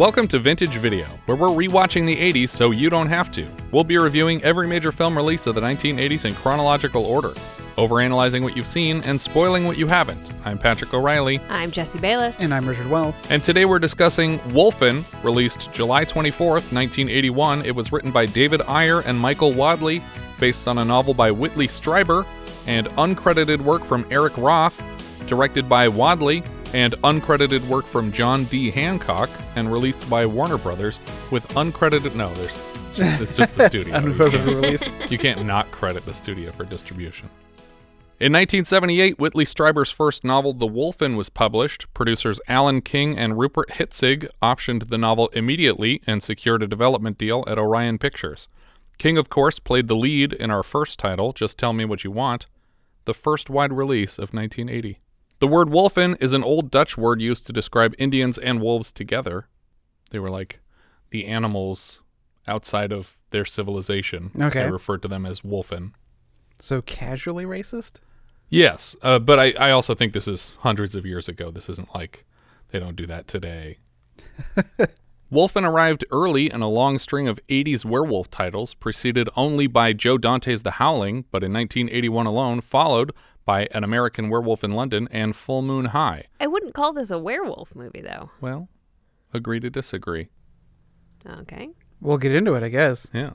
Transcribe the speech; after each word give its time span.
Welcome 0.00 0.28
to 0.28 0.38
Vintage 0.38 0.70
Video, 0.78 1.04
where 1.26 1.36
we're 1.36 1.48
rewatching 1.48 2.06
the 2.06 2.16
80s 2.16 2.48
so 2.48 2.70
you 2.70 2.88
don't 2.88 3.10
have 3.10 3.30
to. 3.32 3.46
We'll 3.70 3.84
be 3.84 3.98
reviewing 3.98 4.42
every 4.42 4.66
major 4.66 4.92
film 4.92 5.14
release 5.14 5.46
of 5.46 5.54
the 5.54 5.60
1980s 5.60 6.24
in 6.24 6.32
chronological 6.32 7.04
order, 7.04 7.32
overanalyzing 7.76 8.42
what 8.42 8.56
you've 8.56 8.66
seen 8.66 9.02
and 9.02 9.20
spoiling 9.20 9.66
what 9.66 9.76
you 9.76 9.86
haven't. 9.88 10.32
I'm 10.42 10.56
Patrick 10.56 10.94
O'Reilly, 10.94 11.38
I'm 11.50 11.70
Jesse 11.70 11.98
Bayless. 11.98 12.40
And 12.40 12.54
I'm 12.54 12.66
Richard 12.66 12.88
Wells. 12.88 13.30
and 13.30 13.44
today 13.44 13.66
we're 13.66 13.78
discussing 13.78 14.38
Wolfen, 14.54 15.04
released 15.22 15.70
July 15.70 16.06
24th, 16.06 16.72
1981. 16.72 17.66
It 17.66 17.74
was 17.74 17.92
written 17.92 18.10
by 18.10 18.24
David 18.24 18.62
Eyre 18.68 19.00
and 19.00 19.20
Michael 19.20 19.52
Wadleigh, 19.52 20.00
based 20.38 20.66
on 20.66 20.78
a 20.78 20.84
novel 20.86 21.12
by 21.12 21.30
Whitley 21.30 21.68
Strieber, 21.68 22.24
and 22.66 22.86
uncredited 22.92 23.60
work 23.60 23.84
from 23.84 24.06
Eric 24.10 24.38
Roth, 24.38 24.82
directed 25.26 25.68
by 25.68 25.88
Wadleigh, 25.88 26.40
and 26.74 26.92
uncredited 27.02 27.66
work 27.68 27.84
from 27.86 28.12
John 28.12 28.44
D. 28.44 28.70
Hancock, 28.70 29.30
and 29.56 29.72
released 29.72 30.08
by 30.10 30.26
Warner 30.26 30.58
Brothers 30.58 30.98
with 31.30 31.46
uncredited. 31.50 32.14
No, 32.14 32.32
there's. 32.34 32.62
It's 33.20 33.36
just 33.36 33.56
the 33.56 33.66
studio. 33.68 33.98
You 34.00 34.14
can't- 34.30 34.46
release. 34.46 34.88
you 35.10 35.18
can't 35.18 35.44
not 35.44 35.70
credit 35.70 36.04
the 36.04 36.14
studio 36.14 36.52
for 36.52 36.64
distribution. 36.64 37.28
In 38.18 38.32
1978, 38.34 39.18
Whitley 39.18 39.46
Strieber's 39.46 39.90
first 39.90 40.24
novel, 40.24 40.52
The 40.52 40.66
Wolfen, 40.66 41.16
was 41.16 41.30
published. 41.30 41.86
Producers 41.94 42.38
Alan 42.48 42.82
King 42.82 43.16
and 43.18 43.38
Rupert 43.38 43.70
Hitzig 43.70 44.28
optioned 44.42 44.90
the 44.90 44.98
novel 44.98 45.28
immediately 45.32 46.02
and 46.06 46.22
secured 46.22 46.62
a 46.62 46.66
development 46.66 47.16
deal 47.16 47.44
at 47.46 47.58
Orion 47.58 47.96
Pictures. 47.96 48.46
King, 48.98 49.16
of 49.16 49.30
course, 49.30 49.58
played 49.58 49.88
the 49.88 49.96
lead 49.96 50.34
in 50.34 50.50
our 50.50 50.62
first 50.62 50.98
title, 50.98 51.32
Just 51.32 51.58
Tell 51.58 51.72
Me 51.72 51.86
What 51.86 52.04
You 52.04 52.10
Want, 52.10 52.44
the 53.06 53.14
first 53.14 53.48
wide 53.48 53.72
release 53.72 54.18
of 54.18 54.34
1980. 54.34 55.00
The 55.40 55.46
word 55.46 55.68
Wolfen 55.68 56.20
is 56.20 56.34
an 56.34 56.44
old 56.44 56.70
Dutch 56.70 56.98
word 56.98 57.22
used 57.22 57.46
to 57.46 57.52
describe 57.52 57.94
Indians 57.96 58.36
and 58.36 58.60
wolves 58.60 58.92
together. 58.92 59.48
They 60.10 60.18
were 60.18 60.28
like 60.28 60.60
the 61.08 61.26
animals 61.26 62.02
outside 62.46 62.92
of 62.92 63.18
their 63.30 63.46
civilization. 63.46 64.32
Okay. 64.38 64.64
They 64.64 64.70
referred 64.70 65.00
to 65.00 65.08
them 65.08 65.24
as 65.24 65.40
Wolfen. 65.40 65.92
So 66.58 66.82
casually 66.82 67.46
racist? 67.46 67.94
Yes, 68.50 68.94
uh, 69.00 69.18
but 69.18 69.38
I, 69.38 69.52
I 69.52 69.70
also 69.70 69.94
think 69.94 70.12
this 70.12 70.28
is 70.28 70.58
hundreds 70.60 70.94
of 70.94 71.06
years 71.06 71.26
ago. 71.26 71.50
This 71.50 71.70
isn't 71.70 71.94
like 71.94 72.26
they 72.68 72.78
don't 72.78 72.96
do 72.96 73.06
that 73.06 73.26
today. 73.26 73.78
Wolfen 75.32 75.64
arrived 75.64 76.04
early 76.10 76.52
in 76.52 76.60
a 76.60 76.68
long 76.68 76.98
string 76.98 77.28
of 77.28 77.40
80s 77.48 77.84
werewolf 77.84 78.30
titles, 78.30 78.74
preceded 78.74 79.30
only 79.36 79.68
by 79.68 79.94
Joe 79.94 80.18
Dante's 80.18 80.64
The 80.64 80.72
Howling, 80.72 81.24
but 81.30 81.42
in 81.44 81.52
1981 81.52 82.26
alone, 82.26 82.60
followed 82.60 83.12
by 83.44 83.68
An 83.72 83.84
American 83.84 84.28
Werewolf 84.28 84.62
in 84.62 84.70
London 84.70 85.08
and 85.10 85.34
Full 85.34 85.62
Moon 85.62 85.86
High. 85.86 86.24
I 86.38 86.46
wouldn't 86.46 86.74
call 86.74 86.92
this 86.92 87.10
a 87.10 87.18
werewolf 87.18 87.74
movie, 87.74 88.00
though. 88.00 88.30
Well, 88.40 88.68
agree 89.32 89.60
to 89.60 89.70
disagree. 89.70 90.28
Okay. 91.26 91.70
We'll 92.00 92.18
get 92.18 92.34
into 92.34 92.54
it, 92.54 92.62
I 92.62 92.68
guess. 92.68 93.10
Yeah. 93.12 93.32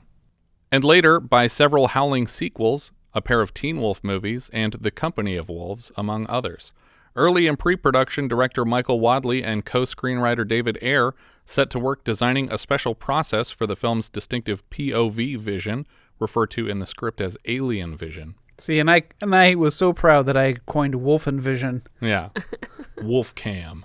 And 0.72 0.82
later 0.82 1.20
by 1.20 1.46
several 1.46 1.88
Howling 1.88 2.26
sequels, 2.26 2.92
a 3.14 3.22
pair 3.22 3.40
of 3.40 3.54
Teen 3.54 3.80
Wolf 3.80 4.04
movies, 4.04 4.50
and 4.52 4.74
The 4.74 4.90
Company 4.90 5.36
of 5.36 5.48
Wolves, 5.48 5.90
among 5.96 6.26
others. 6.28 6.72
Early 7.14 7.46
in 7.46 7.56
pre 7.56 7.76
production, 7.76 8.28
director 8.28 8.66
Michael 8.66 9.00
Wadleigh 9.00 9.42
and 9.42 9.64
co 9.64 9.82
screenwriter 9.82 10.46
David 10.46 10.78
Eyre 10.82 11.14
set 11.46 11.70
to 11.70 11.78
work 11.78 12.04
designing 12.04 12.52
a 12.52 12.58
special 12.58 12.94
process 12.94 13.48
for 13.50 13.66
the 13.66 13.76
film's 13.76 14.10
distinctive 14.10 14.68
POV 14.68 15.38
vision, 15.38 15.86
referred 16.18 16.50
to 16.50 16.68
in 16.68 16.78
the 16.78 16.86
script 16.86 17.22
as 17.22 17.38
alien 17.46 17.96
vision. 17.96 18.34
See, 18.58 18.78
and 18.78 18.90
I 18.90 19.02
and 19.20 19.34
I 19.34 19.54
was 19.54 19.74
so 19.74 19.92
proud 19.92 20.26
that 20.26 20.36
I 20.36 20.54
coined 20.66 20.94
Wolfen 20.94 21.38
Vision. 21.38 21.82
Yeah. 22.00 22.30
Wolf 23.02 23.34
Cam. 23.34 23.84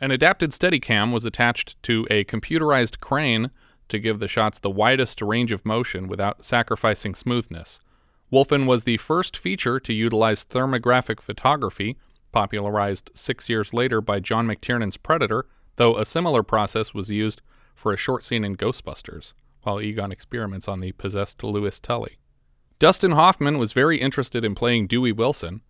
An 0.00 0.10
adapted 0.10 0.50
Steadicam 0.50 1.12
was 1.12 1.24
attached 1.24 1.82
to 1.84 2.06
a 2.10 2.24
computerized 2.24 3.00
crane 3.00 3.50
to 3.88 3.98
give 3.98 4.20
the 4.20 4.28
shots 4.28 4.58
the 4.58 4.70
widest 4.70 5.22
range 5.22 5.50
of 5.50 5.64
motion 5.64 6.06
without 6.06 6.44
sacrificing 6.44 7.14
smoothness. 7.14 7.80
Wolfen 8.30 8.66
was 8.66 8.84
the 8.84 8.98
first 8.98 9.36
feature 9.36 9.80
to 9.80 9.92
utilize 9.92 10.44
thermographic 10.44 11.20
photography, 11.20 11.96
popularized 12.30 13.10
six 13.14 13.48
years 13.48 13.72
later 13.72 14.00
by 14.02 14.20
John 14.20 14.46
McTiernan's 14.46 14.98
Predator, 14.98 15.46
though 15.76 15.96
a 15.96 16.04
similar 16.04 16.42
process 16.42 16.92
was 16.92 17.10
used 17.10 17.40
for 17.74 17.92
a 17.92 17.96
short 17.96 18.22
scene 18.22 18.44
in 18.44 18.56
Ghostbusters, 18.56 19.32
while 19.62 19.80
Egon 19.80 20.12
experiments 20.12 20.68
on 20.68 20.80
the 20.80 20.92
possessed 20.92 21.42
Louis 21.42 21.80
Tully. 21.80 22.17
Dustin 22.78 23.12
Hoffman 23.12 23.58
was 23.58 23.72
very 23.72 24.00
interested 24.00 24.44
in 24.44 24.54
playing 24.54 24.86
Dewey 24.86 25.10
Wilson, 25.12 25.62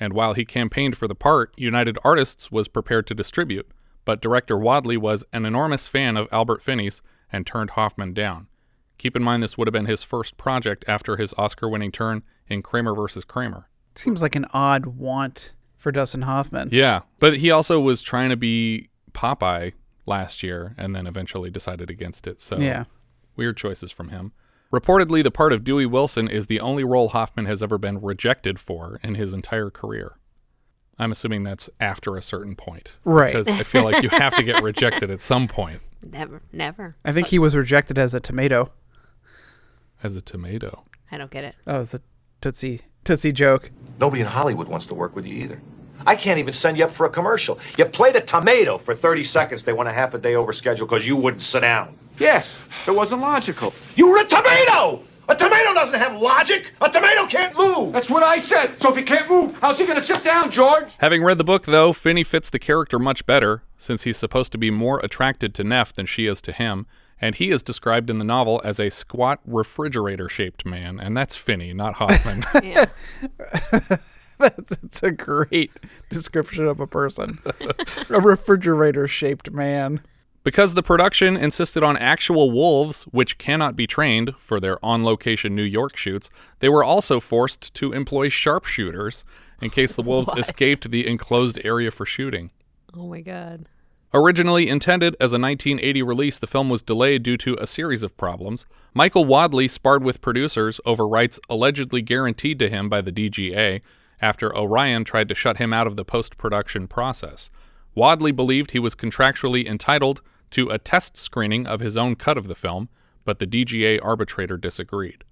and 0.00 0.12
while 0.12 0.32
he 0.34 0.44
campaigned 0.44 0.96
for 0.96 1.06
the 1.06 1.14
part, 1.14 1.52
United 1.56 1.98
Artists 2.02 2.50
was 2.50 2.68
prepared 2.68 3.06
to 3.08 3.14
distribute, 3.14 3.68
but 4.04 4.22
director 4.22 4.56
Wadleigh 4.56 4.98
was 4.98 5.24
an 5.32 5.44
enormous 5.44 5.86
fan 5.86 6.16
of 6.16 6.28
Albert 6.32 6.62
Finney's 6.62 7.02
and 7.30 7.46
turned 7.46 7.70
Hoffman 7.70 8.14
down. 8.14 8.48
Keep 8.96 9.16
in 9.16 9.22
mind 9.22 9.42
this 9.42 9.58
would 9.58 9.66
have 9.68 9.72
been 9.72 9.86
his 9.86 10.02
first 10.02 10.36
project 10.36 10.84
after 10.88 11.16
his 11.16 11.34
Oscar 11.36 11.68
winning 11.68 11.92
turn 11.92 12.22
in 12.48 12.62
Kramer 12.62 12.94
vs. 12.94 13.24
Kramer. 13.24 13.68
Seems 13.94 14.22
like 14.22 14.34
an 14.34 14.46
odd 14.52 14.86
want 14.86 15.52
for 15.76 15.92
Dustin 15.92 16.22
Hoffman. 16.22 16.70
Yeah, 16.72 17.00
but 17.18 17.38
he 17.38 17.50
also 17.50 17.78
was 17.78 18.02
trying 18.02 18.30
to 18.30 18.36
be 18.36 18.88
Popeye 19.12 19.72
last 20.06 20.42
year 20.42 20.74
and 20.78 20.94
then 20.94 21.06
eventually 21.06 21.50
decided 21.50 21.90
against 21.90 22.26
it. 22.26 22.40
So 22.40 22.56
Yeah. 22.58 22.84
weird 23.36 23.56
choices 23.56 23.90
from 23.92 24.08
him. 24.08 24.32
Reportedly, 24.74 25.22
the 25.22 25.30
part 25.30 25.52
of 25.52 25.62
Dewey 25.62 25.86
Wilson 25.86 26.26
is 26.26 26.46
the 26.46 26.58
only 26.58 26.82
role 26.82 27.10
Hoffman 27.10 27.46
has 27.46 27.62
ever 27.62 27.78
been 27.78 28.00
rejected 28.00 28.58
for 28.58 28.98
in 29.04 29.14
his 29.14 29.32
entire 29.32 29.70
career. 29.70 30.16
I'm 30.98 31.12
assuming 31.12 31.44
that's 31.44 31.70
after 31.78 32.16
a 32.16 32.22
certain 32.22 32.56
point. 32.56 32.96
Right. 33.04 33.32
Because 33.32 33.46
I 33.48 33.62
feel 33.62 33.84
like 33.84 34.02
you 34.02 34.08
have 34.08 34.34
to 34.34 34.42
get 34.42 34.60
rejected 34.64 35.12
at 35.12 35.20
some 35.20 35.46
point 35.46 35.80
Never. 36.12 36.42
Never. 36.52 36.96
I 37.04 37.12
think 37.12 37.28
he 37.28 37.38
was 37.38 37.54
rejected 37.54 37.98
as 37.98 38.14
a 38.14 38.20
tomato. 38.20 38.72
as 40.02 40.16
a 40.16 40.20
tomato. 40.20 40.82
I 41.12 41.18
don't 41.18 41.30
get 41.30 41.44
it. 41.44 41.54
Oh, 41.68 41.80
it's 41.80 41.94
a 41.94 42.00
Tootsie 42.40 42.80
Tootsie 43.04 43.32
joke. 43.32 43.70
Nobody 44.00 44.22
in 44.22 44.26
Hollywood 44.26 44.66
wants 44.66 44.86
to 44.86 44.94
work 44.94 45.14
with 45.14 45.24
you 45.24 45.36
either. 45.36 45.62
I 46.04 46.16
can't 46.16 46.40
even 46.40 46.52
send 46.52 46.78
you 46.78 46.84
up 46.84 46.90
for 46.90 47.06
a 47.06 47.10
commercial. 47.10 47.60
You 47.78 47.84
played 47.84 48.16
a 48.16 48.20
tomato 48.20 48.76
for 48.76 48.92
30 48.92 49.22
seconds. 49.22 49.62
They 49.62 49.72
went 49.72 49.88
a 49.88 49.92
half 49.92 50.14
a 50.14 50.18
day 50.18 50.34
over 50.34 50.52
schedule 50.52 50.86
because 50.86 51.06
you 51.06 51.14
wouldn't 51.14 51.42
sit 51.42 51.60
down. 51.60 51.96
Yes, 52.18 52.62
it 52.86 52.92
wasn't 52.92 53.22
logical. 53.22 53.74
You 53.96 54.08
were 54.08 54.18
a 54.18 54.24
tomato! 54.24 55.02
A 55.28 55.34
tomato 55.34 55.72
doesn't 55.72 55.98
have 55.98 56.20
logic! 56.20 56.72
A 56.80 56.88
tomato 56.90 57.26
can't 57.26 57.56
move! 57.56 57.92
That's 57.92 58.10
what 58.10 58.22
I 58.22 58.38
said. 58.38 58.78
So 58.78 58.90
if 58.90 58.96
he 58.96 59.02
can't 59.02 59.28
move, 59.28 59.58
how's 59.60 59.78
he 59.78 59.86
gonna 59.86 60.00
sit 60.00 60.22
down, 60.22 60.50
George? 60.50 60.84
Having 60.98 61.24
read 61.24 61.38
the 61.38 61.44
book, 61.44 61.64
though, 61.64 61.92
Finney 61.92 62.22
fits 62.22 62.50
the 62.50 62.58
character 62.58 62.98
much 62.98 63.24
better, 63.26 63.62
since 63.78 64.02
he's 64.02 64.16
supposed 64.16 64.52
to 64.52 64.58
be 64.58 64.70
more 64.70 65.00
attracted 65.00 65.54
to 65.54 65.64
Neff 65.64 65.92
than 65.92 66.06
she 66.06 66.26
is 66.26 66.42
to 66.42 66.52
him, 66.52 66.86
and 67.20 67.36
he 67.36 67.50
is 67.50 67.62
described 67.62 68.10
in 68.10 68.18
the 68.18 68.24
novel 68.24 68.60
as 68.64 68.78
a 68.78 68.90
squat 68.90 69.40
refrigerator 69.46 70.28
shaped 70.28 70.66
man, 70.66 71.00
and 71.00 71.16
that's 71.16 71.36
Finney, 71.36 71.72
not 71.72 71.94
Hoffman. 71.98 72.44
Yeah. 72.62 72.86
That's 74.36 74.72
it's 74.82 75.02
a 75.04 75.12
great 75.12 75.70
description 76.10 76.66
of 76.66 76.80
a 76.80 76.88
person. 76.88 77.38
a 78.10 78.20
refrigerator 78.20 79.06
shaped 79.06 79.52
man. 79.52 80.00
Because 80.44 80.74
the 80.74 80.82
production 80.82 81.36
insisted 81.38 81.82
on 81.82 81.96
actual 81.96 82.50
wolves, 82.50 83.04
which 83.04 83.38
cannot 83.38 83.74
be 83.76 83.86
trained 83.86 84.34
for 84.36 84.60
their 84.60 84.82
on 84.84 85.02
location 85.02 85.54
New 85.56 85.62
York 85.62 85.96
shoots, 85.96 86.28
they 86.60 86.68
were 86.68 86.84
also 86.84 87.18
forced 87.18 87.72
to 87.74 87.92
employ 87.92 88.28
sharpshooters 88.28 89.24
in 89.62 89.70
case 89.70 89.94
the 89.94 90.02
wolves 90.10 90.28
What? 90.28 90.38
escaped 90.38 90.90
the 90.90 91.06
enclosed 91.06 91.58
area 91.64 91.90
for 91.90 92.04
shooting. 92.06 92.50
oh 92.94 93.08
my 93.08 93.20
god. 93.22 93.68
Originally 94.12 94.68
intended 94.68 95.16
as 95.18 95.32
a 95.32 95.40
1980 95.40 96.02
release, 96.02 96.38
the 96.38 96.46
film 96.46 96.68
was 96.68 96.82
delayed 96.84 97.24
due 97.24 97.36
to 97.38 97.56
a 97.60 97.66
series 97.66 98.04
of 98.04 98.16
problems. 98.16 98.64
Michael 98.92 99.24
Wadleigh 99.24 99.66
sparred 99.68 100.04
with 100.04 100.20
producers 100.20 100.78
over 100.86 101.08
rights 101.08 101.40
allegedly 101.50 102.00
guaranteed 102.00 102.60
to 102.60 102.68
him 102.68 102.88
by 102.88 103.00
the 103.00 103.10
DGA 103.10 103.80
after 104.20 104.56
Orion 104.56 105.02
tried 105.04 105.28
to 105.30 105.34
shut 105.34 105.56
him 105.58 105.72
out 105.72 105.88
of 105.88 105.96
the 105.96 106.04
post 106.04 106.36
production 106.38 106.86
process. 106.86 107.50
Wadleigh 107.96 108.30
believed 108.36 108.70
he 108.70 108.78
was 108.78 108.94
contractually 108.94 109.66
entitled 109.66 110.20
to 110.50 110.68
a 110.70 110.78
test 110.78 111.16
screening 111.16 111.66
of 111.66 111.80
his 111.80 111.96
own 111.96 112.16
cut 112.16 112.38
of 112.38 112.48
the 112.48 112.54
film, 112.54 112.88
but 113.24 113.38
the 113.38 113.46
DGA 113.46 113.98
arbitrator 114.02 114.56
disagreed. 114.56 115.24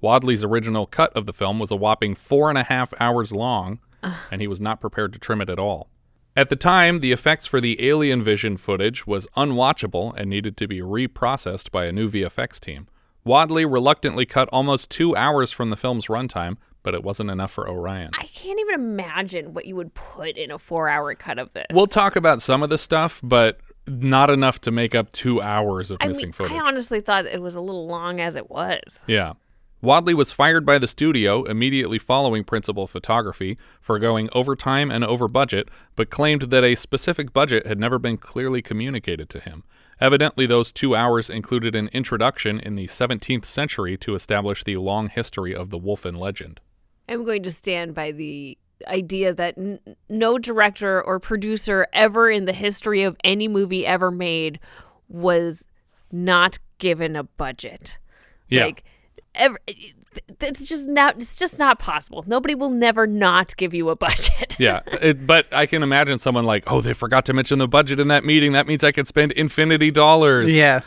Wadleigh's 0.00 0.44
original 0.44 0.86
cut 0.86 1.14
of 1.16 1.26
the 1.26 1.32
film 1.32 1.58
was 1.58 1.70
a 1.70 1.76
whopping 1.76 2.14
four 2.14 2.48
and 2.48 2.58
a 2.58 2.64
half 2.64 2.94
hours 3.00 3.32
long, 3.32 3.80
and 4.30 4.40
he 4.40 4.46
was 4.46 4.60
not 4.60 4.80
prepared 4.80 5.12
to 5.12 5.18
trim 5.18 5.40
it 5.40 5.50
at 5.50 5.58
all. 5.58 5.90
At 6.36 6.48
the 6.48 6.56
time, 6.56 7.00
the 7.00 7.12
effects 7.12 7.46
for 7.46 7.60
the 7.60 7.86
Alien 7.86 8.22
Vision 8.22 8.56
footage 8.56 9.06
was 9.06 9.26
unwatchable 9.36 10.14
and 10.16 10.30
needed 10.30 10.56
to 10.58 10.68
be 10.68 10.80
reprocessed 10.80 11.70
by 11.70 11.86
a 11.86 11.92
new 11.92 12.08
VFX 12.08 12.60
team. 12.60 12.86
Wadleigh 13.24 13.66
reluctantly 13.66 14.24
cut 14.24 14.48
almost 14.50 14.90
two 14.90 15.14
hours 15.16 15.50
from 15.52 15.70
the 15.70 15.76
film's 15.76 16.06
runtime, 16.06 16.56
but 16.82 16.94
it 16.94 17.02
wasn't 17.02 17.30
enough 17.30 17.50
for 17.50 17.68
Orion. 17.68 18.10
I 18.18 18.24
can't 18.24 18.58
even 18.58 18.74
imagine 18.74 19.52
what 19.52 19.66
you 19.66 19.76
would 19.76 19.92
put 19.92 20.36
in 20.38 20.50
a 20.50 20.58
four-hour 20.58 21.14
cut 21.16 21.38
of 21.38 21.52
this. 21.52 21.66
We'll 21.72 21.86
talk 21.86 22.16
about 22.16 22.40
some 22.40 22.62
of 22.62 22.70
the 22.70 22.78
stuff, 22.78 23.20
but 23.22 23.60
not 23.86 24.30
enough 24.30 24.60
to 24.62 24.70
make 24.70 24.94
up 24.94 25.12
two 25.12 25.40
hours 25.40 25.90
of 25.90 25.98
I 26.00 26.08
missing 26.08 26.26
mean, 26.26 26.32
footage. 26.32 26.52
I 26.52 26.60
honestly 26.60 27.00
thought 27.00 27.26
it 27.26 27.42
was 27.42 27.56
a 27.56 27.60
little 27.60 27.86
long 27.86 28.20
as 28.20 28.36
it 28.36 28.50
was. 28.50 29.00
Yeah. 29.06 29.34
Wadleigh 29.82 30.14
was 30.14 30.30
fired 30.30 30.66
by 30.66 30.78
the 30.78 30.86
studio 30.86 31.42
immediately 31.44 31.98
following 31.98 32.44
principal 32.44 32.86
photography 32.86 33.56
for 33.80 33.98
going 33.98 34.28
over 34.32 34.54
time 34.54 34.90
and 34.90 35.02
over 35.02 35.26
budget, 35.26 35.70
but 35.96 36.10
claimed 36.10 36.42
that 36.42 36.64
a 36.64 36.74
specific 36.74 37.32
budget 37.32 37.66
had 37.66 37.78
never 37.78 37.98
been 37.98 38.18
clearly 38.18 38.60
communicated 38.60 39.30
to 39.30 39.40
him. 39.40 39.64
Evidently, 39.98 40.44
those 40.44 40.70
two 40.70 40.94
hours 40.94 41.30
included 41.30 41.74
an 41.74 41.88
introduction 41.92 42.60
in 42.60 42.74
the 42.74 42.88
17th 42.88 43.46
century 43.46 43.96
to 43.98 44.14
establish 44.14 44.64
the 44.64 44.76
long 44.76 45.08
history 45.08 45.54
of 45.54 45.70
the 45.70 45.78
Wolfen 45.78 46.18
legend. 46.18 46.60
I'm 47.08 47.24
going 47.24 47.42
to 47.42 47.50
stand 47.50 47.94
by 47.94 48.12
the 48.12 48.58
idea 48.86 49.32
that 49.34 49.56
n- 49.58 49.80
no 50.08 50.38
director 50.38 51.02
or 51.02 51.18
producer 51.20 51.86
ever 51.92 52.30
in 52.30 52.44
the 52.44 52.52
history 52.52 53.02
of 53.02 53.16
any 53.24 53.48
movie 53.48 53.86
ever 53.86 54.10
made 54.10 54.58
was 55.08 55.66
not 56.12 56.58
given 56.78 57.16
a 57.16 57.24
budget. 57.24 57.98
Yeah. 58.48 58.64
Like 58.64 58.84
ever 59.34 59.58
it's 60.40 60.68
just 60.68 60.88
not 60.88 61.16
it's 61.16 61.38
just 61.38 61.58
not 61.58 61.78
possible. 61.78 62.24
Nobody 62.26 62.54
will 62.54 62.70
never 62.70 63.06
not 63.06 63.56
give 63.56 63.74
you 63.74 63.90
a 63.90 63.96
budget. 64.08 64.56
yeah, 64.58 64.80
it, 65.00 65.26
but 65.26 65.46
I 65.52 65.66
can 65.66 65.82
imagine 65.82 66.18
someone 66.18 66.44
like, 66.44 66.64
oh, 66.66 66.80
they 66.80 66.92
forgot 66.92 67.26
to 67.26 67.32
mention 67.32 67.58
the 67.58 67.68
budget 67.68 68.00
in 68.00 68.08
that 68.08 68.24
meeting. 68.24 68.52
That 68.52 68.66
means 68.66 68.82
I 68.82 68.90
could 68.92 69.06
spend 69.06 69.32
infinity 69.32 69.90
dollars. 69.90 70.54
Yeah. 70.56 70.80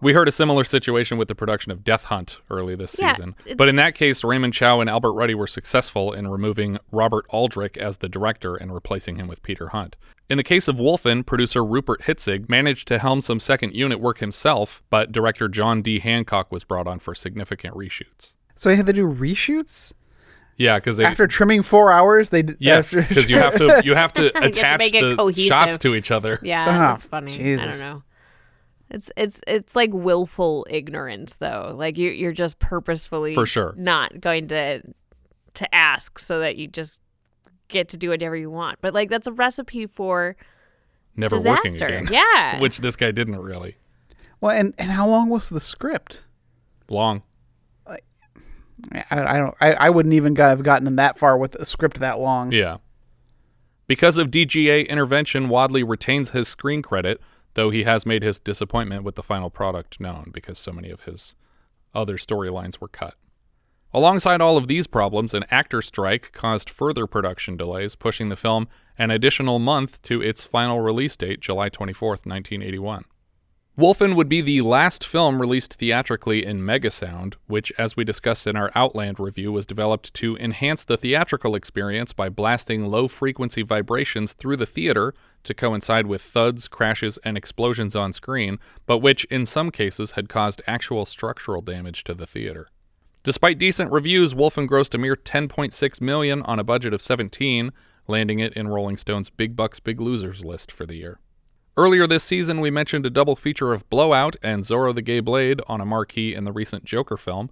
We 0.00 0.12
heard 0.12 0.28
a 0.28 0.32
similar 0.32 0.62
situation 0.62 1.18
with 1.18 1.26
the 1.26 1.34
production 1.34 1.72
of 1.72 1.82
Death 1.82 2.04
Hunt 2.04 2.38
early 2.50 2.76
this 2.76 2.96
Yeah, 3.00 3.12
season. 3.14 3.34
But 3.56 3.68
in 3.68 3.74
that 3.76 3.96
case, 3.96 4.22
Raymond 4.22 4.54
Chow 4.54 4.80
and 4.80 4.88
Albert 4.88 5.12
Ruddy 5.12 5.34
were 5.34 5.48
successful 5.48 6.12
in 6.12 6.28
removing 6.28 6.78
Robert 6.92 7.26
Aldrich 7.30 7.76
as 7.76 7.96
the 7.96 8.08
director 8.08 8.54
and 8.54 8.72
replacing 8.72 9.16
him 9.16 9.26
with 9.26 9.42
Peter 9.42 9.70
Hunt. 9.70 9.96
In 10.30 10.36
the 10.36 10.44
case 10.44 10.68
of 10.68 10.76
Wolfen, 10.76 11.26
producer 11.26 11.64
Rupert 11.64 12.02
Hitzig 12.02 12.48
managed 12.48 12.86
to 12.88 12.98
helm 13.00 13.20
some 13.20 13.40
second 13.40 13.74
unit 13.74 13.98
work 13.98 14.18
himself, 14.18 14.82
but 14.88 15.10
director 15.10 15.48
John 15.48 15.82
D. 15.82 15.98
Hancock 15.98 16.52
was 16.52 16.62
brought 16.62 16.86
on 16.86 17.00
for 17.00 17.12
significant 17.14 17.74
reshoots. 17.74 18.34
So 18.54 18.68
they 18.68 18.76
had 18.76 18.86
to 18.86 18.92
do 18.92 19.06
reshoots 19.08 19.92
Yeah, 20.56 20.76
because 20.78 20.96
they 20.96 21.06
after 21.06 21.26
trimming 21.26 21.62
four 21.62 21.90
hours. 21.90 22.30
They 22.30 22.44
yes, 22.60 22.94
because 22.94 23.28
you 23.30 23.38
have 23.38 23.56
to 23.56 23.80
you 23.84 23.94
have 23.94 24.12
to 24.12 24.22
have 24.34 24.34
to 24.34 24.44
attach 24.46 24.78
make 24.78 24.94
it 24.94 25.00
the 25.02 25.16
cohesive. 25.16 25.44
shots 25.48 25.78
to 25.78 25.94
each 25.96 26.10
other. 26.12 26.38
Yeah, 26.42 26.66
Oh, 26.68 26.72
that's 26.90 27.04
funny. 27.04 27.32
I 27.54 27.56
don't 27.56 27.80
know. 27.80 28.02
It's 28.90 29.10
it's 29.16 29.40
it's 29.46 29.76
like 29.76 29.90
willful 29.92 30.66
ignorance 30.70 31.36
though. 31.36 31.72
Like 31.76 31.98
you 31.98 32.10
you're 32.10 32.32
just 32.32 32.58
purposefully 32.58 33.34
For 33.34 33.44
sure. 33.46 33.74
not 33.76 34.20
going 34.20 34.48
to 34.48 34.80
to 35.54 35.74
ask 35.74 36.18
so 36.18 36.40
that 36.40 36.56
you 36.56 36.68
just 36.68 37.00
get 37.68 37.88
to 37.90 37.96
do 37.96 38.10
whatever 38.10 38.34
you 38.36 38.50
want. 38.50 38.78
But 38.80 38.94
like 38.94 39.10
that's 39.10 39.26
a 39.26 39.32
recipe 39.32 39.86
for 39.86 40.36
Never 41.16 41.36
working 41.36 41.74
again. 41.82 42.08
Yeah. 42.10 42.60
Which 42.60 42.78
this 42.78 42.96
guy 42.96 43.10
didn't 43.10 43.38
really. 43.40 43.76
Well, 44.40 44.52
and 44.56 44.72
and 44.78 44.90
how 44.90 45.08
long 45.08 45.28
was 45.28 45.48
the 45.48 45.60
script? 45.60 46.24
Long. 46.88 47.22
I, 48.92 49.34
I 49.34 49.36
don't. 49.36 49.54
I, 49.60 49.72
I 49.72 49.90
wouldn't 49.90 50.14
even 50.14 50.34
go- 50.34 50.48
have 50.48 50.62
gotten 50.62 50.94
that 50.96 51.18
far 51.18 51.36
with 51.36 51.56
a 51.56 51.66
script 51.66 51.98
that 52.00 52.20
long. 52.20 52.52
Yeah. 52.52 52.76
Because 53.88 54.18
of 54.18 54.28
DGA 54.30 54.88
intervention, 54.88 55.48
Wadleigh 55.48 55.84
retains 55.84 56.30
his 56.30 56.46
screen 56.46 56.82
credit, 56.82 57.20
though 57.58 57.70
he 57.70 57.82
has 57.82 58.06
made 58.06 58.22
his 58.22 58.38
disappointment 58.38 59.02
with 59.02 59.16
the 59.16 59.22
final 59.22 59.50
product 59.50 59.98
known 59.98 60.30
because 60.32 60.56
so 60.60 60.70
many 60.70 60.90
of 60.90 61.00
his 61.00 61.34
other 61.92 62.16
storylines 62.16 62.80
were 62.80 62.86
cut. 62.86 63.14
Alongside 63.92 64.40
all 64.40 64.56
of 64.56 64.68
these 64.68 64.86
problems, 64.86 65.34
an 65.34 65.44
actor 65.50 65.82
strike 65.82 66.30
caused 66.30 66.70
further 66.70 67.04
production 67.08 67.56
delays, 67.56 67.96
pushing 67.96 68.28
the 68.28 68.36
film 68.36 68.68
an 68.96 69.10
additional 69.10 69.58
month 69.58 70.00
to 70.02 70.22
its 70.22 70.44
final 70.44 70.80
release 70.80 71.16
date, 71.16 71.40
July 71.40 71.68
24th, 71.68 72.24
1981. 72.24 73.04
Wolfen 73.78 74.16
would 74.16 74.28
be 74.28 74.40
the 74.40 74.62
last 74.62 75.06
film 75.06 75.40
released 75.40 75.74
theatrically 75.74 76.44
in 76.44 76.58
Megasound, 76.62 77.34
which, 77.46 77.72
as 77.78 77.96
we 77.96 78.02
discussed 78.02 78.44
in 78.44 78.56
our 78.56 78.72
Outland 78.74 79.20
review, 79.20 79.52
was 79.52 79.66
developed 79.66 80.12
to 80.14 80.36
enhance 80.38 80.82
the 80.82 80.96
theatrical 80.96 81.54
experience 81.54 82.12
by 82.12 82.28
blasting 82.28 82.86
low 82.86 83.06
frequency 83.06 83.62
vibrations 83.62 84.32
through 84.32 84.56
the 84.56 84.66
theater 84.66 85.14
to 85.44 85.54
coincide 85.54 86.08
with 86.08 86.20
thuds, 86.20 86.66
crashes, 86.66 87.18
and 87.18 87.36
explosions 87.36 87.94
on 87.94 88.12
screen, 88.12 88.58
but 88.84 88.98
which, 88.98 89.22
in 89.26 89.46
some 89.46 89.70
cases, 89.70 90.12
had 90.12 90.28
caused 90.28 90.60
actual 90.66 91.04
structural 91.04 91.62
damage 91.62 92.02
to 92.02 92.14
the 92.14 92.26
theater. 92.26 92.66
Despite 93.22 93.60
decent 93.60 93.92
reviews, 93.92 94.34
Wolfen 94.34 94.66
grossed 94.66 94.96
a 94.96 94.98
mere 94.98 95.14
10.6 95.14 96.00
million 96.00 96.42
on 96.42 96.58
a 96.58 96.64
budget 96.64 96.92
of 96.92 97.00
17, 97.00 97.70
landing 98.08 98.40
it 98.40 98.54
in 98.54 98.66
Rolling 98.66 98.96
Stone's 98.96 99.30
Big 99.30 99.54
Bucks 99.54 99.78
Big 99.78 100.00
Losers 100.00 100.44
list 100.44 100.72
for 100.72 100.84
the 100.84 100.96
year. 100.96 101.20
Earlier 101.78 102.08
this 102.08 102.24
season, 102.24 102.60
we 102.60 102.72
mentioned 102.72 103.06
a 103.06 103.10
double 103.10 103.36
feature 103.36 103.72
of 103.72 103.88
Blowout 103.88 104.34
and 104.42 104.64
Zorro 104.64 104.92
the 104.92 105.00
Gay 105.00 105.20
Blade 105.20 105.60
on 105.68 105.80
a 105.80 105.86
marquee 105.86 106.34
in 106.34 106.42
the 106.42 106.50
recent 106.50 106.82
Joker 106.82 107.16
film. 107.16 107.50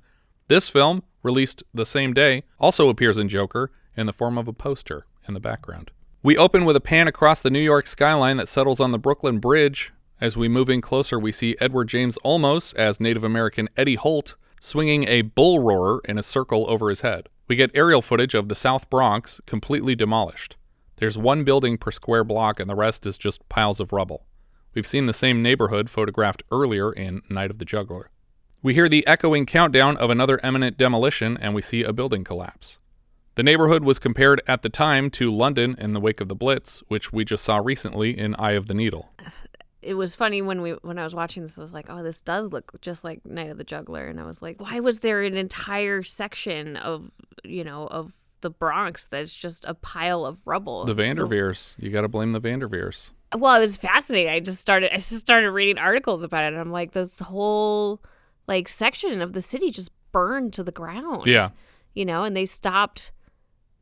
This 0.48 0.68
film, 0.68 1.04
released 1.22 1.62
the 1.72 1.86
same 1.86 2.12
day, 2.12 2.42
also 2.58 2.88
appears 2.88 3.18
in 3.18 3.28
Joker 3.28 3.70
in 3.96 4.06
the 4.06 4.12
form 4.12 4.36
of 4.36 4.48
a 4.48 4.52
poster 4.52 5.06
in 5.28 5.34
the 5.34 5.38
background. 5.38 5.92
We 6.24 6.36
open 6.36 6.64
with 6.64 6.74
a 6.74 6.80
pan 6.80 7.06
across 7.06 7.40
the 7.40 7.50
New 7.50 7.60
York 7.60 7.86
skyline 7.86 8.36
that 8.38 8.48
settles 8.48 8.80
on 8.80 8.90
the 8.90 8.98
Brooklyn 8.98 9.38
Bridge. 9.38 9.92
As 10.20 10.36
we 10.36 10.48
move 10.48 10.68
in 10.68 10.80
closer, 10.80 11.20
we 11.20 11.30
see 11.30 11.56
Edward 11.60 11.86
James 11.86 12.18
Olmos 12.24 12.74
as 12.74 12.98
Native 12.98 13.22
American 13.22 13.68
Eddie 13.76 13.94
Holt 13.94 14.34
swinging 14.60 15.06
a 15.06 15.22
bull 15.22 15.60
roarer 15.60 16.00
in 16.04 16.18
a 16.18 16.24
circle 16.24 16.68
over 16.68 16.90
his 16.90 17.02
head. 17.02 17.28
We 17.46 17.54
get 17.54 17.70
aerial 17.74 18.02
footage 18.02 18.34
of 18.34 18.48
the 18.48 18.56
South 18.56 18.90
Bronx 18.90 19.40
completely 19.46 19.94
demolished. 19.94 20.56
There's 20.96 21.18
one 21.18 21.44
building 21.44 21.76
per 21.76 21.90
square 21.90 22.24
block, 22.24 22.58
and 22.58 22.68
the 22.70 22.74
rest 22.74 23.06
is 23.06 23.18
just 23.18 23.48
piles 23.48 23.80
of 23.80 23.92
rubble. 23.92 24.26
We've 24.74 24.86
seen 24.86 25.06
the 25.06 25.14
same 25.14 25.42
neighborhood 25.42 25.90
photographed 25.90 26.42
earlier 26.50 26.92
in 26.92 27.22
Night 27.28 27.50
of 27.50 27.58
the 27.58 27.64
Juggler. 27.64 28.10
We 28.62 28.74
hear 28.74 28.88
the 28.88 29.06
echoing 29.06 29.46
countdown 29.46 29.96
of 29.98 30.10
another 30.10 30.40
imminent 30.42 30.76
demolition, 30.76 31.36
and 31.40 31.54
we 31.54 31.62
see 31.62 31.82
a 31.82 31.92
building 31.92 32.24
collapse. 32.24 32.78
The 33.36 33.42
neighborhood 33.42 33.84
was 33.84 33.98
compared 33.98 34.40
at 34.46 34.62
the 34.62 34.70
time 34.70 35.10
to 35.10 35.34
London 35.34 35.76
in 35.78 35.92
the 35.92 36.00
wake 36.00 36.22
of 36.22 36.28
the 36.28 36.34
Blitz, 36.34 36.82
which 36.88 37.12
we 37.12 37.24
just 37.24 37.44
saw 37.44 37.58
recently 37.58 38.18
in 38.18 38.34
Eye 38.36 38.52
of 38.52 38.66
the 38.66 38.74
Needle. 38.74 39.10
it 39.82 39.94
was 39.94 40.14
funny 40.14 40.40
when 40.40 40.62
we 40.62 40.72
when 40.82 40.98
I 40.98 41.04
was 41.04 41.14
watching 41.14 41.42
this. 41.42 41.58
I 41.58 41.60
was 41.60 41.74
like, 41.74 41.90
"Oh, 41.90 42.02
this 42.02 42.22
does 42.22 42.50
look 42.50 42.80
just 42.80 43.04
like 43.04 43.24
Night 43.26 43.50
of 43.50 43.58
the 43.58 43.64
Juggler," 43.64 44.06
and 44.06 44.18
I 44.18 44.24
was 44.24 44.40
like, 44.40 44.60
"Why 44.60 44.80
was 44.80 45.00
there 45.00 45.22
an 45.22 45.36
entire 45.36 46.02
section 46.02 46.76
of 46.76 47.10
you 47.44 47.62
know 47.62 47.86
of 47.86 48.12
the 48.40 48.50
Bronx 48.50 49.06
that's 49.06 49.34
just 49.34 49.64
a 49.66 49.74
pile 49.74 50.24
of 50.26 50.38
rubble?" 50.46 50.84
The 50.84 50.94
was 50.94 51.04
so- 51.04 51.08
Vanderveers. 51.08 51.76
You 51.78 51.90
got 51.90 52.02
to 52.02 52.08
blame 52.08 52.32
the 52.32 52.40
Vanderveers. 52.40 53.12
well, 53.36 53.56
it 53.56 53.60
was 53.60 53.76
fascinating. 53.76 54.32
I 54.32 54.40
just 54.40 54.60
started. 54.60 54.92
I 54.92 54.96
just 54.96 55.16
started 55.18 55.50
reading 55.50 55.78
articles 55.78 56.24
about 56.24 56.44
it, 56.44 56.48
and 56.48 56.58
I'm 56.58 56.70
like, 56.72 56.92
this 56.92 57.18
whole 57.18 58.02
like 58.46 58.68
section 58.68 59.20
of 59.20 59.32
the 59.32 59.42
city 59.42 59.70
just 59.70 59.90
burned 60.12 60.52
to 60.54 60.62
the 60.62 60.72
ground. 60.72 61.26
Yeah. 61.26 61.50
you 61.94 62.04
know, 62.04 62.24
and 62.24 62.36
they 62.36 62.46
stopped. 62.46 63.10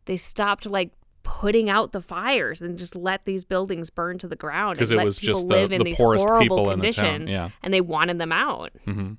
They 0.06 0.16
stopped 0.16 0.66
like 0.66 0.92
putting 1.22 1.68
out 1.70 1.92
the 1.92 2.02
fires 2.02 2.60
and 2.60 2.78
just 2.78 2.94
let 2.94 3.24
these 3.24 3.44
buildings 3.46 3.88
burn 3.90 4.18
to 4.18 4.28
the 4.28 4.36
ground 4.36 4.76
'Cause 4.78 4.90
and 4.90 4.96
it 4.96 4.98
let 4.98 5.04
was 5.06 5.18
people 5.18 5.34
just 5.36 5.48
the- 5.48 5.54
live 5.54 5.72
in 5.72 5.78
the 5.78 5.84
these 5.84 5.96
poorest 5.96 6.24
horrible 6.26 6.42
people 6.44 6.70
in 6.70 6.80
the 6.80 6.92
town, 6.92 7.04
conditions 7.06 7.32
yeah. 7.32 7.48
and 7.62 7.72
they 7.72 7.80
wanted 7.80 8.18
them 8.18 8.30
out 8.30 8.72
mm-hmm. 8.86 9.14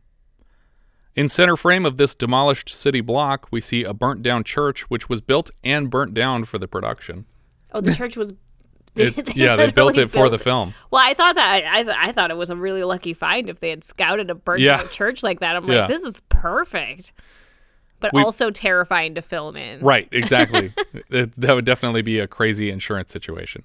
In 1.15 1.29
center 1.29 1.55
frame 1.55 1.85
of 1.85 1.95
this 1.97 2.13
demolished 2.13 2.69
city 2.69 2.99
block, 3.01 3.47
we 3.51 3.61
see 3.61 3.83
a 3.83 3.93
burnt 3.93 4.21
down 4.21 4.43
church, 4.43 4.81
which 4.89 5.07
was 5.07 5.21
built 5.21 5.49
and 5.63 5.89
burnt 5.89 6.13
down 6.13 6.43
for 6.43 6.57
the 6.57 6.67
production. 6.67 7.25
oh 7.73 7.81
the 7.81 7.93
church 7.95 8.17
was 8.17 8.33
It- 8.97 9.35
yeah, 9.35 9.55
they 9.57 9.71
built 9.71 9.97
it 9.97 10.09
for 10.09 10.29
the 10.29 10.37
film. 10.37 10.73
well 10.89 11.01
i 11.05 11.13
thought 11.13 11.35
that 11.35 11.45
I, 11.65 11.79
I, 11.79 11.83
th- 11.83 11.95
I 11.99 12.11
thought 12.13 12.31
it 12.31 12.37
was 12.37 12.49
a 12.49 12.55
really 12.55 12.83
lucky 12.83 13.13
find 13.13 13.49
if 13.49 13.59
they 13.59 13.69
had 13.69 13.83
scouted 13.83 14.29
a 14.29 14.35
burnt 14.35 14.61
Yeah. 14.61 14.77
down 14.77 14.89
church 14.89 15.21
like 15.21 15.41
that 15.41 15.55
i'm 15.57 15.69
Yeah. 15.69 15.79
like 15.81 15.89
this 15.89 16.03
is 16.03 16.21
perfect 16.29 17.11
but 17.99 18.13
We- 18.13 18.21
also 18.23 18.51
terrifying 18.51 19.15
to 19.15 19.21
film 19.21 19.57
in 19.57 19.81
Right, 19.81 20.07
exactly. 20.13 20.71
That 21.09 21.55
would 21.55 21.65
definitely 21.65 22.01
be 22.03 22.19
a 22.19 22.27
crazy 22.27 22.69
insurance 22.69 23.11
situation. 23.11 23.63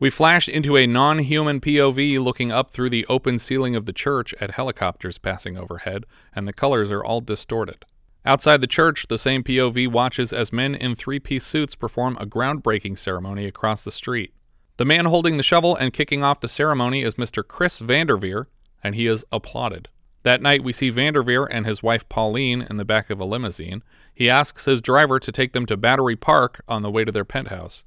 We 0.00 0.10
flash 0.10 0.48
into 0.48 0.76
a 0.76 0.86
non 0.86 1.18
human 1.18 1.60
POV 1.60 2.20
looking 2.22 2.52
up 2.52 2.70
through 2.70 2.90
the 2.90 3.04
open 3.06 3.38
ceiling 3.40 3.74
of 3.74 3.84
the 3.84 3.92
church 3.92 4.32
at 4.40 4.52
helicopters 4.52 5.18
passing 5.18 5.56
overhead, 5.56 6.06
and 6.32 6.46
the 6.46 6.52
colors 6.52 6.92
are 6.92 7.04
all 7.04 7.20
distorted. 7.20 7.84
Outside 8.24 8.60
the 8.60 8.68
church, 8.68 9.08
the 9.08 9.18
same 9.18 9.42
POV 9.42 9.90
watches 9.90 10.32
as 10.32 10.52
men 10.52 10.76
in 10.76 10.94
three 10.94 11.18
piece 11.18 11.44
suits 11.44 11.74
perform 11.74 12.16
a 12.20 12.26
groundbreaking 12.26 12.96
ceremony 12.96 13.46
across 13.46 13.82
the 13.82 13.90
street. 13.90 14.32
The 14.76 14.84
man 14.84 15.06
holding 15.06 15.36
the 15.36 15.42
shovel 15.42 15.74
and 15.74 15.92
kicking 15.92 16.22
off 16.22 16.40
the 16.40 16.46
ceremony 16.46 17.02
is 17.02 17.14
Mr. 17.14 17.46
Chris 17.46 17.80
Vanderveer, 17.80 18.46
and 18.84 18.94
he 18.94 19.08
is 19.08 19.24
applauded. 19.32 19.88
That 20.22 20.42
night, 20.42 20.62
we 20.62 20.72
see 20.72 20.90
Vanderveer 20.90 21.46
and 21.46 21.66
his 21.66 21.82
wife 21.82 22.08
Pauline 22.08 22.64
in 22.68 22.76
the 22.76 22.84
back 22.84 23.10
of 23.10 23.18
a 23.18 23.24
limousine. 23.24 23.82
He 24.14 24.30
asks 24.30 24.66
his 24.66 24.80
driver 24.80 25.18
to 25.18 25.32
take 25.32 25.52
them 25.52 25.66
to 25.66 25.76
Battery 25.76 26.14
Park 26.14 26.60
on 26.68 26.82
the 26.82 26.90
way 26.90 27.04
to 27.04 27.10
their 27.10 27.24
penthouse. 27.24 27.84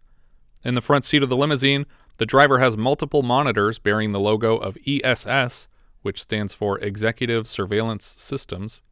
In 0.64 0.76
the 0.76 0.82
front 0.82 1.06
seat 1.06 1.24
of 1.24 1.30
the 1.30 1.38
limousine, 1.38 1.86
the 2.22 2.28
driver 2.28 2.60
has 2.60 2.78
multiple 2.78 3.24
monitors 3.24 3.80
bearing 3.80 4.12
the 4.12 4.20
logo 4.20 4.56
of 4.56 4.78
ESS, 4.86 5.68
which 6.04 6.22
stands 6.22 6.54
for 6.54 6.78
Executive 6.78 7.48
Surveillance 7.48 8.06
Systems. 8.06 8.84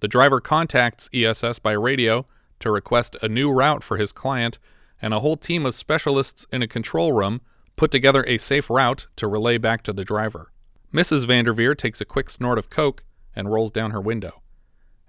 The 0.00 0.06
driver 0.06 0.38
contacts 0.38 1.08
ESS 1.14 1.60
by 1.60 1.72
radio 1.72 2.26
to 2.58 2.70
request 2.70 3.16
a 3.22 3.28
new 3.28 3.50
route 3.50 3.82
for 3.82 3.96
his 3.96 4.12
client, 4.12 4.58
and 5.00 5.14
a 5.14 5.20
whole 5.20 5.38
team 5.38 5.64
of 5.64 5.74
specialists 5.74 6.44
in 6.52 6.60
a 6.60 6.68
control 6.68 7.14
room 7.14 7.40
put 7.74 7.90
together 7.90 8.22
a 8.26 8.36
safe 8.36 8.68
route 8.68 9.06
to 9.16 9.28
relay 9.28 9.56
back 9.56 9.82
to 9.84 9.94
the 9.94 10.04
driver. 10.04 10.52
Mrs. 10.92 11.26
Vanderveer 11.26 11.74
takes 11.74 12.02
a 12.02 12.04
quick 12.04 12.28
snort 12.28 12.58
of 12.58 12.68
coke 12.68 13.02
and 13.34 13.50
rolls 13.50 13.70
down 13.70 13.92
her 13.92 14.00
window. 14.02 14.42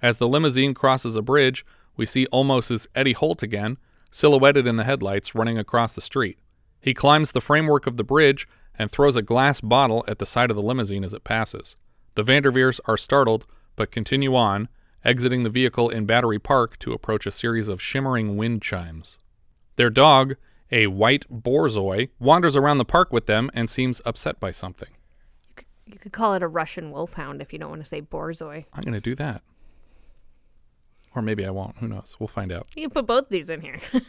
As 0.01 0.17
the 0.17 0.29
limousine 0.29 0.73
crosses 0.73 1.17
a 1.17 1.21
bridge, 1.21 1.65
we 1.97 2.05
see 2.05 2.25
Olmos's 2.31 2.87
Eddie 2.95 3.11
Holt 3.11 3.43
again, 3.43 3.77
silhouetted 4.11 4.65
in 4.65 4.77
the 4.77 4.85
headlights, 4.85 5.35
running 5.35 5.57
across 5.57 5.93
the 5.93 5.99
street. 5.99 6.39
He 6.85 6.93
climbs 6.93 7.31
the 7.31 7.41
framework 7.41 7.87
of 7.87 7.97
the 7.97 8.03
bridge 8.03 8.47
and 8.77 8.91
throws 8.91 9.15
a 9.15 9.23
glass 9.23 9.59
bottle 9.59 10.05
at 10.07 10.19
the 10.19 10.25
side 10.27 10.51
of 10.51 10.55
the 10.55 10.61
limousine 10.61 11.03
as 11.03 11.15
it 11.15 11.23
passes. 11.23 11.75
The 12.13 12.21
Vanderveers 12.21 12.79
are 12.85 12.95
startled, 12.95 13.47
but 13.75 13.89
continue 13.89 14.35
on, 14.35 14.69
exiting 15.03 15.41
the 15.41 15.49
vehicle 15.49 15.89
in 15.89 16.05
Battery 16.05 16.37
Park 16.37 16.77
to 16.77 16.93
approach 16.93 17.25
a 17.25 17.31
series 17.31 17.69
of 17.69 17.81
shimmering 17.81 18.37
wind 18.37 18.61
chimes. 18.61 19.17
Their 19.77 19.89
dog, 19.89 20.35
a 20.71 20.85
white 20.85 21.25
borzoi, 21.27 22.09
wanders 22.19 22.55
around 22.55 22.77
the 22.77 22.85
park 22.85 23.11
with 23.11 23.25
them 23.25 23.49
and 23.55 23.67
seems 23.67 23.99
upset 24.05 24.39
by 24.39 24.51
something. 24.51 24.89
You 25.87 25.97
could 25.97 26.11
call 26.11 26.35
it 26.35 26.43
a 26.43 26.47
Russian 26.47 26.91
wolfhound 26.91 27.41
if 27.41 27.51
you 27.51 27.57
don't 27.57 27.71
want 27.71 27.81
to 27.81 27.89
say 27.89 28.03
borzoi. 28.03 28.65
I'm 28.73 28.83
going 28.83 28.93
to 28.93 29.01
do 29.01 29.15
that. 29.15 29.41
Or 31.15 31.23
maybe 31.23 31.47
I 31.47 31.49
won't. 31.49 31.77
Who 31.77 31.87
knows? 31.87 32.17
We'll 32.19 32.27
find 32.27 32.51
out. 32.51 32.67
You 32.75 32.83
can 32.83 32.91
put 32.91 33.07
both 33.07 33.29
these 33.29 33.49
in 33.49 33.61
here. 33.61 33.79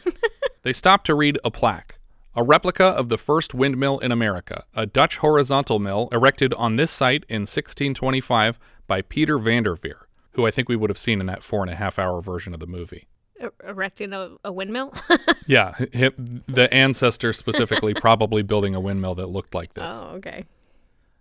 They 0.63 0.73
stop 0.73 1.05
to 1.05 1.15
read 1.15 1.39
a 1.45 1.51
plaque. 1.51 1.97
A 2.37 2.43
replica 2.43 2.85
of 2.85 3.09
the 3.09 3.17
first 3.17 3.53
windmill 3.55 3.97
in 3.99 4.11
America, 4.11 4.63
a 4.75 4.85
Dutch 4.85 5.17
horizontal 5.17 5.79
mill 5.79 6.07
erected 6.11 6.53
on 6.53 6.75
this 6.75 6.91
site 6.91 7.25
in 7.27 7.41
1625 7.41 8.59
by 8.85 9.01
Peter 9.01 9.37
Vanderveer, 9.39 10.07
who 10.33 10.45
I 10.45 10.51
think 10.51 10.69
we 10.69 10.75
would 10.75 10.91
have 10.91 10.99
seen 10.99 11.19
in 11.19 11.25
that 11.25 11.41
four 11.41 11.63
and 11.63 11.71
a 11.71 11.75
half 11.75 11.97
hour 11.97 12.21
version 12.21 12.53
of 12.53 12.59
the 12.59 12.67
movie. 12.67 13.07
Er- 13.41 13.51
Erecting 13.67 14.13
a, 14.13 14.35
a 14.45 14.51
windmill. 14.51 14.93
Yeah, 15.49 15.71
hi- 15.77 16.11
the 16.17 16.67
ancestor 16.73 17.31
specifically 17.33 17.93
probably 17.95 18.41
building 18.43 18.75
a 18.75 18.81
windmill 18.81 19.15
that 19.15 19.27
looked 19.27 19.55
like 19.55 19.73
this. 19.75 19.97
oh, 19.97 20.07
okay. 20.17 20.43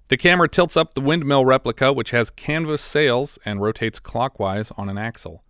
The 0.08 0.16
camera 0.16 0.48
tilts 0.48 0.76
up 0.76 0.94
the 0.94 1.00
windmill 1.00 1.44
replica, 1.44 1.92
which 1.92 2.10
has 2.10 2.30
canvas 2.30 2.82
sails 2.82 3.38
and 3.44 3.60
rotates 3.62 3.98
clockwise 4.00 4.72
on 4.76 4.88
an 4.88 4.98
axle. 4.98 5.44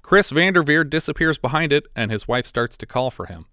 Chris 0.00 0.30
Vanderveer 0.30 0.82
disappears 0.82 1.36
behind 1.38 1.72
it, 1.74 1.84
and 1.94 2.10
his 2.10 2.26
wife 2.26 2.46
starts 2.46 2.76
to 2.78 2.86
call 2.86 3.10
for 3.10 3.26
him. 3.26 3.44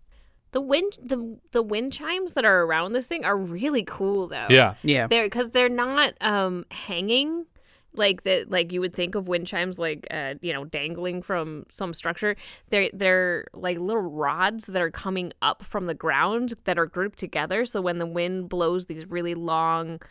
The 0.52 0.62
wind 0.62 0.98
the 1.02 1.38
the 1.52 1.62
wind 1.62 1.94
chimes 1.94 2.34
that 2.34 2.46
are 2.46 2.64
around 2.64 2.94
this 2.94 3.08
thing 3.08 3.24
are 3.26 3.38
really 3.38 3.84
cool 3.84 4.28
though. 4.28 4.48
Yeah, 4.50 4.76
Yeah. 4.84 5.08
They're 5.08 5.26
because 5.26 5.52
they're 5.52 5.70
not 5.70 6.14
um 6.22 6.66
hanging 6.72 7.46
like 7.94 8.22
that 8.24 8.52
like 8.52 8.72
you 8.72 8.82
would 8.82 8.94
think 8.94 9.16
of 9.16 9.28
wind 9.28 9.48
chimes 9.48 9.80
like 9.80 10.06
uh 10.12 10.36
you 10.42 10.54
know 10.54 10.66
dangling 10.66 11.22
from 11.22 11.66
some 11.72 11.94
structure. 11.94 12.36
They're 12.70 12.90
they're 12.94 13.46
like 13.54 13.78
little 13.80 14.02
rods 14.02 14.68
that 14.68 14.82
are 14.82 14.92
coming 14.92 15.34
up 15.42 15.64
from 15.64 15.86
the 15.88 15.96
ground 15.96 16.54
that 16.66 16.78
are 16.78 16.86
grouped 16.86 17.20
together. 17.20 17.66
So 17.66 17.82
when 17.82 17.98
the 17.98 18.06
wind 18.06 18.50
blows 18.50 18.86
these 18.86 19.06
really 19.08 19.34
long, 19.36 20.02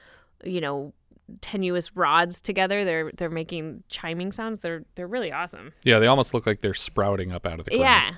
you 0.44 0.60
know, 0.60 0.92
tenuous 1.40 1.94
rods 1.96 2.40
together, 2.40 2.84
they're 2.84 3.12
they're 3.16 3.30
making 3.30 3.82
chiming 3.88 4.32
sounds. 4.32 4.60
They're 4.60 4.82
they're 4.94 5.06
really 5.06 5.32
awesome. 5.32 5.72
yeah, 5.84 5.98
they 5.98 6.06
almost 6.06 6.34
look 6.34 6.46
like 6.46 6.60
they're 6.60 6.74
sprouting 6.74 7.32
up 7.32 7.46
out 7.46 7.58
of 7.60 7.66
the 7.66 7.72
ground. 7.78 7.82
Yeah. 7.82 8.10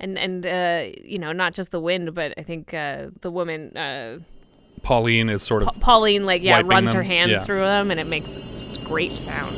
And 0.00 0.18
and 0.18 0.46
uh, 0.46 0.98
you 1.04 1.18
know 1.18 1.32
not 1.32 1.52
just 1.54 1.70
the 1.70 1.80
wind, 1.80 2.14
but 2.14 2.32
I 2.38 2.42
think 2.42 2.72
uh, 2.72 3.08
the 3.20 3.30
woman 3.30 3.76
uh, 3.76 4.18
Pauline 4.82 5.28
is 5.28 5.42
sort 5.42 5.62
of 5.62 5.68
Pa- 5.68 5.80
Pauline 5.80 6.24
like 6.24 6.42
yeah 6.42 6.56
Wiping 6.56 6.68
runs 6.68 6.92
her 6.92 7.00
them, 7.00 7.06
hand 7.06 7.30
yeah. 7.30 7.42
through 7.42 7.60
them 7.60 7.90
and 7.90 8.00
it 8.00 8.06
makes 8.06 8.30
this 8.30 8.76
great 8.78 9.10
sound. 9.10 9.54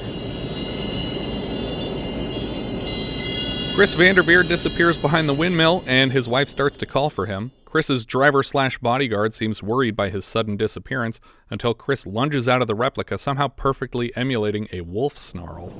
Chris 3.74 3.94
Vanderveer 3.94 4.42
disappears 4.42 4.98
behind 4.98 5.26
the 5.26 5.32
windmill, 5.32 5.82
and 5.86 6.12
his 6.12 6.28
wife 6.28 6.46
starts 6.46 6.76
to 6.76 6.84
call 6.84 7.08
for 7.08 7.24
him. 7.24 7.52
Chris's 7.64 8.04
driver 8.04 8.42
slash 8.42 8.76
bodyguard 8.76 9.32
seems 9.32 9.62
worried 9.62 9.96
by 9.96 10.10
his 10.10 10.26
sudden 10.26 10.58
disappearance 10.58 11.20
until 11.48 11.72
Chris 11.72 12.06
lunges 12.06 12.50
out 12.50 12.60
of 12.60 12.68
the 12.68 12.74
replica, 12.74 13.16
somehow 13.16 13.48
perfectly 13.48 14.14
emulating 14.14 14.68
a 14.72 14.82
wolf 14.82 15.16
snarl. 15.16 15.72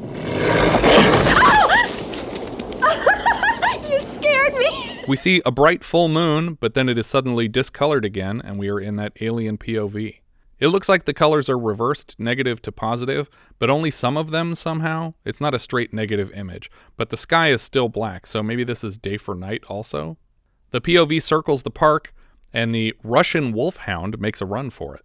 You 3.91 3.99
scared 4.01 4.55
me. 4.55 4.92
We 5.09 5.17
see 5.17 5.43
a 5.45 5.51
bright 5.51 5.83
full 5.83 6.09
moon, 6.09 6.55
but 6.61 6.75
then 6.75 6.89
it 6.89 6.97
is 6.97 7.09
suddenly 7.09 7.49
discolored 7.49 8.05
again, 8.05 8.41
and 8.45 8.57
we 8.57 8.69
are 8.69 8.79
in 8.79 8.97
that 8.97 9.13
alien 9.21 9.59
POV. 9.59 10.21
It 10.61 10.69
looks 10.69 10.89
like 10.89 11.05
the 11.05 11.13
colors 11.13 11.49
are 11.49 11.59
reversed 11.59 12.21
negative 12.21 12.63
to 12.63 12.71
positive, 12.71 13.29
but 13.59 13.69
only 13.69 13.91
some 13.91 14.17
of 14.17 14.31
them 14.31 14.55
somehow. 14.55 15.15
It's 15.25 15.41
not 15.41 15.55
a 15.55 15.59
straight 15.59 15.93
negative 15.93 16.31
image, 16.35 16.71
but 16.97 17.11
the 17.11 17.17
sky 17.17 17.51
is 17.51 17.61
still 17.61 17.89
black, 17.89 18.29
so 18.29 18.45
maybe 18.45 18.63
this 18.63 18.85
is 18.85 18.97
day 18.97 19.17
for 19.17 19.35
night 19.35 19.65
also. 19.69 20.19
The 20.71 20.81
POV 20.81 21.21
circles 21.21 21.65
the 21.65 21.71
park, 21.71 22.15
and 22.53 22.73
the 22.73 22.95
Russian 23.03 23.53
wolfhound 23.53 24.21
makes 24.21 24.41
a 24.41 24.47
run 24.47 24.71
for 24.71 24.95
it. 24.95 25.03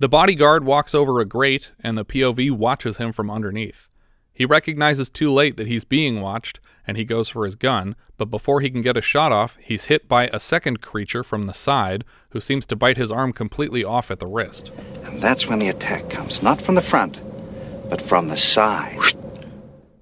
The 0.00 0.08
bodyguard 0.08 0.64
walks 0.64 0.92
over 0.92 1.20
a 1.20 1.24
grate, 1.24 1.70
and 1.78 1.96
the 1.96 2.04
POV 2.04 2.50
watches 2.50 2.96
him 2.96 3.12
from 3.12 3.30
underneath. 3.30 3.86
He 4.40 4.46
recognizes 4.46 5.10
too 5.10 5.30
late 5.30 5.58
that 5.58 5.66
he's 5.66 5.84
being 5.84 6.22
watched, 6.22 6.60
and 6.86 6.96
he 6.96 7.04
goes 7.04 7.28
for 7.28 7.44
his 7.44 7.56
gun, 7.56 7.94
but 8.16 8.30
before 8.30 8.62
he 8.62 8.70
can 8.70 8.80
get 8.80 8.96
a 8.96 9.02
shot 9.02 9.32
off, 9.32 9.58
he's 9.60 9.84
hit 9.92 10.08
by 10.08 10.28
a 10.28 10.40
second 10.40 10.80
creature 10.80 11.22
from 11.22 11.42
the 11.42 11.52
side 11.52 12.06
who 12.30 12.40
seems 12.40 12.64
to 12.64 12.74
bite 12.74 12.96
his 12.96 13.12
arm 13.12 13.34
completely 13.34 13.84
off 13.84 14.10
at 14.10 14.18
the 14.18 14.26
wrist. 14.26 14.72
And 15.04 15.20
that's 15.20 15.46
when 15.46 15.58
the 15.58 15.68
attack 15.68 16.08
comes, 16.08 16.42
not 16.42 16.58
from 16.58 16.74
the 16.74 16.80
front, 16.80 17.20
but 17.90 18.00
from 18.00 18.28
the 18.28 18.36
side. 18.38 19.12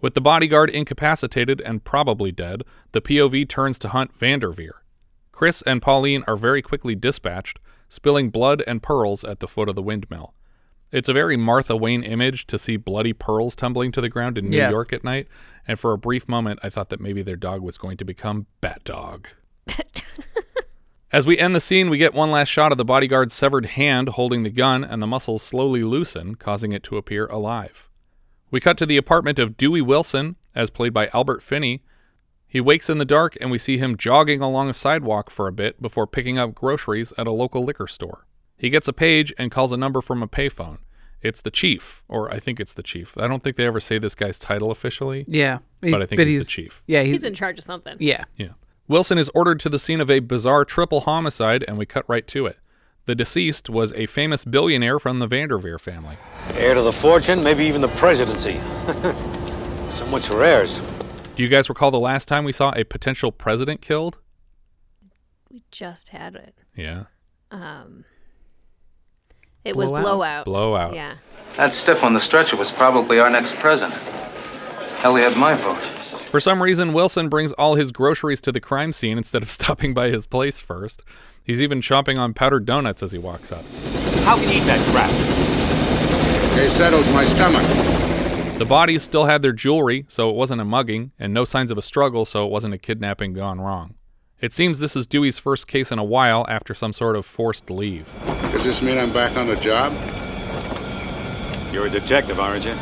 With 0.01 0.15
the 0.15 0.21
bodyguard 0.21 0.71
incapacitated 0.71 1.61
and 1.61 1.83
probably 1.83 2.31
dead, 2.31 2.63
the 2.93 3.03
POV 3.03 3.49
turns 3.49 3.77
to 3.81 3.89
hunt 3.89 4.17
Vanderveer. 4.17 4.85
Chris 5.33 5.63
and 5.63 5.83
Pauline 5.83 6.23
are 6.29 6.37
very 6.37 6.63
quickly 6.63 6.95
dispatched, 6.95 7.59
spilling 7.89 8.31
blood 8.31 8.63
and 8.69 8.85
pearls 8.85 9.25
at 9.25 9.41
the 9.41 9.49
foot 9.49 9.69
of 9.69 9.75
the 9.75 9.83
windmill. 9.83 10.33
It's 10.91 11.09
a 11.09 11.13
very 11.13 11.37
Martha 11.37 11.77
Wayne 11.77 12.03
image 12.03 12.47
to 12.47 12.59
see 12.59 12.77
bloody 12.77 13.13
pearls 13.13 13.55
tumbling 13.55 13.93
to 13.93 14.01
the 14.01 14.09
ground 14.09 14.39
in 14.39 14.49
New 14.49 14.57
Yeah. 14.57 14.71
York 14.71 14.93
at 14.93 15.05
night, 15.05 15.29
and 15.67 15.79
for 15.79 15.93
a 15.93 15.99
brief 15.99 16.29
moment 16.29 16.61
I 16.63 16.71
thought 16.71 16.89
that 16.89 17.01
maybe 17.01 17.23
their 17.23 17.37
dog 17.37 17.61
was 17.61 17.77
going 17.77 17.97
to 17.99 18.05
become 18.05 18.47
Bat 18.61 18.85
Dog. 18.85 19.29
As 21.11 21.27
we 21.27 21.39
end 21.39 21.55
the 21.55 21.61
scene, 21.61 21.89
we 21.89 21.97
get 21.97 22.13
one 22.13 22.31
last 22.31 22.49
shot 22.49 22.71
of 22.71 22.77
the 22.79 22.85
bodyguard's 22.85 23.33
severed 23.33 23.65
hand 23.67 24.11
holding 24.11 24.43
the 24.43 24.51
gun, 24.51 24.85
and 24.85 25.01
the 25.01 25.07
muscles 25.07 25.43
slowly 25.43 25.83
loosen, 25.83 26.35
causing 26.35 26.73
it 26.73 26.83
to 26.85 26.99
appear 26.99 27.27
alive. 27.27 27.89
We 28.51 28.61
cut 28.61 28.77
to 28.79 28.87
the 28.87 28.99
apartment 28.99 29.39
of 29.39 29.57
Dewey 29.57 29.81
Wilson, 29.81 30.37
as 30.55 30.69
played 30.69 30.93
by 30.93 31.09
Albert 31.15 31.43
Finney. 31.43 31.83
He 32.47 32.61
wakes 32.61 32.91
in 32.91 32.99
the 32.99 33.05
dark, 33.07 33.37
and 33.41 33.51
we 33.51 33.57
see 33.59 33.79
him 33.79 33.97
jogging 33.97 34.43
along 34.43 34.69
a 34.69 34.75
sidewalk 34.75 35.31
for 35.31 35.49
a 35.49 35.53
bit 35.53 35.81
before 35.81 36.07
picking 36.07 36.39
up 36.39 36.55
groceries 36.55 37.13
at 37.17 37.27
a 37.27 37.33
local 37.33 37.65
liquor 37.65 37.87
store. 37.87 38.27
He 38.59 38.71
gets 38.71 38.89
a 38.89 38.93
page 38.93 39.33
and 39.39 39.51
calls 39.51 39.73
a 39.73 39.77
number 39.77 40.01
from 40.01 40.23
a 40.23 40.29
payphone. 40.29 40.79
It's 41.23 41.41
the 41.41 41.51
chief, 41.51 42.03
or 42.09 42.33
I 42.33 42.39
think 42.39 42.61
it's 42.61 42.73
the 42.73 42.83
chief. 42.83 43.17
I 43.19 43.27
don't 43.27 43.43
think 43.43 43.57
they 43.57 43.67
ever 43.67 43.81
say 43.81 43.99
this 43.99 44.15
guy's 44.15 44.39
title 44.39 44.71
officially. 44.71 45.25
Yeah. 45.27 45.59
But 45.81 46.03
I 46.03 46.07
think 46.07 46.21
he's 46.21 46.47
the 46.47 46.51
chief. 46.51 46.83
Yeah, 46.87 47.03
he's, 47.03 47.17
He's 47.17 47.25
in 47.25 47.35
charge 47.35 47.59
of 47.59 47.65
something. 47.65 47.97
yeah. 47.99 48.25
Yeah. 48.37 48.51
Wilson 48.87 49.19
is 49.19 49.29
ordered 49.35 49.61
to 49.61 49.69
the 49.69 49.79
scene 49.79 50.01
of 50.01 50.11
a 50.11 50.21
bizarre 50.21 50.65
triple 50.65 51.01
homicide, 51.01 51.65
and 51.69 51.77
we 51.77 51.87
cut 51.87 52.05
right 52.09 52.27
to 52.29 52.47
it. 52.47 52.59
The 53.05 53.15
deceased 53.15 53.69
was 53.69 53.93
a 53.95 54.07
famous 54.07 54.45
billionaire 54.45 54.99
from 54.99 55.19
the 55.19 55.27
Vanderveer 55.27 55.79
family. 55.79 56.17
Heir 56.53 56.75
to 56.75 56.83
the 56.83 56.93
fortune, 56.93 57.43
maybe 57.43 57.65
even 57.65 57.81
the 57.81 57.89
presidency. 57.89 58.55
so 59.91 60.07
much 60.07 60.27
for 60.27 60.43
heirs. 60.43 60.81
Do 61.35 61.43
you 61.43 61.49
guys 61.49 61.69
recall 61.69 61.91
the 61.91 61.99
last 62.01 62.29
time 62.29 62.45
we 62.45 62.53
saw 62.53 62.73
a 62.77 62.85
potential 62.85 63.31
president 63.33 63.81
killed? 63.81 64.19
We 65.51 65.63
just 65.71 66.09
had 66.11 66.35
it. 66.35 66.65
Yeah. 66.77 67.05
Um 67.51 68.05
It 69.65 69.77
was 69.77 69.91
Blowout? 69.91 70.05
blowout. 70.05 70.45
Blowout. 70.45 70.95
Yeah. 70.95 71.15
That 71.57 71.73
stiff 71.73 72.05
on 72.05 72.15
the 72.15 72.21
stretcher 72.21 72.57
was 72.57 72.71
probably 72.71 73.19
our 73.19 73.31
next 73.31 73.57
president. 73.57 74.01
Hell, 75.01 75.17
he 75.17 75.23
had 75.23 75.37
my 75.37 75.55
vote. 75.55 75.83
For 76.31 76.41
some 76.41 76.63
reason, 76.63 76.93
Wilson 76.93 77.29
brings 77.29 77.53
all 77.53 77.75
his 77.75 77.91
groceries 77.91 78.41
to 78.43 78.53
the 78.53 78.61
crime 78.61 78.93
scene 78.93 79.17
instead 79.19 79.43
of 79.43 79.51
stopping 79.59 79.95
by 79.95 80.11
his 80.11 80.27
place 80.27 80.61
first. 80.61 81.03
He's 81.43 81.63
even 81.63 81.81
chomping 81.81 82.19
on 82.19 82.35
powdered 82.35 82.67
donuts 82.67 83.03
as 83.03 83.13
he 83.13 83.19
walks 83.19 83.51
up. 83.51 83.65
How 84.25 84.37
can 84.37 84.45
you 84.51 84.61
eat 84.61 84.67
that 84.67 84.87
crap? 84.91 85.11
It 86.59 86.71
settles 86.71 87.09
my 87.11 87.25
stomach. 87.25 87.67
The 88.59 88.65
bodies 88.67 89.03
still 89.03 89.25
had 89.25 89.43
their 89.43 89.53
jewelry, 89.53 90.05
so 90.09 90.29
it 90.29 90.35
wasn't 90.35 90.61
a 90.61 90.65
mugging, 90.65 91.13
and 91.19 91.33
no 91.33 91.45
signs 91.45 91.71
of 91.71 91.79
a 91.79 91.83
struggle, 91.83 92.25
so 92.25 92.45
it 92.45 92.51
wasn't 92.51 92.75
a 92.75 92.79
kidnapping 92.79 93.33
gone 93.33 93.61
wrong. 93.61 93.95
It 94.41 94.53
seems 94.53 94.79
this 94.79 94.95
is 94.95 95.09
Dewey's 95.09 95.41
first 95.41 95.67
case 95.67 95.91
in 95.91 95.99
a 95.99 96.05
while 96.05 96.47
after 96.49 96.73
some 96.73 96.93
sort 96.93 97.17
of 97.17 97.27
forced 97.27 97.71
leave. 97.71 98.15
Does 98.53 98.63
this 98.63 98.81
mean 98.81 98.97
I'm 98.97 99.13
back 99.13 99.37
on 99.37 99.49
the 99.49 99.57
job? 99.57 99.93
You're 101.73 101.87
a 101.87 101.91
detective, 101.91 102.39
aren't 102.39 102.65
you? 102.65 102.77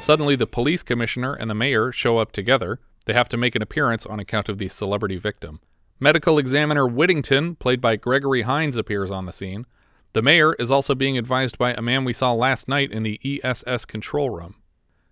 Suddenly, 0.00 0.36
the 0.36 0.46
police 0.46 0.82
commissioner 0.82 1.32
and 1.32 1.48
the 1.48 1.54
mayor 1.54 1.92
show 1.92 2.18
up 2.18 2.32
together. 2.32 2.78
They 3.06 3.14
have 3.14 3.28
to 3.30 3.38
make 3.38 3.54
an 3.54 3.62
appearance 3.62 4.04
on 4.04 4.20
account 4.20 4.50
of 4.50 4.58
the 4.58 4.68
celebrity 4.68 5.16
victim. 5.16 5.60
Medical 5.98 6.38
examiner 6.38 6.86
Whittington, 6.86 7.56
played 7.56 7.80
by 7.80 7.96
Gregory 7.96 8.42
Hines, 8.42 8.76
appears 8.76 9.10
on 9.10 9.24
the 9.24 9.32
scene. 9.32 9.64
The 10.12 10.20
mayor 10.20 10.52
is 10.54 10.70
also 10.70 10.94
being 10.94 11.16
advised 11.16 11.56
by 11.56 11.72
a 11.72 11.80
man 11.80 12.04
we 12.04 12.12
saw 12.12 12.34
last 12.34 12.68
night 12.68 12.92
in 12.92 13.02
the 13.02 13.18
ESS 13.24 13.86
control 13.86 14.28
room. 14.28 14.56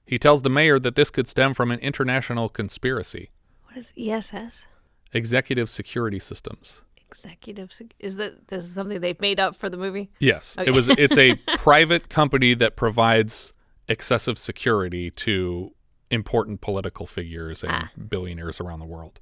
He 0.04 0.18
tells 0.18 0.42
the 0.42 0.50
mayor 0.50 0.78
that 0.78 0.94
this 0.94 1.10
could 1.10 1.26
stem 1.26 1.54
from 1.54 1.70
an 1.70 1.80
international 1.80 2.50
conspiracy. 2.50 3.30
What 3.64 3.78
is 3.78 3.94
ESS? 3.98 4.66
Executive 5.12 5.68
Security 5.70 6.18
Systems. 6.18 6.82
Executive. 7.08 7.72
sec- 7.72 7.94
Is 7.98 8.16
that 8.16 8.48
this 8.48 8.64
is 8.64 8.72
something 8.74 9.00
they've 9.00 9.20
made 9.20 9.38
up 9.40 9.54
for 9.56 9.68
the 9.68 9.76
movie? 9.76 10.10
Yes, 10.18 10.56
Okay. 10.58 10.68
it 10.70 10.74
was. 10.74 10.88
It's 10.88 11.16
a 11.16 11.36
private 11.58 12.08
company 12.08 12.54
that 12.54 12.76
provides 12.76 13.52
excessive 13.88 14.38
security 14.38 15.10
to 15.12 15.72
important 16.10 16.60
political 16.60 17.06
figures 17.06 17.62
and 17.62 17.72
Ah. 17.72 17.90
billionaires 18.08 18.60
around 18.60 18.80
the 18.80 18.86
world. 18.86 19.20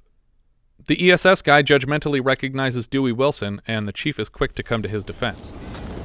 The 0.87 1.09
ESS 1.09 1.41
guy 1.41 1.63
judgmentally 1.63 2.23
recognizes 2.23 2.87
Dewey 2.87 3.11
Wilson, 3.11 3.61
and 3.67 3.87
the 3.87 3.93
chief 3.93 4.19
is 4.19 4.29
quick 4.29 4.55
to 4.55 4.63
come 4.63 4.81
to 4.81 4.89
his 4.89 5.05
defense. 5.05 5.53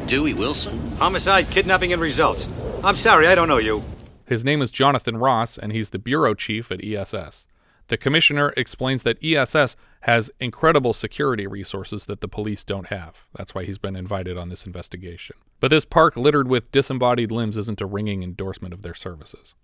Dewey 0.06 0.32
Wilson? 0.34 0.78
Homicide, 0.98 1.50
kidnapping, 1.50 1.92
and 1.92 2.00
results. 2.00 2.46
I'm 2.84 2.96
sorry, 2.96 3.26
I 3.26 3.34
don't 3.34 3.48
know 3.48 3.58
you. 3.58 3.82
His 4.26 4.44
name 4.44 4.62
is 4.62 4.70
Jonathan 4.70 5.16
Ross, 5.16 5.58
and 5.58 5.72
he's 5.72 5.90
the 5.90 5.98
bureau 5.98 6.34
chief 6.34 6.70
at 6.70 6.82
ESS. 6.84 7.46
The 7.90 7.96
commissioner 7.96 8.54
explains 8.56 9.02
that 9.02 9.18
ESS 9.20 9.74
has 10.02 10.30
incredible 10.38 10.92
security 10.92 11.48
resources 11.48 12.04
that 12.04 12.20
the 12.20 12.28
police 12.28 12.62
don't 12.62 12.86
have. 12.86 13.26
That's 13.34 13.52
why 13.52 13.64
he's 13.64 13.78
been 13.78 13.96
invited 13.96 14.38
on 14.38 14.48
this 14.48 14.64
investigation. 14.64 15.34
But 15.58 15.72
this 15.72 15.84
park 15.84 16.16
littered 16.16 16.46
with 16.46 16.70
disembodied 16.70 17.32
limbs 17.32 17.58
isn't 17.58 17.80
a 17.80 17.86
ringing 17.86 18.22
endorsement 18.22 18.72
of 18.72 18.82
their 18.82 18.94
services. 18.94 19.56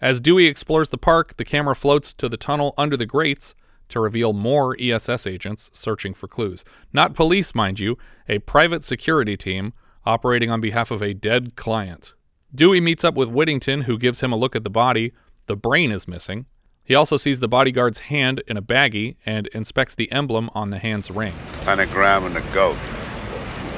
As 0.00 0.22
Dewey 0.22 0.46
explores 0.46 0.88
the 0.88 0.96
park, 0.96 1.36
the 1.36 1.44
camera 1.44 1.76
floats 1.76 2.14
to 2.14 2.30
the 2.30 2.38
tunnel 2.38 2.72
under 2.78 2.96
the 2.96 3.04
grates 3.04 3.54
to 3.90 4.00
reveal 4.00 4.32
more 4.32 4.74
ESS 4.80 5.26
agents 5.26 5.68
searching 5.74 6.14
for 6.14 6.28
clues. 6.28 6.64
Not 6.94 7.14
police, 7.14 7.54
mind 7.54 7.78
you, 7.78 7.98
a 8.26 8.38
private 8.38 8.84
security 8.84 9.36
team 9.36 9.74
operating 10.06 10.50
on 10.50 10.62
behalf 10.62 10.90
of 10.90 11.02
a 11.02 11.12
dead 11.12 11.56
client. 11.56 12.14
Dewey 12.54 12.80
meets 12.80 13.04
up 13.04 13.14
with 13.14 13.28
Whittington, 13.28 13.82
who 13.82 13.98
gives 13.98 14.20
him 14.20 14.32
a 14.32 14.36
look 14.36 14.56
at 14.56 14.64
the 14.64 14.70
body. 14.70 15.12
The 15.44 15.56
brain 15.56 15.92
is 15.92 16.08
missing. 16.08 16.46
He 16.86 16.94
also 16.94 17.16
sees 17.16 17.40
the 17.40 17.48
bodyguard's 17.48 17.98
hand 18.00 18.42
in 18.46 18.56
a 18.56 18.62
baggie 18.62 19.16
and 19.26 19.48
inspects 19.48 19.94
the 19.94 20.10
emblem 20.12 20.48
on 20.54 20.70
the 20.70 20.78
hand's 20.78 21.10
ring. 21.10 21.34
Pentagram 21.62 22.24
and 22.24 22.36
the 22.36 22.40
goat. 22.54 22.76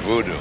Voodoo. 0.03 0.39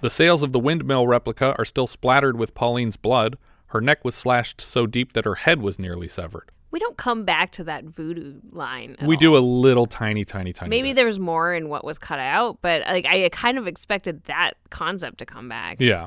The 0.00 0.10
sails 0.10 0.42
of 0.42 0.52
the 0.52 0.58
windmill 0.58 1.06
replica 1.06 1.54
are 1.58 1.64
still 1.64 1.86
splattered 1.86 2.38
with 2.38 2.54
Pauline's 2.54 2.96
blood. 2.96 3.36
Her 3.66 3.80
neck 3.82 4.04
was 4.04 4.14
slashed 4.14 4.60
so 4.60 4.86
deep 4.86 5.12
that 5.12 5.26
her 5.26 5.34
head 5.36 5.60
was 5.60 5.78
nearly 5.78 6.08
severed. 6.08 6.50
We 6.70 6.78
don't 6.78 6.96
come 6.96 7.24
back 7.24 7.50
to 7.52 7.64
that 7.64 7.84
voodoo 7.84 8.40
line. 8.50 8.96
at 8.98 9.06
We 9.06 9.16
all. 9.16 9.20
do 9.20 9.36
a 9.36 9.40
little 9.40 9.86
tiny, 9.86 10.24
tiny, 10.24 10.52
tiny. 10.52 10.70
Maybe 10.70 10.90
bit. 10.90 10.96
there's 10.96 11.18
more 11.20 11.52
in 11.52 11.68
what 11.68 11.84
was 11.84 11.98
cut 11.98 12.18
out, 12.20 12.58
but 12.62 12.82
like 12.86 13.04
I 13.06 13.28
kind 13.30 13.58
of 13.58 13.66
expected 13.66 14.24
that 14.24 14.54
concept 14.70 15.18
to 15.18 15.26
come 15.26 15.48
back. 15.48 15.76
Yeah. 15.80 16.06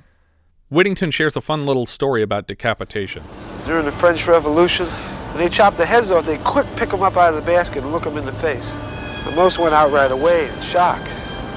Whittington 0.70 1.12
shares 1.12 1.36
a 1.36 1.42
fun 1.42 1.66
little 1.68 1.86
story 1.86 2.24
about 2.24 2.48
decapitations. 2.48 3.26
During 3.68 3.86
the 3.86 3.92
French 3.92 4.26
Revolution, 4.26 4.88
when 5.34 5.44
they 5.44 5.50
chopped 5.50 5.78
the 5.78 5.86
heads 5.86 6.12
off, 6.12 6.28
they 6.28 6.38
quick 6.38 6.68
pick 6.76 6.90
them 6.90 7.02
up 7.02 7.18
out 7.18 7.34
of 7.34 7.36
the 7.36 7.46
basket 7.46 7.82
and 7.82 7.92
look 7.92 8.04
them 8.04 8.20
in 8.20 8.26
the 8.26 8.34
face. 8.34 8.72
The 9.26 9.32
most 9.32 9.58
went 9.58 9.74
out 9.74 9.92
right 9.92 10.12
away 10.12 10.48
in 10.48 10.62
shock. 10.62 11.02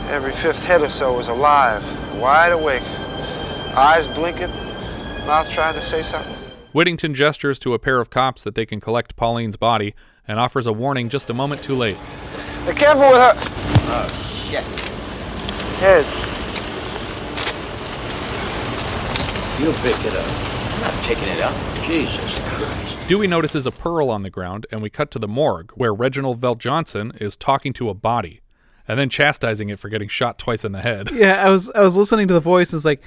Every 0.09 0.33
fifth 0.33 0.61
head 0.61 0.81
or 0.81 0.89
so 0.89 1.15
was 1.15 1.29
alive, 1.29 1.85
wide 2.19 2.53
awake, 2.53 2.83
eyes 3.77 4.07
blinking, 4.07 4.49
mouth 5.27 5.51
trying 5.51 5.75
to 5.75 5.83
say 5.83 6.03
something. 6.03 6.33
Whittington 6.73 7.13
gestures 7.13 7.59
to 7.59 7.75
a 7.75 7.79
pair 7.79 8.01
of 8.01 8.09
cops 8.09 8.45
that 8.45 8.55
they 8.55 8.65
can 8.65 8.81
collect 8.81 9.15
Pauline's 9.15 9.59
body 9.59 9.95
and 10.27 10.41
offers 10.41 10.67
a 10.67 10.73
warning 10.73 11.11
just 11.11 11.29
a 11.29 11.35
moment 11.35 11.63
too 11.63 11.75
late. 11.75 11.99
Be 12.67 12.73
careful 12.73 13.11
with 13.11 13.21
her. 13.21 13.35
Uh, 13.35 14.09
oh, 14.09 14.47
shit. 14.49 14.65
Head. 15.83 16.07
You 19.61 19.73
pick 19.83 20.03
it 20.07 20.17
up. 20.17 20.27
I'm 20.73 20.81
not 20.81 21.05
picking 21.05 21.29
it 21.29 21.43
up. 21.43 21.55
Jesus 21.85 22.39
Christ. 22.49 22.96
Dewey 23.09 23.29
notices 23.29 23.67
a 23.67 23.71
pearl 23.71 24.11
on 24.11 24.25
the 24.25 24.31
ground, 24.31 24.67
and 24.73 24.83
we 24.83 24.91
cut 24.91 25.13
to 25.13 25.21
the 25.21 25.29
morgue, 25.29 25.71
where 25.77 25.95
Reginald 25.95 26.41
VelJohnson 26.41 27.21
is 27.23 27.37
talking 27.37 27.73
to 27.75 27.89
a 27.89 27.95
body, 27.95 28.41
and 28.89 28.99
then 28.99 29.09
chastising 29.09 29.69
it 29.69 29.79
for 29.79 29.89
getting 29.89 30.09
shot 30.09 30.41
twice 30.41 30.65
in 30.65 30.73
the 30.73 30.81
head. 30.81 31.11
Yeah, 31.15 31.41
I 31.47 31.49
was 31.51 31.71
I 31.71 31.83
was 31.83 31.95
listening 31.97 32.27
to 32.27 32.35
the 32.35 32.41
voice 32.41 32.73
and 32.73 32.79
it's 32.79 32.85
like, 32.85 33.01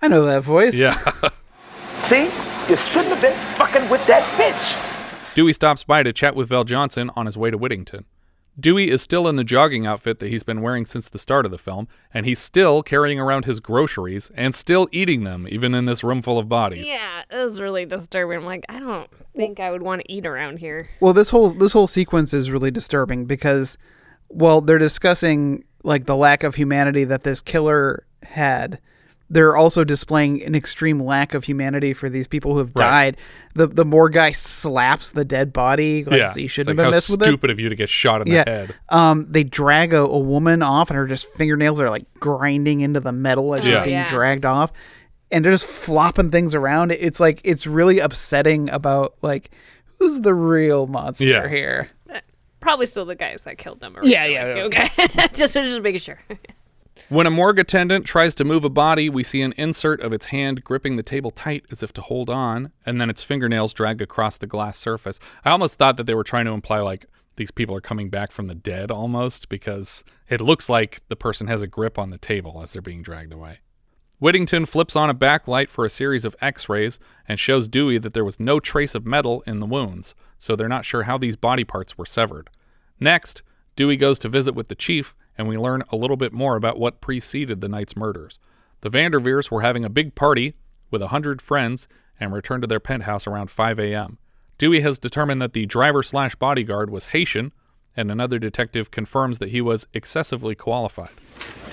I 0.00 0.08
know 0.08 0.24
that 0.24 0.42
voice. 0.42 0.74
Yeah. 0.74 0.94
See? 1.98 2.30
You 2.68 2.76
shouldn't 2.76 3.12
have 3.14 3.20
been 3.20 3.36
fucking 3.56 3.90
with 3.90 4.06
that 4.06 4.22
bitch. 4.38 5.34
Dewey 5.34 5.52
stops 5.52 5.84
by 5.84 6.02
to 6.02 6.14
chat 6.14 6.34
with 6.34 6.48
VelJohnson 6.48 7.10
on 7.14 7.26
his 7.26 7.36
way 7.36 7.50
to 7.50 7.58
Whittington. 7.58 8.06
Dewey 8.58 8.90
is 8.90 9.00
still 9.00 9.28
in 9.28 9.36
the 9.36 9.44
jogging 9.44 9.86
outfit 9.86 10.18
that 10.18 10.28
he's 10.28 10.42
been 10.42 10.60
wearing 10.60 10.84
since 10.84 11.08
the 11.08 11.18
start 11.18 11.46
of 11.46 11.50
the 11.50 11.58
film, 11.58 11.88
and 12.12 12.26
he's 12.26 12.38
still 12.38 12.82
carrying 12.82 13.18
around 13.18 13.46
his 13.46 13.60
groceries 13.60 14.30
and 14.34 14.54
still 14.54 14.88
eating 14.92 15.24
them, 15.24 15.46
even 15.48 15.74
in 15.74 15.86
this 15.86 16.04
room 16.04 16.20
full 16.20 16.38
of 16.38 16.48
bodies. 16.48 16.86
Yeah, 16.86 17.22
it 17.30 17.44
was 17.44 17.60
really 17.60 17.86
disturbing. 17.86 18.38
I'm 18.38 18.44
like, 18.44 18.66
I 18.68 18.78
don't 18.78 19.08
think 19.34 19.58
I 19.58 19.70
would 19.70 19.82
want 19.82 20.02
to 20.02 20.12
eat 20.12 20.26
around 20.26 20.58
here. 20.58 20.88
Well, 21.00 21.14
this 21.14 21.30
whole 21.30 21.50
this 21.50 21.72
whole 21.72 21.86
sequence 21.86 22.34
is 22.34 22.50
really 22.50 22.70
disturbing 22.70 23.24
because, 23.24 23.78
well, 24.28 24.60
they're 24.60 24.78
discussing 24.78 25.64
like 25.82 26.04
the 26.04 26.16
lack 26.16 26.42
of 26.42 26.54
humanity 26.54 27.04
that 27.04 27.22
this 27.22 27.40
killer 27.40 28.04
had. 28.22 28.80
They're 29.32 29.56
also 29.56 29.82
displaying 29.82 30.42
an 30.44 30.54
extreme 30.54 31.00
lack 31.00 31.32
of 31.32 31.44
humanity 31.44 31.94
for 31.94 32.08
these 32.10 32.26
people 32.28 32.52
who 32.52 32.58
have 32.58 32.68
Right. 32.76 32.84
died. 32.84 33.16
The 33.54 33.66
the 33.66 33.84
more 33.84 34.08
guy 34.10 34.32
slaps 34.32 35.10
the 35.12 35.24
dead 35.24 35.52
body. 35.52 36.04
Like, 36.04 36.18
yeah. 36.18 36.34
you 36.36 36.48
shouldn't 36.48 36.76
like, 36.76 36.84
have 36.84 36.92
how 36.92 36.96
messed 36.96 37.10
with 37.10 37.22
it. 37.22 37.24
stupid 37.24 37.50
of 37.50 37.58
you 37.58 37.68
to 37.70 37.74
get 37.74 37.88
shot 37.88 38.20
in 38.20 38.28
yeah. 38.28 38.44
the 38.44 38.50
head. 38.50 38.76
Um, 38.90 39.26
they 39.30 39.42
drag 39.42 39.94
a, 39.94 40.00
a 40.02 40.18
woman 40.18 40.62
off, 40.62 40.90
and 40.90 40.96
her 40.98 41.06
just 41.06 41.26
fingernails 41.28 41.80
are 41.80 41.88
like 41.90 42.04
grinding 42.20 42.82
into 42.82 43.00
the 43.00 43.12
metal 43.12 43.54
as 43.54 43.66
Yeah. 43.66 43.78
she's 43.80 43.84
being 43.86 43.96
Yeah. 44.00 44.08
dragged 44.08 44.44
off, 44.44 44.70
and 45.30 45.44
they're 45.44 45.52
just 45.52 45.66
flopping 45.66 46.30
things 46.30 46.54
around. 46.54 46.92
It's 46.92 47.18
like 47.18 47.40
it's 47.42 47.66
really 47.66 47.98
upsetting 48.00 48.68
about 48.70 49.14
like 49.22 49.50
who's 49.98 50.20
the 50.20 50.34
real 50.34 50.86
monster 50.86 51.24
Yeah. 51.24 51.48
here. 51.48 51.88
Probably 52.60 52.86
still 52.86 53.04
the 53.06 53.16
guys 53.16 53.42
that 53.42 53.58
killed 53.58 53.80
them. 53.80 53.96
Yeah, 54.02 54.24
originally. 54.26 54.60
yeah, 54.60 54.64
Okay, 54.66 54.88
just 55.34 55.54
just 55.54 55.80
making 55.82 56.00
sure. 56.00 56.18
When 57.12 57.26
a 57.26 57.30
morgue 57.30 57.58
attendant 57.58 58.06
tries 58.06 58.34
to 58.36 58.42
move 58.42 58.64
a 58.64 58.70
body, 58.70 59.10
we 59.10 59.22
see 59.22 59.42
an 59.42 59.52
insert 59.58 60.00
of 60.00 60.14
its 60.14 60.26
hand 60.28 60.64
gripping 60.64 60.96
the 60.96 61.02
table 61.02 61.30
tight 61.30 61.66
as 61.70 61.82
if 61.82 61.92
to 61.92 62.00
hold 62.00 62.30
on, 62.30 62.72
and 62.86 62.98
then 62.98 63.10
its 63.10 63.22
fingernails 63.22 63.74
drag 63.74 64.00
across 64.00 64.38
the 64.38 64.46
glass 64.46 64.78
surface. 64.78 65.18
I 65.44 65.50
almost 65.50 65.74
thought 65.78 65.98
that 65.98 66.04
they 66.04 66.14
were 66.14 66.24
trying 66.24 66.46
to 66.46 66.52
imply 66.52 66.80
like 66.80 67.04
these 67.36 67.50
people 67.50 67.76
are 67.76 67.82
coming 67.82 68.08
back 68.08 68.32
from 68.32 68.46
the 68.46 68.54
dead 68.54 68.90
almost 68.90 69.50
because 69.50 70.04
it 70.30 70.40
looks 70.40 70.70
like 70.70 71.02
the 71.08 71.14
person 71.14 71.48
has 71.48 71.60
a 71.60 71.66
grip 71.66 71.98
on 71.98 72.08
the 72.08 72.16
table 72.16 72.62
as 72.62 72.72
they're 72.72 72.80
being 72.80 73.02
dragged 73.02 73.34
away. 73.34 73.58
Whittington 74.18 74.64
flips 74.64 74.96
on 74.96 75.10
a 75.10 75.14
backlight 75.14 75.68
for 75.68 75.84
a 75.84 75.90
series 75.90 76.24
of 76.24 76.34
x 76.40 76.66
rays 76.70 76.98
and 77.28 77.38
shows 77.38 77.68
Dewey 77.68 77.98
that 77.98 78.14
there 78.14 78.24
was 78.24 78.40
no 78.40 78.58
trace 78.58 78.94
of 78.94 79.04
metal 79.04 79.42
in 79.46 79.60
the 79.60 79.66
wounds, 79.66 80.14
so 80.38 80.56
they're 80.56 80.66
not 80.66 80.86
sure 80.86 81.02
how 81.02 81.18
these 81.18 81.36
body 81.36 81.64
parts 81.64 81.98
were 81.98 82.06
severed. 82.06 82.48
Next, 82.98 83.42
Dewey 83.76 83.98
goes 83.98 84.18
to 84.20 84.30
visit 84.30 84.54
with 84.54 84.68
the 84.68 84.74
chief, 84.74 85.14
and 85.36 85.48
we 85.48 85.56
learn 85.56 85.82
a 85.90 85.96
little 85.96 86.16
bit 86.16 86.32
more 86.32 86.56
about 86.56 86.78
what 86.78 87.00
preceded 87.00 87.60
the 87.60 87.68
night's 87.68 87.96
murders. 87.96 88.38
The 88.82 88.90
Vanderveers 88.90 89.50
were 89.50 89.62
having 89.62 89.84
a 89.84 89.90
big 89.90 90.14
party 90.14 90.54
with 90.90 91.02
a 91.02 91.08
hundred 91.08 91.40
friends 91.40 91.88
and 92.18 92.32
returned 92.32 92.62
to 92.62 92.66
their 92.66 92.80
penthouse 92.80 93.26
around 93.26 93.50
5 93.50 93.78
a.m. 93.78 94.18
Dewey 94.58 94.80
has 94.80 94.98
determined 94.98 95.40
that 95.42 95.54
the 95.54 95.66
driver 95.66 96.02
slash 96.02 96.34
bodyguard 96.36 96.90
was 96.90 97.08
Haitian, 97.08 97.52
and 97.96 98.10
another 98.10 98.38
detective 98.38 98.90
confirms 98.90 99.38
that 99.38 99.50
he 99.50 99.60
was 99.60 99.86
excessively 99.92 100.54
qualified. 100.54 101.10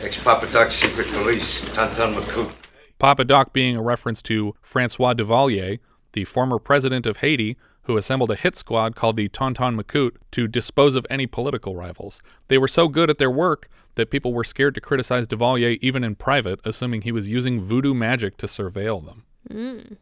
Ex-Papa 0.02 0.48
Doc 0.52 0.72
Secret 0.72 1.08
Police, 1.08 1.62
Tonton 1.74 2.16
Macoute. 2.16 2.52
Papa 2.98 3.24
Doc 3.24 3.54
being 3.54 3.76
a 3.76 3.82
reference 3.82 4.22
to 4.24 4.56
Francois 4.62 5.14
Duvalier, 5.14 5.80
the 6.14 6.26
former 6.26 6.60
president 6.60 7.06
of 7.06 7.18
Haiti, 7.18 7.58
who 7.90 7.98
assembled 7.98 8.30
a 8.30 8.36
hit 8.36 8.56
squad 8.56 8.96
called 8.96 9.18
the 9.18 9.28
Tonton 9.30 9.76
Macoute 9.76 10.16
to 10.30 10.48
dispose 10.48 10.94
of 10.94 11.08
any 11.10 11.26
political 11.26 11.76
rivals. 11.76 12.22
They 12.48 12.60
were 12.60 12.68
so 12.68 12.88
good 12.88 13.10
at 13.10 13.18
their 13.18 13.32
work 13.32 13.68
that 13.96 14.12
people 14.12 14.32
were 14.32 14.44
scared 14.44 14.76
to 14.76 14.82
criticize 14.82 15.28
Duvalier 15.28 15.80
even 15.82 16.04
in 16.04 16.14
private, 16.14 16.60
assuming 16.64 17.02
he 17.02 17.12
was 17.12 17.32
using 17.32 17.60
voodoo 17.60 17.96
magic 17.96 18.38
to 18.38 18.46
surveil 18.46 19.04
them. 19.04 19.24
Mm. 19.50 19.98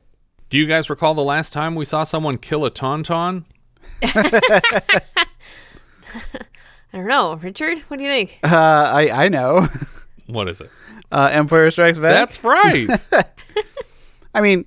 Do 0.50 0.58
you 0.58 0.66
guys 0.66 0.90
recall 0.90 1.14
the 1.14 1.24
last 1.24 1.54
time 1.54 1.76
we 1.76 1.86
saw 1.86 2.04
someone 2.04 2.38
kill 2.38 2.66
a 2.66 2.72
Tauntaun? 2.72 3.46
I 4.04 4.18
don't 6.92 7.08
know, 7.08 7.36
Richard. 7.36 7.80
What 7.88 7.98
do 7.98 8.04
you 8.04 8.10
think? 8.10 8.38
Uh, 8.44 8.50
I 8.50 9.26
I 9.26 9.28
know. 9.30 9.66
What 10.26 10.50
is 10.50 10.60
it? 10.60 10.70
Uh, 11.10 11.30
Empire 11.32 11.72
Strikes 11.72 12.00
Back. 12.00 12.14
That's 12.14 12.44
right. 12.44 12.90
I 14.34 14.42
mean, 14.42 14.66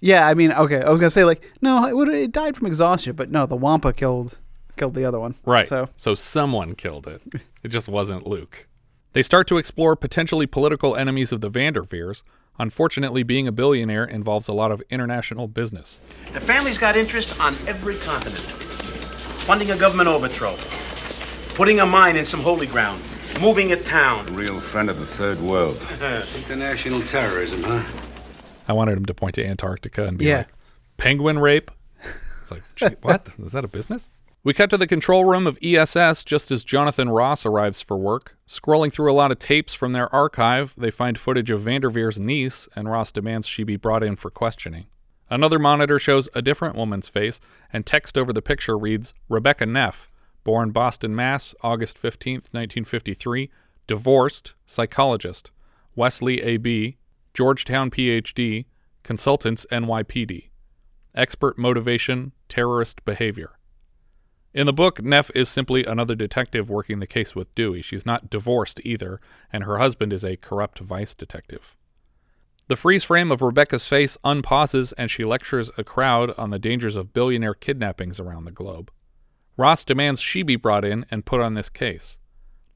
yeah. 0.00 0.26
I 0.26 0.34
mean, 0.34 0.52
okay. 0.52 0.82
I 0.82 0.90
was 0.90 1.00
gonna 1.00 1.10
say 1.10 1.24
like, 1.24 1.50
no, 1.60 1.86
it, 1.86 1.96
would, 1.96 2.08
it 2.08 2.32
died 2.32 2.56
from 2.56 2.66
exhaustion, 2.66 3.14
but 3.14 3.30
no, 3.30 3.46
the 3.46 3.56
Wampa 3.56 3.92
killed 3.92 4.38
killed 4.76 4.94
the 4.94 5.04
other 5.04 5.20
one. 5.20 5.34
Right. 5.44 5.68
So 5.68 5.88
so 5.96 6.14
someone 6.14 6.74
killed 6.74 7.06
it. 7.06 7.22
It 7.62 7.68
just 7.68 7.88
wasn't 7.88 8.26
Luke. 8.26 8.66
They 9.12 9.22
start 9.22 9.46
to 9.48 9.58
explore 9.58 9.96
potentially 9.96 10.46
political 10.46 10.94
enemies 10.96 11.32
of 11.32 11.40
the 11.40 11.48
Vanderveers. 11.48 12.22
Unfortunately, 12.58 13.22
being 13.22 13.48
a 13.48 13.52
billionaire 13.52 14.04
involves 14.04 14.46
a 14.46 14.52
lot 14.52 14.70
of 14.70 14.82
international 14.90 15.48
business. 15.48 15.98
The 16.32 16.40
family's 16.40 16.78
got 16.78 16.96
interest 16.96 17.38
on 17.40 17.54
every 17.66 17.96
continent. 17.96 18.38
Funding 19.46 19.70
a 19.70 19.76
government 19.76 20.08
overthrow. 20.08 20.56
Putting 21.54 21.80
a 21.80 21.86
mine 21.86 22.16
in 22.16 22.24
some 22.24 22.40
holy 22.40 22.66
ground. 22.66 23.02
moving 23.40 23.72
a 23.72 23.80
town. 23.80 24.26
Real 24.34 24.60
friend 24.60 24.88
of 24.90 24.98
the 25.00 25.06
third 25.06 25.40
world. 25.40 25.80
International 26.36 27.02
terrorism, 27.02 27.62
huh? 27.62 27.82
I 28.70 28.72
wanted 28.72 28.96
him 28.96 29.04
to 29.06 29.14
point 29.14 29.34
to 29.34 29.44
Antarctica 29.44 30.04
and 30.06 30.16
be 30.16 30.26
Yeah. 30.26 30.36
like, 30.38 30.48
penguin 30.96 31.40
rape? 31.40 31.72
It's 32.04 32.52
like, 32.52 32.62
gee, 32.76 32.86
what? 33.02 33.34
Is 33.42 33.50
that 33.50 33.64
a 33.64 33.68
business? 33.68 34.10
We 34.44 34.54
cut 34.54 34.70
to 34.70 34.78
the 34.78 34.86
control 34.86 35.24
room 35.24 35.44
of 35.48 35.58
ESS 35.60 36.22
just 36.22 36.52
as 36.52 36.62
Jonathan 36.62 37.08
Ross 37.08 37.44
arrives 37.44 37.82
for 37.82 37.96
work. 37.96 38.36
Scrolling 38.48 38.92
through 38.92 39.10
a 39.10 39.12
lot 39.12 39.32
of 39.32 39.40
tapes 39.40 39.74
from 39.74 39.90
their 39.90 40.12
archive, 40.14 40.72
they 40.78 40.92
find 40.92 41.18
footage 41.18 41.50
of 41.50 41.62
Vanderveer's 41.62 42.20
niece, 42.20 42.68
and 42.76 42.88
Ross 42.88 43.10
demands 43.10 43.48
she 43.48 43.64
be 43.64 43.74
brought 43.76 44.04
in 44.04 44.14
for 44.14 44.30
questioning. 44.30 44.86
Another 45.28 45.58
monitor 45.58 45.98
shows 45.98 46.28
a 46.32 46.40
different 46.40 46.76
woman's 46.76 47.08
face, 47.08 47.40
and 47.72 47.84
text 47.84 48.16
over 48.16 48.32
the 48.32 48.40
picture 48.40 48.78
reads 48.78 49.14
Rebecca 49.28 49.66
Neff, 49.66 50.08
born 50.44 50.70
Boston, 50.70 51.14
Mass., 51.14 51.56
August 51.62 52.00
15th, 52.00 52.54
1953, 52.54 53.50
divorced, 53.88 54.54
psychologist, 54.64 55.50
Wellesley 55.96 56.40
A.B., 56.40 56.96
Georgetown 57.34 57.90
PhD, 57.90 58.66
consultants 59.02 59.66
NYPD, 59.70 60.50
expert 61.14 61.58
motivation, 61.58 62.32
terrorist 62.48 63.04
behavior. 63.04 63.58
In 64.52 64.66
the 64.66 64.72
book, 64.72 65.02
Neff 65.02 65.30
is 65.34 65.48
simply 65.48 65.84
another 65.84 66.14
detective 66.14 66.68
working 66.68 66.98
the 66.98 67.06
case 67.06 67.36
with 67.36 67.54
Dewey. 67.54 67.82
She's 67.82 68.04
not 68.04 68.30
divorced 68.30 68.80
either, 68.84 69.20
and 69.52 69.64
her 69.64 69.78
husband 69.78 70.12
is 70.12 70.24
a 70.24 70.36
corrupt 70.36 70.80
vice 70.80 71.14
detective. 71.14 71.76
The 72.70 72.76
freeze 72.76 73.02
frame 73.02 73.32
of 73.32 73.42
Rebecca's 73.42 73.88
face 73.88 74.16
unpauses 74.22 74.92
and 74.92 75.10
she 75.10 75.24
lectures 75.24 75.72
a 75.76 75.82
crowd 75.82 76.32
on 76.38 76.50
the 76.50 76.58
dangers 76.58 76.94
of 76.94 77.12
billionaire 77.12 77.52
kidnappings 77.52 78.20
around 78.20 78.44
the 78.44 78.52
globe. 78.52 78.92
Ross 79.56 79.84
demands 79.84 80.20
she 80.20 80.44
be 80.44 80.54
brought 80.54 80.84
in 80.84 81.04
and 81.10 81.26
put 81.26 81.40
on 81.40 81.54
this 81.54 81.68
case. 81.68 82.19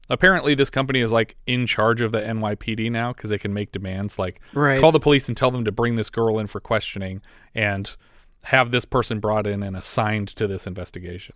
Apparently, 0.09 0.53
this 0.53 0.69
company 0.69 0.99
is 0.99 1.11
like 1.11 1.35
in 1.47 1.65
charge 1.65 2.01
of 2.01 2.11
the 2.11 2.19
NYPD 2.21 2.91
now 2.91 3.11
because 3.11 3.29
they 3.31 3.37
can 3.39 3.53
make 3.53 3.71
demands 3.71 4.19
like 4.19 4.39
Right. 4.53 4.79
call 4.79 4.91
the 4.91 4.99
police 4.99 5.27
and 5.27 5.35
tell 5.35 5.49
them 5.51 5.65
to 5.65 5.71
bring 5.71 5.95
this 5.95 6.09
girl 6.09 6.37
in 6.37 6.47
for 6.47 6.59
questioning 6.59 7.21
and 7.55 7.95
have 8.45 8.69
this 8.69 8.85
person 8.85 9.19
brought 9.19 9.47
in 9.47 9.63
and 9.63 9.75
assigned 9.75 10.27
to 10.29 10.45
this 10.47 10.67
investigation. 10.67 11.33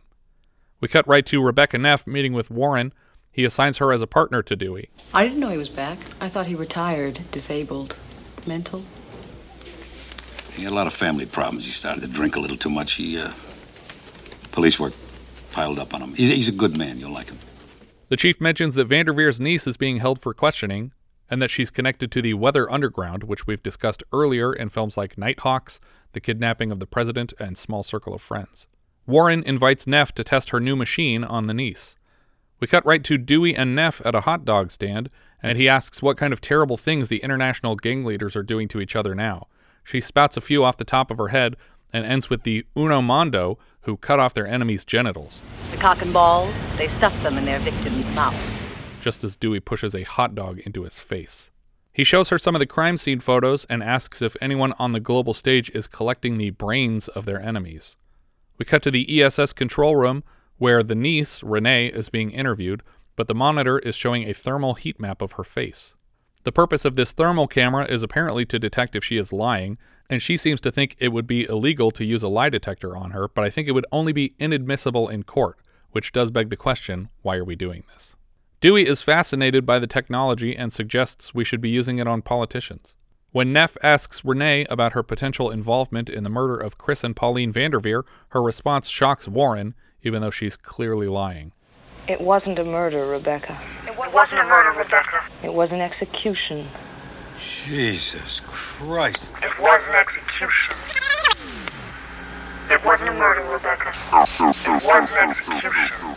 We 0.79 0.87
cut 0.87 1.07
right 1.07 1.25
to 1.25 1.41
Rebecca 1.41 1.77
Neff 1.79 2.05
meeting 2.05 2.33
with 2.33 2.51
Warren. 2.51 2.93
He 3.31 3.43
assigns 3.43 3.77
her 3.79 3.91
as 3.91 4.01
a 4.01 4.07
partner 4.07 4.43
to 4.43 4.55
Dewey. 4.55 4.89
I 5.13 5.23
didn't 5.23 5.39
know 5.39 5.49
he 5.49 5.57
was 5.57 5.69
back. 5.69 5.97
I 6.21 6.29
thought 6.29 6.45
he 6.47 6.55
retired, 6.55 7.21
disabled, 7.31 7.97
mental. 8.45 8.83
He 10.53 10.63
had 10.63 10.71
a 10.71 10.75
lot 10.75 10.87
of 10.87 10.93
family 10.93 11.25
problems. 11.25 11.65
He 11.65 11.71
started 11.71 12.01
to 12.01 12.07
drink 12.07 12.35
a 12.35 12.39
little 12.39 12.57
too 12.57 12.69
much. 12.69 12.93
He, 12.93 13.17
uh, 13.19 13.31
police 14.51 14.79
work 14.79 14.93
piled 15.51 15.79
up 15.79 15.93
on 15.93 16.01
him. 16.01 16.13
He's, 16.15 16.29
he's 16.29 16.49
a 16.49 16.53
good 16.53 16.77
man. 16.77 16.99
You'll 16.99 17.11
like 17.13 17.27
him. 17.29 17.39
The 18.09 18.17
chief 18.17 18.41
mentions 18.41 18.73
that 18.73 18.87
Vanderveer's 18.87 19.39
niece 19.39 19.67
is 19.67 19.77
being 19.77 19.97
held 19.97 20.19
for 20.19 20.33
questioning 20.33 20.91
and 21.29 21.39
that 21.43 21.51
she's 21.51 21.69
connected 21.69 22.11
to 22.11 22.23
the 22.23 22.33
Weather 22.33 22.69
Underground, 22.71 23.23
which 23.23 23.45
we've 23.45 23.61
discussed 23.61 24.03
earlier 24.11 24.51
in 24.51 24.69
films 24.69 24.97
like 24.97 25.15
Nighthawks, 25.15 25.79
The 26.13 26.19
Kidnapping 26.19 26.71
of 26.71 26.79
the 26.79 26.87
President, 26.87 27.33
and 27.39 27.55
Small 27.55 27.83
Circle 27.83 28.15
of 28.15 28.21
Friends. 28.21 28.67
Warren 29.05 29.43
invites 29.43 29.85
Neff 29.85 30.11
to 30.13 30.23
test 30.23 30.49
her 30.49 30.59
new 30.59 30.75
machine 30.75 31.23
on 31.23 31.45
the 31.45 31.53
niece. 31.53 31.97
We 32.59 32.65
cut 32.65 32.83
right 32.83 33.03
to 33.03 33.19
Dewey 33.19 33.55
and 33.55 33.75
Neff 33.75 34.01
at 34.03 34.15
a 34.15 34.21
hot 34.21 34.43
dog 34.43 34.71
stand, 34.71 35.11
and 35.43 35.55
he 35.55 35.69
asks 35.69 36.01
what 36.01 36.17
kind 36.17 36.33
of 36.33 36.41
terrible 36.41 36.77
things 36.77 37.09
the 37.09 37.23
international 37.23 37.75
gang 37.75 38.03
leaders 38.03 38.35
are 38.35 38.43
doing 38.43 38.67
to 38.69 38.81
each 38.81 38.95
other 38.95 39.13
now. 39.13 39.47
She 39.83 40.01
spouts 40.01 40.35
a 40.35 40.41
few 40.41 40.63
off 40.63 40.77
the 40.77 40.83
top 40.83 41.11
of 41.11 41.19
her 41.19 41.27
head 41.27 41.55
and 41.93 42.05
ends 42.05 42.27
with 42.27 42.41
the 42.41 42.65
Uno 42.75 43.03
Mondo, 43.03 43.59
who 43.81 43.97
cut 43.97 44.19
off 44.19 44.33
their 44.33 44.47
enemies' 44.47 44.85
genitals. 44.85 45.41
The 45.71 45.77
cock 45.77 46.01
and 46.01 46.13
balls, 46.13 46.67
they 46.77 46.87
stuffed 46.87 47.21
them 47.23 47.37
in 47.37 47.45
their 47.45 47.59
victim's 47.59 48.11
mouth. 48.11 48.35
just 49.01 49.23
as 49.23 49.37
Dewey 49.37 49.61
pushes 49.61 49.95
a 49.95 50.03
hot 50.03 50.35
dog 50.35 50.59
into 50.59 50.83
his 50.83 50.99
face. 50.99 51.51
He 51.93 52.03
shows 52.03 52.29
her 52.29 52.37
some 52.37 52.53
of 52.53 52.59
the 52.59 52.65
crime 52.65 52.97
scene 52.97 53.19
photos 53.21 53.65
and 53.65 53.81
asks 53.81 54.21
if 54.21 54.35
anyone 54.41 54.73
on 54.77 54.91
the 54.91 54.99
global 54.99 55.33
stage 55.33 55.69
is 55.71 55.87
collecting 55.87 56.37
the 56.37 56.49
brains 56.49 57.07
of 57.07 57.25
their 57.25 57.41
enemies. 57.41 57.95
We 58.57 58.65
cut 58.65 58.83
to 58.83 58.91
the 58.91 59.21
ESS 59.21 59.53
control 59.53 59.95
room 59.95 60.23
where 60.57 60.83
the 60.83 60.95
niece, 60.95 61.41
Renee, 61.43 61.87
is 61.87 62.09
being 62.09 62.31
interviewed, 62.31 62.83
but 63.15 63.27
the 63.29 63.33
monitor 63.33 63.79
is 63.79 63.95
showing 63.95 64.23
a 64.29 64.33
thermal 64.33 64.73
heat 64.73 64.99
map 64.99 65.21
of 65.21 65.33
her 65.33 65.43
face. 65.45 65.95
The 66.49 66.53
purpose 66.53 66.83
of 66.83 66.95
this 66.95 67.11
thermal 67.11 67.45
camera 67.45 67.85
is 67.85 68.01
apparently 68.01 68.43
to 68.45 68.57
detect 68.57 68.95
if 68.95 69.03
she 69.03 69.17
is 69.17 69.31
lying, 69.31 69.77
and 70.09 70.19
she 70.19 70.35
seems 70.35 70.59
to 70.61 70.71
think 70.71 70.95
it 70.97 71.09
would 71.09 71.27
be 71.27 71.47
illegal 71.47 71.91
to 71.91 72.03
use 72.03 72.23
a 72.23 72.27
lie 72.27 72.49
detector 72.49 72.97
on 72.97 73.11
her, 73.11 73.27
but 73.27 73.43
I 73.43 73.51
think 73.51 73.67
it 73.67 73.73
would 73.73 73.85
only 73.91 74.13
be 74.13 74.33
inadmissible 74.39 75.09
in 75.09 75.21
court, 75.21 75.59
which 75.91 76.11
does 76.11 76.31
beg 76.31 76.49
the 76.49 76.57
question 76.57 77.09
why 77.21 77.35
are 77.35 77.43
we 77.45 77.55
doing 77.55 77.83
this? 77.93 78.15
Dewey 78.61 78.87
is 78.87 79.03
fascinated 79.03 79.63
by 79.67 79.77
the 79.77 79.85
technology 79.85 80.57
and 80.57 80.73
suggests 80.73 81.35
we 81.35 81.43
should 81.43 81.61
be 81.61 81.69
using 81.69 81.99
it 81.99 82.07
on 82.07 82.23
politicians. 82.23 82.95
When 83.31 83.53
Neff 83.53 83.77
asks 83.83 84.25
Renee 84.25 84.65
about 84.71 84.93
her 84.93 85.03
potential 85.03 85.51
involvement 85.51 86.09
in 86.09 86.23
the 86.23 86.31
murder 86.31 86.57
of 86.57 86.79
Chris 86.79 87.03
and 87.03 87.15
Pauline 87.15 87.51
Vanderveer, 87.51 88.05
her 88.29 88.41
response 88.41 88.89
shocks 88.89 89.27
Warren, 89.27 89.75
even 90.01 90.23
though 90.23 90.31
she's 90.31 90.57
clearly 90.57 91.07
lying. 91.07 91.51
It 92.07 92.19
wasn't 92.19 92.57
a 92.57 92.63
murder, 92.63 93.05
Rebecca. 93.05 93.55
It 94.09 94.15
wasn't 94.15 94.41
a 94.41 94.45
murder, 94.45 94.71
Rebecca. 94.79 95.21
It 95.43 95.53
was 95.53 95.71
an 95.71 95.81
execution. 95.81 96.65
Jesus 97.63 98.41
Christ. 98.43 99.29
It 99.43 99.59
was 99.59 99.87
an 99.87 99.93
execution. 99.93 100.75
It 102.71 102.83
wasn't 102.83 103.11
a 103.11 103.13
murder, 103.13 103.41
Rebecca. 103.43 103.89
It 103.89 104.83
was 104.83 105.11
an 105.11 105.29
execution. 105.29 106.15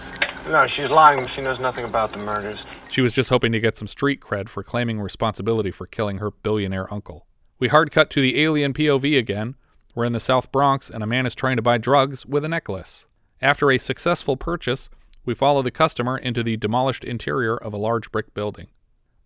No, 0.51 0.67
she's 0.67 0.89
lying. 0.89 1.27
She 1.27 1.43
knows 1.43 1.61
nothing 1.61 1.85
about 1.85 2.13
the 2.13 2.19
murders. 2.19 2.65
She 2.89 3.03
was 3.03 3.13
just 3.13 3.29
hoping 3.29 3.53
to 3.53 3.61
get 3.61 3.77
some 3.77 3.87
street 3.87 4.21
cred 4.21 4.49
for 4.49 4.63
claiming 4.63 4.99
responsibility 4.99 5.71
for 5.71 5.87
killing 5.87 6.17
her 6.17 6.31
billionaire 6.31 6.93
uncle. 6.93 7.27
We 7.59 7.69
hard 7.69 7.91
cut 7.91 8.09
to 8.11 8.23
the 8.23 8.43
alien 8.43 8.73
POV 8.73 9.19
again. 9.19 9.55
We're 9.95 10.07
in 10.07 10.15
the 10.15 10.19
South 10.19 10.51
Bronx, 10.51 10.89
and 10.89 11.03
a 11.03 11.07
man 11.07 11.27
is 11.27 11.35
trying 11.35 11.57
to 11.57 11.63
buy 11.63 11.77
drugs 11.77 12.25
with 12.25 12.43
a 12.43 12.49
necklace. 12.49 13.05
After 13.43 13.71
a 13.71 13.77
successful 13.77 14.39
purchase, 14.39 14.89
we 15.25 15.35
follow 15.35 15.63
the 15.63 15.71
customer 15.71 16.17
into 16.17 16.43
the 16.43 16.57
demolished 16.57 17.05
interior 17.05 17.57
of 17.57 17.73
a 17.73 17.79
large 17.79 18.11
brick 18.11 18.35
building. 18.35 18.69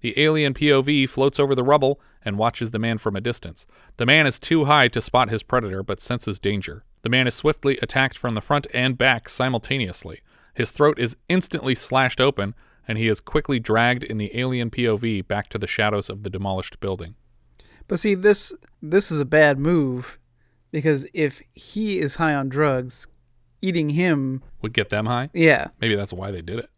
The 0.01 0.19
alien 0.23 0.55
POV 0.55 1.09
floats 1.09 1.41
over 1.41 1.55
the 1.55 1.65
rubble 1.65 2.01
and 2.25 2.39
watches 2.39 2.71
the 2.71 2.79
man 2.79 2.99
from 2.99 3.17
a 3.17 3.21
distance. 3.21 3.67
The 3.97 4.07
man 4.07 4.27
is 4.27 4.39
too 4.39 4.67
high 4.67 4.89
to 4.89 5.01
spot 5.01 5.31
his 5.31 5.43
predator 5.43 5.83
but 5.83 6.01
senses 6.01 6.39
danger. 6.39 6.85
The 7.03 7.09
man 7.09 7.27
is 7.27 7.35
swiftly 7.35 7.79
attacked 7.83 8.19
from 8.19 8.35
the 8.35 8.41
front 8.41 8.67
and 8.75 8.99
back 8.99 9.29
simultaneously. 9.29 10.21
His 10.55 10.71
throat 10.71 10.99
is 10.99 11.17
instantly 11.29 11.75
slashed 11.75 12.21
open, 12.21 12.55
and 12.89 12.99
he 12.99 13.09
is 13.09 13.21
quickly 13.21 13.59
dragged 13.59 14.05
in 14.05 14.17
the 14.19 14.39
alien 14.39 14.71
POV 14.71 15.27
back 15.27 15.49
to 15.49 15.59
the 15.59 15.67
shadows 15.67 16.09
of 16.09 16.23
the 16.23 16.31
demolished 16.31 16.81
building. 16.81 17.15
But 17.89 17.99
see, 17.99 18.15
this 18.15 18.55
this 18.83 19.11
is 19.11 19.21
a 19.21 19.25
bad 19.25 19.59
move 19.59 20.19
because 20.73 21.07
if 21.15 21.41
he 21.53 21.99
is 21.99 22.17
high 22.17 22.35
on 22.35 22.49
drugs, 22.49 23.07
eating 23.63 23.91
him 23.91 24.43
Would 24.63 24.73
get 24.73 24.89
them 24.89 25.07
high? 25.07 25.31
Yeah. 25.33 25.69
Maybe 25.81 25.95
that's 25.97 26.13
why 26.13 26.31
they 26.31 26.43
did 26.43 26.59
it. 26.59 26.71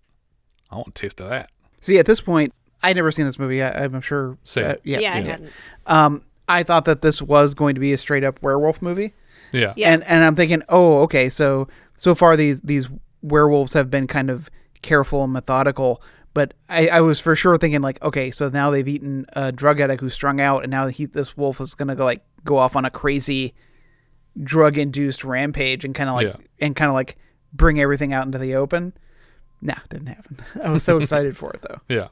I 0.71 0.77
want 0.77 0.89
a 0.89 0.93
taste 0.93 1.21
of 1.21 1.29
that. 1.31 1.51
See, 1.81 1.99
at 1.99 2.07
this 2.07 2.21
point, 2.21 2.53
I'd 2.83 2.97
never 2.97 3.11
seen 3.11 3.27
this 3.27 3.39
movie. 3.39 3.63
I, 3.63 3.85
I'm 3.85 4.01
sure. 4.01 4.39
Same. 4.45 4.65
uh, 4.65 4.75
yeah, 4.85 4.99
Yeah, 4.99 5.15
I 5.15 5.21
hadn't. 5.21 5.53
Um, 5.87 6.23
I 6.49 6.63
thought 6.63 6.85
that 6.87 7.03
this 7.03 7.21
was 7.21 7.55
going 7.55 7.75
to 7.75 7.81
be 7.81 7.93
a 7.93 7.99
straight 7.99 8.25
up 8.25 8.43
werewolf 8.43 8.81
movie. 8.81 9.15
Yeah. 9.53 9.75
Yeah. 9.77 9.93
And 9.93 10.05
and 10.05 10.25
I'm 10.25 10.35
thinking, 10.35 10.63
oh, 10.69 11.03
okay, 11.03 11.29
so 11.29 11.69
so 11.97 12.15
far 12.15 12.37
these 12.37 12.61
these 12.63 12.89
werewolves 13.23 13.73
have 13.75 13.91
been 13.91 14.07
kind 14.07 14.31
of 14.31 14.51
careful 14.83 15.25
and 15.25 15.33
methodical. 15.33 16.03
But 16.35 16.55
I, 16.69 16.89
I 16.89 17.01
was 17.01 17.21
for 17.21 17.35
sure 17.35 17.59
thinking 17.59 17.81
like, 17.81 18.03
okay, 18.03 18.31
so 18.31 18.49
now 18.49 18.71
they've 18.71 18.87
eaten 18.87 19.27
a 19.33 19.51
drug 19.51 19.81
addict 19.81 20.01
who's 20.01 20.15
strung 20.15 20.41
out, 20.41 20.63
and 20.63 20.71
now 20.71 20.87
he, 20.87 21.07
this 21.07 21.37
wolf 21.37 21.61
is 21.61 21.75
gonna 21.75 21.97
go 21.97 22.05
like 22.05 22.23
go 22.45 22.59
off 22.59 22.77
on 22.77 22.85
a 22.85 22.91
crazy 22.91 23.55
drug 24.43 24.79
induced 24.79 25.25
rampage 25.25 25.85
and 25.85 25.95
kind 25.95 26.09
of 26.09 26.17
like 26.17 26.27
Yeah. 26.27 26.37
and 26.67 26.77
kind 26.77 26.89
of 26.89 26.95
like 26.95 27.17
bring 27.53 27.81
everything 27.81 28.13
out 28.13 28.27
into 28.27 28.39
the 28.39 28.55
open. 28.55 28.93
Nah, 29.61 29.75
didn't 29.89 30.07
happen. 30.09 30.37
I 30.63 30.71
was 30.71 30.83
so 30.85 30.99
excited 30.99 31.37
for 31.37 31.51
it 31.53 31.63
though. 31.63 31.81
Yeah. 31.89 32.09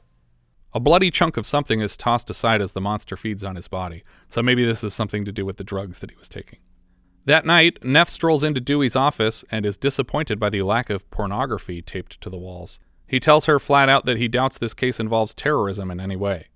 A 0.73 0.79
bloody 0.79 1.09
chunk 1.09 1.37
of 1.37 1.45
something 1.45 1.79
is 1.79 1.95
tossed 1.97 2.29
aside 2.29 2.61
as 2.61 2.73
the 2.73 2.81
monster 2.81 3.15
feeds 3.17 3.43
on 3.43 3.55
his 3.55 3.67
body, 3.67 4.03
so 4.27 4.43
maybe 4.43 4.65
this 4.65 4.83
is 4.83 4.93
something 4.93 5.23
to 5.25 5.31
do 5.31 5.45
with 5.45 5.57
the 5.57 5.63
drugs 5.63 5.99
that 5.99 6.11
he 6.11 6.17
was 6.17 6.27
taking. 6.29 6.59
That 7.25 7.45
night, 7.45 7.83
Neff 7.83 8.09
strolls 8.09 8.43
into 8.43 8.61
Dewey's 8.61 8.95
office 8.95 9.43
and 9.49 9.65
is 9.65 9.77
disappointed 9.77 10.39
by 10.39 10.49
the 10.49 10.61
lack 10.61 10.89
of 10.89 11.09
pornography 11.09 11.81
taped 11.81 12.21
to 12.21 12.29
the 12.29 12.37
walls. 12.37 12.79
He 13.07 13.19
tells 13.19 13.45
her 13.45 13.59
flat 13.59 13.89
out 13.89 14.05
that 14.05 14.17
he 14.17 14.27
doubts 14.27 14.57
this 14.57 14.73
case 14.73 14.99
involves 14.99 15.33
terrorism 15.33 15.89
in 15.89 15.99
any 15.99 16.15
way. 16.15 16.47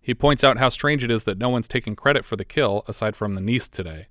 He 0.00 0.14
points 0.14 0.42
out 0.44 0.58
how 0.58 0.68
strange 0.68 1.02
it 1.04 1.10
is 1.10 1.24
that 1.24 1.38
no 1.38 1.48
one's 1.48 1.68
taking 1.68 1.96
credit 1.96 2.24
for 2.24 2.36
the 2.36 2.44
kill 2.44 2.84
aside 2.86 3.16
from 3.16 3.34
the 3.34 3.40
niece 3.40 3.68
today. 3.68 4.06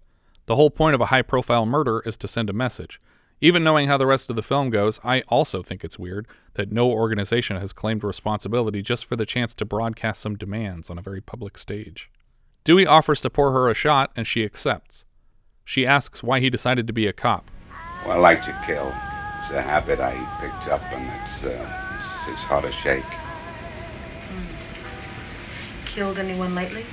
The 0.48 0.56
whole 0.56 0.70
point 0.70 0.96
of 0.96 1.02
a 1.02 1.08
high 1.08 1.24
profile 1.24 1.66
murder 1.66 2.02
is 2.06 2.18
to 2.18 2.28
send 2.28 2.50
a 2.50 2.54
message. 2.54 3.02
Even 3.42 3.64
knowing 3.64 3.88
how 3.88 3.98
the 3.98 4.06
rest 4.06 4.30
of 4.30 4.36
the 4.36 4.44
film 4.44 4.70
goes, 4.70 5.00
I 5.04 5.22
also 5.22 5.62
think 5.62 5.84
it's 5.84 6.00
weird 6.00 6.28
that 6.54 6.72
no 6.72 6.90
organization 6.90 7.58
has 7.58 7.74
claimed 7.74 8.04
responsibility 8.04 8.82
just 8.82 9.06
for 9.06 9.16
the 9.16 9.26
chance 9.26 9.54
to 9.56 9.66
broadcast 9.66 10.22
some 10.22 10.36
demands 10.36 10.90
on 10.90 10.98
a 10.98 11.02
very 11.02 11.20
public 11.20 11.58
stage. 11.58 12.10
Dewey 12.64 12.88
offers 12.88 13.22
to 13.22 13.30
pour 13.30 13.52
her 13.52 13.70
a 13.70 13.74
shot, 13.74 14.12
and 14.16 14.26
she 14.26 14.46
accepts. 14.46 15.06
She 15.66 15.86
asks 15.86 16.24
why 16.24 16.40
he 16.40 16.50
decided 16.50 16.88
to 16.88 16.94
be 16.94 17.08
a 17.08 17.14
cop. 17.14 17.50
Well, 18.06 18.18
I 18.18 18.20
like 18.20 18.44
to 18.44 18.64
kill. 18.66 18.88
It's 18.88 19.52
a 19.52 19.62
habit 19.62 20.00
I 20.00 20.14
picked 20.40 20.72
up, 20.72 20.82
and 20.94 21.06
it's, 21.06 21.44
uh, 21.44 22.28
it's, 22.28 22.30
it's 22.30 22.42
hard 22.42 22.64
to 22.64 22.72
shake. 22.72 23.04
killed 25.86 26.20
anyone 26.20 26.54
lately? 26.54 26.86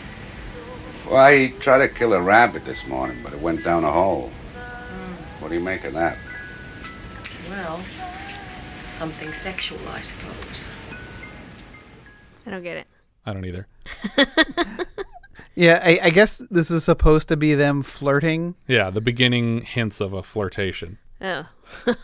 Well, 1.12 1.22
I 1.22 1.48
tried 1.61 1.87
to 1.87 1.88
kill 1.88 2.14
a 2.14 2.22
rabbit 2.22 2.64
this 2.64 2.87
morning, 2.87 3.18
but 3.22 3.35
it 3.35 3.38
went 3.38 3.62
down 3.62 3.85
a 3.85 3.92
hole. 3.92 4.31
What 5.40 5.48
do 5.51 5.55
you 5.55 5.61
make 5.61 5.85
of 5.85 5.92
that? 5.92 6.16
Well, 7.51 7.83
something 8.88 9.31
sexual, 9.35 9.79
I 9.90 10.01
suppose. 10.01 10.70
I 12.46 12.51
don't 12.51 12.62
get 12.62 12.79
it. 12.79 12.87
I 13.27 13.35
don't 13.35 13.44
either. 13.44 13.66
Yeah, 15.55 15.83
I, 15.85 15.98
I 16.05 16.11
guess 16.11 16.38
this 16.51 16.70
is 16.70 16.83
supposed 16.83 17.29
to 17.29 17.37
be 17.37 17.55
them 17.55 17.83
flirting. 17.83 18.55
Yeah, 18.66 18.88
the 18.88 19.03
beginning 19.03 19.61
hints 19.61 20.01
of 20.01 20.14
a 20.14 20.22
flirtation. 20.22 20.96
Oh. 21.20 21.46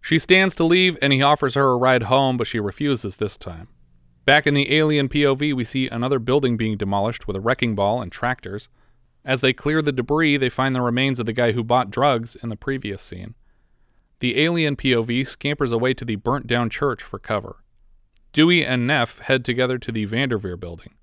She 0.00 0.18
stands 0.18 0.56
to 0.56 0.64
leave 0.64 0.98
and 1.00 1.12
he 1.12 1.22
offers 1.22 1.54
her 1.54 1.70
a 1.70 1.76
ride 1.76 2.04
home, 2.04 2.36
but 2.36 2.48
she 2.48 2.58
refuses 2.58 3.16
this 3.16 3.36
time. 3.36 3.68
Back 4.24 4.46
in 4.46 4.54
the 4.54 4.72
alien 4.72 5.08
POV, 5.08 5.54
we 5.54 5.64
see 5.64 5.88
another 5.88 6.20
building 6.20 6.56
being 6.56 6.76
demolished 6.76 7.26
with 7.26 7.36
a 7.36 7.40
wrecking 7.40 7.74
ball 7.74 8.00
and 8.00 8.12
tractors. 8.12 8.68
As 9.24 9.40
they 9.40 9.52
clear 9.52 9.82
the 9.82 9.92
debris, 9.92 10.36
they 10.36 10.48
find 10.48 10.74
the 10.74 10.82
remains 10.82 11.18
of 11.18 11.26
the 11.26 11.32
guy 11.32 11.52
who 11.52 11.64
bought 11.64 11.90
drugs 11.90 12.36
in 12.36 12.48
the 12.48 12.56
previous 12.56 13.02
scene. 13.02 13.34
The 14.20 14.40
alien 14.40 14.76
POV 14.76 15.26
scampers 15.26 15.72
away 15.72 15.94
to 15.94 16.04
the 16.04 16.14
burnt 16.14 16.46
down 16.46 16.70
church 16.70 17.02
for 17.02 17.18
cover. 17.18 17.64
Dewey 18.32 18.64
and 18.64 18.86
Neff 18.86 19.18
head 19.18 19.44
together 19.44 19.76
to 19.78 19.90
the 19.90 20.04
Vanderveer 20.04 20.56
building. 20.56 20.94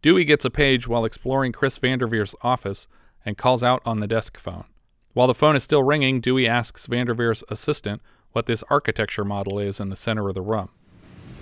Dewey 0.00 0.24
gets 0.24 0.44
a 0.44 0.50
page 0.50 0.88
while 0.88 1.04
exploring 1.04 1.52
Chris 1.52 1.76
Vanderveer's 1.76 2.34
office 2.42 2.86
and 3.24 3.36
calls 3.38 3.62
out 3.62 3.82
on 3.84 4.00
the 4.00 4.06
desk 4.06 4.38
phone. 4.38 4.64
While 5.12 5.26
the 5.26 5.34
phone 5.34 5.54
is 5.54 5.62
still 5.62 5.82
ringing, 5.82 6.20
Dewey 6.20 6.48
asks 6.48 6.86
Vanderveer's 6.86 7.44
assistant 7.48 8.02
what 8.32 8.46
this 8.46 8.64
architecture 8.68 9.24
model 9.24 9.58
is 9.58 9.78
in 9.78 9.90
the 9.90 9.96
center 9.96 10.28
of 10.28 10.34
the 10.34 10.42
room. 10.42 10.70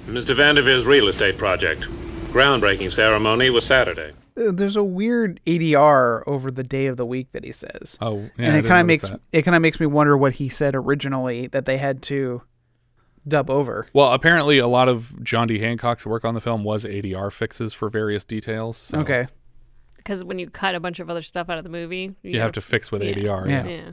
Mr. 0.06 0.34
Vanderveer's 0.34 0.84
real 0.86 1.08
estate 1.08 1.38
project. 1.38 1.82
Groundbreaking 2.32 2.92
ceremony 2.92 3.50
was 3.50 3.64
Saturday. 3.64 4.12
Uh, 4.36 4.50
There's 4.52 4.76
a 4.76 4.82
weird 4.82 5.40
ADR 5.46 6.22
over 6.26 6.50
the 6.50 6.64
day 6.64 6.86
of 6.86 6.96
the 6.96 7.04
week 7.06 7.32
that 7.32 7.44
he 7.44 7.52
says. 7.52 7.98
Oh, 8.00 8.30
yeah, 8.38 8.46
and 8.48 8.56
it 8.56 8.64
kind 8.66 8.80
of 8.80 8.86
makes 8.86 9.08
that. 9.08 9.20
it 9.32 9.42
kind 9.42 9.54
of 9.54 9.62
makes 9.62 9.78
me 9.78 9.86
wonder 9.86 10.16
what 10.16 10.34
he 10.34 10.48
said 10.48 10.74
originally 10.74 11.46
that 11.48 11.66
they 11.66 11.76
had 11.76 12.02
to 12.04 12.42
dub 13.28 13.50
over. 13.50 13.86
Well, 13.92 14.12
apparently, 14.12 14.58
a 14.58 14.66
lot 14.66 14.88
of 14.88 15.22
John 15.22 15.46
D. 15.48 15.58
Hancock's 15.60 16.04
work 16.06 16.24
on 16.24 16.34
the 16.34 16.40
film 16.40 16.64
was 16.64 16.84
ADR 16.84 17.30
fixes 17.30 17.74
for 17.74 17.88
various 17.88 18.24
details. 18.24 18.76
so 18.76 18.98
Okay. 19.00 19.26
Because 19.98 20.24
when 20.24 20.40
you 20.40 20.50
cut 20.50 20.74
a 20.74 20.80
bunch 20.80 20.98
of 20.98 21.08
other 21.10 21.22
stuff 21.22 21.48
out 21.48 21.58
of 21.58 21.64
the 21.64 21.70
movie, 21.70 22.16
You 22.22 22.40
have 22.40 22.50
to 22.52 22.60
fix 22.60 22.90
with 22.90 23.04
yeah. 23.04 23.12
ADR. 23.12 23.48
Yeah. 23.48 23.66
Yeah. 23.66 23.90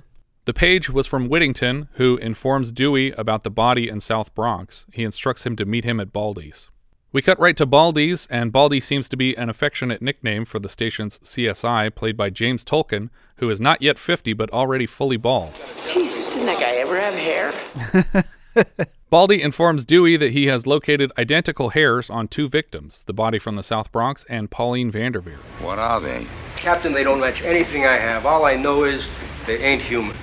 The 0.50 0.54
page 0.54 0.90
was 0.90 1.06
from 1.06 1.30
Whittington, 1.30 1.90
who 1.98 2.18
informs 2.18 2.72
Dewey 2.72 3.12
about 3.12 3.44
the 3.44 3.52
body 3.52 3.88
in 3.88 4.00
South 4.00 4.34
Bronx. 4.34 4.88
He 4.92 5.04
instructs 5.04 5.46
him 5.46 5.56
to 5.58 5.64
meet 5.64 5.84
him 5.84 6.00
at 6.00 6.12
Baldy's. 6.12 6.72
We 7.12 7.22
cut 7.22 7.40
right 7.40 7.56
to 7.56 7.68
Baldy's, 7.68 8.26
and 8.32 8.52
Baldy 8.52 8.80
seems 8.80 9.08
to 9.10 9.16
be 9.16 9.36
an 9.36 9.48
affectionate 9.48 10.02
nickname 10.02 10.46
for 10.46 10.58
the 10.58 10.68
station's 10.68 11.20
CSI, 11.20 11.94
played 11.94 12.18
by 12.18 12.32
James 12.32 12.66
Tolkan, 12.66 13.12
who 13.36 13.48
is 13.52 13.62
not 13.62 13.84
yet 13.84 14.00
50 14.00 14.34
but 14.34 14.50
already 14.50 14.88
fully 14.88 15.18
bald. 15.18 15.54
Jesus, 15.88 16.30
didn't 16.32 16.48
that 16.48 16.60
guy 16.60 16.78
ever 16.78 17.00
have 17.00 17.14
hair? 17.14 18.66
Baldy 19.12 19.44
informs 19.44 19.86
Dewey 19.86 20.18
that 20.18 20.32
he 20.32 20.48
has 20.48 20.66
located 20.66 21.12
identical 21.16 21.70
hairs 21.70 22.10
on 22.10 22.28
two 22.28 22.50
victims, 22.50 23.04
the 23.04 23.14
body 23.14 23.38
from 23.38 23.56
the 23.56 23.62
South 23.62 23.92
Bronx 23.92 24.26
and 24.28 24.50
Pauline 24.50 24.90
Vanderveer. 24.90 25.38
What 25.62 25.78
are 25.78 26.02
they? 26.02 26.26
Captain, 26.56 26.92
they 26.92 27.04
don't 27.04 27.20
match 27.20 27.44
anything 27.44 27.86
I 27.86 28.00
have. 28.00 28.26
All 28.26 28.46
I 28.46 28.56
know 28.56 28.86
is 28.86 29.08
they 29.46 29.60
ain't 29.60 29.84
human. 29.84 30.18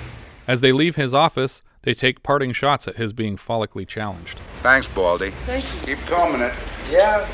As 0.47 0.61
they 0.61 0.71
leave 0.71 0.95
his 0.95 1.13
office, 1.13 1.61
they 1.81 1.93
take 1.93 2.23
parting 2.23 2.53
shots 2.53 2.87
at 2.87 2.95
his 2.95 3.13
being 3.13 3.35
follically 3.35 3.85
challenged. 3.85 4.39
Thanks, 4.63 4.87
Baldy. 4.87 5.31
Thank 5.45 5.65
you. 5.87 5.95
Keep 5.95 6.05
combing 6.07 6.41
it. 6.41 6.53
Yeah. 6.89 7.27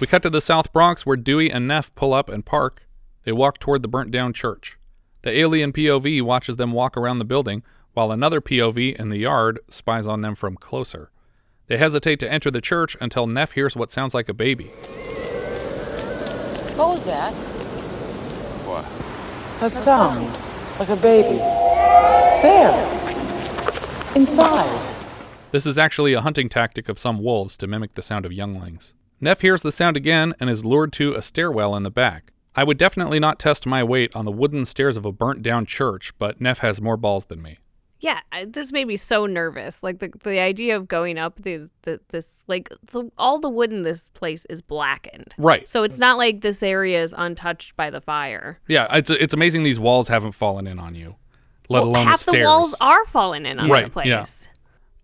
We 0.00 0.06
cut 0.06 0.22
to 0.22 0.30
the 0.30 0.40
South 0.40 0.72
Bronx 0.72 1.04
where 1.04 1.16
Dewey 1.16 1.50
and 1.50 1.68
Neff 1.68 1.94
pull 1.94 2.14
up 2.14 2.28
and 2.28 2.46
park. 2.46 2.86
They 3.24 3.32
walk 3.32 3.58
toward 3.58 3.82
the 3.82 3.88
burnt 3.88 4.10
down 4.10 4.32
church. 4.32 4.78
The 5.22 5.38
alien 5.38 5.72
POV 5.72 6.22
watches 6.22 6.56
them 6.56 6.72
walk 6.72 6.96
around 6.96 7.18
the 7.18 7.24
building, 7.26 7.62
while 7.92 8.10
another 8.10 8.40
POV 8.40 8.96
in 8.96 9.10
the 9.10 9.18
yard 9.18 9.58
spies 9.68 10.06
on 10.06 10.22
them 10.22 10.34
from 10.34 10.56
closer. 10.56 11.10
They 11.66 11.76
hesitate 11.76 12.18
to 12.20 12.32
enter 12.32 12.50
the 12.50 12.60
church 12.60 12.96
until 13.00 13.26
Neff 13.26 13.52
hears 13.52 13.76
what 13.76 13.90
sounds 13.90 14.14
like 14.14 14.28
a 14.28 14.34
baby. 14.34 14.68
What 16.76 16.88
was 16.88 17.04
that? 17.04 17.32
What? 18.64 18.86
That 19.60 19.72
sound, 19.72 20.34
like 20.80 20.88
a 20.88 20.96
baby. 20.96 21.36
There. 22.40 22.72
Inside. 24.16 24.96
This 25.50 25.66
is 25.66 25.76
actually 25.76 26.14
a 26.14 26.22
hunting 26.22 26.48
tactic 26.48 26.88
of 26.88 26.98
some 26.98 27.22
wolves 27.22 27.58
to 27.58 27.66
mimic 27.66 27.94
the 27.94 28.02
sound 28.02 28.24
of 28.24 28.32
younglings. 28.32 28.94
Neff 29.20 29.42
hears 29.42 29.60
the 29.60 29.72
sound 29.72 29.98
again 29.98 30.32
and 30.40 30.48
is 30.48 30.64
lured 30.64 30.94
to 30.94 31.12
a 31.12 31.20
stairwell 31.20 31.76
in 31.76 31.82
the 31.82 31.90
back. 31.90 32.32
I 32.56 32.64
would 32.64 32.78
definitely 32.78 33.20
not 33.20 33.38
test 33.38 33.66
my 33.66 33.84
weight 33.84 34.16
on 34.16 34.24
the 34.24 34.32
wooden 34.32 34.64
stairs 34.64 34.96
of 34.96 35.04
a 35.04 35.12
burnt 35.12 35.42
down 35.42 35.66
church, 35.66 36.14
but 36.18 36.40
Neff 36.40 36.60
has 36.60 36.80
more 36.80 36.96
balls 36.96 37.26
than 37.26 37.42
me. 37.42 37.58
Yeah, 38.00 38.20
this 38.46 38.72
made 38.72 38.86
me 38.86 38.96
so 38.96 39.26
nervous. 39.26 39.82
Like 39.82 39.98
the 39.98 40.10
the 40.22 40.38
idea 40.38 40.76
of 40.76 40.88
going 40.88 41.18
up 41.18 41.36
this 41.36 41.70
the, 41.82 42.00
this 42.08 42.42
like 42.48 42.70
the, 42.90 43.10
all 43.18 43.38
the 43.38 43.50
wood 43.50 43.72
in 43.72 43.82
this 43.82 44.10
place 44.12 44.46
is 44.46 44.62
blackened. 44.62 45.34
Right. 45.36 45.68
So 45.68 45.82
it's 45.82 45.98
not 45.98 46.16
like 46.16 46.40
this 46.40 46.62
area 46.62 47.02
is 47.02 47.14
untouched 47.16 47.76
by 47.76 47.90
the 47.90 48.00
fire. 48.00 48.58
Yeah, 48.68 48.86
it's 48.96 49.10
it's 49.10 49.34
amazing 49.34 49.64
these 49.64 49.78
walls 49.78 50.08
haven't 50.08 50.32
fallen 50.32 50.66
in 50.66 50.78
on 50.78 50.94
you, 50.94 51.16
let 51.68 51.80
Well, 51.80 51.90
alone 51.90 52.06
half 52.06 52.24
the 52.24 52.30
stairs. 52.32 52.46
walls 52.46 52.76
are 52.80 53.04
falling 53.04 53.44
in 53.44 53.60
on 53.60 53.68
right, 53.68 53.80
this 53.82 53.90
place. 53.90 54.06
Yeah. 54.06 54.24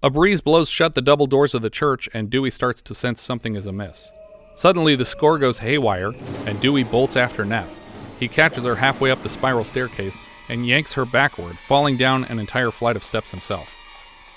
A 0.03 0.11
breeze 0.11 0.41
blows 0.41 0.69
shut 0.69 0.95
the 0.95 1.03
double 1.03 1.27
doors 1.27 1.55
of 1.55 1.63
the 1.63 1.71
church, 1.71 2.09
and 2.15 2.31
Dewey 2.31 2.51
starts 2.51 2.81
to 2.83 2.95
sense 2.95 3.21
something 3.21 3.57
is 3.57 3.67
amiss. 3.67 4.11
Suddenly, 4.55 4.97
the 4.97 5.05
score 5.05 5.39
goes 5.39 5.59
haywire, 5.59 6.13
and 6.47 6.61
Dewey 6.61 6.85
bolts 6.85 7.17
after 7.17 7.45
Neff. 7.45 7.79
He 8.19 8.29
catches 8.29 8.65
her 8.65 8.77
halfway 8.77 9.11
up 9.11 9.23
the 9.23 9.29
spiral 9.29 9.65
staircase 9.65 10.19
and 10.49 10.67
yanks 10.67 10.93
her 10.95 11.05
backward, 11.05 11.59
falling 11.59 11.97
down 11.97 12.25
an 12.25 12.39
entire 12.39 12.71
flight 12.71 12.97
of 12.97 13.05
steps 13.05 13.31
himself. 13.31 13.77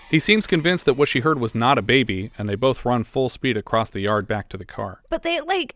He 0.10 0.18
seems 0.20 0.48
convinced 0.48 0.86
that 0.86 0.96
what 0.96 1.08
she 1.08 1.20
heard 1.20 1.40
was 1.40 1.54
not 1.54 1.78
a 1.78 1.84
baby, 1.84 2.32
and 2.38 2.50
they 2.50 2.56
both 2.56 2.84
run 2.84 3.04
full 3.04 3.30
speed 3.30 3.56
across 3.58 3.90
the 3.92 4.00
yard 4.00 4.28
back 4.28 4.50
to 4.50 4.58
the 4.58 4.66
car. 4.66 5.02
But 5.10 5.22
they 5.24 5.40
like 5.42 5.76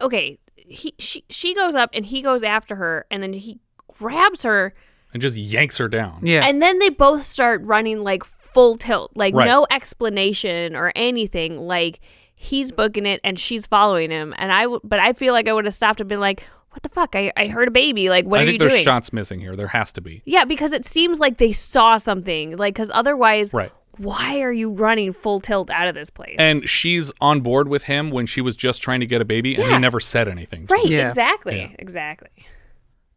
okay, 0.00 0.38
he 0.56 0.94
she 0.98 1.24
she 1.28 1.54
goes 1.54 1.74
up 1.74 1.90
and 1.92 2.06
he 2.06 2.22
goes 2.22 2.42
after 2.42 2.76
her 2.76 3.06
and 3.10 3.22
then 3.22 3.32
he 3.34 3.60
grabs 3.88 4.42
her 4.42 4.72
And 5.12 5.20
just 5.22 5.36
yanks 5.36 5.78
her 5.78 5.88
down. 5.88 6.20
Yeah, 6.22 6.46
and 6.46 6.62
then 6.62 6.78
they 6.78 6.88
both 6.88 7.22
start 7.22 7.60
running 7.62 8.02
like 8.02 8.24
full 8.24 8.76
tilt. 8.76 9.12
Like 9.14 9.34
Right. 9.34 9.44
no 9.46 9.66
explanation 9.70 10.74
or 10.76 10.90
anything. 10.96 11.58
Like 11.58 12.00
he's 12.34 12.72
booking 12.72 13.06
it 13.06 13.20
and 13.22 13.38
she's 13.38 13.66
following 13.66 14.10
him 14.10 14.34
and 14.38 14.50
I 14.50 14.62
w- 14.62 14.80
but 14.82 14.98
I 14.98 15.12
feel 15.12 15.32
like 15.32 15.46
I 15.48 15.52
would 15.52 15.64
have 15.66 15.74
stopped 15.74 16.00
and 16.00 16.08
been 16.08 16.20
like, 16.20 16.42
"What 16.74 16.82
the 16.82 16.88
fuck? 16.88 17.14
I 17.16 17.32
I 17.36 17.46
heard 17.46 17.68
a 17.68 17.70
baby. 17.70 18.08
Like 18.10 18.24
what 18.26 18.40
I 18.40 18.42
are 18.42 18.46
think 18.46 18.52
you 18.54 18.58
there's 18.58 18.72
doing?" 18.72 18.84
shots 18.84 19.12
missing 19.12 19.40
here. 19.40 19.54
There 19.56 19.68
has 19.68 19.92
to 19.94 20.00
be. 20.00 20.22
Yeah, 20.24 20.44
because 20.44 20.72
it 20.72 20.84
seems 20.84 21.18
like 21.20 21.38
they 21.38 21.52
saw 21.52 21.96
something. 21.96 22.56
Like 22.56 22.74
cuz 22.74 22.90
otherwise 22.92 23.54
Right. 23.54 23.72
why 23.96 24.40
are 24.40 24.52
you 24.52 24.70
running 24.70 25.12
full 25.12 25.40
tilt 25.40 25.70
out 25.70 25.86
of 25.88 25.94
this 25.94 26.10
place? 26.10 26.36
And 26.38 26.68
she's 26.68 27.12
on 27.20 27.40
board 27.40 27.68
with 27.68 27.84
him 27.84 28.10
when 28.10 28.26
she 28.26 28.40
was 28.40 28.56
just 28.56 28.82
trying 28.82 29.00
to 29.00 29.06
get 29.06 29.20
a 29.20 29.24
baby, 29.24 29.54
and 29.54 29.64
he 29.64 29.78
never 29.78 30.00
said 30.00 30.26
anything. 30.28 30.66
right, 30.68 30.90
exactly. 30.90 31.74
Exactly. 31.78 32.30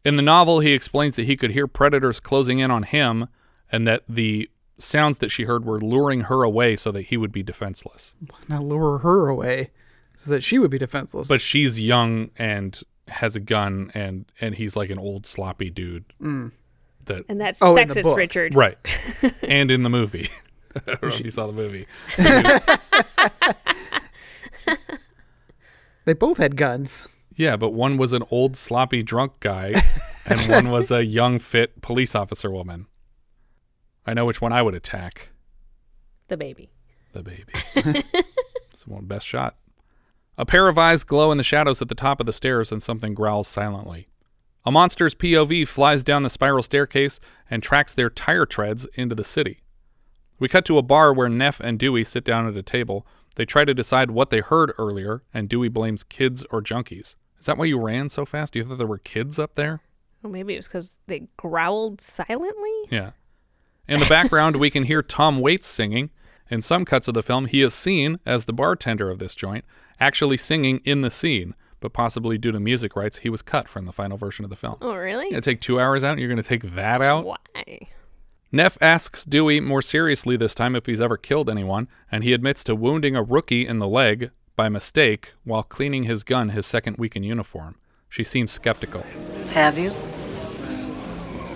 In 0.04 0.14
the 0.16 0.22
novel, 0.22 0.60
he 0.60 0.72
explains 0.72 1.16
that 1.16 1.26
he 1.26 1.36
could 1.36 1.50
hear 1.50 1.66
predators 1.66 2.20
closing 2.20 2.60
in 2.60 2.70
on 2.70 2.84
him 2.84 3.26
and 3.70 3.86
that 3.86 4.04
the 4.08 4.48
sounds 4.78 5.18
that 5.18 5.28
she 5.30 5.42
heard 5.42 5.64
were 5.64 5.80
luring 5.80 6.22
her 6.22 6.44
away 6.44 6.76
so 6.76 6.92
that 6.92 7.06
he 7.06 7.16
would 7.16 7.32
be 7.32 7.42
defenseless. 7.42 8.14
Now 8.48 8.62
lure 8.62 8.98
her 8.98 9.28
away 9.28 9.70
so 10.16 10.30
that 10.30 10.42
she 10.44 10.58
would 10.58 10.70
be 10.70 10.78
defenseless. 10.78 11.26
But 11.28 11.40
she's 11.40 11.80
young 11.80 12.30
and 12.38 12.80
has 13.10 13.36
a 13.36 13.40
gun 13.40 13.90
and 13.94 14.24
and 14.40 14.54
he's 14.54 14.76
like 14.76 14.90
an 14.90 14.98
old 14.98 15.26
sloppy 15.26 15.70
dude. 15.70 16.04
Mm. 16.20 16.52
That 17.06 17.24
And 17.28 17.40
that's 17.40 17.62
Oh, 17.62 17.76
sexist. 17.76 18.14
Richard. 18.16 18.54
Right. 18.54 18.78
and 19.42 19.70
in 19.70 19.82
the 19.82 19.90
movie. 19.90 20.28
I 20.76 20.80
don't 20.86 21.02
know 21.02 21.08
if 21.08 21.24
you 21.24 21.30
saw 21.30 21.46
the 21.46 21.52
movie. 21.52 21.86
they 26.04 26.14
both 26.14 26.38
had 26.38 26.56
guns. 26.56 27.06
Yeah, 27.34 27.56
but 27.56 27.70
one 27.70 27.96
was 27.96 28.12
an 28.12 28.22
old 28.30 28.56
sloppy 28.56 29.02
drunk 29.02 29.40
guy 29.40 29.72
and 30.26 30.40
one 30.50 30.70
was 30.70 30.90
a 30.90 31.04
young 31.04 31.38
fit 31.38 31.80
police 31.82 32.14
officer 32.14 32.50
woman. 32.50 32.86
I 34.06 34.14
know 34.14 34.24
which 34.24 34.40
one 34.40 34.52
I 34.52 34.62
would 34.62 34.74
attack. 34.74 35.30
The 36.28 36.36
baby. 36.36 36.70
The 37.12 37.22
baby. 37.22 37.52
it's 37.74 38.84
the 38.84 38.92
one 38.92 39.06
best 39.06 39.26
shot. 39.26 39.56
A 40.38 40.46
pair 40.46 40.68
of 40.68 40.78
eyes 40.78 41.02
glow 41.02 41.32
in 41.32 41.38
the 41.38 41.44
shadows 41.44 41.82
at 41.82 41.88
the 41.88 41.96
top 41.96 42.20
of 42.20 42.26
the 42.26 42.32
stairs 42.32 42.70
and 42.70 42.80
something 42.80 43.12
growls 43.12 43.48
silently. 43.48 44.06
A 44.64 44.70
monster's 44.70 45.14
POV 45.14 45.66
flies 45.66 46.04
down 46.04 46.22
the 46.22 46.30
spiral 46.30 46.62
staircase 46.62 47.18
and 47.50 47.60
tracks 47.60 47.92
their 47.92 48.08
tire 48.08 48.46
treads 48.46 48.86
into 48.94 49.16
the 49.16 49.24
city. 49.24 49.62
We 50.38 50.48
cut 50.48 50.64
to 50.66 50.78
a 50.78 50.82
bar 50.82 51.12
where 51.12 51.28
Neff 51.28 51.58
and 51.58 51.76
Dewey 51.76 52.04
sit 52.04 52.24
down 52.24 52.46
at 52.46 52.56
a 52.56 52.62
table. 52.62 53.04
They 53.34 53.44
try 53.44 53.64
to 53.64 53.74
decide 53.74 54.12
what 54.12 54.30
they 54.30 54.40
heard 54.40 54.72
earlier, 54.78 55.24
and 55.34 55.48
Dewey 55.48 55.68
blames 55.68 56.04
kids 56.04 56.44
or 56.52 56.62
junkies. 56.62 57.16
Is 57.40 57.46
that 57.46 57.58
why 57.58 57.64
you 57.64 57.80
ran 57.80 58.08
so 58.08 58.24
fast? 58.24 58.52
Do 58.52 58.60
you 58.60 58.64
thought 58.64 58.78
there 58.78 58.86
were 58.86 58.98
kids 58.98 59.38
up 59.40 59.56
there? 59.56 59.80
Well, 60.22 60.32
maybe 60.32 60.54
it 60.54 60.58
was 60.58 60.68
because 60.68 60.98
they 61.08 61.28
growled 61.36 62.00
silently. 62.00 62.70
Yeah. 62.90 63.12
In 63.88 63.98
the 63.98 64.06
background, 64.06 64.56
we 64.56 64.70
can 64.70 64.84
hear 64.84 65.02
Tom 65.02 65.40
Waits 65.40 65.66
singing. 65.66 66.10
In 66.50 66.62
some 66.62 66.84
cuts 66.84 67.08
of 67.08 67.14
the 67.14 67.22
film, 67.22 67.46
he 67.46 67.62
is 67.62 67.74
seen 67.74 68.20
as 68.24 68.44
the 68.44 68.52
bartender 68.52 69.10
of 69.10 69.18
this 69.18 69.34
joint, 69.34 69.64
actually 70.00 70.36
singing 70.36 70.80
in 70.84 71.02
the 71.02 71.10
scene, 71.10 71.54
but 71.80 71.92
possibly 71.92 72.38
due 72.38 72.52
to 72.52 72.60
music 72.60 72.96
rights, 72.96 73.18
he 73.18 73.30
was 73.30 73.42
cut 73.42 73.68
from 73.68 73.86
the 73.86 73.92
final 73.92 74.16
version 74.16 74.44
of 74.44 74.50
the 74.50 74.56
film. 74.56 74.76
Oh, 74.80 74.94
really? 74.96 75.24
You're 75.24 75.32
gonna 75.32 75.40
take 75.42 75.60
two 75.60 75.80
hours 75.80 76.02
out 76.04 76.12
and 76.12 76.20
you're 76.20 76.28
gonna 76.28 76.42
take 76.42 76.74
that 76.74 77.00
out? 77.02 77.24
Why? 77.24 77.88
Neff 78.50 78.78
asks 78.80 79.24
Dewey 79.24 79.60
more 79.60 79.82
seriously 79.82 80.36
this 80.36 80.54
time 80.54 80.74
if 80.74 80.86
he's 80.86 81.00
ever 81.02 81.16
killed 81.18 81.50
anyone, 81.50 81.86
and 82.10 82.24
he 82.24 82.32
admits 82.32 82.64
to 82.64 82.74
wounding 82.74 83.14
a 83.14 83.22
rookie 83.22 83.66
in 83.66 83.78
the 83.78 83.86
leg 83.86 84.30
by 84.56 84.68
mistake 84.68 85.34
while 85.44 85.62
cleaning 85.62 86.04
his 86.04 86.24
gun 86.24 86.48
his 86.48 86.66
second 86.66 86.96
week 86.96 87.14
in 87.14 87.22
uniform. 87.22 87.76
She 88.08 88.24
seems 88.24 88.50
skeptical. 88.50 89.02
Have 89.52 89.78
you? 89.78 89.90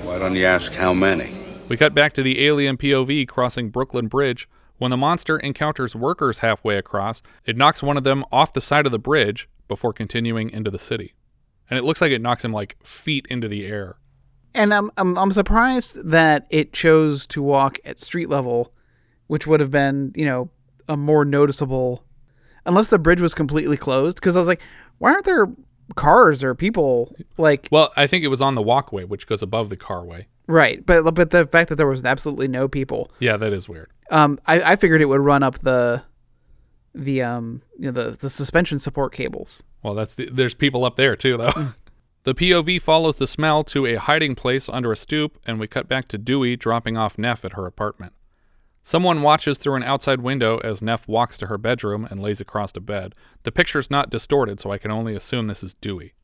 Why 0.05 0.19
don't 0.19 0.37
you 0.37 0.45
ask 0.45 0.73
how 0.73 0.93
many? 0.93 1.35
We 1.69 1.79
cut 1.79 1.95
back 1.95 2.13
to 2.13 2.23
the 2.23 2.45
alien 2.45 2.77
POV 2.77 3.27
crossing 3.27 3.71
Brooklyn 3.71 4.09
Bridge. 4.09 4.47
When 4.83 4.91
the 4.91 4.97
monster 4.97 5.39
encounters 5.39 5.95
workers 5.95 6.39
halfway 6.39 6.77
across, 6.77 7.23
it 7.47 7.57
knocks 7.57 7.85
one 7.85 7.97
of 7.97 8.03
them 8.03 8.25
off 8.33 8.53
the 8.53 8.61
side 8.61 8.85
of 8.85 8.91
the 8.91 8.99
bridge 8.99 9.49
before 9.69 9.93
continuing 9.93 10.51
into 10.51 10.73
the 10.73 10.79
city. 10.81 11.15
And 11.71 11.79
it 11.79 11.85
looks 11.85 12.01
like 12.01 12.11
it 12.11 12.21
knocks 12.21 12.45
him 12.45 12.53
like 12.53 12.77
feet 12.85 13.25
into 13.31 13.47
the 13.47 13.65
air. 13.65 13.99
And 14.57 14.75
I'm, 14.75 14.91
I'm 14.97 15.17
I'm 15.17 15.31
surprised 15.31 16.11
that 16.11 16.49
it 16.51 16.73
chose 16.73 17.29
to 17.29 17.41
walk 17.41 17.79
at 17.85 18.01
street 18.01 18.29
level, 18.29 18.75
which 19.29 19.47
would 19.47 19.61
have 19.61 19.71
been 19.71 20.15
you 20.17 20.25
know 20.25 20.51
a 20.89 20.97
more 20.97 21.25
noticeable, 21.25 22.05
unless 22.67 22.89
the 22.89 22.99
bridge 22.99 23.21
was 23.21 23.35
completely 23.35 23.77
closed. 23.77 24.17
Because 24.17 24.35
I 24.35 24.41
was 24.41 24.49
like, 24.49 24.63
why 24.99 25.13
aren't 25.13 25.27
there 25.27 25.47
cars 25.95 26.43
or 26.43 26.57
people 26.57 27.15
like 27.39 27.69
Well, 27.71 27.93
I 27.97 28.09
think 28.09 28.25
it 28.25 28.29
was 28.29 28.43
on 28.43 28.57
the 28.57 28.63
walkway, 28.63 29.05
which 29.05 29.29
goes 29.29 29.45
above 29.45 29.71
the 29.71 29.77
carway. 29.77 30.27
Right? 30.47 30.85
But 30.85 31.15
but 31.15 31.31
the 31.31 31.47
fact 31.47 31.69
that 31.69 31.77
there 31.77 31.87
was 31.87 32.05
absolutely 32.05 32.49
no 32.49 32.69
people, 32.69 33.11
Yeah, 33.21 33.37
that 33.37 33.53
is 33.53 33.69
weird. 33.69 33.91
um, 34.11 34.39
I, 34.47 34.73
I 34.73 34.77
figured 34.77 35.01
it 35.03 35.07
would 35.07 35.21
run 35.21 35.43
up 35.43 35.59
the 35.61 36.03
the 36.95 37.23
um 37.23 37.63
you 37.79 37.91
know 37.91 37.93
the 37.93 38.17
the 38.17 38.31
suspension 38.31 38.79
support 38.79 39.13
cables. 39.13 39.63
Well, 39.83 39.95
that's 39.95 40.15
the, 40.15 40.29
there's 40.31 40.55
people 40.55 40.85
up 40.85 40.97
there 40.97 41.17
too, 41.17 41.37
though. 41.37 41.73
the 42.25 42.35
POV 42.35 42.81
follows 42.81 43.17
the 43.17 43.27
smell 43.27 43.65
to 43.65 43.87
a 43.87 43.97
hiding 43.97 44.35
place 44.35 44.69
under 44.69 44.93
a 44.93 44.97
stoop, 44.97 45.39
and 45.47 45.59
we 45.59 45.67
cut 45.67 45.89
back 45.89 46.07
to 46.09 46.19
Dewey 46.19 46.55
dropping 46.57 46.97
off 46.97 47.19
Neff 47.19 47.45
at 47.45 47.53
her 47.55 47.67
apartment. 47.67 48.13
Someone 48.85 49.23
watches 49.23 49.59
through 49.59 49.77
an 49.77 49.85
outside 49.85 50.21
window 50.21 50.59
as 50.59 50.83
Neff 50.83 51.07
walks 51.07 51.39
to 51.39 51.47
her 51.47 51.57
bedroom 51.59 52.07
and 52.11 52.19
lays 52.21 52.41
across 52.41 52.73
a 52.77 52.81
bed. 52.81 53.15
The 53.45 53.53
picture's 53.53 53.91
not 53.91 54.11
distorted, 54.11 54.59
so 54.61 54.71
I 54.73 54.79
can 54.79 54.91
only 54.91 55.15
assume 55.15 55.47
this 55.47 55.63
is 55.63 55.75
Dewey. 55.75 56.15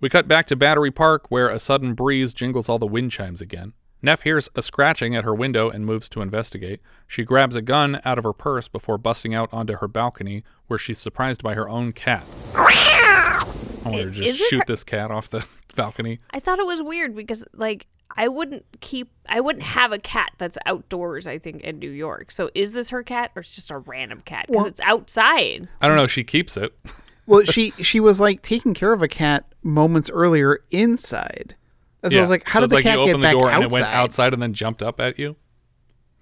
We 0.00 0.08
cut 0.08 0.26
back 0.26 0.46
to 0.46 0.56
Battery 0.56 0.90
Park, 0.90 1.26
where 1.30 1.48
a 1.48 1.58
sudden 1.58 1.94
breeze 1.94 2.32
jingles 2.32 2.68
all 2.68 2.78
the 2.78 2.86
wind 2.86 3.10
chimes 3.12 3.40
again. 3.40 3.74
Neff 4.02 4.22
hears 4.22 4.48
a 4.56 4.62
scratching 4.62 5.14
at 5.14 5.24
her 5.24 5.34
window 5.34 5.68
and 5.68 5.84
moves 5.84 6.08
to 6.08 6.22
investigate. 6.22 6.80
She 7.06 7.22
grabs 7.22 7.54
a 7.54 7.60
gun 7.60 8.00
out 8.02 8.16
of 8.16 8.24
her 8.24 8.32
purse 8.32 8.66
before 8.66 8.96
busting 8.96 9.34
out 9.34 9.50
onto 9.52 9.74
her 9.76 9.88
balcony, 9.88 10.42
where 10.68 10.78
she's 10.78 10.98
surprised 10.98 11.42
by 11.42 11.52
her 11.54 11.68
own 11.68 11.92
cat. 11.92 12.24
I 12.54 13.44
want 13.84 13.96
her 13.96 14.04
to 14.06 14.10
just 14.10 14.38
shoot 14.48 14.60
her- 14.60 14.64
this 14.66 14.84
cat 14.84 15.10
off 15.10 15.28
the 15.28 15.44
balcony. 15.76 16.20
I 16.30 16.40
thought 16.40 16.58
it 16.58 16.66
was 16.66 16.80
weird 16.82 17.14
because 17.14 17.44
like 17.52 17.86
I 18.16 18.28
wouldn't 18.28 18.64
keep 18.80 19.10
I 19.28 19.40
wouldn't 19.40 19.64
have 19.66 19.92
a 19.92 19.98
cat 19.98 20.32
that's 20.38 20.56
outdoors, 20.64 21.26
I 21.26 21.38
think, 21.38 21.60
in 21.62 21.78
New 21.78 21.90
York. 21.90 22.30
So 22.32 22.50
is 22.54 22.72
this 22.72 22.88
her 22.90 23.02
cat 23.02 23.32
or 23.36 23.40
it's 23.40 23.54
just 23.54 23.70
a 23.70 23.76
random 23.78 24.22
cat? 24.22 24.46
Because 24.48 24.66
it's 24.66 24.80
outside. 24.80 25.68
I 25.82 25.88
don't 25.88 25.96
know. 25.96 26.06
She 26.06 26.24
keeps 26.24 26.56
it. 26.56 26.74
Well, 27.26 27.44
she 27.44 27.70
she 27.80 28.00
was 28.00 28.20
like 28.20 28.42
taking 28.42 28.74
care 28.74 28.92
of 28.92 29.02
a 29.02 29.08
cat 29.08 29.44
moments 29.62 30.10
earlier 30.10 30.60
inside. 30.70 31.54
That's 32.00 32.14
what 32.14 32.18
I 32.18 32.22
was 32.22 32.30
like. 32.30 32.48
How 32.48 32.60
So 32.60 32.62
did 32.62 32.70
the 32.70 32.74
like 32.76 32.84
cat 32.84 32.98
you 32.98 33.04
get 33.04 33.10
opened 33.10 33.22
back 33.22 33.34
the 33.34 33.38
door 33.40 33.50
outside? 33.50 33.62
and 33.64 33.72
it 33.72 33.72
went 33.72 33.86
outside 33.86 34.32
and 34.32 34.42
then 34.42 34.54
jumped 34.54 34.82
up 34.82 35.00
at 35.00 35.18
you? 35.18 35.36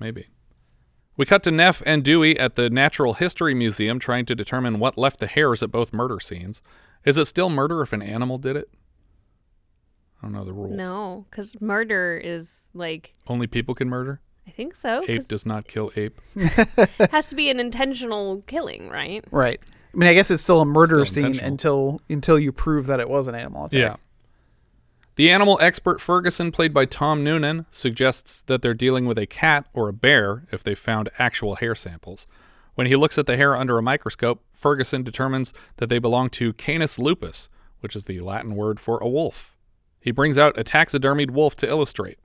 Maybe. 0.00 0.26
We 1.16 1.24
cut 1.26 1.42
to 1.44 1.50
Neff 1.50 1.82
and 1.86 2.04
Dewey 2.04 2.38
at 2.38 2.54
the 2.54 2.70
Natural 2.70 3.14
History 3.14 3.54
Museum 3.54 3.98
trying 3.98 4.24
to 4.26 4.34
determine 4.36 4.78
what 4.78 4.96
left 4.96 5.18
the 5.18 5.26
hairs 5.26 5.62
at 5.62 5.70
both 5.72 5.92
murder 5.92 6.20
scenes. 6.20 6.62
Is 7.04 7.18
it 7.18 7.24
still 7.26 7.50
murder 7.50 7.82
if 7.82 7.92
an 7.92 8.02
animal 8.02 8.38
did 8.38 8.56
it? 8.56 8.68
I 10.20 10.26
don't 10.26 10.32
know 10.32 10.44
the 10.44 10.52
rules. 10.52 10.76
No, 10.76 11.26
because 11.30 11.60
murder 11.60 12.20
is 12.22 12.68
like 12.74 13.14
Only 13.26 13.46
people 13.46 13.74
can 13.74 13.88
murder? 13.88 14.20
I 14.46 14.50
think 14.50 14.74
so. 14.74 15.04
Ape 15.08 15.26
does 15.28 15.44
not 15.44 15.68
kill 15.68 15.90
ape. 15.96 16.20
it 16.36 17.10
has 17.10 17.28
to 17.30 17.34
be 17.36 17.50
an 17.50 17.60
intentional 17.60 18.42
killing, 18.46 18.88
right? 18.88 19.24
Right. 19.30 19.60
I 19.92 19.96
mean, 19.96 20.08
I 20.08 20.14
guess 20.14 20.30
it's 20.30 20.42
still 20.42 20.60
a 20.60 20.66
murder 20.66 21.04
Still 21.04 21.32
scene 21.32 21.40
until 21.40 22.00
until 22.08 22.38
you 22.38 22.52
prove 22.52 22.86
that 22.86 23.00
it 23.00 23.08
was 23.08 23.26
an 23.26 23.34
animal 23.34 23.64
attack. 23.64 23.78
Yeah. 23.78 23.96
The 25.16 25.32
animal 25.32 25.58
expert 25.60 26.00
Ferguson, 26.00 26.52
played 26.52 26.72
by 26.72 26.84
Tom 26.84 27.24
Noonan, 27.24 27.66
suggests 27.72 28.42
that 28.42 28.62
they're 28.62 28.72
dealing 28.72 29.04
with 29.04 29.18
a 29.18 29.26
cat 29.26 29.66
or 29.72 29.88
a 29.88 29.92
bear 29.92 30.44
if 30.52 30.62
they 30.62 30.76
found 30.76 31.10
actual 31.18 31.56
hair 31.56 31.74
samples. 31.74 32.28
When 32.76 32.86
he 32.86 32.94
looks 32.94 33.18
at 33.18 33.26
the 33.26 33.36
hair 33.36 33.56
under 33.56 33.76
a 33.76 33.82
microscope, 33.82 34.44
Ferguson 34.52 35.02
determines 35.02 35.52
that 35.78 35.88
they 35.88 35.98
belong 35.98 36.30
to 36.30 36.52
Canis 36.52 37.00
lupus, 37.00 37.48
which 37.80 37.96
is 37.96 38.04
the 38.04 38.20
Latin 38.20 38.54
word 38.54 38.78
for 38.78 38.98
a 38.98 39.08
wolf. 39.08 39.56
He 40.00 40.12
brings 40.12 40.38
out 40.38 40.56
a 40.56 40.62
taxidermied 40.62 41.32
wolf 41.32 41.56
to 41.56 41.68
illustrate. 41.68 42.18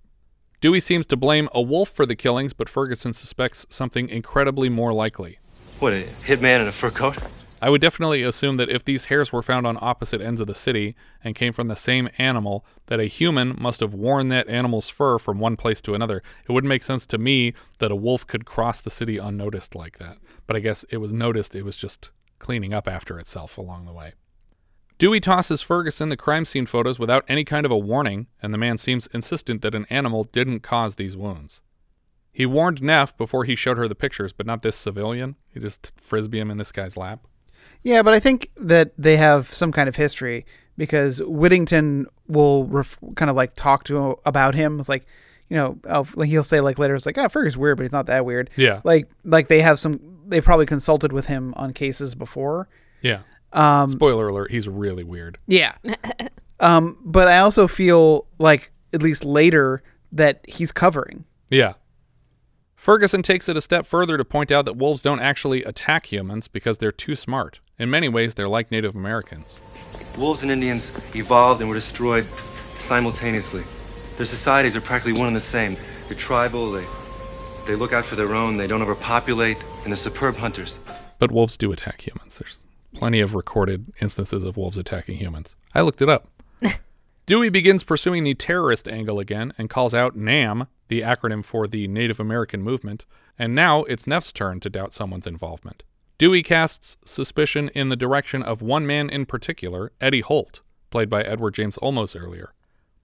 Dewey 0.61 0.79
seems 0.79 1.07
to 1.07 1.17
blame 1.17 1.49
a 1.51 1.61
wolf 1.63 1.89
for 1.89 2.05
the 2.05 2.15
killings, 2.15 2.53
but 2.53 2.69
Ferguson 2.69 3.13
suspects 3.13 3.65
something 3.69 4.07
incredibly 4.07 4.69
more 4.69 4.93
likely. 4.93 5.39
What, 5.79 5.93
a 5.93 6.03
hitman 6.23 6.61
in 6.61 6.67
a 6.67 6.71
fur 6.71 6.91
coat? 6.91 7.17
I 7.63 7.69
would 7.69 7.79
definitely 7.79 8.23
assume 8.23 8.57
that 8.57 8.69
if 8.69 8.83
these 8.83 9.05
hairs 9.05 9.31
were 9.31 9.41
found 9.41 9.65
on 9.65 9.77
opposite 9.79 10.19
ends 10.19 10.41
of 10.41 10.47
the 10.47 10.53
city 10.53 10.97
and 11.23 11.33
came 11.33 11.53
from 11.53 11.69
the 11.69 11.77
same 11.77 12.09
animal, 12.17 12.65
that 12.87 12.99
a 12.99 13.05
human 13.05 13.55
must 13.57 13.79
have 13.79 13.93
worn 13.93 14.27
that 14.27 14.49
animal's 14.49 14.89
fur 14.89 15.17
from 15.17 15.39
one 15.39 15.55
place 15.55 15.79
to 15.83 15.95
another. 15.95 16.21
It 16.45 16.51
wouldn't 16.51 16.67
make 16.67 16.83
sense 16.83 17.05
to 17.05 17.17
me 17.17 17.53
that 17.79 17.89
a 17.89 17.95
wolf 17.95 18.27
could 18.27 18.43
cross 18.43 18.81
the 18.81 18.89
city 18.89 19.17
unnoticed 19.17 19.75
like 19.75 19.97
that. 19.99 20.17
But 20.45 20.57
I 20.57 20.59
guess 20.59 20.83
it 20.89 20.97
was 20.97 21.13
noticed, 21.13 21.55
it 21.55 21.63
was 21.63 21.77
just 21.77 22.11
cleaning 22.37 22.73
up 22.73 22.85
after 22.85 23.17
itself 23.17 23.57
along 23.57 23.85
the 23.85 23.93
way. 23.93 24.11
Dewey 24.97 25.21
tosses 25.21 25.61
Ferguson 25.61 26.09
the 26.09 26.17
crime 26.17 26.43
scene 26.43 26.65
photos 26.65 26.99
without 26.99 27.23
any 27.29 27.45
kind 27.45 27.65
of 27.65 27.71
a 27.71 27.77
warning, 27.77 28.27
and 28.41 28.53
the 28.53 28.57
man 28.57 28.77
seems 28.77 29.07
insistent 29.13 29.61
that 29.61 29.73
an 29.73 29.85
animal 29.89 30.25
didn't 30.25 30.63
cause 30.63 30.95
these 30.95 31.15
wounds. 31.15 31.61
He 32.33 32.45
warned 32.45 32.81
Neff 32.81 33.15
before 33.15 33.45
he 33.45 33.55
showed 33.55 33.77
her 33.77 33.87
the 33.87 33.95
pictures, 33.95 34.33
but 34.33 34.45
not 34.45 34.63
this 34.63 34.75
civilian. 34.75 35.37
He 35.53 35.61
just 35.61 35.93
frisbee 35.95 36.41
him 36.41 36.51
in 36.51 36.57
this 36.57 36.73
guy's 36.73 36.97
lap. 36.97 37.25
Yeah, 37.83 38.01
but 38.01 38.13
I 38.13 38.19
think 38.19 38.49
that 38.57 38.93
they 38.97 39.17
have 39.17 39.47
some 39.47 39.71
kind 39.71 39.89
of 39.89 39.95
history 39.95 40.45
because 40.77 41.21
Whittington 41.21 42.07
will 42.27 42.65
ref- 42.65 42.97
kind 43.15 43.29
of 43.29 43.35
like 43.35 43.55
talk 43.55 43.83
to 43.85 43.97
him 43.97 44.15
about 44.25 44.55
him. 44.55 44.79
It's 44.79 44.89
like, 44.89 45.05
you 45.49 45.57
know, 45.57 45.77
oh, 45.89 46.07
like 46.15 46.29
he'll 46.29 46.43
say 46.43 46.61
like 46.61 46.79
later, 46.79 46.95
it's 46.95 47.05
like, 47.05 47.17
oh, 47.17 47.27
Fergus 47.29 47.57
weird, 47.57 47.77
but 47.77 47.83
he's 47.83 47.91
not 47.91 48.05
that 48.07 48.25
weird. 48.25 48.49
Yeah. 48.55 48.81
Like, 48.83 49.09
like 49.23 49.47
they 49.47 49.61
have 49.61 49.79
some. 49.79 49.99
They 50.25 50.39
probably 50.39 50.65
consulted 50.65 51.11
with 51.11 51.25
him 51.27 51.53
on 51.57 51.73
cases 51.73 52.15
before. 52.15 52.69
Yeah. 53.01 53.19
Um, 53.51 53.91
Spoiler 53.91 54.27
alert, 54.27 54.51
he's 54.51 54.67
really 54.67 55.03
weird. 55.03 55.37
Yeah. 55.47 55.75
um, 56.59 56.97
but 57.03 57.27
I 57.27 57.39
also 57.39 57.67
feel 57.67 58.25
like 58.39 58.71
at 58.93 59.03
least 59.03 59.25
later 59.25 59.83
that 60.11 60.43
he's 60.47 60.71
covering. 60.71 61.25
Yeah. 61.49 61.73
Ferguson 62.75 63.21
takes 63.21 63.47
it 63.47 63.55
a 63.55 63.61
step 63.61 63.85
further 63.85 64.17
to 64.17 64.25
point 64.25 64.51
out 64.51 64.65
that 64.65 64.75
wolves 64.75 65.01
don't 65.01 65.19
actually 65.19 65.63
attack 65.63 66.11
humans 66.11 66.47
because 66.47 66.79
they're 66.79 66.91
too 66.91 67.15
smart. 67.15 67.59
In 67.83 67.89
many 67.89 68.07
ways, 68.07 68.33
they're 68.33 68.47
like 68.47 68.71
Native 68.71 68.95
Americans. 68.95 69.59
Wolves 70.17 70.41
and 70.41 70.49
Indians 70.49 70.89
evolved 71.13 71.59
and 71.59 71.69
were 71.69 71.75
destroyed 71.75 72.25
simultaneously. 72.79 73.61
Their 74.15 74.25
societies 74.25 74.77
are 74.77 74.79
practically 74.79 75.11
one 75.11 75.27
and 75.27 75.35
the 75.35 75.41
same. 75.41 75.75
They're 76.07 76.15
tribal, 76.15 76.71
they, 76.71 76.85
they 77.67 77.75
look 77.75 77.91
out 77.91 78.05
for 78.05 78.15
their 78.15 78.33
own, 78.33 78.55
they 78.55 78.67
don't 78.67 78.81
overpopulate, 78.81 79.57
and 79.83 79.87
they're 79.87 79.97
superb 79.97 80.37
hunters. 80.37 80.79
But 81.19 81.33
wolves 81.33 81.57
do 81.57 81.73
attack 81.73 82.07
humans. 82.07 82.39
There's 82.39 82.57
plenty 82.93 83.19
of 83.19 83.35
recorded 83.35 83.91
instances 83.99 84.45
of 84.45 84.55
wolves 84.55 84.77
attacking 84.77 85.17
humans. 85.17 85.53
I 85.75 85.81
looked 85.81 86.01
it 86.01 86.07
up. 86.07 86.29
Dewey 87.25 87.49
begins 87.49 87.83
pursuing 87.83 88.23
the 88.23 88.33
terrorist 88.33 88.87
angle 88.87 89.19
again 89.19 89.51
and 89.57 89.69
calls 89.69 89.93
out 89.93 90.15
NAM, 90.15 90.67
the 90.87 91.01
acronym 91.01 91.43
for 91.43 91.67
the 91.67 91.89
Native 91.89 92.21
American 92.21 92.61
movement, 92.61 93.05
and 93.37 93.53
now 93.53 93.83
it's 93.83 94.07
Neff's 94.07 94.31
turn 94.31 94.61
to 94.61 94.69
doubt 94.69 94.93
someone's 94.93 95.27
involvement. 95.27 95.83
Dewey 96.19 96.43
casts 96.43 96.95
suspicion 97.05 97.69
in 97.69 97.89
the 97.89 97.95
direction 97.95 98.43
of 98.43 98.61
one 98.61 98.85
man 98.85 99.09
in 99.09 99.25
particular, 99.25 99.91
Eddie 99.99 100.21
Holt, 100.21 100.61
played 100.91 101.09
by 101.09 101.23
Edward 101.23 101.55
James 101.55 101.77
Olmos 101.77 102.19
earlier. 102.19 102.53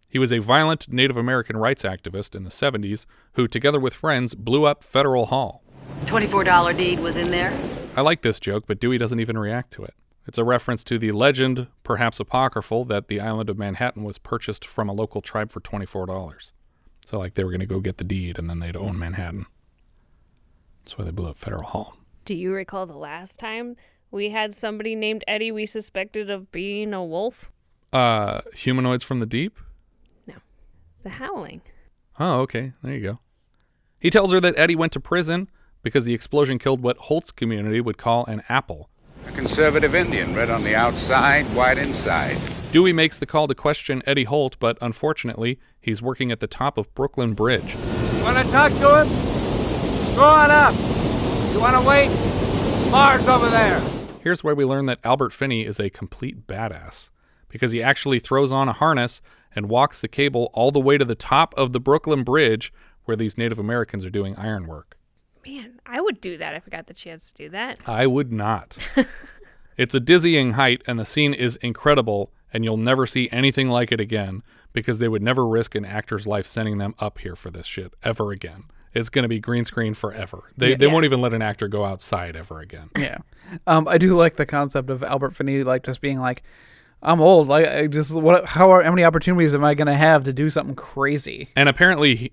He 0.10 0.20
was 0.20 0.32
a 0.32 0.40
violent 0.40 0.88
Native 0.92 1.18
American 1.18 1.58
rights 1.58 1.84
activist 1.84 2.36
in 2.36 2.44
the 2.44 2.50
70s 2.50 3.06
who, 3.34 3.48
together 3.48 3.80
with 3.80 3.94
friends, 3.94 4.36
blew 4.36 4.66
up 4.66 4.84
Federal 4.84 5.28
Hall. 5.28 5.64
$24 6.06 6.78
deed 6.78 7.00
was 7.00 7.18
in 7.18 7.32
there. 7.32 7.52
I 7.96 8.02
like 8.02 8.22
this 8.22 8.40
joke, 8.40 8.66
but 8.68 8.80
Dewey 8.80 8.98
doesn't 8.98 9.20
even 9.20 9.38
react 9.38 9.72
to 9.74 9.84
it. 9.84 9.96
It's 10.28 10.38
a 10.38 10.44
reference 10.44 10.84
to 10.86 11.00
the 11.00 11.12
legend, 11.12 11.68
perhaps 11.84 12.20
apocryphal, 12.20 12.86
that 12.86 13.08
the 13.08 13.20
island 13.20 13.50
of 13.50 13.58
Manhattan 13.58 14.04
was 14.04 14.20
purchased 14.20 14.66
from 14.66 14.88
a 14.88 14.94
local 14.94 15.22
tribe 15.22 15.52
for 15.52 15.60
$24. 15.60 16.52
So, 17.06 17.18
like, 17.18 17.34
they 17.34 17.44
were 17.44 17.50
going 17.50 17.60
to 17.60 17.66
go 17.66 17.80
get 17.80 17.98
the 17.98 18.04
deed 18.04 18.38
and 18.38 18.48
then 18.48 18.60
they'd 18.60 18.78
own 18.78 19.00
Manhattan. 19.00 19.48
That's 20.84 20.98
why 20.98 21.06
they 21.06 21.12
blew 21.12 21.30
up 21.30 21.38
Federal 21.38 21.64
Hall. 21.64 21.96
Do 22.30 22.36
you 22.36 22.54
recall 22.54 22.86
the 22.86 22.96
last 22.96 23.40
time 23.40 23.76
we 24.12 24.30
had 24.30 24.54
somebody 24.54 24.94
named 24.94 25.24
Eddie 25.28 25.52
we 25.52 25.66
suspected 25.66 26.30
of 26.30 26.52
being 26.52 26.94
a 26.94 27.04
wolf? 27.04 27.52
Uh, 27.92 28.42
humanoids 28.54 29.04
from 29.04 29.20
the 29.20 29.26
deep? 29.26 29.58
No. 30.28 30.36
The 31.02 31.10
Howling. 31.10 31.62
Oh, 32.20 32.42
okay. 32.42 32.74
There 32.84 32.94
you 32.94 33.02
go. 33.02 33.20
He 34.00 34.12
tells 34.12 34.32
her 34.32 34.40
that 34.42 34.54
Eddie 34.60 34.76
went 34.76 34.92
to 34.92 35.00
prison 35.00 35.50
because 35.82 36.04
the 36.04 36.14
explosion 36.14 36.60
killed 36.60 36.84
what 36.84 36.98
Holt's 36.98 37.32
community 37.32 37.82
would 37.82 37.98
call 37.98 38.28
an 38.28 38.44
apple. 38.48 38.92
A 39.26 39.32
conservative 39.32 39.96
Indian, 39.96 40.36
red 40.36 40.52
on 40.52 40.64
the 40.64 40.76
outside, 40.76 41.48
white 41.56 41.80
inside. 41.80 42.38
Dewey 42.72 42.94
makes 42.94 43.18
the 43.18 43.26
call 43.26 43.48
to 43.48 43.56
question 43.56 44.04
Eddie 44.06 44.26
Holt, 44.26 44.56
but 44.60 44.78
unfortunately, 44.82 45.58
he's 45.82 46.00
working 46.00 46.32
at 46.32 46.42
the 46.42 46.48
top 46.48 46.78
of 46.78 46.94
Brooklyn 46.94 47.34
Bridge. 47.34 47.76
Want 48.22 48.38
to 48.38 48.52
talk 48.52 48.72
to 48.74 49.02
him? 49.02 50.16
Go 50.16 50.22
on 50.22 50.52
up. 50.52 51.09
You 51.52 51.60
want 51.60 51.76
to 51.76 51.88
wait? 51.88 52.10
Mars 52.92 53.28
over 53.28 53.50
there. 53.50 53.80
Here's 54.22 54.44
where 54.44 54.56
we 54.56 54.66
learn 54.66 54.86
that 54.86 55.00
Albert 55.04 55.34
Finney 55.34 55.66
is 55.66 55.80
a 55.80 55.90
complete 55.90 56.46
badass 56.46 57.10
because 57.50 57.72
he 57.72 57.82
actually 57.82 58.20
throws 58.20 58.52
on 58.52 58.70
a 58.70 58.74
harness 58.74 59.22
and 59.56 59.68
walks 59.68 60.00
the 60.00 60.08
cable 60.08 60.52
all 60.54 60.72
the 60.72 60.80
way 60.80 60.98
to 60.98 61.06
the 61.06 61.16
top 61.16 61.54
of 61.58 61.74
the 61.74 61.80
Brooklyn 61.80 62.24
Bridge 62.24 62.72
where 63.06 63.18
these 63.18 63.38
Native 63.38 63.58
Americans 63.58 64.06
are 64.06 64.12
doing 64.12 64.36
ironwork. 64.36 64.96
Man, 65.46 65.80
I 65.86 66.00
would 66.02 66.22
do 66.22 66.38
that 66.38 66.54
if 66.54 66.64
I 66.68 66.70
got 66.70 66.88
the 66.88 66.94
chance 66.94 67.32
to 67.32 67.44
do 67.44 67.50
that. 67.50 67.80
I 67.88 68.06
would 68.06 68.32
not. 68.32 68.78
it's 69.78 69.96
a 69.96 70.00
dizzying 70.00 70.52
height, 70.52 70.84
and 70.86 71.00
the 71.00 71.06
scene 71.06 71.34
is 71.34 71.56
incredible, 71.58 72.32
and 72.54 72.64
you'll 72.64 72.78
never 72.78 73.08
see 73.08 73.28
anything 73.32 73.70
like 73.70 73.92
it 73.92 74.00
again 74.00 74.44
because 74.74 75.00
they 75.00 75.08
would 75.08 75.24
never 75.24 75.48
risk 75.48 75.74
an 75.74 75.86
actor's 75.86 76.28
life 76.28 76.46
sending 76.46 76.78
them 76.78 76.94
up 77.00 77.18
here 77.18 77.36
for 77.36 77.50
this 77.50 77.66
shit 77.66 77.94
ever 78.04 78.32
again. 78.32 78.66
It's 78.94 79.10
going 79.10 79.24
to 79.24 79.30
be 79.30 79.40
green 79.40 79.66
screen 79.66 79.94
forever. 79.94 80.44
They, 80.58 80.72
Yeah. 80.72 80.76
they 80.78 80.86
Yeah. 80.88 80.94
won't 80.94 81.06
even 81.06 81.22
let 81.22 81.34
an 81.34 81.42
actor 81.42 81.68
go 81.68 81.86
outside 81.86 82.36
ever 82.36 82.60
again. 82.60 82.90
Yeah. 82.98 83.18
Um, 83.66 83.88
I 83.88 83.98
do 83.98 84.14
like 84.14 84.36
the 84.36 84.46
concept 84.46 84.90
of 84.92 85.02
Albert 85.04 85.32
Finney 85.32 85.64
like 85.64 85.84
just 85.84 86.02
being 86.02 86.20
like, 86.20 86.44
I'm 87.02 87.22
old. 87.22 87.48
Like, 87.48 87.66
I 87.66 87.88
just 87.88 88.14
what? 88.14 88.46
How 88.46 88.72
are 88.72 88.84
how 88.84 88.92
many 88.92 89.06
opportunities 89.06 89.56
am 89.56 89.64
I 89.64 89.74
going 89.74 89.88
to 89.88 89.94
have 89.96 90.26
to 90.26 90.34
do 90.34 90.50
something 90.50 90.76
crazy? 90.76 91.48
And 91.56 91.70
apparently, 91.70 92.14
he, 92.16 92.32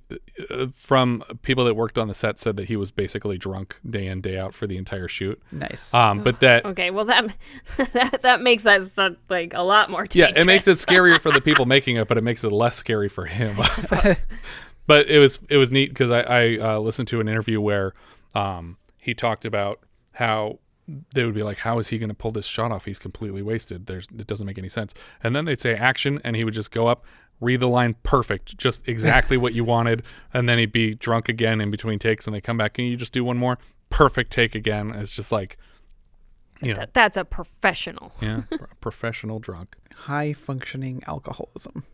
uh, 0.50 0.66
from 0.74 1.22
people 1.42 1.64
that 1.66 1.74
worked 1.74 1.96
on 1.98 2.08
the 2.08 2.14
set, 2.14 2.40
said 2.40 2.56
that 2.56 2.66
he 2.66 2.74
was 2.74 2.90
basically 2.90 3.38
drunk 3.38 3.76
day 3.88 4.08
in 4.08 4.20
day 4.20 4.36
out 4.36 4.54
for 4.54 4.66
the 4.66 4.76
entire 4.76 5.06
shoot. 5.06 5.40
Nice. 5.52 5.94
Um, 5.94 6.24
but 6.24 6.40
that 6.40 6.64
Okay, 6.64 6.90
well 6.90 7.04
that 7.04 7.32
that, 7.92 8.22
that 8.22 8.40
makes 8.42 8.64
that 8.64 8.82
stuff 8.82 9.12
like 9.30 9.54
a 9.54 9.62
lot 9.62 9.88
more 9.88 10.04
yeah, 10.12 10.32
it 10.34 10.46
makes 10.46 10.66
it 10.66 10.78
scarier 10.78 11.20
for 11.20 11.30
the 11.30 11.40
people 11.48 11.64
making 11.64 11.94
it, 11.94 12.08
but 12.08 12.18
it 12.18 12.24
makes 12.24 12.42
it 12.42 12.50
less 12.50 12.74
scary 12.74 13.08
for 13.08 13.26
him. 13.26 13.56
But 14.86 15.08
it 15.08 15.18
was 15.18 15.40
it 15.48 15.56
was 15.56 15.70
neat 15.72 15.90
because 15.90 16.10
I, 16.10 16.20
I 16.20 16.58
uh, 16.58 16.78
listened 16.78 17.08
to 17.08 17.20
an 17.20 17.28
interview 17.28 17.60
where 17.60 17.94
um, 18.34 18.76
he 18.98 19.14
talked 19.14 19.44
about 19.44 19.80
how 20.12 20.58
they 21.14 21.24
would 21.24 21.34
be 21.34 21.42
like, 21.42 21.58
"How 21.58 21.78
is 21.78 21.88
he 21.88 21.98
going 21.98 22.08
to 22.08 22.14
pull 22.14 22.30
this 22.30 22.46
shot 22.46 22.70
off? 22.72 22.84
He's 22.84 22.98
completely 22.98 23.42
wasted. 23.42 23.86
There's 23.86 24.08
it 24.16 24.26
doesn't 24.26 24.46
make 24.46 24.58
any 24.58 24.68
sense." 24.68 24.94
And 25.22 25.34
then 25.34 25.44
they'd 25.44 25.60
say 25.60 25.74
action, 25.74 26.20
and 26.24 26.36
he 26.36 26.44
would 26.44 26.54
just 26.54 26.70
go 26.70 26.86
up, 26.86 27.04
read 27.40 27.60
the 27.60 27.68
line 27.68 27.96
perfect, 28.02 28.56
just 28.56 28.86
exactly 28.88 29.36
what 29.36 29.52
you 29.54 29.64
wanted, 29.74 30.02
and 30.32 30.48
then 30.48 30.58
he'd 30.58 30.72
be 30.72 30.94
drunk 30.94 31.28
again 31.28 31.60
in 31.60 31.70
between 31.70 31.98
takes, 31.98 32.26
and 32.26 32.34
they 32.34 32.40
come 32.40 32.56
back, 32.56 32.74
"Can 32.74 32.84
you 32.84 32.96
just 32.96 33.12
do 33.12 33.24
one 33.24 33.36
more?" 33.36 33.58
Perfect 33.88 34.32
take 34.32 34.54
again. 34.56 34.90
It's 34.90 35.12
just 35.12 35.30
like, 35.30 35.56
you 36.60 36.68
know, 36.72 36.80
Th- 36.80 36.88
that's 36.92 37.16
a 37.16 37.24
professional. 37.24 38.12
yeah, 38.20 38.42
pro- 38.50 38.66
professional 38.80 39.38
drunk. 39.38 39.76
High 39.94 40.32
functioning 40.32 41.02
alcoholism. 41.06 41.84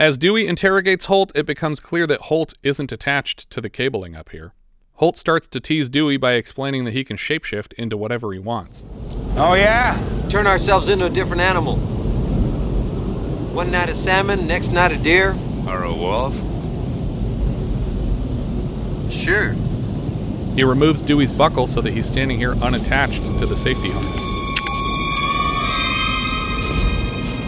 As 0.00 0.16
Dewey 0.16 0.46
interrogates 0.46 1.06
Holt, 1.06 1.32
it 1.34 1.44
becomes 1.44 1.80
clear 1.80 2.06
that 2.06 2.20
Holt 2.22 2.54
isn't 2.62 2.92
attached 2.92 3.50
to 3.50 3.60
the 3.60 3.68
cabling 3.68 4.14
up 4.14 4.28
here. 4.28 4.52
Holt 4.94 5.16
starts 5.16 5.48
to 5.48 5.58
tease 5.58 5.90
Dewey 5.90 6.16
by 6.16 6.34
explaining 6.34 6.84
that 6.84 6.92
he 6.92 7.02
can 7.02 7.16
shapeshift 7.16 7.72
into 7.72 7.96
whatever 7.96 8.32
he 8.32 8.38
wants. 8.38 8.84
Oh, 9.34 9.54
yeah? 9.54 9.98
Turn 10.28 10.46
ourselves 10.46 10.88
into 10.88 11.06
a 11.06 11.10
different 11.10 11.42
animal. 11.42 11.78
One 13.52 13.72
night 13.72 13.88
a 13.88 13.94
salmon, 13.96 14.46
next 14.46 14.68
night 14.68 14.92
a 14.92 14.98
deer. 14.98 15.34
Or 15.66 15.82
a 15.82 15.92
wolf? 15.92 16.32
Sure. 19.10 19.56
He 20.54 20.62
removes 20.62 21.02
Dewey's 21.02 21.32
buckle 21.32 21.66
so 21.66 21.80
that 21.80 21.92
he's 21.92 22.08
standing 22.08 22.38
here 22.38 22.52
unattached 22.52 23.24
to 23.40 23.46
the 23.46 23.56
safety 23.56 23.90
harness. 23.90 24.22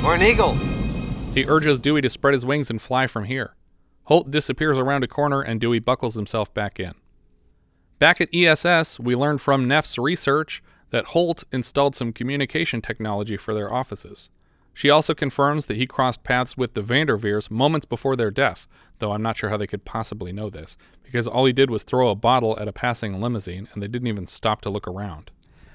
Or 0.04 0.16
an 0.16 0.22
eagle. 0.22 0.58
He 1.34 1.44
urges 1.46 1.78
Dewey 1.78 2.00
to 2.00 2.08
spread 2.08 2.34
his 2.34 2.44
wings 2.44 2.70
and 2.70 2.82
fly 2.82 3.06
from 3.06 3.24
here. 3.24 3.54
Holt 4.04 4.30
disappears 4.30 4.78
around 4.78 5.04
a 5.04 5.08
corner 5.08 5.40
and 5.40 5.60
Dewey 5.60 5.78
buckles 5.78 6.16
himself 6.16 6.52
back 6.52 6.80
in. 6.80 6.94
Back 8.00 8.20
at 8.20 8.34
ESS, 8.34 8.98
we 8.98 9.14
learn 9.14 9.38
from 9.38 9.68
Neff's 9.68 9.96
research 9.96 10.62
that 10.90 11.06
Holt 11.06 11.44
installed 11.52 11.94
some 11.94 12.12
communication 12.12 12.80
technology 12.80 13.36
for 13.36 13.54
their 13.54 13.72
offices. 13.72 14.28
She 14.74 14.90
also 14.90 15.14
confirms 15.14 15.66
that 15.66 15.76
he 15.76 15.86
crossed 15.86 16.24
paths 16.24 16.56
with 16.56 16.74
the 16.74 16.82
Vanderveers 16.82 17.50
moments 17.50 17.86
before 17.86 18.16
their 18.16 18.30
death, 18.30 18.66
though 18.98 19.12
I'm 19.12 19.22
not 19.22 19.36
sure 19.36 19.50
how 19.50 19.56
they 19.56 19.66
could 19.66 19.84
possibly 19.84 20.32
know 20.32 20.50
this, 20.50 20.76
because 21.04 21.28
all 21.28 21.44
he 21.44 21.52
did 21.52 21.70
was 21.70 21.84
throw 21.84 22.10
a 22.10 22.16
bottle 22.16 22.58
at 22.58 22.68
a 22.68 22.72
passing 22.72 23.20
limousine 23.20 23.68
and 23.72 23.82
they 23.82 23.88
didn't 23.88 24.08
even 24.08 24.26
stop 24.26 24.62
to 24.62 24.70
look 24.70 24.88
around. 24.88 25.30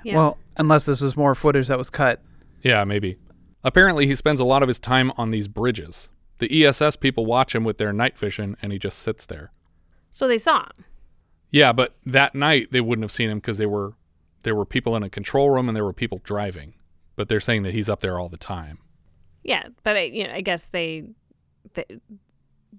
Well, 0.05 0.37
unless 0.57 0.85
this 0.85 1.01
is 1.01 1.15
more 1.15 1.33
footage 1.33 1.67
that 1.67 1.77
was 1.77 1.89
cut. 1.89 2.19
Yeah, 2.61 2.83
maybe. 2.83 3.17
Apparently, 3.65 4.05
he 4.05 4.13
spends 4.13 4.39
a 4.39 4.45
lot 4.45 4.61
of 4.61 4.67
his 4.67 4.79
time 4.79 5.11
on 5.17 5.31
these 5.31 5.47
bridges. 5.47 6.07
The 6.37 6.65
ESS 6.65 6.97
people 6.97 7.25
watch 7.25 7.55
him 7.55 7.63
with 7.63 7.79
their 7.79 7.91
night 7.91 8.15
vision, 8.15 8.55
and 8.61 8.71
he 8.71 8.77
just 8.77 8.99
sits 8.99 9.25
there. 9.25 9.51
So 10.11 10.27
they 10.27 10.37
saw 10.37 10.65
him. 10.65 10.85
Yeah, 11.49 11.73
but 11.73 11.95
that 12.05 12.35
night 12.35 12.71
they 12.71 12.79
wouldn't 12.79 13.03
have 13.03 13.11
seen 13.11 13.29
him 13.29 13.39
because 13.39 13.57
there 13.57 13.67
were 13.67 13.93
there 14.43 14.55
were 14.55 14.65
people 14.65 14.95
in 14.95 15.01
a 15.01 15.09
control 15.09 15.49
room 15.49 15.67
and 15.67 15.75
there 15.75 15.83
were 15.83 15.93
people 15.93 16.21
driving. 16.23 16.75
But 17.15 17.27
they're 17.27 17.39
saying 17.39 17.63
that 17.63 17.73
he's 17.73 17.89
up 17.89 18.01
there 18.01 18.19
all 18.19 18.29
the 18.29 18.37
time. 18.37 18.77
Yeah, 19.43 19.69
but 19.83 19.95
I, 19.95 20.01
you 20.01 20.27
know, 20.27 20.33
I 20.33 20.41
guess 20.41 20.69
they, 20.69 21.05
they, 21.73 21.85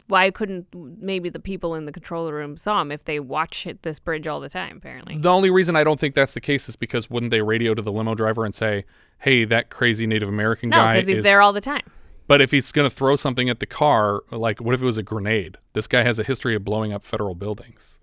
why 0.09 0.31
couldn't 0.31 0.67
maybe 0.75 1.29
the 1.29 1.41
people 1.41 1.75
in 1.75 1.85
the 1.85 1.93
control 1.93 2.31
room 2.31 2.57
saw 2.57 2.81
him 2.81 2.93
if 2.93 3.05
they 3.05 3.21
watch 3.21 3.67
it, 3.67 3.83
this 3.83 3.99
bridge 3.99 4.27
all 4.27 4.41
the 4.41 4.49
time? 4.49 4.79
Apparently, 4.79 5.17
The 5.17 5.31
only 5.31 5.51
reason 5.51 5.77
I 5.77 5.85
don't 5.85 6.01
think 6.01 6.15
that's 6.15 6.35
the 6.35 6.41
case 6.41 6.69
is 6.69 6.77
because 6.77 7.11
wouldn't 7.11 7.31
they 7.31 7.43
radio 7.43 7.75
to 7.75 7.83
the 7.83 7.93
limo 7.93 8.15
driver 8.15 8.45
and 8.45 8.55
say, 8.55 8.85
"Hey, 9.19 9.45
that 9.45 9.71
crazy 9.71 10.07
Native 10.07 10.29
American 10.29 10.69
no, 10.71 10.77
guy 10.77 10.95
because 10.95 11.09
he's 11.09 11.19
is 11.19 11.25
there 11.25 11.41
all 11.43 11.53
the 11.53 11.61
time. 11.61 11.83
But 12.29 12.41
if 12.41 12.51
he's 12.51 12.73
going 12.73 12.89
to 12.89 12.95
throw 12.95 13.17
something 13.17 13.49
at 13.49 13.61
the 13.61 13.67
car, 13.67 14.23
like 14.31 14.61
what 14.61 14.75
if 14.75 14.83
it 14.83 14.85
was 14.85 14.99
a 14.99 15.03
grenade? 15.03 15.59
This 15.75 15.87
guy 15.87 16.03
has 16.03 16.19
a 16.19 16.25
history 16.25 16.57
of 16.57 16.65
blowing 16.65 16.93
up 16.93 17.03
federal 17.03 17.35
buildings. 17.35 17.99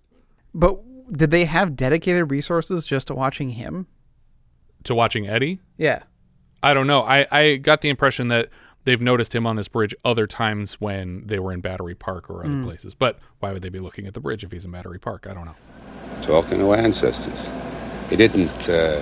But 0.53 0.79
did 1.11 1.31
they 1.31 1.45
have 1.45 1.75
dedicated 1.75 2.31
resources 2.31 2.87
just 2.87 3.07
to 3.07 3.15
watching 3.15 3.49
him? 3.49 3.87
To 4.85 4.95
watching 4.95 5.27
Eddie? 5.27 5.59
Yeah. 5.77 6.03
I 6.61 6.73
don't 6.73 6.87
know. 6.87 7.01
I, 7.01 7.27
I 7.31 7.55
got 7.57 7.81
the 7.81 7.89
impression 7.89 8.29
that 8.29 8.49
they've 8.86 9.01
noticed 9.01 9.34
him 9.36 9.45
on 9.47 9.55
this 9.55 9.67
bridge 9.67 9.95
other 10.03 10.27
times 10.27 10.75
when 10.75 11.25
they 11.25 11.39
were 11.39 11.51
in 11.51 11.61
Battery 11.61 11.95
Park 11.95 12.29
or 12.29 12.41
other 12.41 12.49
Mm. 12.49 12.65
places. 12.65 12.95
But 12.95 13.19
why 13.39 13.51
would 13.53 13.61
they 13.61 13.69
be 13.69 13.79
looking 13.79 14.07
at 14.07 14.13
the 14.13 14.19
bridge 14.19 14.43
if 14.43 14.51
he's 14.51 14.65
in 14.65 14.71
Battery 14.71 14.99
Park? 14.99 15.25
I 15.29 15.34
don't 15.34 15.45
know. 15.45 15.55
Talking 16.21 16.59
to 16.59 16.73
ancestors. 16.73 17.49
He 18.09 18.15
didn't 18.15 18.69
uh, 18.69 19.01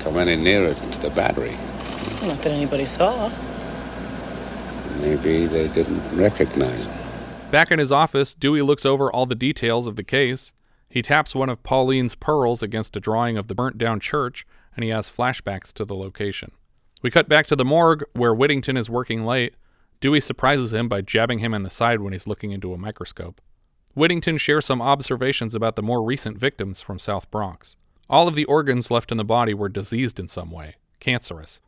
come 0.00 0.16
any 0.18 0.36
nearer 0.36 0.74
to 0.74 0.98
the 1.00 1.10
battery. 1.10 1.52
Not 2.26 2.40
that 2.42 2.52
anybody 2.52 2.84
saw. 2.84 3.30
Maybe 5.00 5.46
they 5.46 5.68
didn't 5.68 6.02
recognize 6.16 6.84
him. 6.84 6.92
Back 7.50 7.70
in 7.70 7.78
his 7.78 7.90
office, 7.92 8.34
Dewey 8.34 8.62
looks 8.62 8.86
over 8.86 9.10
all 9.12 9.26
the 9.26 9.34
details 9.34 9.86
of 9.86 9.96
the 9.96 10.04
case. 10.04 10.52
He 10.88 11.02
taps 11.02 11.34
one 11.34 11.48
of 11.48 11.62
Pauline's 11.62 12.14
pearls 12.14 12.62
against 12.62 12.96
a 12.96 13.00
drawing 13.00 13.36
of 13.36 13.48
the 13.48 13.54
burnt 13.54 13.78
down 13.78 13.98
church, 14.00 14.46
and 14.76 14.84
he 14.84 14.90
has 14.90 15.10
flashbacks 15.10 15.72
to 15.74 15.84
the 15.84 15.94
location. 15.94 16.52
We 17.02 17.10
cut 17.10 17.28
back 17.28 17.48
to 17.48 17.56
the 17.56 17.64
morgue 17.64 18.04
where 18.12 18.32
Whittington 18.32 18.76
is 18.76 18.88
working 18.88 19.26
late. 19.26 19.54
Dewey 20.00 20.20
surprises 20.20 20.72
him 20.72 20.88
by 20.88 21.00
jabbing 21.00 21.40
him 21.40 21.52
in 21.52 21.64
the 21.64 21.70
side 21.70 22.00
when 22.00 22.12
he's 22.12 22.28
looking 22.28 22.52
into 22.52 22.72
a 22.72 22.78
microscope. 22.78 23.40
Whittington 23.94 24.38
shares 24.38 24.64
some 24.64 24.80
observations 24.80 25.54
about 25.54 25.76
the 25.76 25.82
more 25.82 26.02
recent 26.02 26.38
victims 26.38 26.80
from 26.80 26.98
South 26.98 27.30
Bronx. 27.30 27.76
All 28.08 28.28
of 28.28 28.36
the 28.36 28.44
organs 28.44 28.90
left 28.90 29.10
in 29.10 29.18
the 29.18 29.24
body 29.24 29.52
were 29.52 29.68
diseased 29.68 30.20
in 30.20 30.28
some 30.28 30.50
way, 30.50 30.76
cancerous. 31.00 31.60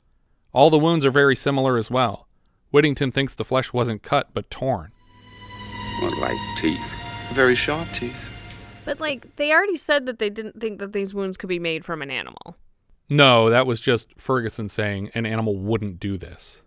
All 0.53 0.71
the 0.71 0.79
wounds 0.79 1.05
are 1.05 1.11
very 1.11 1.35
similar 1.35 1.77
as 1.77 1.91
well. 1.91 2.29
Whittington 2.71 3.11
thinks 3.11 3.35
the 3.35 3.45
flesh 3.45 3.73
wasn't 3.73 4.03
cut 4.03 4.31
but 4.35 4.51
torn. 4.51 4.93
What, 6.01 6.17
like 6.19 6.39
teeth? 6.59 6.81
Very 7.33 7.55
sharp 7.55 7.89
teeth. 7.93 8.31
But 8.85 9.01
like 9.01 9.35
they 9.37 9.53
already 9.53 9.77
said 9.77 10.07
that 10.07 10.19
they 10.19 10.31
didn't 10.31 10.61
think 10.61 10.79
that 10.79 10.93
these 10.93 11.13
wounds 11.13 11.37
could 11.37 11.49
be 11.49 11.59
made 11.59 11.85
from 11.85 12.03
an 12.03 12.11
animal. 12.11 12.57
No, 13.11 13.51
that 13.51 13.67
was 13.67 13.81
just 13.81 14.09
Ferguson 14.19 14.69
saying 14.69 15.11
an 15.15 15.27
animal 15.27 15.57
wouldn't 15.57 16.01
do 16.01 16.17
this. 16.17 16.63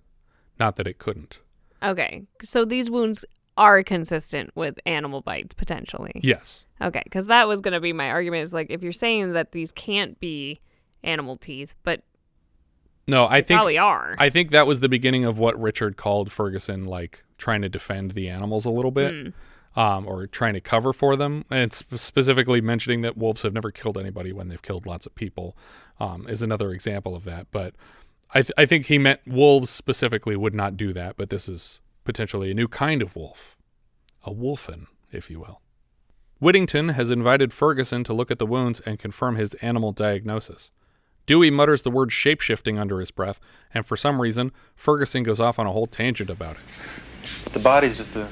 Not 0.59 0.75
that 0.75 0.88
it 0.88 0.99
couldn't. 0.99 1.39
Okay, 1.83 2.23
so 2.41 2.65
these 2.65 2.89
wounds 2.89 3.25
are 3.57 3.83
consistent 3.83 4.51
with 4.55 4.79
animal 4.85 5.21
bites 5.21 5.55
potentially. 5.55 6.11
Yes. 6.23 6.67
Okay, 6.81 7.01
because 7.03 7.27
that 7.27 7.47
was 7.47 7.61
going 7.61 7.73
to 7.73 7.79
be 7.79 7.93
my 7.93 8.09
argument. 8.09 8.43
Is 8.43 8.53
like 8.53 8.67
if 8.69 8.83
you're 8.83 8.91
saying 8.91 9.33
that 9.33 9.51
these 9.51 9.71
can't 9.71 10.19
be 10.19 10.59
animal 11.03 11.38
teeth, 11.38 11.75
but 11.83 12.01
No, 13.07 13.25
I 13.25 13.41
They 13.41 13.47
think 13.47 13.57
probably 13.57 13.77
are. 13.77 14.15
I 14.19 14.29
think 14.29 14.51
that 14.51 14.67
was 14.67 14.79
the 14.79 14.89
beginning 14.89 15.25
of 15.25 15.38
what 15.38 15.59
Richard 15.59 15.97
called 15.97 16.31
Ferguson 16.31 16.83
like 16.83 17.23
trying 17.38 17.61
to 17.61 17.69
defend 17.69 18.11
the 18.11 18.29
animals 18.29 18.65
a 18.65 18.69
little 18.69 18.91
bit. 18.91 19.13
Mm. 19.13 19.33
Um, 19.75 20.07
or 20.07 20.25
trying 20.25 20.55
to 20.55 20.61
cover 20.61 20.91
for 20.91 21.15
them, 21.15 21.45
and 21.51 21.71
sp- 21.71 22.01
specifically 22.01 22.61
mentioning 22.61 23.01
that 23.01 23.15
wolves 23.15 23.43
have 23.43 23.53
never 23.53 23.69
killed 23.69 23.95
anybody 23.95 24.33
when 24.33 24.47
they've 24.47 24.61
killed 24.63 24.88
lots 24.88 25.05
of 25.05 25.13
people, 25.13 25.55
um, 25.99 26.27
is 26.27 26.41
another 26.41 26.71
example 26.71 27.15
of 27.15 27.23
that. 27.25 27.47
But 27.51 27.75
I, 28.31 28.41
th- 28.41 28.51
I 28.57 28.65
think 28.65 28.87
he 28.87 28.97
meant 28.97 29.21
wolves 29.25 29.69
specifically 29.69 30.35
would 30.35 30.53
not 30.53 30.77
do 30.77 30.93
that, 30.93 31.17
but 31.17 31.29
this 31.29 31.47
is 31.47 31.81
potentially 32.03 32.51
a 32.51 32.53
new 32.53 32.67
kind 32.67 33.01
of 33.01 33.15
wolf, 33.15 33.57
a 34.23 34.31
wolfen, 34.31 34.87
if 35.11 35.29
you 35.29 35.39
will. 35.39 35.61
Whittington 36.39 36.89
has 36.89 37.09
invited 37.09 37.51
Ferguson 37.51 38.03
to 38.03 38.13
look 38.13 38.29
at 38.29 38.37
the 38.37 38.45
wounds 38.45 38.79
and 38.81 38.99
confirm 38.99 39.37
his 39.37 39.55
animal 39.55 39.91
diagnosis. 39.91 40.71
Dewey 41.25 41.49
mutters 41.49 41.81
the 41.81 41.91
word 41.91 42.09
shapeshifting 42.09 42.79
under 42.79 42.99
his 42.99 43.11
breath, 43.11 43.39
and 43.73 43.85
for 43.85 43.97
some 43.97 44.21
reason, 44.21 44.51
Ferguson 44.75 45.23
goes 45.23 45.39
off 45.39 45.59
on 45.59 45.67
a 45.67 45.71
whole 45.71 45.87
tangent 45.87 46.29
about 46.29 46.55
it. 46.55 47.51
The 47.51 47.59
body's 47.59 47.97
just 47.97 48.15
a 48.15 48.27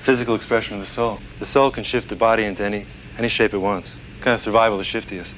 physical 0.00 0.34
expression 0.34 0.74
of 0.74 0.80
the 0.80 0.86
soul. 0.86 1.20
The 1.38 1.44
soul 1.44 1.70
can 1.70 1.84
shift 1.84 2.08
the 2.08 2.16
body 2.16 2.44
into 2.44 2.64
any 2.64 2.86
any 3.16 3.28
shape 3.28 3.54
it 3.54 3.58
wants. 3.58 3.96
Kind 4.20 4.34
of 4.34 4.40
survival 4.40 4.76
the 4.76 4.84
shiftiest. 4.84 5.36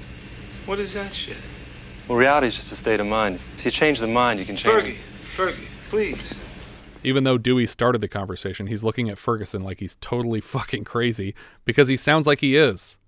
What 0.66 0.80
is 0.80 0.94
that 0.94 1.14
shit? 1.14 1.36
Well, 2.08 2.18
reality 2.18 2.48
is 2.48 2.56
just 2.56 2.72
a 2.72 2.74
state 2.74 2.98
of 2.98 3.06
mind. 3.06 3.38
So 3.56 3.66
you 3.66 3.70
change 3.70 4.00
the 4.00 4.08
mind, 4.08 4.40
you 4.40 4.44
can 4.44 4.56
change. 4.56 4.96
Fergie, 5.36 5.52
Fergie, 5.52 5.66
please. 5.88 6.38
Even 7.04 7.22
though 7.22 7.38
Dewey 7.38 7.66
started 7.66 8.00
the 8.00 8.08
conversation, 8.08 8.66
he's 8.66 8.82
looking 8.82 9.08
at 9.08 9.16
Ferguson 9.16 9.62
like 9.62 9.78
he's 9.78 9.96
totally 9.96 10.40
fucking 10.40 10.82
crazy 10.82 11.34
because 11.64 11.86
he 11.86 11.96
sounds 11.96 12.26
like 12.26 12.40
he 12.40 12.56
is. 12.56 12.98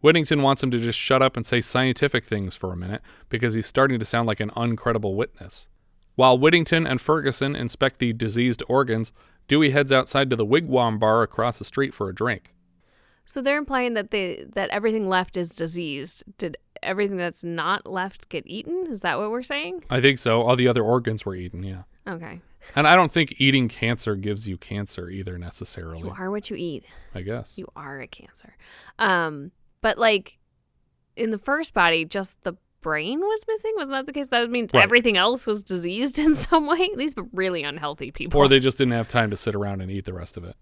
Whittington 0.00 0.42
wants 0.42 0.62
him 0.62 0.70
to 0.70 0.78
just 0.78 0.98
shut 0.98 1.22
up 1.22 1.36
and 1.36 1.44
say 1.44 1.60
scientific 1.60 2.24
things 2.24 2.54
for 2.54 2.72
a 2.72 2.76
minute 2.76 3.02
because 3.28 3.54
he's 3.54 3.66
starting 3.66 3.98
to 3.98 4.06
sound 4.06 4.28
like 4.28 4.38
an 4.38 4.50
uncredible 4.50 5.16
witness. 5.16 5.66
While 6.14 6.38
Whittington 6.38 6.86
and 6.86 7.00
Ferguson 7.00 7.56
inspect 7.56 7.98
the 7.98 8.12
diseased 8.12 8.62
organs, 8.68 9.12
Dewey 9.48 9.70
heads 9.70 9.90
outside 9.90 10.30
to 10.30 10.36
the 10.36 10.46
Wigwam 10.46 11.00
bar 11.00 11.22
across 11.22 11.58
the 11.58 11.64
street 11.64 11.94
for 11.94 12.08
a 12.08 12.14
drink. 12.14 12.54
So 13.24 13.42
they're 13.42 13.58
implying 13.58 13.92
that 13.94 14.10
they 14.10 14.46
that 14.54 14.70
everything 14.70 15.06
left 15.06 15.36
is 15.36 15.50
diseased. 15.50 16.24
Did 16.38 16.56
everything 16.82 17.16
that's 17.16 17.44
not 17.44 17.86
left 17.86 18.28
get 18.28 18.46
eaten? 18.46 18.86
Is 18.88 19.00
that 19.02 19.18
what 19.18 19.30
we're 19.30 19.42
saying? 19.42 19.84
I 19.90 20.00
think 20.00 20.18
so. 20.18 20.42
All 20.42 20.56
the 20.56 20.68
other 20.68 20.82
organs 20.82 21.24
were 21.26 21.34
eaten, 21.34 21.62
yeah. 21.62 21.82
Okay. 22.06 22.40
And 22.74 22.86
I 22.88 22.96
don't 22.96 23.12
think 23.12 23.34
eating 23.38 23.68
cancer 23.68 24.16
gives 24.16 24.48
you 24.48 24.56
cancer 24.58 25.08
either 25.08 25.38
necessarily. 25.38 26.00
You 26.00 26.14
are 26.18 26.30
what 26.30 26.50
you 26.50 26.56
eat. 26.56 26.84
I 27.14 27.22
guess. 27.22 27.56
You 27.58 27.68
are 27.76 28.00
a 28.00 28.06
cancer. 28.06 28.56
Um, 28.98 29.52
but 29.80 29.98
like 29.98 30.38
in 31.16 31.30
the 31.30 31.38
first 31.38 31.74
body, 31.74 32.04
just 32.04 32.36
the 32.42 32.54
brain 32.80 33.20
was 33.20 33.44
missing. 33.48 33.72
Wasn't 33.76 33.94
that 33.94 34.06
the 34.06 34.12
case? 34.12 34.28
That 34.28 34.50
means 34.50 34.70
Right. 34.74 34.82
everything 34.82 35.16
else 35.16 35.46
was 35.46 35.62
diseased 35.62 36.18
in 36.26 36.34
some 36.34 36.66
way. 36.66 36.88
These 36.96 37.14
really 37.32 37.62
unhealthy 37.62 38.10
people. 38.10 38.40
Or 38.40 38.48
they 38.48 38.58
just 38.60 38.78
didn't 38.78 38.92
have 38.94 39.08
time 39.08 39.30
to 39.30 39.36
sit 39.36 39.54
around 39.54 39.80
and 39.80 39.90
eat 39.90 40.04
the 40.04 40.12
rest 40.14 40.36
of 40.36 40.44
it. 40.44 40.56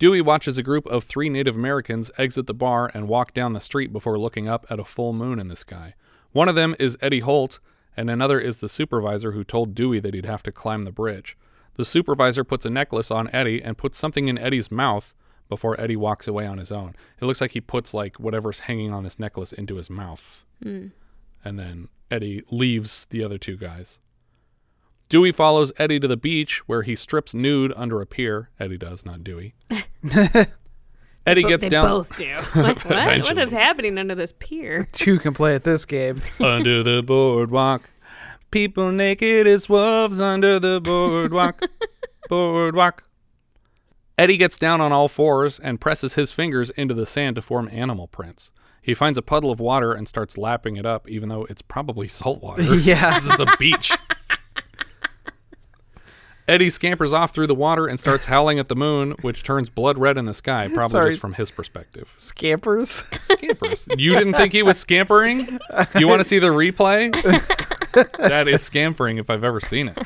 Dewey 0.00 0.22
watches 0.22 0.56
a 0.56 0.62
group 0.62 0.86
of 0.86 1.04
three 1.04 1.28
Native 1.28 1.56
Americans 1.56 2.10
exit 2.16 2.46
the 2.46 2.54
bar 2.54 2.90
and 2.94 3.06
walk 3.06 3.34
down 3.34 3.52
the 3.52 3.60
street 3.60 3.92
before 3.92 4.18
looking 4.18 4.48
up 4.48 4.64
at 4.70 4.80
a 4.80 4.84
full 4.84 5.12
moon 5.12 5.38
in 5.38 5.48
the 5.48 5.56
sky. 5.56 5.94
One 6.32 6.48
of 6.48 6.54
them 6.54 6.74
is 6.78 6.96
Eddie 7.02 7.20
Holt, 7.20 7.58
and 7.98 8.08
another 8.08 8.40
is 8.40 8.58
the 8.60 8.68
supervisor 8.70 9.32
who 9.32 9.44
told 9.44 9.74
Dewey 9.74 10.00
that 10.00 10.14
he'd 10.14 10.24
have 10.24 10.42
to 10.44 10.52
climb 10.52 10.86
the 10.86 10.90
bridge. 10.90 11.36
The 11.74 11.84
supervisor 11.84 12.44
puts 12.44 12.64
a 12.64 12.70
necklace 12.70 13.10
on 13.10 13.28
Eddie 13.34 13.62
and 13.62 13.76
puts 13.76 13.98
something 13.98 14.26
in 14.26 14.38
Eddie's 14.38 14.70
mouth 14.70 15.12
before 15.50 15.78
Eddie 15.78 15.96
walks 15.96 16.26
away 16.26 16.46
on 16.46 16.56
his 16.56 16.72
own. 16.72 16.96
It 17.20 17.26
looks 17.26 17.42
like 17.42 17.50
he 17.50 17.60
puts 17.60 17.92
like 17.92 18.18
whatever's 18.18 18.60
hanging 18.60 18.94
on 18.94 19.04
this 19.04 19.18
necklace 19.18 19.52
into 19.52 19.76
his 19.76 19.90
mouth. 19.90 20.46
Mm. 20.64 20.92
And 21.44 21.58
then 21.58 21.88
Eddie 22.10 22.42
leaves 22.50 23.04
the 23.04 23.22
other 23.22 23.36
two 23.36 23.58
guys. 23.58 23.98
Dewey 25.10 25.32
follows 25.32 25.72
Eddie 25.76 26.00
to 26.00 26.08
the 26.08 26.16
beach 26.16 26.66
where 26.68 26.82
he 26.82 26.96
strips 26.96 27.34
nude 27.34 27.72
under 27.76 28.00
a 28.00 28.06
pier. 28.06 28.48
Eddie 28.58 28.78
does, 28.78 29.04
not 29.04 29.22
Dewey. 29.22 29.54
Eddie 31.26 31.42
Bo- 31.42 31.48
gets 31.48 31.62
they 31.64 31.68
down. 31.68 31.86
both 31.86 32.16
do. 32.16 32.32
Like, 32.54 32.54
what? 32.54 32.84
what 32.84 32.92
Eventually. 32.92 33.42
is 33.42 33.50
happening 33.52 33.98
under 33.98 34.14
this 34.14 34.32
pier? 34.38 34.84
Two 34.92 35.18
can 35.18 35.34
play 35.34 35.54
at 35.54 35.64
this 35.64 35.84
game. 35.84 36.22
under 36.40 36.82
the 36.82 37.02
boardwalk. 37.02 37.90
People 38.50 38.90
naked 38.90 39.46
as 39.46 39.68
wolves 39.68 40.20
under 40.20 40.58
the 40.58 40.80
boardwalk. 40.80 41.60
boardwalk. 42.28 43.02
Eddie 44.16 44.36
gets 44.36 44.58
down 44.58 44.80
on 44.80 44.92
all 44.92 45.08
fours 45.08 45.58
and 45.58 45.80
presses 45.80 46.14
his 46.14 46.32
fingers 46.32 46.70
into 46.70 46.94
the 46.94 47.06
sand 47.06 47.36
to 47.36 47.42
form 47.42 47.68
animal 47.72 48.06
prints. 48.06 48.50
He 48.82 48.94
finds 48.94 49.18
a 49.18 49.22
puddle 49.22 49.50
of 49.50 49.60
water 49.60 49.92
and 49.92 50.08
starts 50.08 50.38
lapping 50.38 50.76
it 50.76 50.86
up, 50.86 51.08
even 51.08 51.28
though 51.28 51.44
it's 51.50 51.62
probably 51.62 52.08
salt 52.08 52.42
water. 52.42 52.62
Yeah. 52.76 53.14
this 53.14 53.24
is 53.26 53.36
the 53.36 53.54
beach. 53.58 53.92
Eddie 56.50 56.68
scampers 56.68 57.12
off 57.12 57.32
through 57.32 57.46
the 57.46 57.54
water 57.54 57.86
and 57.86 57.98
starts 57.98 58.24
howling 58.26 58.58
at 58.58 58.68
the 58.68 58.74
moon, 58.74 59.14
which 59.22 59.44
turns 59.44 59.68
blood 59.68 59.96
red 59.96 60.18
in 60.18 60.24
the 60.26 60.34
sky, 60.34 60.68
probably 60.72 60.90
Sorry. 60.90 61.10
just 61.10 61.20
from 61.20 61.34
his 61.34 61.50
perspective. 61.50 62.12
Scampers. 62.16 63.04
Scampers. 63.30 63.86
You 63.96 64.14
didn't 64.14 64.34
think 64.34 64.52
he 64.52 64.62
was 64.62 64.78
scampering? 64.78 65.44
Do 65.44 66.00
you 66.00 66.08
want 66.08 66.20
to 66.22 66.28
see 66.28 66.40
the 66.40 66.48
replay? 66.48 67.12
that 68.18 68.48
is 68.48 68.62
scampering 68.62 69.18
if 69.18 69.30
I've 69.30 69.44
ever 69.44 69.60
seen 69.60 69.88
it. 69.88 69.98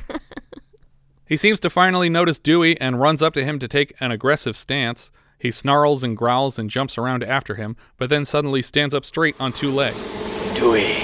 He 1.26 1.36
seems 1.36 1.58
to 1.60 1.70
finally 1.70 2.10
notice 2.10 2.38
Dewey 2.38 2.78
and 2.78 3.00
runs 3.00 3.22
up 3.22 3.32
to 3.34 3.44
him 3.44 3.58
to 3.58 3.66
take 3.66 3.94
an 4.00 4.10
aggressive 4.10 4.56
stance. 4.56 5.10
He 5.38 5.50
snarls 5.50 6.02
and 6.02 6.16
growls 6.16 6.58
and 6.58 6.68
jumps 6.68 6.98
around 6.98 7.24
after 7.24 7.54
him, 7.54 7.76
but 7.96 8.10
then 8.10 8.26
suddenly 8.26 8.60
stands 8.60 8.94
up 8.94 9.06
straight 9.06 9.34
on 9.40 9.52
two 9.52 9.70
legs. 9.70 10.12
Dewey, 10.54 10.96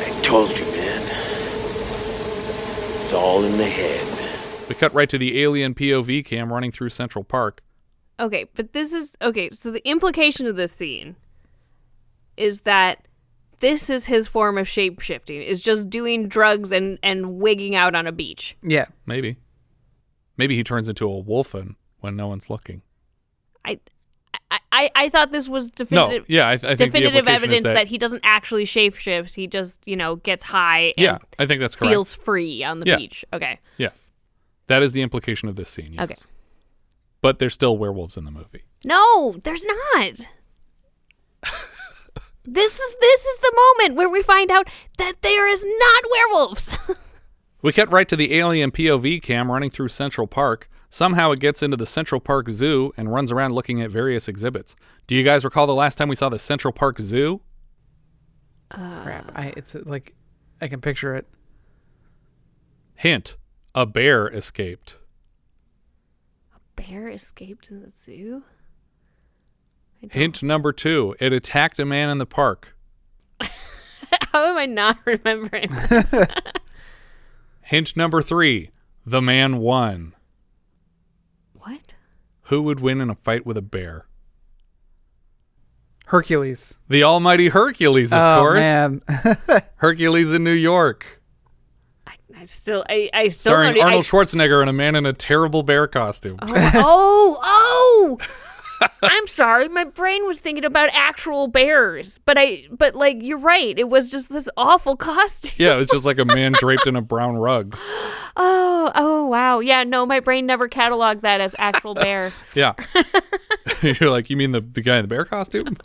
I 0.00 0.18
told 0.22 0.56
you, 0.58 0.64
man. 0.64 0.77
It's 3.08 3.14
all 3.14 3.42
in 3.42 3.56
the 3.56 3.64
head. 3.64 4.06
We 4.68 4.74
cut 4.74 4.92
right 4.92 5.08
to 5.08 5.16
the 5.16 5.40
alien 5.40 5.74
POV 5.74 6.26
cam 6.26 6.52
running 6.52 6.70
through 6.70 6.90
Central 6.90 7.24
Park. 7.24 7.62
Okay, 8.20 8.44
but 8.54 8.74
this 8.74 8.92
is 8.92 9.16
okay. 9.22 9.48
So 9.48 9.70
the 9.70 9.80
implication 9.88 10.46
of 10.46 10.56
this 10.56 10.72
scene 10.72 11.16
is 12.36 12.60
that 12.60 13.08
this 13.60 13.88
is 13.88 14.08
his 14.08 14.28
form 14.28 14.58
of 14.58 14.66
shapeshifting. 14.66 15.42
Is 15.42 15.62
just 15.62 15.88
doing 15.88 16.28
drugs 16.28 16.70
and 16.70 16.98
and 17.02 17.38
wigging 17.38 17.74
out 17.74 17.94
on 17.94 18.06
a 18.06 18.12
beach. 18.12 18.58
Yeah. 18.62 18.84
Maybe. 19.06 19.38
Maybe 20.36 20.54
he 20.54 20.62
turns 20.62 20.86
into 20.86 21.10
a 21.10 21.24
wolfen 21.24 21.76
when 22.00 22.14
no 22.14 22.28
one's 22.28 22.50
looking. 22.50 22.82
I. 23.64 23.80
I, 24.50 24.58
I, 24.72 24.90
I 24.94 25.08
thought 25.08 25.30
this 25.32 25.48
was 25.48 25.70
definitive. 25.70 26.22
No, 26.28 26.34
yeah, 26.34 26.48
I- 26.48 26.52
I 26.52 26.56
think 26.58 26.78
the 26.78 26.86
definitive 26.86 27.28
evidence 27.28 27.66
that- 27.66 27.74
that, 27.74 27.86
he 27.88 27.98
doesn't 27.98 28.20
actually 28.24 28.64
shape 28.64 28.94
shift. 28.94 29.34
He 29.34 29.46
just 29.46 29.80
you 29.86 29.96
know 29.96 30.16
gets 30.16 30.42
high. 30.42 30.94
And 30.96 31.04
Yeah, 31.04 31.18
I 31.38 31.46
think 31.46 31.60
that's 31.60 31.76
correct. 31.76 31.92
Feels 31.92 32.14
free 32.14 32.62
on 32.64 32.80
the 32.80 32.86
Yeah. 32.86 32.96
beach. 32.96 33.24
Okay. 33.32 33.58
Yeah. 33.76 33.90
That 34.68 34.82
is 34.82 34.92
the 34.92 35.02
implication 35.02 35.48
of 35.48 35.56
this 35.56 35.70
scene. 35.70 35.94
Yes. 35.94 36.02
Okay. 36.04 36.14
But 37.20 37.38
there's 37.38 37.54
still 37.54 37.76
werewolves 37.76 38.16
in 38.16 38.24
the 38.24 38.30
movie. 38.30 38.62
No, 38.84 39.36
there's 39.44 39.64
not. 39.64 40.12
this 42.44 42.78
is 42.80 42.96
this 43.00 43.24
is 43.26 43.38
the 43.40 43.52
moment 43.78 43.96
where 43.96 44.08
we 44.08 44.22
find 44.22 44.50
out 44.50 44.68
that 44.98 45.22
there 45.22 45.48
is 45.48 45.64
not 45.64 46.04
werewolves. 46.10 46.78
We 47.60 47.72
cut 47.72 47.90
right 47.90 48.08
to 48.08 48.14
the 48.14 48.34
alien 48.34 48.70
POV 48.70 49.20
cam 49.20 49.50
running 49.50 49.68
through 49.70 49.88
Central 49.88 50.28
Park. 50.28 50.70
Somehow 50.90 51.32
it 51.32 51.40
gets 51.40 51.62
into 51.62 51.76
the 51.76 51.86
Central 51.86 52.20
Park 52.20 52.48
Zoo 52.50 52.92
and 52.96 53.12
runs 53.12 53.30
around 53.30 53.52
looking 53.52 53.82
at 53.82 53.90
various 53.90 54.26
exhibits. 54.26 54.74
Do 55.06 55.14
you 55.14 55.22
guys 55.22 55.44
recall 55.44 55.66
the 55.66 55.74
last 55.74 55.96
time 55.96 56.08
we 56.08 56.14
saw 56.14 56.28
the 56.28 56.38
Central 56.38 56.72
Park 56.72 56.98
Zoo? 56.98 57.42
Crap. 58.70 59.32
I 59.34 59.52
it's 59.56 59.74
uh, 59.74 59.82
like 59.84 60.14
I 60.60 60.68
can 60.68 60.80
picture 60.80 61.14
it. 61.14 61.26
Hint: 62.96 63.36
a 63.74 63.86
bear 63.86 64.28
escaped. 64.28 64.96
A 66.54 66.60
bear 66.80 67.08
escaped 67.08 67.64
to 67.66 67.74
the 67.74 67.90
zoo. 67.90 68.42
Hint 70.10 70.42
number 70.42 70.72
two: 70.72 71.16
it 71.20 71.32
attacked 71.32 71.78
a 71.78 71.86
man 71.86 72.10
in 72.10 72.18
the 72.18 72.26
park. 72.26 72.76
How 73.40 74.46
am 74.46 74.56
I 74.56 74.66
not 74.66 74.98
remembering 75.04 75.70
this? 75.88 76.14
Hint 77.62 77.96
number 77.96 78.20
three: 78.20 78.70
the 79.06 79.22
man 79.22 79.58
won. 79.58 80.14
What? 82.48 82.54
Who 82.54 82.62
would 82.62 82.80
win 82.80 83.00
in 83.00 83.10
a 83.10 83.14
fight 83.14 83.46
with 83.46 83.56
a 83.56 83.62
bear? 83.62 84.06
Hercules. 86.06 86.76
The 86.88 87.04
almighty 87.04 87.48
Hercules, 87.48 88.12
of 88.12 88.18
oh 88.18 88.40
course. 88.40 88.60
man. 88.62 89.02
Hercules 89.76 90.32
in 90.32 90.42
New 90.42 90.52
York. 90.52 91.20
I 92.34 92.44
still 92.44 92.84
I, 92.88 93.10
I 93.12 93.28
still 93.28 93.52
starring 93.52 93.82
Arnold 93.82 94.04
I, 94.04 94.08
Schwarzenegger 94.08 94.60
and 94.60 94.70
a 94.70 94.72
man 94.72 94.94
in 94.94 95.04
a 95.06 95.12
terrible 95.12 95.64
bear 95.64 95.86
costume. 95.86 96.38
oh, 96.40 96.48
oh! 96.74 97.38
oh! 97.42 98.18
I'm 99.02 99.26
sorry, 99.26 99.68
my 99.68 99.84
brain 99.84 100.26
was 100.26 100.40
thinking 100.40 100.64
about 100.64 100.90
actual 100.92 101.48
bears, 101.48 102.18
but 102.24 102.36
I, 102.38 102.66
but 102.70 102.94
like 102.94 103.18
you're 103.20 103.38
right, 103.38 103.78
it 103.78 103.88
was 103.88 104.10
just 104.10 104.28
this 104.28 104.48
awful 104.56 104.96
costume. 105.08 105.64
yeah, 105.64 105.74
it 105.74 105.78
was 105.78 105.88
just 105.88 106.04
like 106.04 106.18
a 106.18 106.24
man 106.24 106.52
draped 106.52 106.86
in 106.86 106.96
a 106.96 107.02
brown 107.02 107.36
rug. 107.36 107.76
Oh, 108.40 108.92
oh 108.94 109.26
wow, 109.26 109.58
yeah, 109.58 109.82
no, 109.82 110.06
my 110.06 110.20
brain 110.20 110.46
never 110.46 110.68
cataloged 110.68 111.22
that 111.22 111.40
as 111.40 111.56
actual 111.58 111.94
bear. 111.94 112.32
Yeah. 112.54 112.74
You're 113.82 114.10
like, 114.10 114.30
you 114.30 114.36
mean 114.36 114.52
the, 114.52 114.60
the 114.60 114.80
guy 114.80 114.96
in 114.96 115.02
the 115.02 115.08
bear 115.08 115.24
costume? 115.24 115.76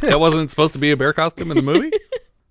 that 0.00 0.18
wasn't 0.20 0.48
supposed 0.48 0.74
to 0.74 0.78
be 0.78 0.92
a 0.92 0.96
bear 0.96 1.12
costume 1.12 1.50
in 1.50 1.56
the 1.56 1.62
movie? 1.62 1.90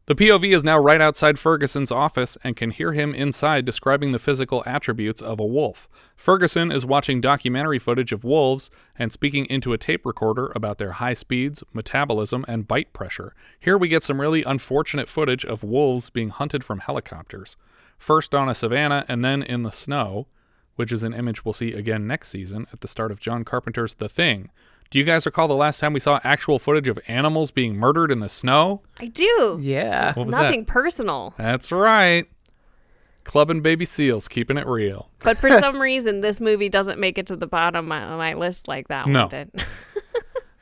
The 0.08 0.16
POV 0.16 0.56
is 0.56 0.64
now 0.64 0.80
right 0.80 1.02
outside 1.02 1.38
Ferguson's 1.38 1.92
office 1.92 2.38
and 2.42 2.56
can 2.56 2.72
hear 2.72 2.94
him 2.94 3.14
inside 3.14 3.66
describing 3.66 4.14
the 4.14 4.20
physical 4.20 4.64
attributes 4.66 5.22
of 5.22 5.38
a 5.38 5.46
wolf. 5.46 5.90
Ferguson 6.16 6.72
is 6.72 6.86
watching 6.86 7.20
documentary 7.20 7.78
footage 7.78 8.14
of 8.14 8.24
wolves 8.24 8.72
and 8.98 9.12
speaking 9.12 9.46
into 9.48 9.74
a 9.74 9.78
tape 9.78 10.06
recorder 10.06 10.50
about 10.56 10.78
their 10.78 10.94
high 10.94 11.14
speeds, 11.14 11.62
metabolism, 11.74 12.46
and 12.48 12.70
bite 12.70 12.94
pressure. 12.94 13.36
Here 13.60 13.78
we 13.78 13.90
get 13.90 14.02
some 14.02 14.22
really 14.22 14.44
unfortunate 14.44 15.10
footage 15.10 15.44
of 15.44 15.62
wolves 15.62 16.10
being 16.10 16.30
hunted 16.30 16.64
from 16.64 16.80
helicopters, 16.80 17.58
first 17.98 18.34
on 18.34 18.48
a 18.48 18.56
savanna 18.56 19.04
and 19.10 19.26
then 19.26 19.44
in 19.44 19.64
the 19.64 19.72
snow 19.72 20.28
which 20.78 20.94
is 20.94 21.04
an 21.04 21.14
image 21.14 21.44
we'll 21.44 21.54
see 21.54 21.74
again 21.74 22.08
next 22.08 22.30
season 22.30 22.68
at 22.72 22.80
the 22.80 22.88
start 22.88 23.12
of 23.12 23.20
John 23.20 23.44
Carpenter's 23.44 23.96
The 23.96 24.08
Thing, 24.08 24.52
Do 24.90 25.00
you 25.00 25.04
guys 25.06 25.26
recall 25.26 25.48
the 25.48 25.56
last 25.56 25.80
time 25.80 25.94
we 25.94 26.00
saw 26.00 26.20
actual 26.24 26.60
footage 26.60 26.88
of 26.88 26.98
animals 27.08 27.52
being 27.52 27.76
murdered 27.76 28.12
in 28.12 28.20
the 28.20 28.30
snow? 28.30 28.82
I 29.00 29.08
do. 29.08 29.60
Yeah. 29.62 30.14
What 30.14 30.28
was 30.28 30.32
Nothing 30.36 30.62
that? 30.62 30.68
personal. 30.72 31.34
That's 31.38 31.72
right. 31.72 32.26
Clubbing 33.26 33.62
baby 33.62 33.84
seals, 33.84 34.28
keeping 34.30 34.58
it 34.58 34.66
real. 34.66 35.10
But 35.24 35.38
for 35.38 35.50
some 35.60 35.82
reason, 35.82 36.22
this 36.22 36.40
movie 36.40 36.70
doesn't 36.70 37.00
make 37.00 37.18
it 37.18 37.28
to 37.28 37.36
the 37.36 37.48
bottom 37.48 37.92
of 37.92 38.18
my 38.18 38.34
list 38.36 38.68
like 38.70 38.88
that 38.88 39.08
No. 39.08 39.22
one 39.24 39.30
did. 39.30 39.52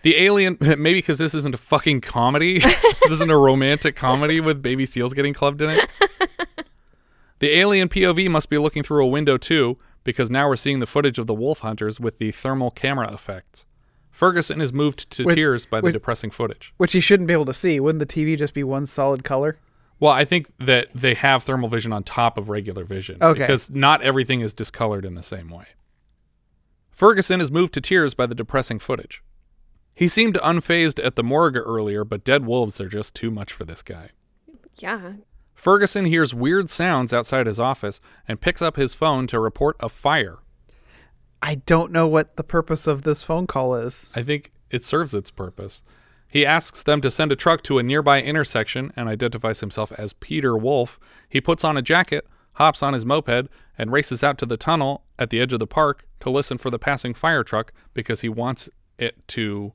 The 0.01 0.17
alien, 0.17 0.57
maybe 0.59 0.93
because 0.99 1.17
this 1.17 1.33
isn't 1.33 1.55
a 1.55 1.57
fucking 1.57 2.01
comedy. 2.01 2.59
this 2.59 3.09
isn't 3.09 3.31
a 3.31 3.37
romantic 3.39 3.95
comedy 3.95 4.39
with 4.39 4.61
baby 4.61 4.85
seals 4.85 5.15
getting 5.15 5.33
clubbed 5.33 5.63
in 5.63 5.71
it. 5.71 5.87
The 7.39 7.57
alien 7.57 7.89
POV 7.89 8.29
must 8.29 8.47
be 8.47 8.59
looking 8.59 8.83
through 8.83 9.03
a 9.03 9.07
window 9.07 9.37
too, 9.37 9.79
because 10.03 10.29
now 10.29 10.47
we're 10.47 10.57
seeing 10.57 10.77
the 10.77 10.85
footage 10.85 11.17
of 11.17 11.25
the 11.25 11.33
wolf 11.33 11.61
hunters 11.61 11.99
with 11.99 12.19
the 12.19 12.31
thermal 12.31 12.69
camera 12.69 13.11
effects. 13.11 13.65
Ferguson 14.15 14.61
is 14.61 14.71
moved 14.71 15.11
to 15.11 15.25
With- 15.25 15.35
tears 15.35 15.65
by 15.65 15.81
the 15.81 15.91
depressing 15.91 16.31
footage. 16.31 16.73
Which 16.77 16.93
he 16.93 17.01
shouldn't 17.01 17.27
be 17.27 17.33
able 17.33 17.43
to 17.47 17.53
see. 17.53 17.81
Wouldn't 17.81 17.99
the 17.99 18.05
TV 18.05 18.37
just 18.37 18.53
be 18.53 18.63
one 18.63 18.85
solid 18.85 19.25
color? 19.25 19.57
Well, 19.99 20.13
I 20.13 20.23
think 20.23 20.47
that 20.57 20.87
they 20.95 21.15
have 21.15 21.43
thermal 21.43 21.67
vision 21.67 21.91
on 21.91 22.03
top 22.03 22.37
of 22.37 22.47
regular 22.47 22.85
vision. 22.85 23.17
Okay. 23.21 23.41
Because 23.41 23.69
not 23.69 24.01
everything 24.01 24.39
is 24.39 24.53
discolored 24.53 25.03
in 25.03 25.15
the 25.15 25.21
same 25.23 25.49
way. 25.49 25.65
Ferguson 26.91 27.41
is 27.41 27.51
moved 27.51 27.73
to 27.73 27.81
tears 27.81 28.13
by 28.13 28.25
the 28.25 28.33
depressing 28.35 28.79
footage. 28.79 29.21
He 29.93 30.07
seemed 30.07 30.35
unfazed 30.35 31.03
at 31.05 31.17
the 31.17 31.23
morgue 31.23 31.57
earlier, 31.57 32.05
but 32.05 32.23
dead 32.23 32.45
wolves 32.45 32.79
are 32.79 32.87
just 32.87 33.15
too 33.15 33.29
much 33.31 33.51
for 33.51 33.65
this 33.65 33.81
guy. 33.81 34.11
yeah. 34.77 35.13
Ferguson 35.53 36.05
hears 36.05 36.33
weird 36.33 36.69
sounds 36.69 37.13
outside 37.13 37.47
his 37.47 37.59
office 37.59 37.99
and 38.29 38.39
picks 38.41 38.61
up 38.61 38.77
his 38.77 38.93
phone 38.93 39.27
to 39.27 39.39
report 39.41 39.75
a 39.81 39.87
fire. 39.89 40.37
I 41.41 41.55
don't 41.55 41.91
know 41.91 42.07
what 42.07 42.37
the 42.37 42.43
purpose 42.43 42.87
of 42.87 43.03
this 43.03 43.23
phone 43.23 43.47
call 43.47 43.75
is. 43.75 44.09
I 44.15 44.23
think 44.23 44.51
it 44.69 44.83
serves 44.83 45.13
its 45.13 45.31
purpose. 45.31 45.83
He 46.27 46.45
asks 46.45 46.83
them 46.83 47.01
to 47.01 47.11
send 47.11 47.31
a 47.31 47.35
truck 47.35 47.63
to 47.63 47.77
a 47.77 47.83
nearby 47.83 48.21
intersection 48.21 48.91
and 48.95 49.07
identifies 49.07 49.59
himself 49.59 49.91
as 49.93 50.13
Peter 50.13 50.57
Wolf. 50.57 50.99
He 51.29 51.39
puts 51.39 51.63
on 51.63 51.77
a 51.77 51.81
jacket, 51.81 52.27
hops 52.53 52.83
on 52.83 52.93
his 52.93 53.05
moped, 53.05 53.47
and 53.77 53.91
races 53.91 54.23
out 54.23 54.37
to 54.39 54.45
the 54.45 54.57
tunnel 54.57 55.03
at 55.19 55.29
the 55.29 55.39
edge 55.39 55.53
of 55.53 55.59
the 55.59 55.67
park 55.67 56.05
to 56.21 56.29
listen 56.29 56.57
for 56.57 56.69
the 56.69 56.79
passing 56.79 57.13
fire 57.13 57.43
truck 57.43 57.71
because 57.93 58.21
he 58.21 58.29
wants 58.29 58.69
it 58.97 59.27
to 59.29 59.73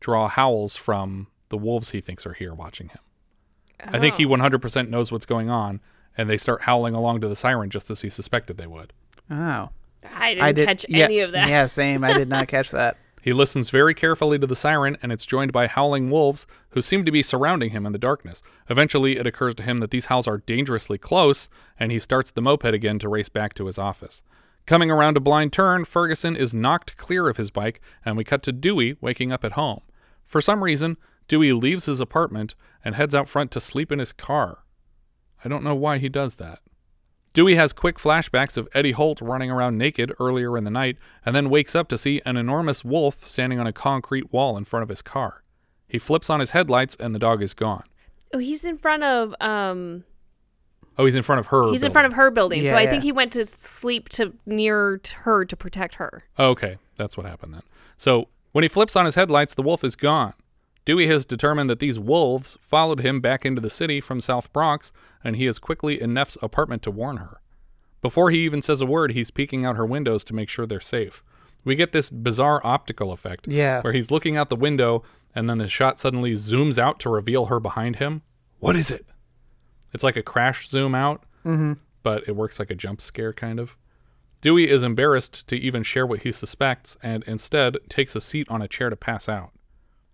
draw 0.00 0.28
howls 0.28 0.76
from 0.76 1.26
the 1.48 1.58
wolves 1.58 1.90
he 1.90 2.00
thinks 2.00 2.26
are 2.26 2.34
here 2.34 2.54
watching 2.54 2.88
him. 2.88 3.00
I 3.80 3.98
think 3.98 4.16
he 4.16 4.26
100% 4.26 4.88
knows 4.88 5.12
what's 5.12 5.26
going 5.26 5.50
on, 5.50 5.80
and 6.16 6.28
they 6.28 6.36
start 6.36 6.62
howling 6.62 6.94
along 6.94 7.20
to 7.20 7.28
the 7.28 7.36
siren 7.36 7.70
just 7.70 7.90
as 7.90 8.02
he 8.02 8.10
suspected 8.10 8.56
they 8.56 8.66
would. 8.66 8.92
Oh. 9.30 9.70
I 10.04 10.34
didn't 10.34 10.66
catch 10.66 10.86
yeah, 10.88 11.04
any 11.04 11.20
of 11.20 11.32
that. 11.32 11.48
Yeah, 11.48 11.66
same. 11.66 12.04
I 12.04 12.12
did 12.12 12.28
not 12.28 12.48
catch 12.48 12.70
that. 12.70 12.96
He 13.20 13.32
listens 13.32 13.70
very 13.70 13.94
carefully 13.94 14.38
to 14.38 14.46
the 14.46 14.54
siren, 14.54 14.96
and 15.02 15.12
it's 15.12 15.26
joined 15.26 15.52
by 15.52 15.66
howling 15.66 16.10
wolves 16.10 16.46
who 16.70 16.80
seem 16.80 17.04
to 17.04 17.12
be 17.12 17.22
surrounding 17.22 17.70
him 17.70 17.84
in 17.84 17.92
the 17.92 17.98
darkness. 17.98 18.42
Eventually, 18.70 19.16
it 19.16 19.26
occurs 19.26 19.54
to 19.56 19.62
him 19.62 19.78
that 19.78 19.90
these 19.90 20.06
howls 20.06 20.28
are 20.28 20.38
dangerously 20.38 20.98
close, 20.98 21.48
and 21.78 21.90
he 21.90 21.98
starts 21.98 22.30
the 22.30 22.40
moped 22.40 22.72
again 22.72 22.98
to 23.00 23.08
race 23.08 23.28
back 23.28 23.54
to 23.54 23.66
his 23.66 23.78
office. 23.78 24.22
Coming 24.66 24.90
around 24.90 25.16
a 25.16 25.20
blind 25.20 25.52
turn, 25.52 25.84
Ferguson 25.84 26.36
is 26.36 26.54
knocked 26.54 26.96
clear 26.96 27.28
of 27.28 27.38
his 27.38 27.50
bike, 27.50 27.80
and 28.04 28.16
we 28.16 28.24
cut 28.24 28.42
to 28.44 28.52
Dewey 28.52 28.96
waking 29.00 29.32
up 29.32 29.44
at 29.44 29.52
home. 29.52 29.80
For 30.24 30.40
some 30.40 30.62
reason, 30.62 30.96
Dewey 31.26 31.52
leaves 31.52 31.86
his 31.86 32.00
apartment 32.00 32.54
and 32.84 32.94
heads 32.94 33.14
out 33.14 33.28
front 33.28 33.50
to 33.52 33.60
sleep 33.60 33.90
in 33.90 33.98
his 33.98 34.12
car. 34.12 34.64
I 35.44 35.48
don't 35.48 35.64
know 35.64 35.74
why 35.74 35.98
he 35.98 36.08
does 36.08 36.36
that. 36.36 36.60
Dewey 37.34 37.54
has 37.56 37.72
quick 37.72 37.98
flashbacks 37.98 38.56
of 38.56 38.68
Eddie 38.74 38.92
Holt 38.92 39.20
running 39.20 39.50
around 39.50 39.78
naked 39.78 40.12
earlier 40.18 40.56
in 40.56 40.64
the 40.64 40.70
night 40.70 40.96
and 41.24 41.36
then 41.36 41.50
wakes 41.50 41.74
up 41.74 41.88
to 41.88 41.98
see 41.98 42.20
an 42.24 42.36
enormous 42.36 42.84
wolf 42.84 43.26
standing 43.26 43.60
on 43.60 43.66
a 43.66 43.72
concrete 43.72 44.32
wall 44.32 44.56
in 44.56 44.64
front 44.64 44.82
of 44.82 44.88
his 44.88 45.02
car. 45.02 45.42
He 45.86 45.98
flips 45.98 46.30
on 46.30 46.40
his 46.40 46.50
headlights 46.50 46.96
and 46.98 47.14
the 47.14 47.18
dog 47.18 47.42
is 47.42 47.54
gone. 47.54 47.84
Oh, 48.32 48.38
he's 48.38 48.64
in 48.64 48.76
front 48.76 49.02
of 49.02 49.34
um. 49.40 50.04
Oh, 50.98 51.04
he's 51.04 51.14
in 51.14 51.22
front 51.22 51.38
of 51.38 51.46
her. 51.46 51.70
he's 51.70 51.84
in 51.84 51.92
front 51.92 52.06
of 52.06 52.14
her 52.14 52.28
building, 52.30 52.66
so 52.66 52.74
I 52.74 52.82
yeah. 52.82 52.90
think 52.90 53.04
he 53.04 53.12
went 53.12 53.32
to 53.34 53.46
sleep 53.46 54.08
to 54.10 54.32
near 54.46 54.98
t- 54.98 55.14
her 55.18 55.44
to 55.44 55.56
protect 55.56 55.94
her. 55.94 56.24
Okay, 56.36 56.76
that's 56.96 57.16
what 57.16 57.24
happened 57.24 57.54
then. 57.54 57.62
So 57.96 58.26
when 58.50 58.64
he 58.64 58.68
flips 58.68 58.96
on 58.96 59.04
his 59.04 59.14
headlights, 59.14 59.54
the 59.54 59.62
wolf 59.62 59.84
is 59.84 59.94
gone. 59.94 60.34
Dewey 60.88 61.06
has 61.08 61.26
determined 61.26 61.68
that 61.68 61.80
these 61.80 61.98
wolves 61.98 62.56
followed 62.62 63.00
him 63.00 63.20
back 63.20 63.44
into 63.44 63.60
the 63.60 63.68
city 63.68 64.00
from 64.00 64.22
South 64.22 64.50
Bronx, 64.54 64.90
and 65.22 65.36
he 65.36 65.46
is 65.46 65.58
quickly 65.58 66.00
in 66.00 66.14
Neff's 66.14 66.38
apartment 66.40 66.82
to 66.84 66.90
warn 66.90 67.18
her. 67.18 67.42
Before 68.00 68.30
he 68.30 68.38
even 68.46 68.62
says 68.62 68.80
a 68.80 68.86
word, 68.86 69.10
he's 69.10 69.30
peeking 69.30 69.66
out 69.66 69.76
her 69.76 69.84
windows 69.84 70.24
to 70.24 70.34
make 70.34 70.48
sure 70.48 70.64
they're 70.64 70.80
safe. 70.80 71.22
We 71.62 71.74
get 71.74 71.92
this 71.92 72.08
bizarre 72.08 72.62
optical 72.64 73.12
effect 73.12 73.46
Yeah. 73.46 73.82
where 73.82 73.92
he's 73.92 74.10
looking 74.10 74.38
out 74.38 74.48
the 74.48 74.56
window, 74.56 75.02
and 75.34 75.46
then 75.46 75.58
the 75.58 75.68
shot 75.68 76.00
suddenly 76.00 76.32
zooms 76.32 76.78
out 76.78 76.98
to 77.00 77.10
reveal 77.10 77.44
her 77.52 77.60
behind 77.60 77.96
him. 77.96 78.22
What 78.58 78.74
is 78.74 78.90
it? 78.90 79.04
It's 79.92 80.02
like 80.02 80.16
a 80.16 80.22
crash 80.22 80.66
zoom 80.66 80.94
out, 80.94 81.22
Mhm. 81.44 81.76
but 82.02 82.26
it 82.26 82.34
works 82.34 82.58
like 82.58 82.70
a 82.70 82.74
jump 82.74 83.02
scare 83.02 83.34
kind 83.34 83.60
of. 83.60 83.76
Dewey 84.40 84.70
is 84.70 84.82
embarrassed 84.82 85.46
to 85.48 85.56
even 85.56 85.82
share 85.82 86.06
what 86.06 86.22
he 86.22 86.32
suspects 86.32 86.96
and 87.02 87.24
instead 87.24 87.76
takes 87.90 88.16
a 88.16 88.22
seat 88.22 88.48
on 88.50 88.62
a 88.62 88.68
chair 88.68 88.88
to 88.88 88.96
pass 88.96 89.28
out. 89.28 89.50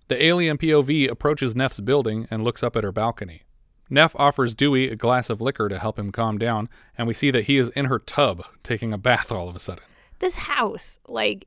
The 0.08 0.22
alien 0.22 0.58
POV 0.58 1.10
approaches 1.10 1.54
Neff's 1.56 1.80
building 1.80 2.26
and 2.30 2.42
looks 2.44 2.62
up 2.62 2.76
at 2.76 2.84
her 2.84 2.92
balcony. 2.92 3.42
Neff 3.90 4.14
offers 4.16 4.54
Dewey 4.54 4.88
a 4.90 4.96
glass 4.96 5.28
of 5.30 5.40
liquor 5.40 5.68
to 5.68 5.78
help 5.78 5.98
him 5.98 6.10
calm 6.12 6.38
down, 6.38 6.68
and 6.96 7.06
we 7.06 7.14
see 7.14 7.30
that 7.30 7.44
he 7.44 7.58
is 7.58 7.68
in 7.70 7.86
her 7.86 7.98
tub 7.98 8.44
taking 8.62 8.92
a 8.92 8.98
bath 8.98 9.30
all 9.30 9.48
of 9.48 9.54
a 9.56 9.58
sudden. 9.58 9.84
This 10.20 10.36
house, 10.36 10.98
like, 11.06 11.46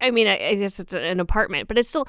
I 0.00 0.10
mean, 0.10 0.26
I, 0.28 0.50
I 0.50 0.54
guess 0.54 0.78
it's 0.80 0.94
an 0.94 1.18
apartment, 1.20 1.66
but 1.68 1.78
it's 1.78 1.88
still 1.88 2.06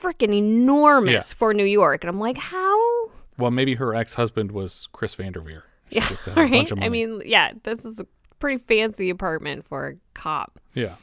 freaking 0.00 0.34
enormous 0.34 1.30
Yeah. 1.32 1.36
for 1.36 1.52
New 1.54 1.64
York, 1.64 2.02
and 2.04 2.08
I'm 2.08 2.18
like, 2.18 2.38
how? 2.38 3.10
Well, 3.38 3.50
maybe 3.50 3.74
her 3.74 3.94
ex 3.94 4.14
husband 4.14 4.52
was 4.52 4.88
Chris 4.92 5.14
Vanderveer. 5.14 5.62
She 5.90 5.96
Yeah, 5.96 6.08
just 6.08 6.24
had 6.26 6.38
a 6.38 6.46
bunch 6.48 6.70
right. 6.72 6.82
I 6.82 6.88
mean, 6.88 7.22
yeah, 7.24 7.52
this 7.62 7.84
is 7.84 8.00
a 8.00 8.06
pretty 8.38 8.62
fancy 8.62 9.10
apartment 9.10 9.66
for 9.66 9.88
a 9.88 9.94
cop. 10.14 10.58
Yeah. 10.74 10.94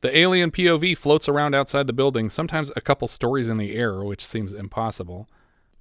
The 0.00 0.16
alien 0.16 0.50
POV 0.50 0.96
floats 0.96 1.28
around 1.28 1.54
outside 1.54 1.86
the 1.86 1.92
building, 1.92 2.30
sometimes 2.30 2.70
a 2.74 2.80
couple 2.80 3.06
stories 3.06 3.50
in 3.50 3.58
the 3.58 3.74
air, 3.74 4.02
which 4.02 4.24
seems 4.24 4.52
impossible. 4.52 5.28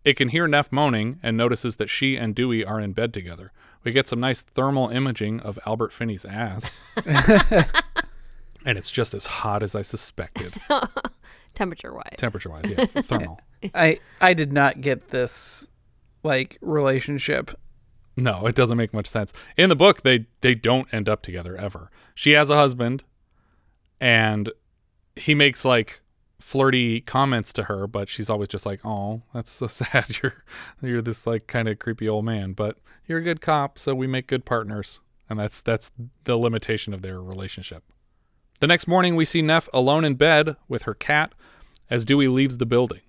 It 0.03 0.15
can 0.15 0.29
hear 0.29 0.47
Neff 0.47 0.71
moaning 0.71 1.19
and 1.23 1.37
notices 1.37 1.77
that 1.77 1.89
she 1.89 2.17
and 2.17 2.35
Dewey 2.35 2.63
are 2.65 2.79
in 2.79 2.93
bed 2.93 3.13
together. 3.13 3.51
We 3.83 3.91
get 3.91 4.07
some 4.07 4.19
nice 4.19 4.41
thermal 4.41 4.89
imaging 4.89 5.39
of 5.39 5.59
Albert 5.65 5.93
Finney's 5.93 6.25
ass. 6.25 6.81
and 8.65 8.77
it's 8.77 8.91
just 8.91 9.13
as 9.13 9.25
hot 9.25 9.63
as 9.63 9.75
I 9.75 9.81
suspected. 9.81 10.53
Temperature 11.53 11.93
wise. 11.93 12.15
Temperature 12.17 12.49
wise, 12.49 12.69
yeah, 12.69 12.85
thermal. 12.85 13.39
I 13.73 13.99
I 14.21 14.33
did 14.33 14.53
not 14.53 14.81
get 14.81 15.09
this 15.09 15.69
like 16.23 16.57
relationship. 16.61 17.51
No, 18.15 18.45
it 18.47 18.55
doesn't 18.55 18.77
make 18.77 18.93
much 18.93 19.07
sense. 19.07 19.33
In 19.57 19.69
the 19.69 19.75
book, 19.75 20.01
they 20.03 20.25
they 20.41 20.55
don't 20.55 20.93
end 20.93 21.09
up 21.09 21.21
together 21.21 21.55
ever. 21.57 21.89
She 22.15 22.31
has 22.31 22.49
a 22.49 22.55
husband, 22.55 23.03
and 23.99 24.49
he 25.15 25.35
makes 25.35 25.65
like 25.65 26.01
flirty 26.39 27.01
comments 27.01 27.51
to 27.53 27.63
her, 27.63 27.85
but 27.87 28.09
she's 28.09 28.29
always 28.29 28.47
just 28.47 28.65
like, 28.65 28.85
"Oh, 28.85 29.23
that's 29.33 29.51
so 29.51 29.67
sad. 29.67 30.21
You're 30.21 30.43
you're 30.81 31.01
this 31.01 31.27
like 31.27 31.47
kind 31.47 31.67
of 31.67 31.79
creepy 31.79 32.07
old 32.09 32.25
man, 32.25 32.53
but 32.53 32.77
you're 33.07 33.19
a 33.19 33.23
good 33.23 33.41
cop, 33.41 33.77
so 33.77 33.93
we 33.93 34.07
make 34.07 34.27
good 34.27 34.45
partners." 34.45 35.01
And 35.29 35.39
that's 35.39 35.61
that's 35.61 35.91
the 36.23 36.37
limitation 36.37 36.93
of 36.93 37.03
their 37.03 37.21
relationship. 37.21 37.83
The 38.59 38.67
next 38.67 38.87
morning, 38.87 39.15
we 39.15 39.25
see 39.25 39.41
Neff 39.41 39.69
alone 39.73 40.03
in 40.03 40.15
bed 40.15 40.55
with 40.67 40.83
her 40.83 40.93
cat 40.93 41.33
as 41.89 42.05
Dewey 42.05 42.27
leaves 42.27 42.57
the 42.57 42.65
building. 42.65 43.01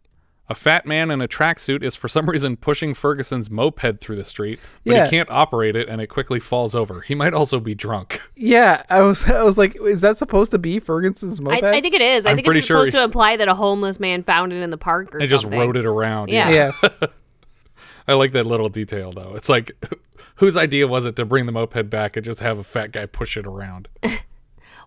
A 0.51 0.55
fat 0.55 0.85
man 0.85 1.11
in 1.13 1.23
a 1.23 1.29
tracksuit 1.29 1.83
is 1.85 1.95
for 1.95 2.09
some 2.09 2.29
reason 2.29 2.57
pushing 2.57 2.93
Ferguson's 2.93 3.49
moped 3.49 4.01
through 4.01 4.17
the 4.17 4.25
street, 4.25 4.59
but 4.85 4.93
Yeah. 4.95 5.05
he 5.05 5.11
can't 5.11 5.31
operate 5.31 5.77
it 5.77 5.89
and 5.89 6.01
it 6.01 6.09
quickly 6.09 6.41
falls 6.41 6.75
over. 6.75 7.03
He 7.03 7.15
might 7.15 7.33
also 7.33 7.61
be 7.61 7.75
drunk. 7.75 8.21
Yeah, 8.35 8.83
I 8.91 9.01
was 9.03 9.25
I 9.31 9.45
was 9.45 9.57
like, 9.57 9.77
is 9.81 10.01
that 10.01 10.17
supposed 10.17 10.51
to 10.51 10.59
be 10.59 10.81
Ferguson's 10.81 11.41
moped? 11.41 11.63
I 11.63 11.81
think 11.81 11.95
it 11.95 12.03
is. 12.03 12.27
I 12.27 12.31
I'm 12.31 12.37
think 12.37 12.47
pretty 12.47 12.59
it's 12.59 12.67
supposed 12.67 12.91
sure- 12.91 13.01
to 13.01 13.05
imply 13.05 13.37
that 13.37 13.47
a 13.49 13.55
homeless 13.55 14.01
man 14.01 14.25
found 14.25 14.53
it 14.53 14.61
in 14.61 14.71
the 14.71 14.77
park 14.77 15.15
or 15.15 15.19
and 15.19 15.29
just 15.29 15.45
rode 15.45 15.77
it 15.77 15.87
around. 15.87 16.31
Yeah. 16.31 16.73
I 18.09 18.15
like 18.15 18.33
that 18.33 18.45
little 18.45 18.69
detail 18.69 19.13
though. 19.13 19.35
It's 19.37 19.49
like 19.49 19.71
whose 20.37 20.57
idea 20.57 20.89
was 20.89 21.05
it 21.05 21.15
to 21.17 21.25
bring 21.25 21.47
the 21.47 21.53
moped 21.53 21.89
back 21.91 22.17
and 22.17 22.27
just 22.27 22.41
have 22.41 22.59
a 22.59 22.65
fat 22.65 22.91
guy 22.93 23.07
push 23.07 23.37
it 23.37 23.47
around? 23.47 23.89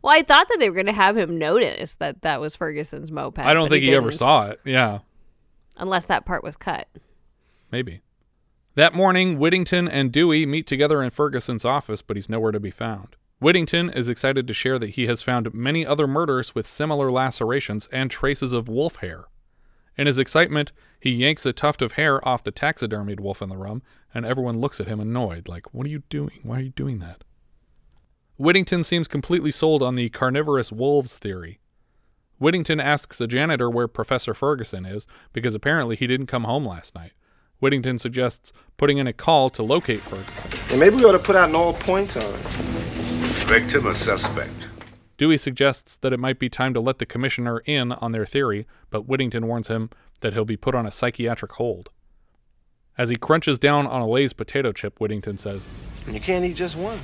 Well, 0.02 0.12
I 0.14 0.22
thought 0.22 0.50
that 0.50 0.58
they 0.60 0.70
were 0.70 0.74
going 0.76 0.88
to 0.88 0.92
have 0.92 1.16
him 1.16 1.38
notice 1.38 1.96
that 1.96 2.24
that 2.24 2.42
was 2.42 2.58
Ferguson's 2.58 3.10
moped. 3.10 3.40
I 3.40 3.54
don't 3.54 3.70
think 3.70 3.86
he, 3.86 3.96
ever 3.96 4.12
saw 4.12 4.48
it. 4.50 4.60
Yeah, 4.66 5.00
unless 5.78 6.06
that 6.06 6.26
part 6.26 6.44
was 6.44 6.56
cut. 6.56 6.88
maybe. 7.72 8.02
That 8.76 8.96
morning, 8.96 9.38
Whittington 9.38 9.88
and 9.88 10.12
Dewey 10.12 10.48
meet 10.48 10.66
together 10.66 11.04
in 11.04 11.12
Ferguson's 11.12 11.64
office, 11.64 12.02
but 12.02 12.18
he's 12.18 12.30
nowhere 12.30 12.52
to 12.52 12.60
be 12.60 12.72
found. 12.72 13.16
Whittington 13.40 13.90
is 13.90 14.10
excited 14.10 14.48
to 14.48 14.54
share 14.54 14.80
that 14.80 14.92
he 14.92 15.06
has 15.08 15.22
found 15.22 15.54
many 15.54 15.86
other 15.86 16.08
murders 16.08 16.56
with 16.56 16.66
similar 16.66 17.12
lacerations 17.12 17.88
and 17.92 18.10
traces 18.10 18.54
of 18.54 18.68
wolf 18.68 18.96
hair. 18.98 19.26
In 19.96 20.08
his 20.08 20.18
excitement, 20.18 20.72
he 21.00 21.12
yanks 21.12 21.46
a 21.46 21.54
tuft 21.54 21.82
of 21.82 21.94
hair 21.94 22.26
off 22.28 22.44
the 22.44 22.52
taxidermied 22.52 23.20
wolf 23.20 23.42
in 23.42 23.50
the 23.50 23.58
room, 23.58 23.84
and 24.14 24.26
everyone 24.26 24.60
looks 24.60 24.80
at 24.80 24.88
him 24.88 25.00
annoyed, 25.00 25.48
like, 25.48 25.72
What 25.74 25.86
are 25.86 25.90
you 25.90 26.04
doing? 26.10 26.40
Why 26.42 26.58
are 26.58 26.62
you 26.62 26.70
doing 26.70 27.00
that? 27.00 27.24
Whittington 28.38 28.84
seems 28.84 29.08
completely 29.08 29.52
sold 29.52 29.84
on 29.84 29.96
the 29.96 30.10
carnivorous 30.10 30.72
wolves 30.72 31.20
theory. 31.20 31.60
Whittington 32.44 32.82
asks 32.82 33.18
the 33.18 33.26
janitor 33.26 33.70
where 33.70 33.88
Professor 33.88 34.34
Ferguson 34.34 34.86
is 34.86 35.08
because 35.32 35.56
apparently 35.56 35.96
he 35.96 36.08
didn't 36.08 36.28
come 36.28 36.44
home 36.44 36.68
last 36.68 36.94
night. 36.94 37.14
Whittington 37.62 37.98
suggests 37.98 38.52
putting 38.76 38.98
in 38.98 39.08
a 39.08 39.14
call 39.14 39.50
to 39.52 39.64
locate 39.64 40.02
Ferguson. 40.02 40.52
And 40.70 40.78
maybe 40.78 40.98
we 40.98 41.06
ought 41.06 41.14
to 41.14 41.20
put 41.20 41.38
out 41.38 41.48
an 41.48 41.56
all 41.56 41.72
points 41.72 42.18
on 42.18 42.24
it. 42.26 42.42
Victim 43.48 43.88
or 43.88 43.94
suspect? 43.94 44.52
Dewey 45.18 45.38
suggests 45.38 45.96
that 45.96 46.12
it 46.12 46.20
might 46.20 46.38
be 46.38 46.50
time 46.50 46.74
to 46.74 46.82
let 46.82 47.00
the 47.00 47.06
commissioner 47.06 47.60
in 47.60 47.94
on 47.94 48.12
their 48.12 48.26
theory, 48.26 48.68
but 48.90 49.08
Whittington 49.08 49.48
warns 49.48 49.70
him 49.70 49.90
that 50.20 50.34
he'll 50.34 50.44
be 50.44 50.58
put 50.58 50.76
on 50.76 50.86
a 50.86 50.92
psychiatric 50.92 51.54
hold. 51.54 51.92
As 52.98 53.08
he 53.08 53.16
crunches 53.16 53.58
down 53.58 53.88
on 53.88 54.02
a 54.02 54.08
Lay's 54.08 54.34
potato 54.34 54.74
chip, 54.74 55.00
Whittington 55.00 55.38
says, 55.38 55.70
you 56.12 56.20
can't 56.20 56.44
eat 56.44 56.58
just 56.58 56.76
one. 56.76 57.00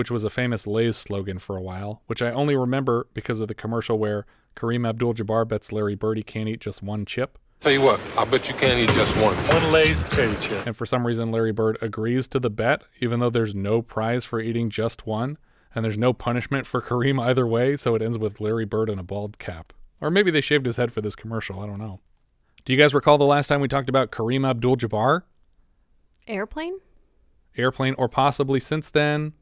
Which 0.00 0.10
was 0.10 0.24
a 0.24 0.30
famous 0.30 0.66
Lay's 0.66 0.96
slogan 0.96 1.38
for 1.38 1.58
a 1.58 1.60
while, 1.60 2.00
which 2.06 2.22
I 2.22 2.30
only 2.30 2.56
remember 2.56 3.06
because 3.12 3.38
of 3.40 3.48
the 3.48 3.54
commercial 3.54 3.98
where 3.98 4.24
Kareem 4.56 4.88
Abdul 4.88 5.12
Jabbar 5.12 5.46
bets 5.46 5.72
Larry 5.72 5.94
Bird 5.94 6.16
he 6.16 6.22
can't 6.22 6.48
eat 6.48 6.60
just 6.60 6.82
one 6.82 7.04
chip. 7.04 7.38
Tell 7.60 7.70
you 7.70 7.82
what, 7.82 8.00
I 8.16 8.24
bet 8.24 8.48
you 8.48 8.54
can't 8.54 8.80
eat 8.80 8.88
just 8.94 9.14
one. 9.22 9.36
One 9.36 9.70
Lay's 9.70 9.98
potato 9.98 10.34
chip. 10.40 10.66
And 10.66 10.74
for 10.74 10.86
some 10.86 11.06
reason, 11.06 11.30
Larry 11.30 11.52
Bird 11.52 11.76
agrees 11.82 12.28
to 12.28 12.40
the 12.40 12.48
bet, 12.48 12.82
even 13.02 13.20
though 13.20 13.28
there's 13.28 13.54
no 13.54 13.82
prize 13.82 14.24
for 14.24 14.40
eating 14.40 14.70
just 14.70 15.06
one, 15.06 15.36
and 15.74 15.84
there's 15.84 15.98
no 15.98 16.14
punishment 16.14 16.66
for 16.66 16.80
Kareem 16.80 17.22
either 17.22 17.46
way, 17.46 17.76
so 17.76 17.94
it 17.94 18.00
ends 18.00 18.16
with 18.16 18.40
Larry 18.40 18.64
Bird 18.64 18.88
in 18.88 18.98
a 18.98 19.02
bald 19.02 19.38
cap. 19.38 19.74
Or 20.00 20.10
maybe 20.10 20.30
they 20.30 20.40
shaved 20.40 20.64
his 20.64 20.78
head 20.78 20.92
for 20.92 21.02
this 21.02 21.14
commercial, 21.14 21.60
I 21.60 21.66
don't 21.66 21.78
know. 21.78 22.00
Do 22.64 22.72
you 22.72 22.78
guys 22.78 22.94
recall 22.94 23.18
the 23.18 23.26
last 23.26 23.48
time 23.48 23.60
we 23.60 23.68
talked 23.68 23.90
about 23.90 24.10
Kareem 24.10 24.48
Abdul 24.48 24.78
Jabbar? 24.78 25.24
Airplane? 26.26 26.78
Airplane, 27.54 27.94
or 27.98 28.08
possibly 28.08 28.60
since 28.60 28.88
then, 28.88 29.34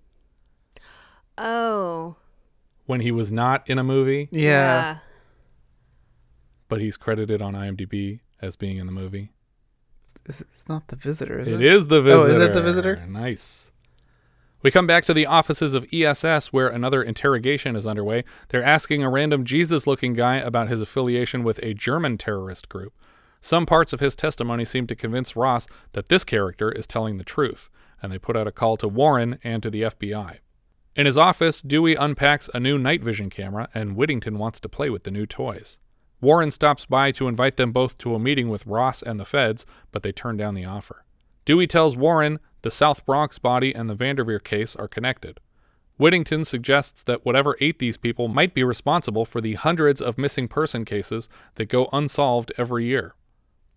Oh. 1.39 2.16
when 2.86 3.01
he 3.01 3.11
was 3.11 3.30
not 3.32 3.68
in 3.68 3.78
a 3.78 3.84
movie, 3.84 4.28
Yeah. 4.32 4.99
but 6.68 6.80
he's 6.80 6.97
credited 6.97 7.41
on 7.43 7.55
IMDb 7.55 8.20
as 8.41 8.57
being 8.57 8.76
in 8.78 8.86
the 8.86 8.93
movie. 8.93 9.30
It's, 10.26 10.41
it's 10.41 10.68
not 10.68 10.89
the 10.89 10.97
visitor, 10.97 11.39
is 11.39 11.49
it? 11.49 11.55
It 11.55 11.62
is 11.62 11.86
the 11.86 12.03
visitor. 12.03 12.30
Oh, 12.30 12.34
is 12.34 12.39
it 12.39 12.53
the 12.53 12.62
visitor? 12.62 13.05
Nice. 13.09 13.70
We 14.61 14.70
come 14.70 14.86
back 14.86 15.05
to 15.05 15.14
the 15.14 15.26
offices 15.26 15.72
of 15.74 15.86
ESS 15.93 16.53
where 16.53 16.68
another 16.68 17.03
interrogation 17.03 17.76
is 17.76 17.86
underway. 17.86 18.24
They're 18.49 18.64
asking 18.64 19.03
a 19.03 19.09
random 19.11 19.45
Jesus 19.45 19.86
looking 19.86 20.14
guy 20.14 20.36
about 20.36 20.68
his 20.68 20.80
affiliation 20.82 21.45
with 21.45 21.59
a 21.62 21.74
German 21.74 22.18
terrorist 22.18 22.68
group. 22.68 22.93
Some 23.41 23.66
parts 23.66 23.93
of 23.93 24.01
his 24.01 24.16
testimony 24.16 24.64
seem 24.64 24.86
to 24.89 24.97
convince 24.97 25.36
Ross 25.36 25.68
that 25.93 26.09
this 26.09 26.24
character 26.24 26.72
is 26.72 26.89
telling 26.89 27.18
the 27.18 27.24
truth, 27.24 27.70
and 28.03 28.11
they 28.12 28.18
put 28.18 28.36
out 28.36 28.49
a 28.49 28.53
call 28.53 28.76
to 28.78 28.89
Warren 28.89 29.39
and 29.45 29.62
to 29.62 29.70
the 29.70 29.82
FBI. 29.82 30.39
In 30.99 31.07
his 31.07 31.16
office, 31.16 31.62
Dewey 31.62 31.94
unpacks 31.94 32.51
a 32.53 32.59
new 32.59 32.76
night 32.76 33.05
vision 33.05 33.30
camera, 33.30 33.68
and 33.72 33.94
Whittington 33.94 34.36
wants 34.36 34.59
to 34.59 34.68
play 34.68 34.90
with 34.90 35.05
the 35.05 35.12
new 35.12 35.26
toys. 35.26 35.78
Warren 36.20 36.51
stops 36.51 36.86
by 36.86 37.12
to 37.12 37.28
invite 37.28 37.57
them 37.57 37.70
both 37.70 37.96
to 37.99 38.16
a 38.16 38.18
meeting 38.18 38.49
with 38.49 38.66
Ross 38.66 39.01
and 39.01 39.20
the 39.20 39.24
feds, 39.24 39.64
but 39.92 40.03
they 40.03 40.11
turn 40.11 40.36
down 40.36 40.57
the 40.57 40.64
offer. 40.64 41.05
Dewey 41.44 41.68
tells 41.68 41.96
Warren 41.96 42.40
the 42.62 42.72
South 42.72 43.07
Bronx 43.07 43.38
body 43.38 43.72
and 43.72 43.88
the 43.88 43.94
Vanderveer 43.94 44.40
case 44.40 44.74
are 44.74 44.88
connected. 44.88 45.38
Whittington 45.99 46.44
suggests 46.44 47.05
that 47.05 47.24
whatever 47.24 47.57
ate 47.61 47.78
these 47.78 47.96
people 47.96 48.26
might 48.26 48.53
be 48.53 48.64
responsible 48.64 49.24
for 49.24 49.40
the 49.40 49.55
hundreds 49.55 50.01
of 50.01 50.18
missing 50.18 50.49
person 50.49 50.84
cases 50.84 51.28
that 51.55 51.68
go 51.68 51.88
unsolved 51.92 52.51
every 52.59 52.86
year. 52.86 53.14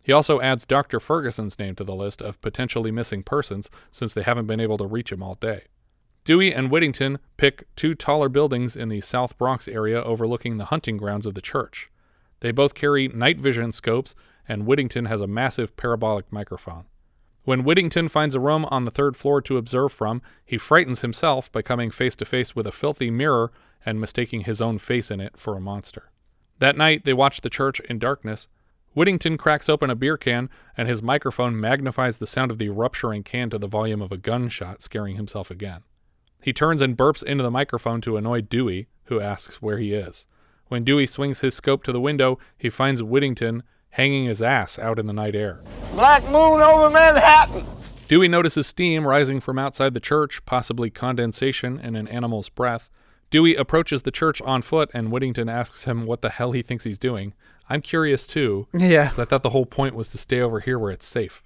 He 0.02 0.12
also 0.12 0.42
adds 0.42 0.66
Dr. 0.66 1.00
Ferguson's 1.00 1.60
name 1.60 1.76
to 1.76 1.84
the 1.84 1.94
list 1.94 2.20
of 2.20 2.42
potentially 2.42 2.90
missing 2.90 3.22
persons 3.22 3.70
since 3.92 4.12
they 4.12 4.24
haven't 4.24 4.48
been 4.48 4.60
able 4.60 4.80
to 4.80 4.88
reach 4.88 5.12
him 5.12 5.22
all 5.22 5.36
day. 5.36 5.66
Dewey 6.24 6.54
and 6.54 6.70
Whittington 6.70 7.18
pick 7.38 7.68
two 7.76 7.96
taller 7.96 8.30
buildings 8.30 8.76
in 8.76 8.90
the 8.90 9.02
South 9.02 9.38
Bronx 9.38 9.68
area 9.68 10.04
overlooking 10.04 10.58
the 10.58 10.66
hunting 10.66 10.98
grounds 10.98 11.26
of 11.26 11.34
the 11.34 11.42
church. 11.42 11.90
They 12.42 12.52
both 12.52 12.76
carry 12.76 13.08
night 13.08 13.40
vision 13.40 13.72
scopes, 13.72 14.14
and 14.48 14.66
Whittington 14.66 15.06
has 15.06 15.22
a 15.22 15.28
massive 15.28 15.76
parabolic 15.78 16.32
microphone. 16.32 16.86
When 17.44 17.64
Whittington 17.64 18.08
finds 18.08 18.36
a 18.36 18.40
room 18.40 18.66
on 18.66 18.84
the 18.84 18.92
third 18.92 19.18
floor 19.18 19.42
to 19.42 19.58
observe 19.58 19.92
from, 19.92 20.22
he 20.46 20.60
frightens 20.60 21.02
himself 21.02 21.52
by 21.52 21.64
coming 21.64 21.90
face 21.90 22.16
to 22.18 22.26
face 22.26 22.56
with 22.56 22.68
a 22.68 22.72
filthy 22.72 23.10
mirror 23.10 23.52
and 23.84 24.00
mistaking 24.00 24.42
his 24.42 24.62
own 24.62 24.78
face 24.78 25.10
in 25.10 25.20
it 25.20 25.38
for 25.38 25.56
a 25.56 25.62
monster. 25.62 26.12
That 26.60 26.78
night, 26.78 27.04
they 27.04 27.14
watch 27.14 27.42
the 27.42 27.50
church 27.50 27.80
in 27.82 27.98
darkness. 27.98 28.48
Whittington 28.94 29.38
cracks 29.38 29.70
open 29.70 29.90
a 29.90 29.96
beer 29.96 30.18
can, 30.18 30.52
and 30.78 30.88
his 30.88 31.02
microphone 31.02 31.60
magnifies 31.60 32.20
the 32.20 32.28
sound 32.28 32.52
of 32.52 32.60
the 32.60 32.70
rupturing 32.70 33.24
can 33.24 33.50
to 33.50 33.58
the 33.58 33.68
volume 33.68 34.04
of 34.04 34.12
a 34.12 34.18
gunshot, 34.18 34.84
scaring 34.84 35.16
himself 35.16 35.50
again. 35.50 35.82
He 36.42 36.54
turns 36.54 36.82
and 36.82 36.98
burps 36.98 37.24
into 37.24 37.44
the 37.44 37.52
microphone 37.52 38.02
to 38.02 38.18
annoy 38.18 38.42
Dewey, 38.42 38.88
who 39.06 39.20
asks 39.20 39.62
where 39.62 39.78
he 39.78 39.94
is. 39.94 40.26
When 40.68 40.84
Dewey 40.84 41.06
swings 41.06 41.40
his 41.40 41.54
scope 41.54 41.84
to 41.84 41.92
the 41.92 42.00
window, 42.02 42.40
he 42.58 42.70
finds 42.70 43.04
Whittington 43.04 43.64
hanging 43.92 44.26
his 44.26 44.42
ass 44.42 44.80
out 44.80 44.98
in 45.00 45.06
the 45.06 45.14
night 45.14 45.36
air. 45.36 45.62
Black 45.94 46.24
moon 46.26 46.62
over 46.62 46.90
Manhattan. 46.90 47.66
Dewey 48.08 48.28
notices 48.28 48.68
steam 48.68 49.06
rising 49.06 49.40
from 49.40 49.60
outside 49.60 49.94
the 49.94 50.00
church, 50.00 50.44
possibly 50.46 50.90
condensation 50.90 51.80
in 51.80 51.96
an 51.96 52.08
animal's 52.08 52.50
breath. 52.50 52.90
Dewey 53.30 53.56
approaches 53.56 54.02
the 54.02 54.12
church 54.12 54.42
on 54.42 54.62
foot, 54.62 54.90
and 54.94 55.12
Whittington 55.12 55.48
asks 55.48 55.86
him 55.86 56.06
what 56.06 56.22
the 56.22 56.30
hell 56.30 56.52
he 56.52 56.62
thinks 56.62 56.84
he's 56.84 56.98
doing. 56.98 57.34
I'm 57.70 57.82
curious 57.82 58.28
too. 58.28 58.68
Yeah. 58.74 59.08
'cause 59.10 59.20
I 59.20 59.26
thought 59.26 59.44
the 59.44 59.52
whole 59.52 59.66
point 59.66 59.96
was 59.96 60.10
to 60.10 60.18
stay 60.18 60.42
over 60.42 60.60
here 60.60 60.78
where 60.80 60.92
it's 60.92 61.06
safe. 61.06 61.44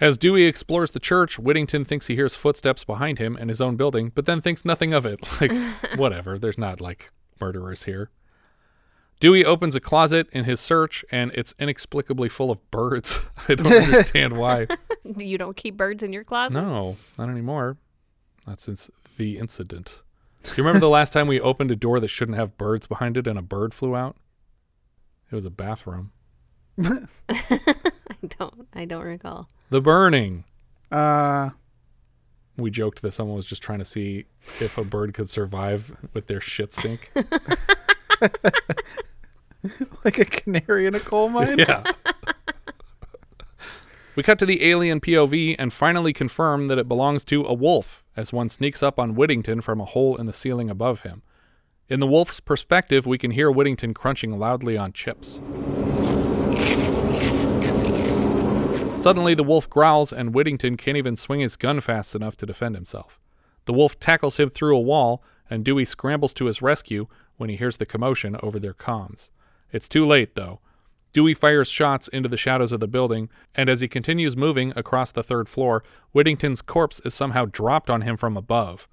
As 0.00 0.16
Dewey 0.16 0.44
explores 0.44 0.92
the 0.92 0.98
church, 0.98 1.38
Whittington 1.38 1.84
thinks 1.84 2.06
he 2.06 2.14
hears 2.14 2.34
footsteps 2.34 2.84
behind 2.84 3.18
him 3.18 3.36
in 3.36 3.48
his 3.48 3.60
own 3.60 3.76
building, 3.76 4.10
but 4.14 4.24
then 4.24 4.40
thinks 4.40 4.64
nothing 4.64 4.94
of 4.94 5.04
it. 5.04 5.20
Like, 5.40 5.52
whatever, 5.96 6.38
there's 6.38 6.58
not 6.58 6.80
like 6.80 7.12
murderers 7.40 7.84
here. 7.84 8.10
Dewey 9.20 9.44
opens 9.44 9.74
a 9.74 9.80
closet 9.80 10.28
in 10.32 10.44
his 10.44 10.60
search, 10.60 11.04
and 11.10 11.30
it's 11.34 11.54
inexplicably 11.58 12.28
full 12.28 12.50
of 12.50 12.70
birds. 12.70 13.20
I 13.48 13.54
don't 13.54 13.72
understand 13.72 14.34
why. 14.34 14.66
You 15.04 15.38
don't 15.38 15.56
keep 15.56 15.76
birds 15.76 16.02
in 16.02 16.12
your 16.12 16.24
closet? 16.24 16.60
No, 16.60 16.96
not 17.18 17.28
anymore. 17.28 17.76
Not 18.46 18.60
since 18.60 18.90
the 19.16 19.38
incident. 19.38 20.02
Do 20.42 20.50
you 20.56 20.62
remember 20.62 20.80
the 20.80 20.88
last 20.88 21.12
time 21.12 21.26
we 21.26 21.40
opened 21.40 21.70
a 21.70 21.76
door 21.76 22.00
that 22.00 22.08
shouldn't 22.08 22.38
have 22.38 22.58
birds 22.58 22.86
behind 22.86 23.16
it 23.16 23.26
and 23.26 23.38
a 23.38 23.42
bird 23.42 23.72
flew 23.74 23.94
out? 23.94 24.16
It 25.30 25.34
was 25.34 25.44
a 25.44 25.50
bathroom. 25.50 26.12
I 28.80 28.86
don't. 28.86 29.04
Recall. 29.04 29.46
The 29.68 29.82
burning. 29.82 30.44
Uh, 30.90 31.50
We 32.56 32.70
joked 32.70 33.02
that 33.02 33.12
someone 33.12 33.36
was 33.36 33.44
just 33.44 33.62
trying 33.62 33.80
to 33.80 33.84
see 33.84 34.24
if 34.58 34.78
a 34.78 34.84
bird 34.84 35.12
could 35.12 35.28
survive 35.28 35.94
with 36.14 36.28
their 36.28 36.40
shit 36.40 36.72
stink. 36.72 37.12
like 40.04 40.18
a 40.18 40.24
canary 40.24 40.86
in 40.86 40.94
a 40.94 41.00
coal 41.00 41.28
mine. 41.28 41.58
yeah. 41.58 41.82
We 44.16 44.22
cut 44.22 44.38
to 44.40 44.46
the 44.46 44.64
alien 44.64 44.98
POV 45.00 45.56
and 45.58 45.70
finally 45.72 46.12
confirm 46.14 46.68
that 46.68 46.78
it 46.78 46.88
belongs 46.88 47.24
to 47.26 47.44
a 47.44 47.52
wolf 47.54 48.02
as 48.16 48.32
one 48.32 48.48
sneaks 48.50 48.82
up 48.82 48.98
on 48.98 49.14
Whittington 49.14 49.60
from 49.60 49.78
a 49.80 49.84
hole 49.84 50.16
in 50.16 50.24
the 50.26 50.32
ceiling 50.32 50.68
above 50.70 51.02
him. 51.02 51.22
In 51.88 52.00
the 52.00 52.06
wolf's 52.06 52.40
perspective, 52.40 53.04
we 53.06 53.18
can 53.18 53.30
hear 53.32 53.50
Whittington 53.50 53.92
crunching 53.94 54.38
loudly 54.38 54.76
on 54.78 54.92
chips. 54.92 55.40
Suddenly, 59.00 59.32
the 59.32 59.42
wolf 59.42 59.70
growls, 59.70 60.12
and 60.12 60.34
Whittington 60.34 60.76
can't 60.76 60.98
even 60.98 61.16
swing 61.16 61.40
his 61.40 61.56
gun 61.56 61.80
fast 61.80 62.14
enough 62.14 62.36
to 62.36 62.44
defend 62.44 62.74
himself. 62.74 63.18
The 63.64 63.72
wolf 63.72 63.98
tackles 63.98 64.38
him 64.38 64.50
through 64.50 64.76
a 64.76 64.80
wall, 64.80 65.24
and 65.48 65.64
Dewey 65.64 65.86
scrambles 65.86 66.34
to 66.34 66.44
his 66.44 66.60
rescue 66.60 67.06
when 67.38 67.48
he 67.48 67.56
hears 67.56 67.78
the 67.78 67.86
commotion 67.86 68.36
over 68.42 68.58
their 68.58 68.74
comms. 68.74 69.30
It's 69.72 69.88
too 69.88 70.06
late, 70.06 70.34
though. 70.34 70.60
Dewey 71.14 71.32
fires 71.32 71.70
shots 71.70 72.08
into 72.08 72.28
the 72.28 72.36
shadows 72.36 72.72
of 72.72 72.80
the 72.80 72.86
building, 72.86 73.30
and 73.54 73.70
as 73.70 73.80
he 73.80 73.88
continues 73.88 74.36
moving 74.36 74.70
across 74.76 75.12
the 75.12 75.22
third 75.22 75.48
floor, 75.48 75.82
Whittington's 76.12 76.60
corpse 76.60 77.00
is 77.02 77.14
somehow 77.14 77.46
dropped 77.46 77.88
on 77.88 78.02
him 78.02 78.18
from 78.18 78.36
above. 78.36 78.86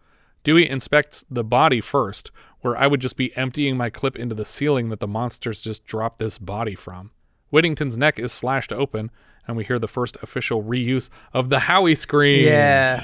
Dewey 0.45 0.69
inspects 0.69 1.25
the 1.29 1.43
body 1.43 1.81
first, 1.81 2.31
where 2.61 2.77
I 2.77 2.87
would 2.87 3.01
just 3.01 3.17
be 3.17 3.35
emptying 3.35 3.75
my 3.75 3.89
clip 3.89 4.15
into 4.15 4.35
the 4.35 4.45
ceiling 4.45 4.87
that 4.87 5.01
the 5.01 5.07
monsters 5.07 5.61
just 5.61 5.85
dropped 5.85 6.19
this 6.19 6.37
body 6.37 6.75
from. 6.75 7.11
Whittington's 7.49 7.97
neck 7.97 8.19
is 8.19 8.31
slashed 8.31 8.73
open, 8.73 9.09
and 9.47 9.55
we 9.55 9.63
hear 9.63 9.79
the 9.79 9.87
first 9.87 10.17
official 10.21 10.63
reuse 10.63 11.09
of 11.33 11.49
the 11.49 11.59
Howie 11.59 11.95
scream. 11.95 12.45
Yeah. 12.45 13.01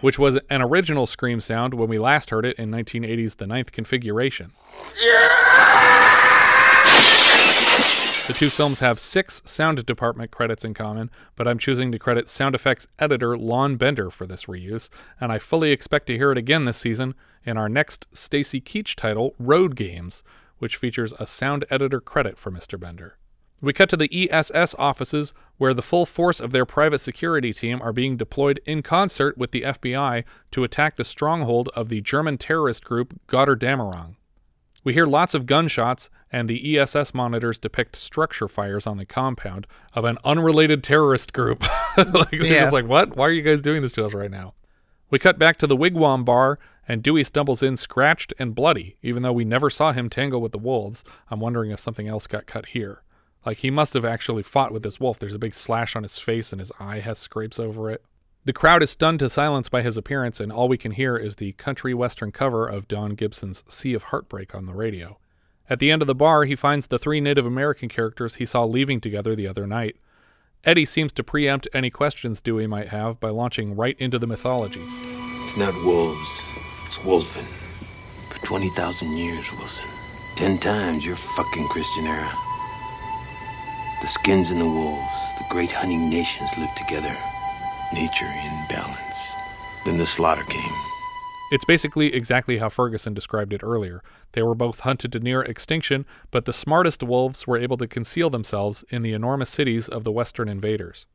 Which 0.00 0.18
was 0.18 0.38
an 0.50 0.60
original 0.60 1.06
scream 1.06 1.40
sound 1.40 1.74
when 1.74 1.88
we 1.88 1.98
last 1.98 2.30
heard 2.30 2.44
it 2.44 2.58
in 2.58 2.70
1980's 2.70 3.36
The 3.36 3.46
Ninth 3.46 3.72
Configuration. 3.72 4.52
The 8.26 8.32
two 8.32 8.48
films 8.48 8.80
have 8.80 8.98
six 8.98 9.42
sound 9.44 9.84
department 9.84 10.30
credits 10.30 10.64
in 10.64 10.72
common, 10.72 11.10
but 11.36 11.46
I'm 11.46 11.58
choosing 11.58 11.92
to 11.92 11.98
credit 11.98 12.30
sound 12.30 12.54
effects 12.54 12.86
editor 12.98 13.36
Lon 13.36 13.76
Bender 13.76 14.08
for 14.08 14.26
this 14.26 14.46
reuse, 14.46 14.88
and 15.20 15.30
I 15.30 15.38
fully 15.38 15.72
expect 15.72 16.06
to 16.06 16.16
hear 16.16 16.32
it 16.32 16.38
again 16.38 16.64
this 16.64 16.78
season 16.78 17.14
in 17.44 17.58
our 17.58 17.68
next 17.68 18.06
Stacy 18.16 18.62
Keach 18.62 18.94
title, 18.94 19.34
Road 19.38 19.76
Games, 19.76 20.22
which 20.56 20.76
features 20.76 21.12
a 21.18 21.26
sound 21.26 21.66
editor 21.68 22.00
credit 22.00 22.38
for 22.38 22.50
Mr. 22.50 22.80
Bender. 22.80 23.18
We 23.60 23.74
cut 23.74 23.90
to 23.90 23.96
the 23.98 24.30
ESS 24.30 24.74
offices 24.78 25.34
where 25.58 25.74
the 25.74 25.82
full 25.82 26.06
force 26.06 26.40
of 26.40 26.50
their 26.50 26.64
private 26.64 27.00
security 27.00 27.52
team 27.52 27.82
are 27.82 27.92
being 27.92 28.16
deployed 28.16 28.58
in 28.64 28.80
concert 28.80 29.36
with 29.36 29.50
the 29.50 29.62
FBI 29.62 30.24
to 30.52 30.64
attack 30.64 30.96
the 30.96 31.04
stronghold 31.04 31.68
of 31.76 31.90
the 31.90 32.00
German 32.00 32.38
terrorist 32.38 32.84
group 32.84 33.20
Gotterdammerung. 33.28 34.16
We 34.84 34.92
hear 34.92 35.06
lots 35.06 35.32
of 35.34 35.46
gunshots, 35.46 36.10
and 36.30 36.48
the 36.48 36.78
ESS 36.78 37.14
monitors 37.14 37.58
depict 37.58 37.96
structure 37.96 38.48
fires 38.48 38.86
on 38.86 38.98
the 38.98 39.06
compound 39.06 39.66
of 39.94 40.04
an 40.04 40.18
unrelated 40.24 40.84
terrorist 40.84 41.32
group. 41.32 41.62
like, 41.96 42.30
they're 42.30 42.44
Yeah. 42.44 42.60
just 42.60 42.72
like, 42.74 42.86
what? 42.86 43.16
Why 43.16 43.26
are 43.26 43.32
you 43.32 43.40
guys 43.42 43.62
doing 43.62 43.80
this 43.82 43.94
to 43.94 44.04
us 44.04 44.12
right 44.14 44.30
now? 44.30 44.52
We 45.10 45.18
cut 45.18 45.38
back 45.38 45.56
to 45.58 45.66
the 45.66 45.76
Wigwam 45.76 46.24
bar, 46.24 46.58
and 46.86 47.02
Dewey 47.02 47.24
stumbles 47.24 47.62
in 47.62 47.76
scratched 47.78 48.34
and 48.38 48.54
bloody. 48.54 48.96
Even 49.02 49.22
though 49.22 49.32
we 49.32 49.44
never 49.44 49.70
saw 49.70 49.92
him 49.92 50.10
tangle 50.10 50.42
with 50.42 50.52
the 50.52 50.58
wolves, 50.58 51.02
I'm 51.30 51.40
wondering 51.40 51.70
if 51.70 51.80
something 51.80 52.06
else 52.08 52.26
got 52.26 52.44
cut 52.46 52.66
here. 52.66 53.02
Like, 53.46 53.58
he 53.58 53.70
must 53.70 53.94
have 53.94 54.04
actually 54.04 54.42
fought 54.42 54.72
with 54.72 54.82
this 54.82 55.00
wolf. 55.00 55.18
There's 55.18 55.34
a 55.34 55.38
big 55.38 55.54
slash 55.54 55.96
on 55.96 56.02
his 56.02 56.18
face, 56.18 56.52
and 56.52 56.60
his 56.60 56.72
eye 56.78 57.00
has 57.00 57.18
scrapes 57.18 57.58
over 57.58 57.90
it. 57.90 58.04
The 58.46 58.52
crowd 58.52 58.82
is 58.82 58.90
stunned 58.90 59.20
to 59.20 59.30
silence 59.30 59.70
by 59.70 59.80
his 59.80 59.96
appearance, 59.96 60.38
and 60.38 60.52
all 60.52 60.68
we 60.68 60.76
can 60.76 60.92
hear 60.92 61.16
is 61.16 61.36
the 61.36 61.52
country 61.52 61.94
western 61.94 62.30
cover 62.30 62.66
of 62.66 62.86
Don 62.86 63.14
Gibson's 63.14 63.64
Sea 63.68 63.94
of 63.94 64.04
Heartbreak 64.04 64.54
on 64.54 64.66
the 64.66 64.74
radio. 64.74 65.18
At 65.70 65.78
the 65.78 65.90
end 65.90 66.02
of 66.02 66.08
the 66.08 66.14
bar, 66.14 66.44
he 66.44 66.54
finds 66.54 66.86
the 66.86 66.98
three 66.98 67.22
Native 67.22 67.46
American 67.46 67.88
characters 67.88 68.34
he 68.34 68.44
saw 68.44 68.64
leaving 68.64 69.00
together 69.00 69.34
the 69.34 69.48
other 69.48 69.66
night. 69.66 69.96
Eddie 70.62 70.84
seems 70.84 71.10
to 71.14 71.24
preempt 71.24 71.68
any 71.72 71.88
questions 71.88 72.42
Dewey 72.42 72.66
might 72.66 72.88
have 72.88 73.18
by 73.18 73.30
launching 73.30 73.74
right 73.74 73.96
into 73.98 74.18
the 74.18 74.26
mythology. 74.26 74.82
It's 75.40 75.56
not 75.56 75.72
wolves, 75.82 76.42
it's 76.84 76.98
wolfen. 76.98 77.46
For 78.28 78.44
20,000 78.44 79.16
years, 79.16 79.50
Wilson. 79.52 79.88
Ten 80.36 80.58
times 80.58 81.06
your 81.06 81.16
fucking 81.16 81.68
Christian 81.68 82.06
era. 82.06 82.32
The 84.02 84.06
skins 84.06 84.50
and 84.50 84.60
the 84.60 84.66
wolves, 84.66 85.34
the 85.38 85.46
great 85.48 85.70
hunting 85.70 86.10
nations 86.10 86.50
lived 86.58 86.76
together. 86.76 87.16
Nature 87.94 88.26
in 88.26 88.64
balance. 88.68 89.34
Then 89.84 89.98
the 89.98 90.06
slaughter 90.06 90.42
came. 90.42 90.72
It's 91.52 91.64
basically 91.64 92.12
exactly 92.12 92.58
how 92.58 92.68
Ferguson 92.68 93.14
described 93.14 93.52
it 93.52 93.62
earlier. 93.62 94.02
They 94.32 94.42
were 94.42 94.56
both 94.56 94.80
hunted 94.80 95.12
to 95.12 95.20
near 95.20 95.42
extinction, 95.42 96.04
but 96.32 96.44
the 96.44 96.52
smartest 96.52 97.04
wolves 97.04 97.46
were 97.46 97.56
able 97.56 97.76
to 97.76 97.86
conceal 97.86 98.30
themselves 98.30 98.84
in 98.90 99.02
the 99.02 99.12
enormous 99.12 99.50
cities 99.50 99.88
of 99.88 100.02
the 100.02 100.10
Western 100.10 100.48
invaders. 100.48 101.06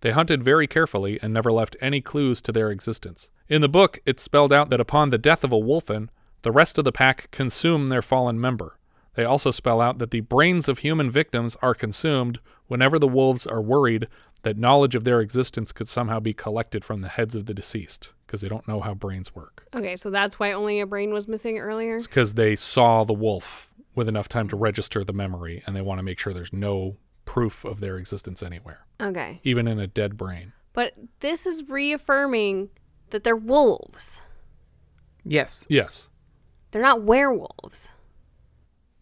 They 0.00 0.12
hunted 0.12 0.44
very 0.44 0.68
carefully 0.68 1.18
and 1.20 1.34
never 1.34 1.50
left 1.50 1.76
any 1.80 2.00
clues 2.00 2.40
to 2.42 2.52
their 2.52 2.70
existence. 2.70 3.30
In 3.48 3.60
the 3.60 3.68
book, 3.68 3.98
it's 4.06 4.22
spelled 4.22 4.52
out 4.52 4.70
that 4.70 4.78
upon 4.78 5.10
the 5.10 5.18
death 5.18 5.42
of 5.42 5.52
a 5.52 5.58
wolfen, 5.58 6.08
the 6.42 6.52
rest 6.52 6.78
of 6.78 6.84
the 6.84 6.92
pack 6.92 7.32
consume 7.32 7.88
their 7.88 8.02
fallen 8.02 8.40
member. 8.40 8.78
They 9.14 9.24
also 9.24 9.50
spell 9.50 9.80
out 9.80 9.98
that 9.98 10.12
the 10.12 10.20
brains 10.20 10.68
of 10.68 10.78
human 10.78 11.10
victims 11.10 11.56
are 11.60 11.74
consumed 11.74 12.38
whenever 12.68 13.00
the 13.00 13.08
wolves 13.08 13.48
are 13.48 13.60
worried 13.60 14.06
that 14.42 14.56
knowledge 14.56 14.94
of 14.94 15.04
their 15.04 15.20
existence 15.20 15.72
could 15.72 15.88
somehow 15.88 16.20
be 16.20 16.32
collected 16.32 16.84
from 16.84 17.00
the 17.00 17.08
heads 17.08 17.34
of 17.34 17.46
the 17.46 17.54
deceased, 17.54 18.12
because 18.26 18.40
they 18.40 18.48
don't 18.48 18.66
know 18.68 18.80
how 18.80 18.94
brains 18.94 19.34
work. 19.34 19.66
Okay, 19.74 19.96
so 19.96 20.10
that's 20.10 20.38
why 20.38 20.52
only 20.52 20.80
a 20.80 20.86
brain 20.86 21.12
was 21.12 21.26
missing 21.28 21.58
earlier. 21.58 22.00
because 22.00 22.34
they 22.34 22.54
saw 22.56 23.04
the 23.04 23.12
wolf 23.12 23.70
with 23.94 24.08
enough 24.08 24.28
time 24.28 24.48
to 24.48 24.56
register 24.56 25.02
the 25.02 25.12
memory 25.12 25.62
and 25.66 25.74
they 25.74 25.80
want 25.82 25.98
to 25.98 26.02
make 26.04 26.18
sure 26.18 26.32
there's 26.32 26.52
no 26.52 26.96
proof 27.24 27.64
of 27.64 27.80
their 27.80 27.96
existence 27.98 28.42
anywhere, 28.42 28.86
Okay, 29.00 29.40
even 29.44 29.66
in 29.66 29.78
a 29.80 29.86
dead 29.86 30.16
brain. 30.16 30.52
but 30.72 30.94
this 31.20 31.46
is 31.46 31.68
reaffirming 31.68 32.70
that 33.10 33.24
they're 33.24 33.36
wolves. 33.36 34.20
Yes. 35.24 35.66
Yes, 35.68 36.08
They're 36.70 36.80
not 36.82 37.02
werewolves. 37.02 37.90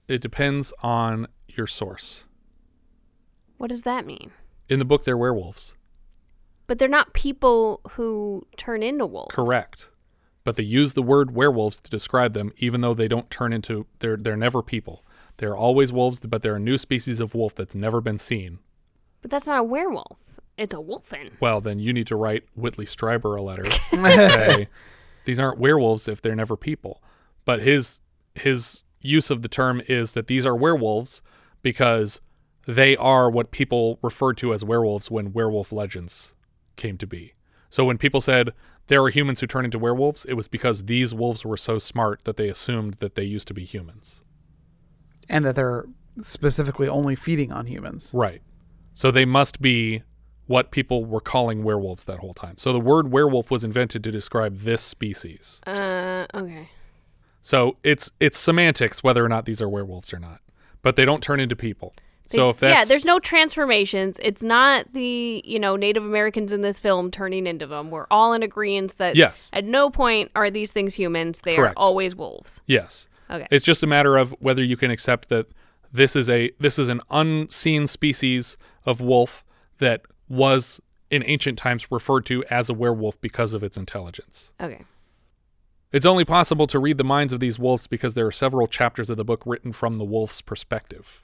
it 0.09 0.21
depends 0.21 0.73
on 0.83 1.27
your 1.49 1.67
source. 1.67 2.25
What 3.59 3.69
does 3.71 3.83
that 3.83 4.07
mean? 4.07 4.31
In 4.69 4.79
the 4.79 4.85
book, 4.85 5.05
they're 5.05 5.17
werewolves. 5.17 5.77
But 6.67 6.79
they're 6.79 6.89
not 6.89 7.13
people 7.13 7.81
who 7.93 8.47
turn 8.57 8.83
into 8.83 9.07
wolves. 9.07 9.35
Correct. 9.35 9.89
But 10.45 10.57
they 10.57 10.63
use 10.63 10.95
the 10.95 11.03
word 11.03 11.35
werewolves 11.35 11.81
to 11.81 11.91
describe 11.91 12.33
them, 12.33 12.53
even 12.59 12.81
though 12.81 12.95
they 12.95 13.09
don't 13.09 13.31
turn 13.31 13.53
into 13.53 13.87
they're 13.99 14.17
they're 14.17 14.37
never 14.37 14.63
people. 14.63 15.05
They're 15.39 15.57
always 15.57 15.93
wolves, 15.93 16.21
but 16.21 16.43
they're 16.43 16.57
a 16.57 16.61
new 16.61 16.79
species 16.79 17.21
of 17.21 17.35
wolf 17.35 17.55
that's 17.55 17.75
never 17.75 18.01
been 18.01 18.19
seen. 18.19 18.61
But 19.23 19.31
that's 19.31 19.47
not 19.47 19.61
a 19.61 19.65
werewolf. 19.65 20.19
It's 20.57 20.73
a 20.73 20.79
wolfen. 20.79 21.33
Well, 21.41 21.61
then 21.61 21.79
you 21.79 21.93
need 21.93 22.07
to 22.07 22.17
write 22.17 22.45
Whitley 22.55 22.87
Strieber 22.87 23.39
a 23.39 23.43
letter 23.43 23.65
and 23.93 24.07
say 24.07 24.69
these 25.25 25.39
aren't 25.39 25.59
werewolves 25.59 26.09
if 26.09 26.23
they're 26.23 26.35
never 26.35 26.57
people. 26.57 27.03
But 27.45 27.63
his 27.63 28.01
his 28.35 28.83
use 29.01 29.31
of 29.31 29.43
the 29.43 29.49
term 29.49 29.83
is 29.89 30.13
that 30.13 30.27
these 30.27 30.47
are 30.47 30.57
werewolves 30.57 31.23
because 31.63 32.21
they 32.67 32.97
are 32.97 33.31
what 33.31 33.51
people 33.51 33.99
referred 34.03 34.37
to 34.39 34.53
as 34.53 34.65
werewolves 34.65 35.11
when 35.11 35.33
werewolf 35.33 35.73
legends 35.73 36.35
came 36.77 36.99
to 36.99 37.07
be. 37.07 37.35
So 37.71 37.85
when 37.85 37.99
people 37.99 38.21
said 38.21 38.53
there 38.89 39.03
are 39.03 39.09
humans 39.09 39.41
who 39.41 39.47
turn 39.47 39.65
into 39.65 39.79
werewolves, 39.79 40.25
it 40.25 40.35
was 40.35 40.49
because 40.49 40.85
these 40.85 41.15
wolves 41.15 41.45
were 41.45 41.57
so 41.57 41.79
smart 41.79 42.25
that 42.25 42.37
they 42.37 42.49
assumed 42.49 42.95
that 42.95 43.15
they 43.15 43.25
used 43.25 43.49
to 43.49 43.55
be 43.55 43.65
humans. 43.65 44.23
And 45.29 45.45
that 45.45 45.57
they're 45.57 45.87
specifically 46.21 46.89
only 46.89 47.15
feeding 47.15 47.53
on 47.53 47.67
humans. 47.67 48.13
Right. 48.15 48.43
So 48.95 49.11
they 49.11 49.25
must 49.25 49.61
be 49.61 50.03
what 50.47 50.71
people 50.71 51.05
were 51.05 51.21
calling 51.21 51.65
werewolves 51.65 52.05
that 52.05 52.19
whole 52.19 52.35
time. 52.35 52.57
So 52.59 52.73
the 52.73 52.81
word 52.81 53.13
werewolf 53.13 53.51
was 53.51 53.65
invented 53.65 54.05
to 54.05 54.13
describe 54.13 54.59
this 54.59 54.81
species. 54.81 55.61
Uh, 55.67 56.27
okay. 56.33 56.71
So 57.43 57.77
it's 57.83 58.11
it's 58.21 58.39
semantics 58.39 59.03
whether 59.03 59.25
or 59.25 59.29
not 59.29 59.45
these 59.45 59.61
are 59.61 59.69
werewolves 59.69 60.13
or 60.13 60.19
not. 60.19 60.41
But 60.83 60.97
they 60.97 61.05
don't 61.05 61.23
turn 61.23 61.41
into 61.41 61.57
people. 61.57 61.95
They- 62.31 62.37
so 62.39 62.51
if 62.51 62.59
that's 62.59 62.73
yeah, 62.75 62.85
there's 62.85 63.05
no 63.05 63.19
transformations. 63.19 64.19
It's 64.23 64.43
not 64.43 64.93
the 64.93 65.43
you 65.45 65.59
know 65.59 65.77
Native 65.77 66.05
Americans 66.05 66.53
in 66.53 66.61
this 66.61 66.79
film 66.81 67.11
turning 67.11 67.47
into 67.47 67.67
them. 67.67 67.91
We're 67.91 68.07
all 68.11 68.33
in 68.33 68.43
agreement 68.43 68.97
that 68.99 69.17
Yes. 69.17 69.51
at 69.53 69.65
no 69.65 69.91
point 69.91 70.31
are 70.35 70.51
these 70.51 70.73
things 70.73 70.95
humans. 70.95 71.41
They 71.45 71.57
Correct. 71.57 71.77
are 71.77 71.81
always 71.83 72.15
wolves. 72.17 72.61
Yes. 72.67 73.09
Okay. 73.31 73.47
It's 73.51 73.65
just 73.65 73.83
a 73.83 73.87
matter 73.87 74.17
of 74.17 74.31
whether 74.41 74.63
you 74.63 74.77
can 74.77 74.91
accept 74.91 75.29
that 75.31 75.47
this 75.93 76.15
is 76.17 76.29
a 76.29 76.51
this 76.61 76.79
is 76.79 76.89
an 76.89 77.01
unseen 77.11 77.87
species 77.87 78.57
of 78.85 79.01
wolf 79.01 79.45
that 79.79 80.03
was 80.29 80.81
in 81.11 81.23
ancient 81.25 81.57
times 81.59 81.87
referred 81.91 82.27
to 82.27 82.45
as 82.51 82.69
a 82.69 82.75
werewolf 82.75 83.21
because 83.21 83.55
of 83.55 83.63
its 83.63 83.77
intelligence. 83.77 84.51
Okay. 84.61 84.85
It's 85.93 86.05
only 86.07 86.25
possible 86.25 86.67
to 86.67 86.79
read 86.81 86.99
the 86.99 87.05
minds 87.05 87.33
of 87.33 87.39
these 87.41 87.59
wolves 87.59 87.87
because 87.87 88.15
there 88.15 88.27
are 88.27 88.33
several 88.33 88.67
chapters 88.67 89.09
of 89.09 89.17
the 89.17 89.25
book 89.25 89.43
written 89.47 89.73
from 89.73 89.97
the 89.97 90.05
wolf's 90.05 90.41
perspective, 90.43 91.23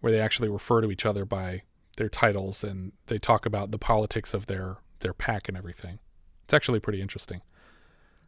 where 0.00 0.12
they 0.12 0.20
actually 0.20 0.48
refer 0.48 0.80
to 0.80 0.90
each 0.90 1.06
other 1.06 1.24
by 1.24 1.62
their 1.96 2.08
titles 2.08 2.62
and 2.62 2.92
they 3.06 3.18
talk 3.18 3.46
about 3.46 3.70
the 3.70 3.78
politics 3.78 4.34
of 4.34 4.46
their 4.46 4.78
their 5.00 5.12
pack 5.12 5.48
and 5.48 5.56
everything. 5.56 5.98
It's 6.44 6.54
actually 6.54 6.80
pretty 6.80 7.00
interesting. 7.00 7.42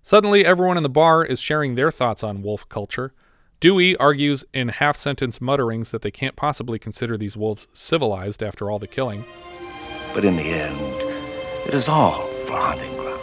Suddenly, 0.03 0.45
everyone 0.45 0.77
in 0.77 0.83
the 0.83 0.89
bar 0.89 1.25
is 1.25 1.41
sharing 1.41 1.75
their 1.75 1.91
thoughts 1.91 2.23
on 2.23 2.43
wolf 2.43 2.69
culture. 2.69 3.13
Dewey 3.61 3.97
argues 3.97 4.45
in 4.55 4.69
half 4.69 4.97
sentence 4.97 5.41
mutterings 5.41 5.91
that 5.91 6.03
they 6.03 6.11
can't 6.11 6.37
possibly 6.37 6.79
consider 6.79 7.17
these 7.17 7.37
wolves 7.37 7.67
civilized 7.73 8.43
after 8.43 8.71
all 8.71 8.79
the 8.79 8.87
killing. 8.87 9.25
But 10.15 10.25
in 10.25 10.37
the 10.37 10.45
end, 10.45 10.79
it 11.67 11.75
is 11.75 11.89
all 11.89 12.23
for 12.47 12.57
hunting 12.57 12.95
ground. 12.97 13.21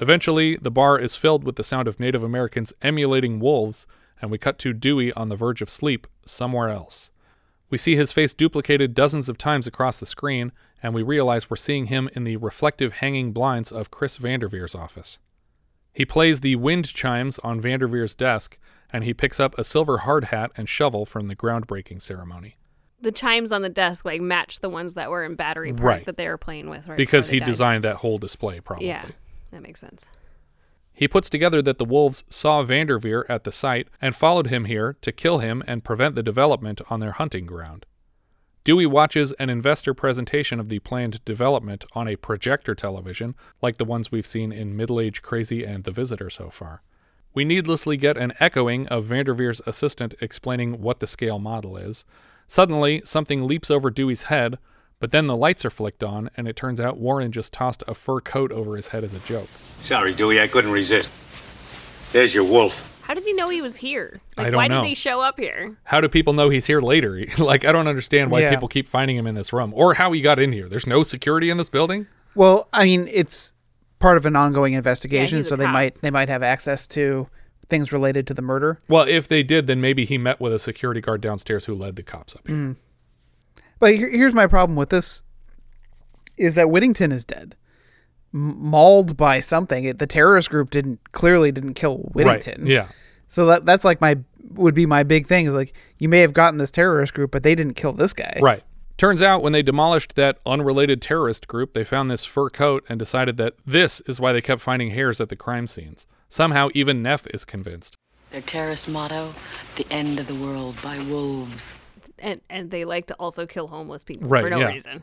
Eventually, 0.00 0.56
the 0.56 0.70
bar 0.70 0.98
is 0.98 1.16
filled 1.16 1.44
with 1.44 1.56
the 1.56 1.64
sound 1.64 1.88
of 1.88 1.98
Native 1.98 2.22
Americans 2.22 2.74
emulating 2.82 3.40
wolves, 3.40 3.86
and 4.20 4.30
we 4.30 4.38
cut 4.38 4.58
to 4.58 4.74
Dewey 4.74 5.12
on 5.14 5.30
the 5.30 5.36
verge 5.36 5.62
of 5.62 5.70
sleep 5.70 6.06
somewhere 6.26 6.68
else. 6.68 7.10
We 7.68 7.78
see 7.78 7.96
his 7.96 8.12
face 8.12 8.32
duplicated 8.34 8.94
dozens 8.94 9.28
of 9.28 9.38
times 9.38 9.66
across 9.66 9.98
the 9.98 10.06
screen, 10.06 10.52
and 10.82 10.94
we 10.94 11.02
realize 11.02 11.50
we're 11.50 11.56
seeing 11.56 11.86
him 11.86 12.08
in 12.14 12.24
the 12.24 12.36
reflective 12.36 12.94
hanging 12.94 13.32
blinds 13.32 13.72
of 13.72 13.90
Chris 13.90 14.16
Vanderveer's 14.18 14.74
office. 14.74 15.18
He 15.92 16.04
plays 16.04 16.40
the 16.40 16.56
wind 16.56 16.86
chimes 16.94 17.38
on 17.40 17.60
Vanderveer's 17.60 18.14
desk, 18.14 18.58
and 18.92 19.02
he 19.02 19.14
picks 19.14 19.40
up 19.40 19.58
a 19.58 19.64
silver 19.64 19.98
hard 19.98 20.24
hat 20.24 20.52
and 20.56 20.68
shovel 20.68 21.06
from 21.06 21.26
the 21.28 21.34
groundbreaking 21.36 22.00
ceremony. 22.02 22.56
The 23.00 23.12
chimes 23.12 23.50
on 23.50 23.62
the 23.62 23.68
desk 23.68 24.04
like 24.04 24.20
match 24.20 24.60
the 24.60 24.68
ones 24.70 24.94
that 24.94 25.10
were 25.10 25.24
in 25.24 25.34
Battery 25.34 25.72
Park 25.72 25.84
Right. 25.84 26.04
that 26.06 26.16
they 26.16 26.28
were 26.28 26.38
playing 26.38 26.70
with 26.70 26.86
right 26.86 26.96
because 26.96 27.28
he 27.28 27.40
died. 27.40 27.46
designed 27.46 27.84
that 27.84 27.96
whole 27.96 28.18
display, 28.18 28.60
probably. 28.60 28.86
Yeah, 28.88 29.06
that 29.50 29.62
makes 29.62 29.80
sense. 29.80 30.06
He 30.96 31.06
puts 31.06 31.28
together 31.28 31.60
that 31.60 31.76
the 31.76 31.84
wolves 31.84 32.24
saw 32.30 32.62
Vanderveer 32.62 33.26
at 33.28 33.44
the 33.44 33.52
site 33.52 33.88
and 34.00 34.16
followed 34.16 34.46
him 34.46 34.64
here 34.64 34.96
to 35.02 35.12
kill 35.12 35.38
him 35.40 35.62
and 35.66 35.84
prevent 35.84 36.14
the 36.14 36.22
development 36.22 36.80
on 36.88 37.00
their 37.00 37.12
hunting 37.12 37.44
ground. 37.44 37.84
Dewey 38.64 38.86
watches 38.86 39.32
an 39.32 39.50
investor 39.50 39.92
presentation 39.92 40.58
of 40.58 40.70
the 40.70 40.78
planned 40.78 41.22
development 41.26 41.84
on 41.92 42.08
a 42.08 42.16
projector 42.16 42.74
television, 42.74 43.34
like 43.60 43.76
the 43.76 43.84
ones 43.84 44.10
we've 44.10 44.26
seen 44.26 44.50
in 44.52 44.74
Middle 44.74 44.98
Age 44.98 45.20
Crazy 45.20 45.64
and 45.64 45.84
The 45.84 45.92
Visitor 45.92 46.30
so 46.30 46.48
far. 46.48 46.82
We 47.34 47.44
needlessly 47.44 47.98
get 47.98 48.16
an 48.16 48.32
echoing 48.40 48.88
of 48.88 49.04
Vanderveer's 49.04 49.60
assistant 49.66 50.14
explaining 50.22 50.80
what 50.80 51.00
the 51.00 51.06
scale 51.06 51.38
model 51.38 51.76
is. 51.76 52.06
Suddenly, 52.46 53.02
something 53.04 53.46
leaps 53.46 53.70
over 53.70 53.90
Dewey's 53.90 54.24
head, 54.24 54.56
but 54.98 55.10
then 55.10 55.26
the 55.26 55.36
lights 55.36 55.64
are 55.64 55.70
flicked 55.70 56.02
on, 56.02 56.30
and 56.36 56.48
it 56.48 56.56
turns 56.56 56.80
out 56.80 56.98
Warren 56.98 57.32
just 57.32 57.52
tossed 57.52 57.82
a 57.86 57.94
fur 57.94 58.20
coat 58.20 58.50
over 58.52 58.76
his 58.76 58.88
head 58.88 59.04
as 59.04 59.12
a 59.12 59.18
joke. 59.20 59.48
Sorry, 59.82 60.14
Dewey, 60.14 60.40
I 60.40 60.48
couldn't 60.48 60.72
resist. 60.72 61.10
There's 62.12 62.34
your 62.34 62.44
wolf. 62.44 62.92
How 63.02 63.14
did 63.14 63.24
he 63.24 63.32
know 63.34 63.48
he 63.48 63.62
was 63.62 63.76
here? 63.76 64.20
Like, 64.36 64.46
I 64.48 64.50
don't 64.50 64.56
why 64.56 64.68
know. 64.68 64.82
did 64.82 64.88
he 64.88 64.94
show 64.94 65.20
up 65.20 65.38
here? 65.38 65.76
How 65.84 66.00
do 66.00 66.08
people 66.08 66.32
know 66.32 66.48
he's 66.48 66.66
here 66.66 66.80
later? 66.80 67.24
like, 67.38 67.64
I 67.64 67.70
don't 67.72 67.86
understand 67.86 68.30
why 68.30 68.40
Yeah. 68.40 68.50
people 68.50 68.66
keep 68.68 68.86
finding 68.88 69.16
him 69.16 69.26
in 69.26 69.34
this 69.36 69.52
room 69.52 69.72
or 69.76 69.94
how 69.94 70.10
he 70.12 70.20
got 70.20 70.38
in 70.40 70.50
here. 70.52 70.68
There's 70.68 70.86
no 70.86 71.02
security 71.04 71.48
in 71.50 71.56
this 71.56 71.70
building. 71.70 72.06
Well, 72.34 72.68
I 72.72 72.84
mean, 72.84 73.08
it's 73.12 73.54
part 74.00 74.16
of 74.16 74.26
an 74.26 74.34
ongoing 74.34 74.72
investigation, 74.72 75.38
he's 75.38 75.46
a 75.46 75.48
so 75.50 75.56
they 75.56 75.64
cop. 75.64 75.72
might 75.72 76.02
they 76.02 76.10
might 76.10 76.28
have 76.28 76.42
access 76.42 76.86
to 76.88 77.28
things 77.68 77.92
related 77.92 78.26
to 78.28 78.34
the 78.34 78.42
murder. 78.42 78.80
Well, 78.88 79.06
if 79.08 79.26
they 79.28 79.42
did, 79.42 79.66
then 79.66 79.80
maybe 79.80 80.04
he 80.04 80.18
met 80.18 80.40
with 80.40 80.52
a 80.52 80.58
security 80.58 81.00
guard 81.00 81.20
downstairs 81.20 81.64
who 81.66 81.74
led 81.74 81.96
the 81.96 82.02
cops 82.02 82.34
up 82.34 82.46
here. 82.46 82.56
Hmm. 82.56 82.72
But 83.78 83.94
here- 83.96 84.10
here's 84.10 84.34
my 84.34 84.46
problem 84.46 84.76
with 84.76 84.90
this: 84.90 85.22
is 86.36 86.54
that 86.54 86.70
Whittington 86.70 87.12
is 87.12 87.24
dead, 87.24 87.56
M- 88.34 88.56
mauled 88.58 89.16
by 89.16 89.40
something. 89.40 89.84
It, 89.84 89.98
the 89.98 90.06
terrorist 90.06 90.50
group 90.50 90.70
didn't 90.70 91.12
clearly 91.12 91.52
didn't 91.52 91.74
kill 91.74 91.98
Whittington. 92.12 92.62
Right. 92.62 92.70
Yeah. 92.70 92.88
So 93.28 93.46
that 93.46 93.66
that's 93.66 93.84
like 93.84 94.00
my 94.00 94.16
would 94.50 94.74
be 94.74 94.86
my 94.86 95.02
big 95.02 95.26
thing 95.26 95.46
is 95.46 95.54
like 95.54 95.72
you 95.98 96.08
may 96.08 96.20
have 96.20 96.32
gotten 96.32 96.58
this 96.58 96.70
terrorist 96.70 97.14
group, 97.14 97.30
but 97.30 97.42
they 97.42 97.54
didn't 97.54 97.74
kill 97.74 97.92
this 97.92 98.12
guy. 98.12 98.38
Right. 98.40 98.62
Turns 98.96 99.20
out 99.20 99.42
when 99.42 99.52
they 99.52 99.62
demolished 99.62 100.14
that 100.14 100.38
unrelated 100.46 101.02
terrorist 101.02 101.48
group, 101.48 101.74
they 101.74 101.84
found 101.84 102.08
this 102.10 102.24
fur 102.24 102.48
coat 102.48 102.82
and 102.88 102.98
decided 102.98 103.36
that 103.36 103.52
this 103.66 104.00
is 104.02 104.18
why 104.20 104.32
they 104.32 104.40
kept 104.40 104.62
finding 104.62 104.90
hairs 104.92 105.20
at 105.20 105.28
the 105.28 105.36
crime 105.36 105.66
scenes. 105.66 106.06
Somehow, 106.30 106.68
even 106.72 107.02
Neff 107.02 107.26
is 107.26 107.44
convinced. 107.44 107.94
Their 108.30 108.40
terrorist 108.40 108.88
motto, 108.88 109.34
the 109.76 109.86
end 109.90 110.18
of 110.18 110.28
the 110.28 110.34
world 110.34 110.76
by 110.82 110.98
wolves. 111.00 111.74
And 112.18 112.40
and 112.48 112.70
they 112.70 112.84
like 112.84 113.06
to 113.08 113.14
also 113.14 113.46
kill 113.46 113.68
homeless 113.68 114.04
people 114.04 114.28
Right, 114.28 114.42
for 114.42 114.50
no 114.50 114.58
yeah. 114.58 114.68
reason. 114.68 115.02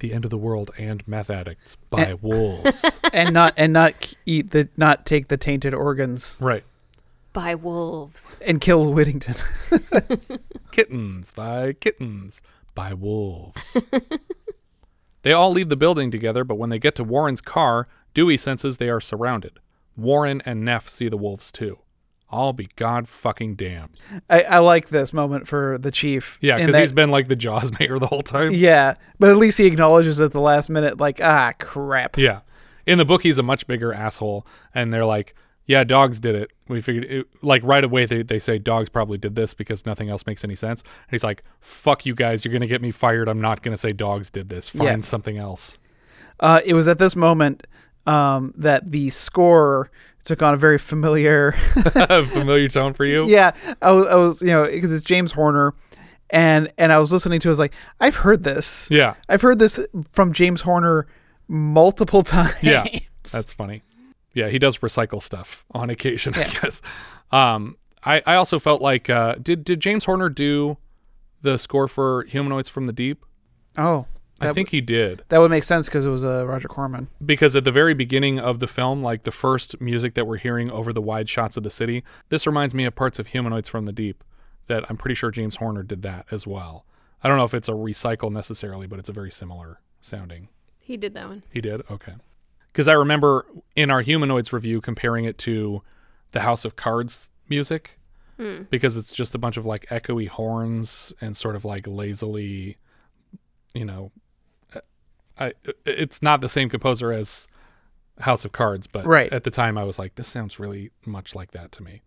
The 0.00 0.12
end 0.12 0.24
of 0.24 0.30
the 0.30 0.38
world 0.38 0.70
and 0.78 1.06
meth 1.08 1.30
addicts 1.30 1.76
by 1.90 2.14
wolves. 2.20 2.84
and 3.12 3.32
not 3.32 3.54
and 3.56 3.72
not 3.72 4.14
eat 4.26 4.50
the 4.50 4.68
not 4.76 5.06
take 5.06 5.28
the 5.28 5.36
tainted 5.36 5.74
organs. 5.74 6.36
Right. 6.40 6.64
By 7.32 7.54
wolves. 7.54 8.36
And 8.40 8.60
kill 8.60 8.92
Whittington. 8.92 9.34
kittens 10.72 11.32
by 11.32 11.72
kittens 11.74 12.42
by 12.74 12.94
wolves. 12.94 13.80
they 15.22 15.32
all 15.32 15.50
leave 15.50 15.68
the 15.68 15.76
building 15.76 16.10
together, 16.10 16.44
but 16.44 16.56
when 16.56 16.70
they 16.70 16.78
get 16.78 16.94
to 16.96 17.04
Warren's 17.04 17.40
car, 17.40 17.88
Dewey 18.14 18.36
senses 18.36 18.76
they 18.76 18.88
are 18.88 19.00
surrounded. 19.00 19.58
Warren 19.96 20.40
and 20.44 20.64
Neff 20.64 20.88
see 20.88 21.08
the 21.08 21.16
wolves 21.16 21.50
too. 21.50 21.78
I'll 22.30 22.52
be 22.52 22.68
god 22.76 23.08
fucking 23.08 23.54
damned. 23.54 23.98
I, 24.28 24.42
I 24.42 24.58
like 24.58 24.88
this 24.90 25.12
moment 25.12 25.48
for 25.48 25.78
the 25.78 25.90
chief. 25.90 26.38
Yeah, 26.42 26.58
because 26.58 26.76
he's 26.76 26.92
been 26.92 27.10
like 27.10 27.28
the 27.28 27.36
Jaws 27.36 27.72
mayor 27.80 27.98
the 27.98 28.06
whole 28.06 28.22
time. 28.22 28.52
Yeah, 28.52 28.94
but 29.18 29.30
at 29.30 29.36
least 29.36 29.56
he 29.58 29.66
acknowledges 29.66 30.20
at 30.20 30.32
the 30.32 30.40
last 30.40 30.68
minute, 30.68 30.98
like, 30.98 31.20
ah, 31.22 31.52
crap. 31.58 32.18
Yeah. 32.18 32.40
In 32.86 32.98
the 32.98 33.04
book, 33.04 33.22
he's 33.22 33.38
a 33.38 33.42
much 33.42 33.66
bigger 33.66 33.92
asshole, 33.94 34.46
and 34.74 34.92
they're 34.92 35.04
like, 35.04 35.34
"Yeah, 35.66 35.84
dogs 35.84 36.20
did 36.20 36.34
it." 36.34 36.52
We 36.68 36.80
figured, 36.80 37.04
it, 37.04 37.26
like 37.42 37.62
right 37.64 37.84
away, 37.84 38.04
they 38.06 38.22
they 38.22 38.38
say 38.38 38.58
dogs 38.58 38.88
probably 38.88 39.18
did 39.18 39.34
this 39.34 39.52
because 39.54 39.84
nothing 39.86 40.08
else 40.10 40.26
makes 40.26 40.42
any 40.44 40.54
sense. 40.54 40.82
And 40.82 41.10
he's 41.10 41.24
like, 41.24 41.44
"Fuck 41.60 42.04
you 42.06 42.14
guys, 42.14 42.44
you're 42.44 42.52
gonna 42.52 42.66
get 42.66 42.80
me 42.82 42.90
fired. 42.90 43.28
I'm 43.28 43.40
not 43.40 43.62
gonna 43.62 43.76
say 43.76 43.92
dogs 43.92 44.30
did 44.30 44.48
this. 44.48 44.68
Find 44.70 44.84
Yeah. 44.84 45.00
something 45.00 45.36
else." 45.38 45.78
Uh, 46.40 46.60
it 46.64 46.72
was 46.74 46.88
at 46.88 46.98
this 46.98 47.16
moment 47.16 47.66
um, 48.06 48.54
that 48.56 48.90
the 48.90 49.10
score 49.10 49.90
took 50.28 50.42
on 50.42 50.54
a 50.54 50.56
very 50.56 50.78
familiar. 50.78 51.52
Familiar 52.28 52.68
tone 52.68 52.92
for 52.92 53.04
you? 53.04 53.26
yeah, 53.26 53.50
I 53.82 53.90
was, 53.90 54.06
I 54.06 54.14
was, 54.14 54.42
you 54.42 54.48
know, 54.48 54.64
because 54.64 54.92
it's 54.92 55.04
James 55.04 55.32
Horner, 55.32 55.74
and 56.30 56.70
and 56.78 56.92
I 56.92 56.98
was 56.98 57.12
listening 57.12 57.40
to, 57.40 57.48
it, 57.48 57.50
I 57.50 57.52
was 57.52 57.58
like, 57.58 57.74
I've 58.00 58.16
heard 58.16 58.44
this. 58.44 58.88
Yeah. 58.90 59.14
I've 59.28 59.40
heard 59.40 59.58
this 59.58 59.84
from 60.08 60.32
James 60.32 60.60
Horner 60.60 61.06
multiple 61.48 62.22
times. 62.34 62.62
Yeah, 62.62 62.84
that's 63.32 63.52
funny. 63.52 63.82
Yeah, 64.34 64.48
he 64.48 64.58
does 64.58 64.78
recycle 64.78 65.20
stuff 65.22 65.64
on 65.72 65.90
occasion, 65.90 66.34
I 66.36 66.44
guess. 66.44 66.80
Um, 67.32 67.76
I 68.04 68.22
I 68.26 68.34
also 68.36 68.58
felt 68.58 68.80
like 68.80 69.10
uh, 69.10 69.34
did 69.42 69.64
did 69.64 69.80
James 69.80 70.04
Horner 70.04 70.28
do 70.28 70.76
the 71.42 71.58
score 71.58 71.88
for 71.88 72.24
Humanoids 72.24 72.68
from 72.68 72.86
the 72.86 72.92
Deep? 72.92 73.24
Oh, 73.76 74.06
I 74.40 74.52
think 74.52 74.68
w- 74.68 74.76
he 74.76 74.80
did. 74.80 75.22
That 75.28 75.38
would 75.38 75.50
make 75.50 75.64
sense 75.64 75.86
because 75.86 76.06
it 76.06 76.10
was 76.10 76.24
uh, 76.24 76.46
Roger 76.46 76.68
Corman. 76.68 77.08
because 77.24 77.54
at 77.56 77.64
the 77.64 77.72
very 77.72 77.94
beginning 77.94 78.38
of 78.38 78.58
the 78.60 78.66
film, 78.68 79.02
like 79.02 79.22
the 79.24 79.30
first 79.30 79.80
music 79.80 80.14
that 80.14 80.26
we're 80.26 80.36
hearing 80.36 80.70
over 80.70 80.92
the 80.92 81.02
wide 81.02 81.28
shots 81.28 81.56
of 81.56 81.62
the 81.62 81.70
city, 81.70 82.04
this 82.28 82.46
reminds 82.46 82.74
me 82.74 82.84
of 82.84 82.94
parts 82.94 83.18
of 83.18 83.28
Humanoids 83.28 83.68
from 83.68 83.84
the 83.86 83.92
Deep. 83.92 84.22
That 84.66 84.84
I'm 84.90 84.96
pretty 84.98 85.14
sure 85.14 85.30
James 85.30 85.56
Horner 85.56 85.82
did 85.82 86.02
that 86.02 86.26
as 86.30 86.46
well. 86.46 86.84
I 87.24 87.28
don't 87.28 87.38
know 87.38 87.44
if 87.44 87.54
it's 87.54 87.68
a 87.68 87.72
recycle 87.72 88.30
necessarily, 88.30 88.86
but 88.86 88.98
it's 88.98 89.08
a 89.08 89.12
very 89.14 89.30
similar 89.30 89.80
sounding. 90.02 90.48
He 90.84 90.96
did 90.96 91.14
that 91.14 91.26
one. 91.28 91.42
He 91.50 91.60
did? 91.60 91.82
Okay. 91.90 92.12
Because 92.70 92.86
I 92.86 92.92
remember 92.92 93.46
in 93.74 93.90
our 93.90 94.02
Humanoids 94.02 94.52
review 94.52 94.80
comparing 94.82 95.24
it 95.24 95.38
to 95.38 95.82
the 96.32 96.40
House 96.40 96.64
of 96.64 96.76
Cards 96.76 97.30
music 97.48 97.98
Hmm. 98.36 98.64
because 98.70 98.96
it's 98.96 99.14
just 99.16 99.34
a 99.34 99.38
bunch 99.38 99.56
of 99.56 99.66
like 99.66 99.86
echoey 99.86 100.28
horns 100.28 101.12
and 101.20 101.36
sort 101.36 101.56
of 101.56 101.64
like 101.64 101.86
lazily, 101.88 102.76
you 103.74 103.84
know, 103.84 104.12
I 105.40 105.52
it's 105.86 106.22
not 106.22 106.40
the 106.40 106.48
same 106.48 106.68
composer 106.68 107.12
as 107.12 107.48
House 108.20 108.44
of 108.44 108.52
Cards, 108.52 108.86
but 108.86 109.06
Right. 109.06 109.32
at 109.32 109.44
the 109.44 109.50
time 109.50 109.78
I 109.78 109.84
was 109.84 109.98
like, 109.98 110.16
this 110.16 110.28
sounds 110.28 110.58
really 110.58 110.90
much 111.06 111.34
like 111.34 111.52
that 111.52 111.70
to 111.72 111.82
me. 111.82 112.02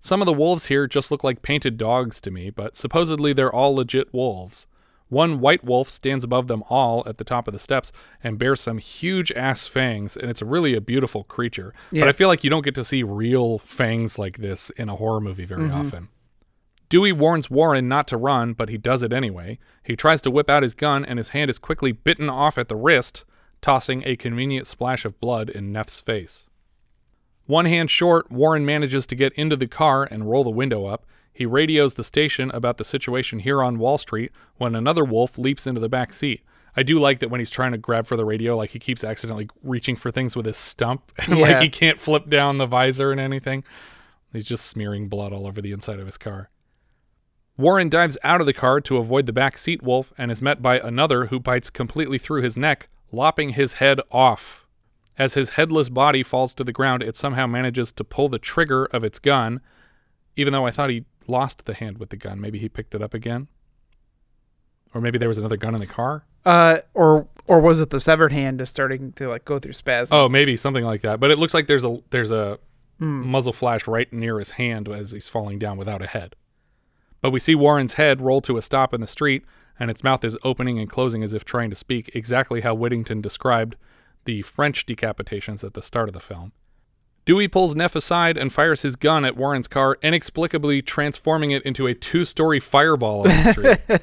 Some 0.00 0.22
of 0.22 0.26
the 0.26 0.32
wolves 0.32 0.66
here 0.66 0.86
just 0.86 1.10
look 1.10 1.22
like 1.22 1.42
painted 1.42 1.76
dogs 1.76 2.20
to 2.22 2.30
me, 2.30 2.48
but 2.48 2.74
supposedly 2.76 3.34
they're 3.34 3.54
all 3.54 3.74
legit 3.74 4.12
wolves. 4.14 4.66
One 5.10 5.40
white 5.40 5.62
wolf 5.64 5.90
stands 5.90 6.22
above 6.24 6.46
them 6.46 6.62
all 6.70 7.02
at 7.04 7.18
the 7.18 7.24
top 7.24 7.48
of 7.48 7.52
the 7.52 7.58
steps 7.58 7.90
and 8.22 8.38
bears 8.38 8.60
some 8.60 8.78
huge 8.78 9.30
ass 9.32 9.66
fangs, 9.66 10.16
and 10.16 10.30
it's 10.30 10.40
really 10.40 10.74
a 10.74 10.80
beautiful 10.80 11.24
creature. 11.24 11.74
Yeah. 11.90 12.02
But 12.02 12.08
I 12.08 12.12
feel 12.12 12.28
like 12.28 12.44
you 12.44 12.48
don't 12.48 12.62
get 12.64 12.76
to 12.76 12.84
see 12.84 13.02
real 13.02 13.58
fangs 13.58 14.18
like 14.18 14.38
this 14.38 14.70
in 14.70 14.88
a 14.88 14.94
horror 14.96 15.20
movie 15.20 15.44
very 15.44 15.68
Mhm. 15.68 15.74
often. 15.74 16.08
Dewey 16.90 17.12
warns 17.12 17.48
Warren 17.48 17.88
not 17.88 18.08
to 18.08 18.16
run, 18.16 18.52
but 18.52 18.68
he 18.68 18.76
does 18.76 19.04
it 19.04 19.12
anyway. 19.12 19.58
He 19.82 19.94
tries 19.94 20.20
to 20.22 20.30
whip 20.30 20.50
out 20.50 20.64
his 20.64 20.74
gun, 20.74 21.04
and 21.04 21.18
his 21.18 21.30
hand 21.30 21.48
is 21.48 21.58
quickly 21.58 21.92
bitten 21.92 22.28
off 22.28 22.58
at 22.58 22.68
the 22.68 22.76
wrist, 22.76 23.24
tossing 23.62 24.02
a 24.04 24.16
convenient 24.16 24.66
splash 24.66 25.04
of 25.04 25.20
blood 25.20 25.48
in 25.48 25.70
Neff's 25.70 26.00
face. 26.00 26.48
One 27.46 27.66
hand 27.66 27.90
short, 27.90 28.30
Warren 28.30 28.66
manages 28.66 29.06
to 29.06 29.14
get 29.14 29.32
into 29.34 29.56
the 29.56 29.68
car 29.68 30.04
and 30.04 30.28
roll 30.28 30.42
the 30.42 30.50
window 30.50 30.86
up. 30.86 31.06
He 31.32 31.46
radios 31.46 31.94
the 31.94 32.04
station 32.04 32.50
about 32.50 32.76
the 32.76 32.84
situation 32.84 33.38
here 33.38 33.62
on 33.62 33.78
Wall 33.78 33.96
Street 33.96 34.32
when 34.56 34.74
another 34.74 35.04
wolf 35.04 35.38
leaps 35.38 35.68
into 35.68 35.80
the 35.80 35.88
back 35.88 36.12
seat. 36.12 36.42
I 36.76 36.82
do 36.82 36.98
like 36.98 37.20
that 37.20 37.30
when 37.30 37.40
he's 37.40 37.50
trying 37.50 37.72
to 37.72 37.78
grab 37.78 38.06
for 38.06 38.16
the 38.16 38.24
radio, 38.24 38.56
like 38.56 38.70
he 38.70 38.78
keeps 38.80 39.04
accidentally 39.04 39.48
reaching 39.62 39.94
for 39.94 40.10
things 40.10 40.34
with 40.34 40.46
his 40.46 40.56
stump, 40.56 41.12
and 41.18 41.40
like 41.40 41.60
he 41.60 41.68
can't 41.68 42.00
flip 42.00 42.28
down 42.28 42.58
the 42.58 42.66
visor 42.66 43.12
and 43.12 43.20
anything. 43.20 43.62
He's 44.32 44.44
just 44.44 44.66
smearing 44.66 45.08
blood 45.08 45.32
all 45.32 45.46
over 45.46 45.60
the 45.60 45.72
inside 45.72 46.00
of 46.00 46.06
his 46.06 46.18
car. 46.18 46.50
Warren 47.60 47.88
dives 47.90 48.16
out 48.24 48.40
of 48.40 48.46
the 48.46 48.52
car 48.54 48.80
to 48.80 48.96
avoid 48.96 49.26
the 49.26 49.32
back 49.32 49.58
seat 49.58 49.82
wolf 49.82 50.12
and 50.16 50.30
is 50.30 50.40
met 50.40 50.62
by 50.62 50.78
another 50.78 51.26
who 51.26 51.38
bites 51.38 51.68
completely 51.68 52.16
through 52.16 52.40
his 52.42 52.56
neck, 52.56 52.88
lopping 53.12 53.50
his 53.50 53.74
head 53.74 54.00
off. 54.10 54.66
As 55.18 55.34
his 55.34 55.50
headless 55.50 55.90
body 55.90 56.22
falls 56.22 56.54
to 56.54 56.64
the 56.64 56.72
ground, 56.72 57.02
it 57.02 57.16
somehow 57.16 57.46
manages 57.46 57.92
to 57.92 58.04
pull 58.04 58.30
the 58.30 58.38
trigger 58.38 58.86
of 58.86 59.04
its 59.04 59.18
gun, 59.18 59.60
even 60.36 60.52
though 60.54 60.66
I 60.66 60.70
thought 60.70 60.88
he 60.88 61.04
lost 61.26 61.66
the 61.66 61.74
hand 61.74 61.98
with 61.98 62.08
the 62.08 62.16
gun. 62.16 62.40
Maybe 62.40 62.58
he 62.58 62.68
picked 62.70 62.94
it 62.94 63.02
up 63.02 63.12
again? 63.12 63.48
Or 64.94 65.00
maybe 65.02 65.18
there 65.18 65.28
was 65.28 65.36
another 65.38 65.58
gun 65.58 65.74
in 65.74 65.80
the 65.80 65.86
car? 65.86 66.24
Uh, 66.46 66.78
or 66.94 67.28
or 67.46 67.60
was 67.60 67.80
it 67.80 67.90
the 67.90 68.00
severed 68.00 68.32
hand 68.32 68.58
just 68.58 68.72
starting 68.72 69.12
to 69.12 69.28
like 69.28 69.44
go 69.44 69.58
through 69.58 69.74
spasms? 69.74 70.12
Oh, 70.12 70.28
maybe 70.30 70.56
something 70.56 70.84
like 70.84 71.02
that. 71.02 71.20
But 71.20 71.30
it 71.30 71.38
looks 71.38 71.52
like 71.52 71.66
there's 71.66 71.84
a 71.84 72.00
there's 72.10 72.30
a 72.30 72.58
Hmm. 72.98 73.26
muzzle 73.30 73.52
flash 73.54 73.86
right 73.86 74.10
near 74.12 74.38
his 74.38 74.52
hand 74.52 74.86
as 74.88 75.12
he's 75.12 75.28
falling 75.28 75.58
down 75.58 75.76
without 75.78 76.02
a 76.02 76.06
head. 76.06 76.36
But 77.20 77.30
we 77.30 77.40
see 77.40 77.54
Warren's 77.54 77.94
head 77.94 78.20
roll 78.20 78.40
to 78.42 78.56
a 78.56 78.62
stop 78.62 78.94
in 78.94 79.00
the 79.00 79.06
street, 79.06 79.44
and 79.78 79.90
its 79.90 80.04
mouth 80.04 80.24
is 80.24 80.38
opening 80.44 80.78
and 80.78 80.88
closing 80.88 81.22
as 81.22 81.34
if 81.34 81.44
trying 81.44 81.70
to 81.70 81.76
speak, 81.76 82.10
exactly 82.14 82.60
how 82.60 82.74
Whittington 82.74 83.20
described 83.20 83.76
the 84.24 84.42
French 84.42 84.86
decapitations 84.86 85.64
at 85.64 85.74
the 85.74 85.82
start 85.82 86.08
of 86.08 86.12
the 86.12 86.20
film. 86.20 86.52
Dewey 87.24 87.48
pulls 87.48 87.74
Neff 87.74 87.94
aside 87.94 88.36
and 88.36 88.52
fires 88.52 88.82
his 88.82 88.96
gun 88.96 89.24
at 89.24 89.36
Warren's 89.36 89.68
car, 89.68 89.98
inexplicably 90.02 90.82
transforming 90.82 91.50
it 91.50 91.62
into 91.62 91.86
a 91.86 91.94
two-story 91.94 92.60
fireball 92.60 93.20
on 93.20 93.28
the 93.28 93.52
street. 93.88 94.02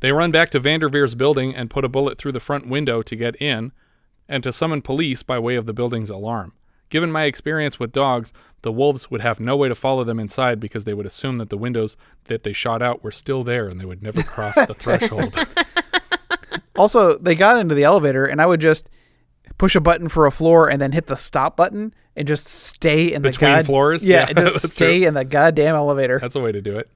They 0.00 0.12
run 0.12 0.30
back 0.30 0.50
to 0.50 0.58
Vanderveer's 0.58 1.14
building 1.14 1.54
and 1.54 1.70
put 1.70 1.84
a 1.84 1.88
bullet 1.88 2.18
through 2.18 2.32
the 2.32 2.40
front 2.40 2.68
window 2.68 3.02
to 3.02 3.16
get 3.16 3.40
in 3.40 3.72
and 4.28 4.42
to 4.42 4.52
summon 4.52 4.82
police 4.82 5.22
by 5.22 5.38
way 5.38 5.56
of 5.56 5.66
the 5.66 5.72
building's 5.72 6.10
alarm. 6.10 6.52
Given 6.94 7.10
my 7.10 7.24
experience 7.24 7.80
with 7.80 7.90
dogs, 7.90 8.32
the 8.62 8.70
wolves 8.70 9.10
would 9.10 9.20
have 9.20 9.40
no 9.40 9.56
way 9.56 9.68
to 9.68 9.74
follow 9.74 10.04
them 10.04 10.20
inside 10.20 10.60
because 10.60 10.84
they 10.84 10.94
would 10.94 11.06
assume 11.06 11.38
that 11.38 11.50
the 11.50 11.58
windows 11.58 11.96
that 12.26 12.44
they 12.44 12.52
shot 12.52 12.82
out 12.82 13.02
were 13.02 13.10
still 13.10 13.42
there 13.42 13.66
and 13.66 13.80
they 13.80 13.84
would 13.84 14.00
never 14.00 14.22
cross 14.22 14.54
the 14.66 14.74
threshold. 14.78 15.34
Also, 16.76 17.16
they 17.18 17.34
got 17.36 17.56
into 17.58 17.74
the 17.74 17.84
elevator, 17.84 18.26
and 18.26 18.40
I 18.40 18.46
would 18.46 18.60
just 18.60 18.90
push 19.58 19.76
a 19.76 19.80
button 19.80 20.08
for 20.08 20.26
a 20.26 20.30
floor 20.32 20.68
and 20.68 20.80
then 20.80 20.90
hit 20.92 21.06
the 21.06 21.16
stop 21.16 21.56
button 21.56 21.94
and 22.16 22.26
just 22.26 22.46
stay 22.48 23.12
in 23.12 23.22
the 23.22 23.30
Between 23.30 23.50
god- 23.50 23.66
floors? 23.66 24.06
Yeah, 24.06 24.20
Yeah, 24.22 24.26
and 24.30 24.38
just 24.46 24.62
that's 24.62 24.74
stay 24.74 24.98
true. 25.00 25.08
in 25.08 25.14
the 25.14 25.24
goddamn 25.24 25.74
elevator. 25.76 26.18
That's 26.20 26.34
a 26.36 26.40
way 26.40 26.50
to 26.52 26.60
do 26.60 26.76
it. 26.78 26.90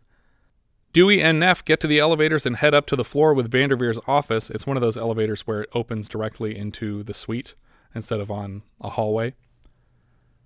Dewey 0.92 1.22
and 1.22 1.38
Neff 1.38 1.64
get 1.64 1.78
to 1.80 1.86
the 1.86 2.00
elevators 2.00 2.44
and 2.46 2.56
head 2.56 2.74
up 2.74 2.86
to 2.86 2.96
the 2.96 3.04
floor 3.04 3.34
with 3.34 3.50
Vanderveer's 3.52 4.00
office. 4.08 4.50
It's 4.50 4.66
one 4.66 4.76
of 4.76 4.80
those 4.80 4.96
elevators 4.96 5.42
where 5.46 5.60
it 5.62 5.70
opens 5.74 6.08
directly 6.08 6.56
into 6.56 7.02
the 7.04 7.14
suite 7.14 7.54
instead 7.94 8.18
of 8.20 8.30
on 8.32 8.62
a 8.80 8.90
hallway. 8.90 9.34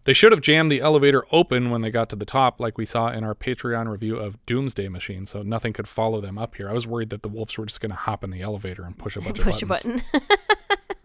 They 0.04 0.12
should 0.12 0.32
have 0.32 0.40
jammed 0.40 0.70
the 0.70 0.80
elevator 0.80 1.24
open 1.30 1.70
when 1.70 1.80
they 1.82 1.90
got 1.90 2.08
to 2.10 2.16
the 2.16 2.24
top, 2.26 2.58
like 2.60 2.76
we 2.76 2.84
saw 2.84 3.08
in 3.08 3.22
our 3.22 3.34
Patreon 3.36 3.88
review 3.90 4.16
of 4.16 4.44
Doomsday 4.46 4.88
Machine, 4.88 5.26
so 5.26 5.42
nothing 5.42 5.72
could 5.72 5.86
follow 5.86 6.20
them 6.20 6.38
up 6.38 6.56
here. 6.56 6.68
I 6.68 6.72
was 6.72 6.86
worried 6.86 7.10
that 7.10 7.22
the 7.22 7.28
wolves 7.28 7.56
were 7.56 7.66
just 7.66 7.80
going 7.80 7.90
to 7.90 7.96
hop 7.96 8.24
in 8.24 8.30
the 8.30 8.42
elevator 8.42 8.82
and 8.82 8.98
push 8.98 9.16
a 9.16 9.20
bunch 9.20 9.40
Push 9.40 9.62
a 9.62 9.64
of 9.64 9.68
buttons. 9.68 10.02
button. 10.12 10.28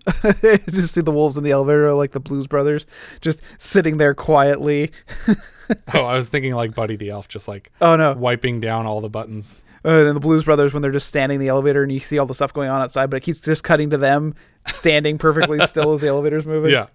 just 0.72 0.94
see 0.94 1.02
the 1.02 1.12
wolves 1.12 1.38
in 1.38 1.44
the 1.44 1.52
elevator 1.52 1.92
like 1.94 2.12
the 2.12 2.20
Blues 2.20 2.48
Brothers, 2.48 2.86
just 3.22 3.42
sitting 3.58 3.98
there 3.98 4.14
quietly. 4.14 4.92
oh, 5.94 6.02
I 6.04 6.16
was 6.16 6.30
thinking 6.30 6.54
like 6.56 6.74
Buddy 6.74 6.96
the 6.96 7.10
Elf, 7.10 7.28
just 7.28 7.48
like 7.48 7.72
Oh, 7.82 7.98
no. 7.98 8.14
wiping 8.14 8.62
down 8.62 8.86
all 8.86 9.02
the 9.02 9.10
buttons. 9.10 9.66
Uh, 9.84 10.06
and 10.06 10.16
the 10.16 10.20
Blues 10.22 10.46
Brothers 10.46 10.74
when 10.74 10.82
they're 10.82 10.92
just 10.92 11.08
standing 11.08 11.36
in 11.36 11.42
the 11.42 11.50
elevator 11.50 11.84
and 11.84 11.92
you 11.92 12.00
see 12.00 12.18
all 12.18 12.26
the 12.26 12.34
stuff 12.34 12.54
going 12.54 12.70
on 12.70 12.82
outside, 12.82 13.10
but 13.10 13.18
it 13.18 13.24
keeps 13.24 13.42
just 13.42 13.64
cutting 13.66 13.90
to 13.90 13.98
them 13.98 14.34
standing 14.68 15.18
perfectly 15.18 15.60
still 15.68 15.92
as 15.94 16.02
the 16.02 16.08
elevator's 16.08 16.46
moving. 16.46 16.72
Yeah. 16.72 16.88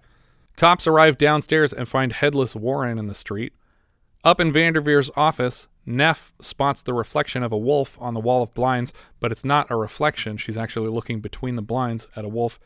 Cops 0.55 0.87
arrive 0.87 1.17
downstairs 1.17 1.73
and 1.73 1.87
find 1.87 2.13
headless 2.13 2.55
Warren 2.55 2.99
in 2.99 3.07
the 3.07 3.15
street. 3.15 3.53
Up 4.23 4.39
in 4.39 4.53
Vanderveer's 4.53 5.11
office, 5.15 5.67
Neff 5.85 6.31
spots 6.39 6.81
the 6.81 6.93
reflection 6.93 7.43
of 7.43 7.51
a 7.51 7.57
wolf 7.57 7.97
on 7.99 8.13
the 8.13 8.19
wall 8.19 8.41
of 8.41 8.53
blinds, 8.53 8.93
but 9.19 9.31
it's 9.31 9.43
not 9.43 9.69
a 9.69 9.75
reflection. 9.75 10.37
She's 10.37 10.57
actually 10.57 10.89
looking 10.89 11.19
between 11.19 11.55
the 11.55 11.61
blinds 11.61 12.07
at 12.15 12.23
a 12.23 12.29
wolf 12.29 12.59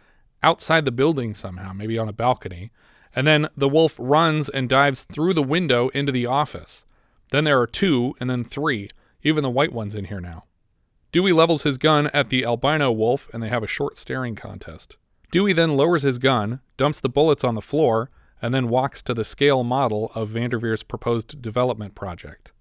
outside 0.43 0.85
the 0.85 0.91
building 0.91 1.33
somehow, 1.33 1.73
maybe 1.73 1.97
on 1.97 2.07
a 2.07 2.13
balcony. 2.13 2.71
And 3.15 3.25
then 3.25 3.47
the 3.55 3.69
wolf 3.69 3.95
runs 3.97 4.49
and 4.49 4.69
dives 4.69 5.03
through 5.05 5.33
the 5.33 5.41
window 5.41 5.89
into 5.89 6.11
the 6.11 6.27
office. 6.27 6.85
Then 7.31 7.43
there 7.43 7.59
are 7.59 7.67
two, 7.67 8.15
and 8.19 8.29
then 8.29 8.43
three. 8.43 8.89
Even 9.23 9.41
the 9.41 9.49
white 9.49 9.73
one's 9.73 9.95
in 9.95 10.05
here 10.05 10.21
now. 10.21 10.43
Dewey 11.11 11.31
levels 11.31 11.63
his 11.63 11.79
gun 11.79 12.07
at 12.13 12.29
the 12.29 12.45
albino 12.45 12.91
wolf, 12.91 13.29
and 13.33 13.41
they 13.41 13.49
have 13.49 13.63
a 13.63 13.67
short 13.67 13.97
staring 13.97 14.35
contest. 14.35 14.97
Dewey 15.31 15.53
then 15.53 15.75
lowers 15.75 16.03
his 16.03 16.17
gun, 16.17 16.61
dumps 16.77 16.99
the 16.99 17.09
bullets 17.09 17.43
on 17.43 17.55
the 17.55 17.61
floor, 17.61 18.09
and 18.41 18.53
then 18.53 18.69
walks 18.69 19.01
to 19.01 19.13
the 19.13 19.25
scale 19.25 19.63
model 19.63 20.11
of 20.15 20.29
Vanderveer's 20.29 20.83
proposed 20.83 21.41
development 21.41 21.95
project. 21.95 22.51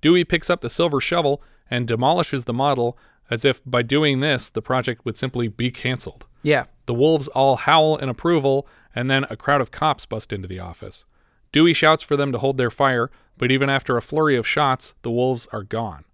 Dewey 0.00 0.24
picks 0.24 0.50
up 0.50 0.60
the 0.60 0.68
silver 0.68 1.00
shovel 1.00 1.42
and 1.70 1.88
demolishes 1.88 2.44
the 2.44 2.52
model 2.52 2.98
as 3.30 3.44
if 3.44 3.62
by 3.64 3.82
doing 3.82 4.20
this 4.20 4.50
the 4.50 4.62
project 4.62 5.04
would 5.04 5.16
simply 5.16 5.48
be 5.48 5.70
canceled. 5.70 6.26
Yeah. 6.42 6.66
The 6.86 6.94
wolves 6.94 7.28
all 7.28 7.56
howl 7.56 7.96
in 7.96 8.10
approval, 8.10 8.68
and 8.94 9.08
then 9.08 9.24
a 9.30 9.36
crowd 9.36 9.62
of 9.62 9.70
cops 9.70 10.04
bust 10.04 10.32
into 10.32 10.46
the 10.46 10.60
office. 10.60 11.06
Dewey 11.52 11.72
shouts 11.72 12.02
for 12.02 12.16
them 12.16 12.32
to 12.32 12.38
hold 12.38 12.58
their 12.58 12.70
fire, 12.70 13.10
but 13.38 13.50
even 13.50 13.70
after 13.70 13.96
a 13.96 14.02
flurry 14.02 14.36
of 14.36 14.46
shots, 14.46 14.94
the 15.02 15.10
wolves 15.10 15.48
are 15.52 15.62
gone. 15.62 16.04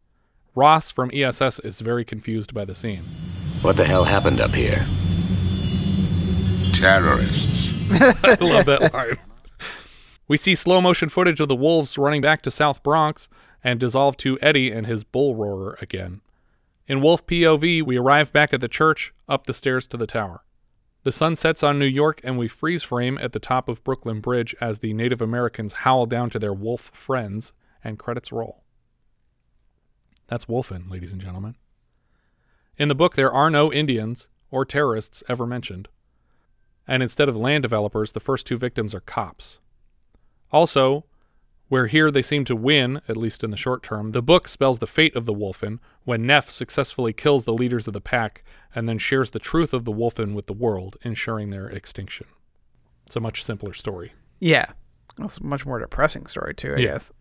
Ross 0.55 0.91
from 0.91 1.11
ESS 1.13 1.59
is 1.61 1.81
very 1.81 2.05
confused 2.05 2.55
by 2.55 2.65
the 2.65 2.75
scene. 2.75 3.05
What 3.63 3.77
the 3.77 3.85
hell 3.85 4.05
happened 4.05 4.41
up 4.41 4.55
here? 4.55 4.87
Terrorists. 6.75 7.91
I 8.25 8.37
love 8.41 8.67
that 8.67 8.93
line. 8.95 9.19
We 10.29 10.37
see 10.37 10.55
slow 10.55 10.81
motion 10.81 11.09
footage 11.09 11.41
of 11.41 11.49
the 11.49 11.57
wolves 11.57 11.99
running 11.99 12.21
back 12.21 12.43
to 12.43 12.51
South 12.51 12.83
Bronx 12.83 13.29
and 13.65 13.81
dissolve 13.81 14.17
to 14.19 14.39
Eddie 14.41 14.71
and 14.71 14.87
his 14.87 15.05
bull 15.05 15.35
roarer 15.35 15.77
again. 15.81 16.21
In 16.87 17.01
Wolf 17.01 17.27
POV, 17.27 17.83
we 17.83 17.97
arrive 17.97 18.33
back 18.33 18.53
at 18.53 18.61
the 18.61 18.69
church, 18.69 19.13
up 19.29 19.47
the 19.47 19.53
stairs 19.53 19.87
to 19.89 19.97
the 19.97 20.07
tower. 20.07 20.45
The 21.03 21.13
sun 21.13 21.37
sets 21.37 21.63
on 21.63 21.79
New 21.79 21.87
York, 21.87 22.21
and 22.23 22.37
we 22.37 22.49
freeze 22.49 22.83
frame 22.83 23.19
at 23.23 23.33
the 23.33 23.39
top 23.39 23.69
of 23.69 23.83
Brooklyn 23.83 24.21
Bridge 24.21 24.55
as 24.61 24.81
the 24.81 24.93
Native 24.93 25.21
Americans 25.23 25.73
howl 25.73 26.07
down 26.07 26.31
to 26.31 26.39
their 26.39 26.53
wolf 26.53 26.91
friends, 26.93 27.53
and 27.83 27.99
credits 27.99 28.33
roll. 28.33 28.63
That's 30.29 30.45
Wolfen, 30.45 30.91
ladies 30.91 31.13
and 31.13 31.21
gentlemen. 31.21 31.57
In 32.77 32.89
the 32.89 32.95
book, 32.95 33.15
there 33.15 33.33
are 33.33 33.51
no 33.51 33.73
Indians 33.73 34.29
or 34.51 34.65
terrorists 34.65 35.23
ever 35.29 35.47
mentioned. 35.47 35.89
And 36.91 37.03
instead 37.05 37.29
of 37.29 37.37
land 37.37 37.63
developers, 37.63 38.13
the 38.13 38.21
first 38.21 38.47
two 38.47 38.59
victims 38.59 38.95
are 38.95 39.01
cops. 39.01 39.59
Also, 40.51 41.05
where 41.69 41.87
here 41.87 42.11
they 42.11 42.21
seem 42.21 42.45
to 42.47 42.57
win, 42.57 43.01
at 43.09 43.17
least 43.17 43.45
in 43.45 43.53
the 43.53 43.57
short 43.57 43.85
term, 43.85 44.11
the 44.11 44.21
book 44.21 44.49
spells 44.49 44.81
the 44.81 44.89
fate 44.89 45.15
of 45.15 45.25
the 45.25 45.33
Wolfen 45.33 45.79
when 46.05 46.27
Neff 46.27 46.51
successfully 46.51 47.13
kills 47.13 47.45
the 47.45 47.53
leaders 47.53 47.87
of 47.87 47.93
the 47.93 48.01
pack 48.01 48.43
and 48.75 48.89
then 48.89 48.99
shares 48.99 49.31
the 49.31 49.39
truth 49.39 49.73
of 49.73 49.85
the 49.85 49.93
Wolfen 49.93 50.35
with 50.35 50.47
the 50.47 50.53
world, 50.53 50.97
ensuring 51.03 51.51
their 51.51 51.69
extinction. 51.69 52.27
It's 53.07 53.15
a 53.15 53.21
much 53.21 53.45
simpler 53.45 53.73
story. 53.73 54.13
Yeah. 54.41 54.67
It's 55.23 55.39
a 55.39 55.45
much 55.45 55.65
more 55.65 55.79
depressing 55.79 56.27
story 56.27 56.55
too, 56.55 56.75
I 56.75 56.79
Yeah. 56.81 56.87
guess. 56.93 57.13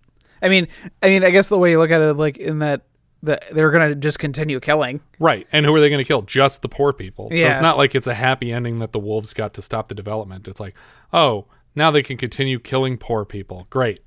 I 0.42 0.50
mean 0.50 0.68
I 1.04 1.08
mean 1.10 1.24
I 1.24 1.30
guess 1.30 1.50
the 1.50 1.60
way 1.60 1.72
you 1.72 1.78
look 1.78 1.92
at 1.92 2.02
it 2.02 2.14
like 2.14 2.38
in 2.38 2.60
that 2.60 2.84
that 3.24 3.44
they're 3.52 3.72
gonna 3.72 3.96
just 3.96 4.18
continue 4.20 4.60
killing. 4.60 5.02
Right. 5.20 5.46
And 5.52 5.66
who 5.66 5.76
are 5.76 5.80
they 5.82 5.90
going 5.90 6.04
to 6.04 6.08
kill? 6.08 6.22
Just 6.22 6.62
the 6.62 6.70
poor 6.70 6.94
people. 6.94 7.30
So 7.30 7.36
Yeah. 7.36 7.54
it's 7.56 7.62
not 7.62 7.78
like 7.78 7.94
it's 7.96 8.08
a 8.08 8.14
happy 8.14 8.52
ending 8.52 8.80
that 8.80 8.92
the 8.94 9.00
wolves 9.00 9.34
got 9.34 9.54
to 9.56 9.62
stop 9.62 9.90
the 9.90 9.96
development. 9.96 10.48
It's 10.48 10.60
like, 10.60 10.76
oh, 11.12 11.46
now 11.76 11.92
they 11.92 12.02
can 12.02 12.16
continue 12.18 12.60
killing 12.60 12.98
poor 12.98 13.26
people. 13.26 13.68
Great. 13.70 14.00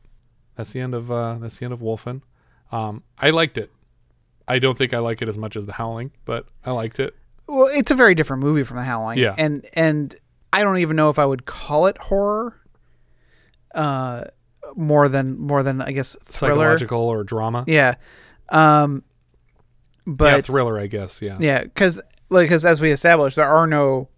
That's 0.56 0.72
the 0.72 0.80
end 0.80 0.94
of 0.94 1.10
uh, 1.12 1.36
that's 1.40 1.58
the 1.58 1.64
end 1.66 1.74
of 1.74 1.80
Wolfen. 1.80 2.22
Um, 2.70 3.02
I 3.18 3.30
liked 3.30 3.58
it. 3.58 3.70
I 4.48 4.58
don't 4.58 4.76
think 4.78 4.92
I 4.94 4.98
like 4.98 5.20
it 5.22 5.28
as 5.28 5.36
much 5.38 5.56
as 5.56 5.66
The 5.66 5.72
Howling, 5.74 6.10
but 6.24 6.46
I 6.64 6.70
liked 6.72 6.98
it. 6.98 7.14
Well, 7.46 7.68
it's 7.70 7.90
a 7.90 7.94
very 7.94 8.14
different 8.14 8.42
movie 8.42 8.64
from 8.64 8.78
The 8.78 8.82
Howling. 8.84 9.18
Yeah. 9.18 9.34
And 9.38 9.64
and 9.74 10.14
I 10.52 10.62
don't 10.62 10.78
even 10.78 10.96
know 10.96 11.10
if 11.10 11.18
I 11.18 11.26
would 11.26 11.44
call 11.44 11.86
it 11.86 11.98
horror. 11.98 12.58
Uh 13.74 14.24
more 14.76 15.08
than 15.08 15.38
more 15.38 15.62
than 15.62 15.80
I 15.80 15.92
guess 15.92 16.16
thriller. 16.22 16.54
Psychological 16.64 17.00
or 17.00 17.24
drama. 17.24 17.64
Yeah. 17.66 17.94
Um 18.52 19.02
but 20.06 20.24
yeah, 20.36 20.40
thriller, 20.40 20.78
I 20.78 20.86
guess. 20.88 21.22
Yeah. 21.22 21.36
Yeah, 21.40 21.62
because 21.62 22.00
like 22.28 22.46
because 22.46 22.64
as 22.66 22.80
we 22.80 22.90
established, 22.90 23.36
there 23.36 23.48
are 23.48 23.66
no 23.66 24.08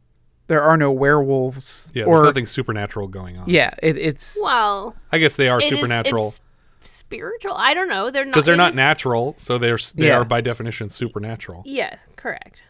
there 0.47 0.63
are 0.63 0.77
no 0.77 0.93
werewolves 0.93 1.91
Yeah. 1.95 2.05
or 2.05 2.17
there's 2.19 2.29
nothing 2.29 2.47
supernatural 2.47 3.09
going 3.09 3.39
on. 3.39 3.49
yeah 3.49 3.71
it, 3.83 3.97
it's 3.97 4.39
Well, 4.43 4.95
I 5.11 5.19
guess 5.19 5.37
they 5.37 5.49
are 5.49 5.59
it 5.59 5.65
is- 5.65 5.69
supernatural 5.71 6.27
it's 6.29 6.41
spiritual. 6.81 7.55
I 7.55 7.73
don't 7.73 7.89
know. 7.89 8.11
They're 8.11 8.25
not 8.27 8.33
because 8.33 8.45
they're 8.47 8.57
not 8.57 8.71
is- 8.71 8.77
natural, 8.77 9.35
so 9.39 9.57
they're 9.59 9.79
they 9.95 10.09
Yeah. 10.09 10.19
are 10.19 10.25
by 10.25 10.41
definition 10.43 10.89
supernatural. 10.91 11.63
Yes, 11.65 12.05
correct. 12.17 12.65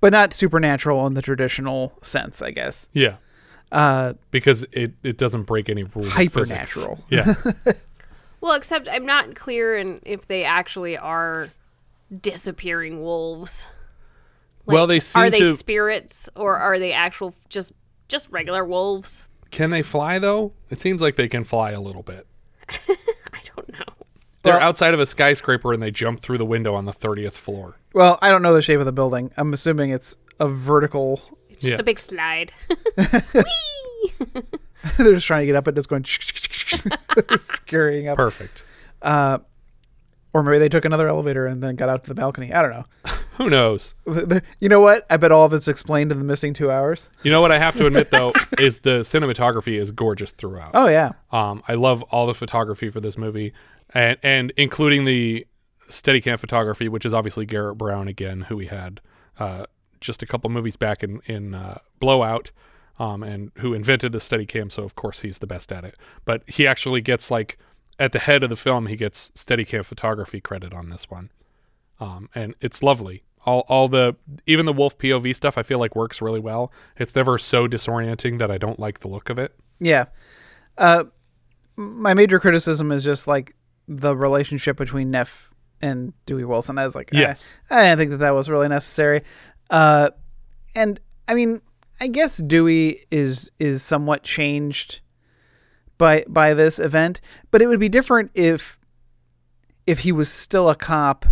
but 0.00 0.12
not 0.12 0.32
supernatural 0.32 1.06
in 1.06 1.14
the 1.14 1.22
traditional 1.22 1.92
sense, 2.02 2.42
I 2.42 2.50
guess. 2.50 2.88
Yeah. 2.92 3.16
Uh, 3.70 4.14
because 4.32 4.64
it, 4.72 4.92
it 5.04 5.16
doesn't 5.16 5.44
break 5.44 5.68
any 5.68 5.84
rules. 5.84 6.08
of. 6.08 6.12
Hypernatural. 6.14 7.04
Yeah. 7.08 7.34
Well, 8.42 8.54
except 8.54 8.88
I'm 8.90 9.06
not 9.06 9.36
clear 9.36 9.78
in 9.78 10.00
if 10.04 10.26
they 10.26 10.44
actually 10.44 10.98
are 10.98 11.48
disappearing 12.20 13.00
wolves. 13.00 13.66
Well, 14.66 14.86
they 14.86 15.00
seem 15.00 15.22
are 15.22 15.30
they 15.30 15.38
to- 15.38 15.56
spirits 15.56 16.28
or 16.36 16.56
are 16.56 16.78
they 16.78 16.92
actual 16.92 17.34
just 17.48 17.72
just 18.08 18.28
regular 18.30 18.64
wolves? 18.64 19.28
Can 19.50 19.70
they 19.70 19.82
fly 19.82 20.18
though? 20.18 20.52
It 20.70 20.80
seems 20.80 21.00
like 21.00 21.14
they 21.14 21.28
can 21.28 21.44
fly 21.44 21.70
a 21.70 21.80
little 21.80 22.02
bit. 22.02 22.26
I 22.68 23.40
don't 23.56 23.72
know. 23.72 23.84
They're 24.42 24.60
outside 24.60 24.92
of 24.92 24.98
a 24.98 25.06
skyscraper 25.06 25.72
and 25.72 25.80
they 25.80 25.92
jump 25.92 26.18
through 26.18 26.38
the 26.38 26.44
window 26.44 26.74
on 26.74 26.84
the 26.84 26.92
30th 26.92 27.34
floor. 27.34 27.76
Well, 27.94 28.18
I 28.20 28.30
don't 28.30 28.42
know 28.42 28.52
the 28.54 28.62
shape 28.62 28.80
of 28.80 28.86
the 28.86 28.92
building. 28.92 29.30
I'm 29.36 29.52
assuming 29.52 29.90
it's 29.90 30.16
a 30.40 30.48
vertical. 30.48 31.22
It's 31.48 31.62
just 31.62 31.78
a 31.78 31.84
big 31.84 32.00
slide. 32.00 32.50
They're 34.98 35.14
just 35.14 35.26
trying 35.26 35.42
to 35.42 35.46
get 35.46 35.56
up 35.56 35.66
and 35.66 35.76
just 35.76 35.88
going 35.88 36.04
scurrying 37.38 38.08
up. 38.08 38.16
Perfect. 38.16 38.64
Uh, 39.00 39.38
or 40.34 40.42
maybe 40.42 40.58
they 40.58 40.68
took 40.68 40.84
another 40.84 41.08
elevator 41.08 41.46
and 41.46 41.62
then 41.62 41.76
got 41.76 41.88
out 41.88 42.04
to 42.04 42.08
the 42.08 42.14
balcony. 42.14 42.52
I 42.52 42.62
don't 42.62 42.70
know. 42.70 42.84
Who 43.36 43.50
knows? 43.50 43.94
You 44.60 44.68
know 44.68 44.80
what? 44.80 45.06
I 45.10 45.16
bet 45.16 45.32
all 45.32 45.44
of 45.44 45.52
it's 45.52 45.68
explained 45.68 46.12
in 46.12 46.18
the 46.18 46.24
missing 46.24 46.54
two 46.54 46.70
hours. 46.70 47.10
You 47.22 47.30
know 47.30 47.40
what 47.40 47.52
I 47.52 47.58
have 47.58 47.76
to 47.76 47.86
admit 47.86 48.10
though 48.10 48.32
is 48.58 48.80
the 48.80 49.00
cinematography 49.00 49.78
is 49.78 49.90
gorgeous 49.90 50.32
throughout. 50.32 50.72
Oh, 50.74 50.88
yeah. 50.88 51.12
Um, 51.30 51.62
I 51.68 51.74
love 51.74 52.02
all 52.04 52.26
the 52.26 52.34
photography 52.34 52.90
for 52.90 53.00
this 53.00 53.16
movie, 53.18 53.52
and 53.94 54.18
and 54.22 54.52
including 54.56 55.04
the 55.04 55.46
Steadicam 55.88 56.38
photography, 56.38 56.88
which 56.88 57.04
is 57.04 57.14
obviously 57.14 57.46
Garrett 57.46 57.78
Brown 57.78 58.08
again, 58.08 58.42
who 58.42 58.56
we 58.56 58.66
had 58.66 59.00
uh, 59.38 59.64
just 60.00 60.22
a 60.22 60.26
couple 60.26 60.50
movies 60.50 60.76
back 60.76 61.02
in 61.02 61.20
in 61.26 61.54
uh, 61.54 61.78
Blowout, 62.00 62.52
um, 63.02 63.24
and 63.24 63.50
who 63.58 63.74
invented 63.74 64.12
the 64.12 64.18
Steadicam. 64.18 64.70
So 64.70 64.84
of 64.84 64.94
course 64.94 65.20
he's 65.20 65.38
the 65.40 65.46
best 65.46 65.72
at 65.72 65.84
it. 65.84 65.96
But 66.24 66.48
he 66.48 66.68
actually 66.68 67.00
gets 67.00 67.32
like 67.32 67.58
at 67.98 68.12
the 68.12 68.20
head 68.20 68.44
of 68.44 68.48
the 68.48 68.56
film, 68.56 68.86
he 68.86 68.94
gets 68.94 69.30
Steadicam 69.30 69.84
photography 69.84 70.40
credit 70.40 70.72
on 70.72 70.88
this 70.88 71.10
one, 71.10 71.30
um, 71.98 72.28
and 72.32 72.54
it's 72.60 72.80
lovely. 72.82 73.24
All, 73.44 73.64
all 73.68 73.88
the 73.88 74.14
even 74.46 74.66
the 74.66 74.72
wolf 74.72 74.96
POV 74.98 75.34
stuff 75.34 75.58
I 75.58 75.64
feel 75.64 75.80
like 75.80 75.96
works 75.96 76.22
really 76.22 76.38
well. 76.38 76.72
It's 76.96 77.14
never 77.16 77.38
so 77.38 77.66
disorienting 77.66 78.38
that 78.38 78.52
I 78.52 78.58
don't 78.58 78.78
like 78.78 79.00
the 79.00 79.08
look 79.08 79.30
of 79.30 79.38
it. 79.40 79.56
Yeah. 79.80 80.04
Uh, 80.78 81.04
my 81.74 82.14
major 82.14 82.38
criticism 82.38 82.92
is 82.92 83.02
just 83.02 83.26
like 83.26 83.56
the 83.88 84.16
relationship 84.16 84.76
between 84.76 85.10
Neff 85.10 85.52
and 85.80 86.12
Dewey 86.24 86.44
Wilson. 86.44 86.78
I 86.78 86.84
was 86.84 86.94
like, 86.94 87.12
eh, 87.12 87.18
Yes. 87.18 87.56
I 87.68 87.80
didn't 87.82 87.98
think 87.98 88.10
that 88.12 88.18
that 88.18 88.30
was 88.30 88.48
really 88.48 88.68
necessary. 88.68 89.22
Uh, 89.70 90.10
and 90.76 91.00
I 91.26 91.34
mean, 91.34 91.62
I 92.00 92.08
guess 92.08 92.38
Dewey 92.38 93.00
is 93.10 93.50
is 93.58 93.82
somewhat 93.82 94.22
changed 94.22 95.00
by 95.98 96.24
by 96.28 96.54
this 96.54 96.78
event, 96.78 97.20
but 97.50 97.62
it 97.62 97.66
would 97.66 97.80
be 97.80 97.88
different 97.88 98.30
if 98.34 98.78
if 99.86 100.00
he 100.00 100.12
was 100.12 100.30
still 100.30 100.68
a 100.68 100.74
cop 100.74 101.26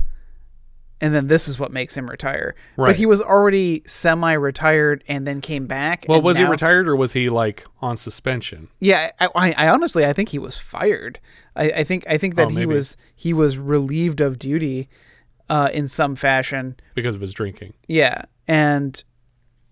and 1.00 1.14
then 1.14 1.28
this 1.28 1.48
is 1.48 1.58
what 1.58 1.72
makes 1.72 1.96
him 1.96 2.10
retire. 2.10 2.54
Right. 2.76 2.88
But 2.88 2.96
he 2.96 3.06
was 3.06 3.22
already 3.22 3.82
semi-retired 3.86 5.02
and 5.08 5.26
then 5.26 5.40
came 5.40 5.66
back. 5.66 6.04
Well, 6.06 6.20
was 6.20 6.36
he 6.36 6.44
retired 6.44 6.88
or 6.88 6.94
was 6.94 7.14
he 7.14 7.30
like 7.30 7.64
on 7.80 7.96
suspension? 7.96 8.68
Yeah, 8.80 9.10
I, 9.18 9.28
I, 9.34 9.54
I 9.56 9.68
honestly 9.70 10.04
I 10.04 10.12
think 10.12 10.28
he 10.28 10.38
was 10.38 10.58
fired. 10.58 11.18
I, 11.56 11.70
I 11.70 11.84
think 11.84 12.04
I 12.08 12.18
think 12.18 12.34
that 12.36 12.48
Oh, 12.48 12.50
he 12.50 12.66
was 12.66 12.96
he 13.14 13.32
was 13.32 13.56
relieved 13.56 14.20
of 14.20 14.38
duty, 14.38 14.88
uh, 15.48 15.68
in 15.72 15.88
some 15.88 16.16
fashion. 16.16 16.76
Because 16.94 17.14
of 17.14 17.20
his 17.20 17.32
drinking. 17.32 17.74
Yeah, 17.88 18.22
and 18.46 19.02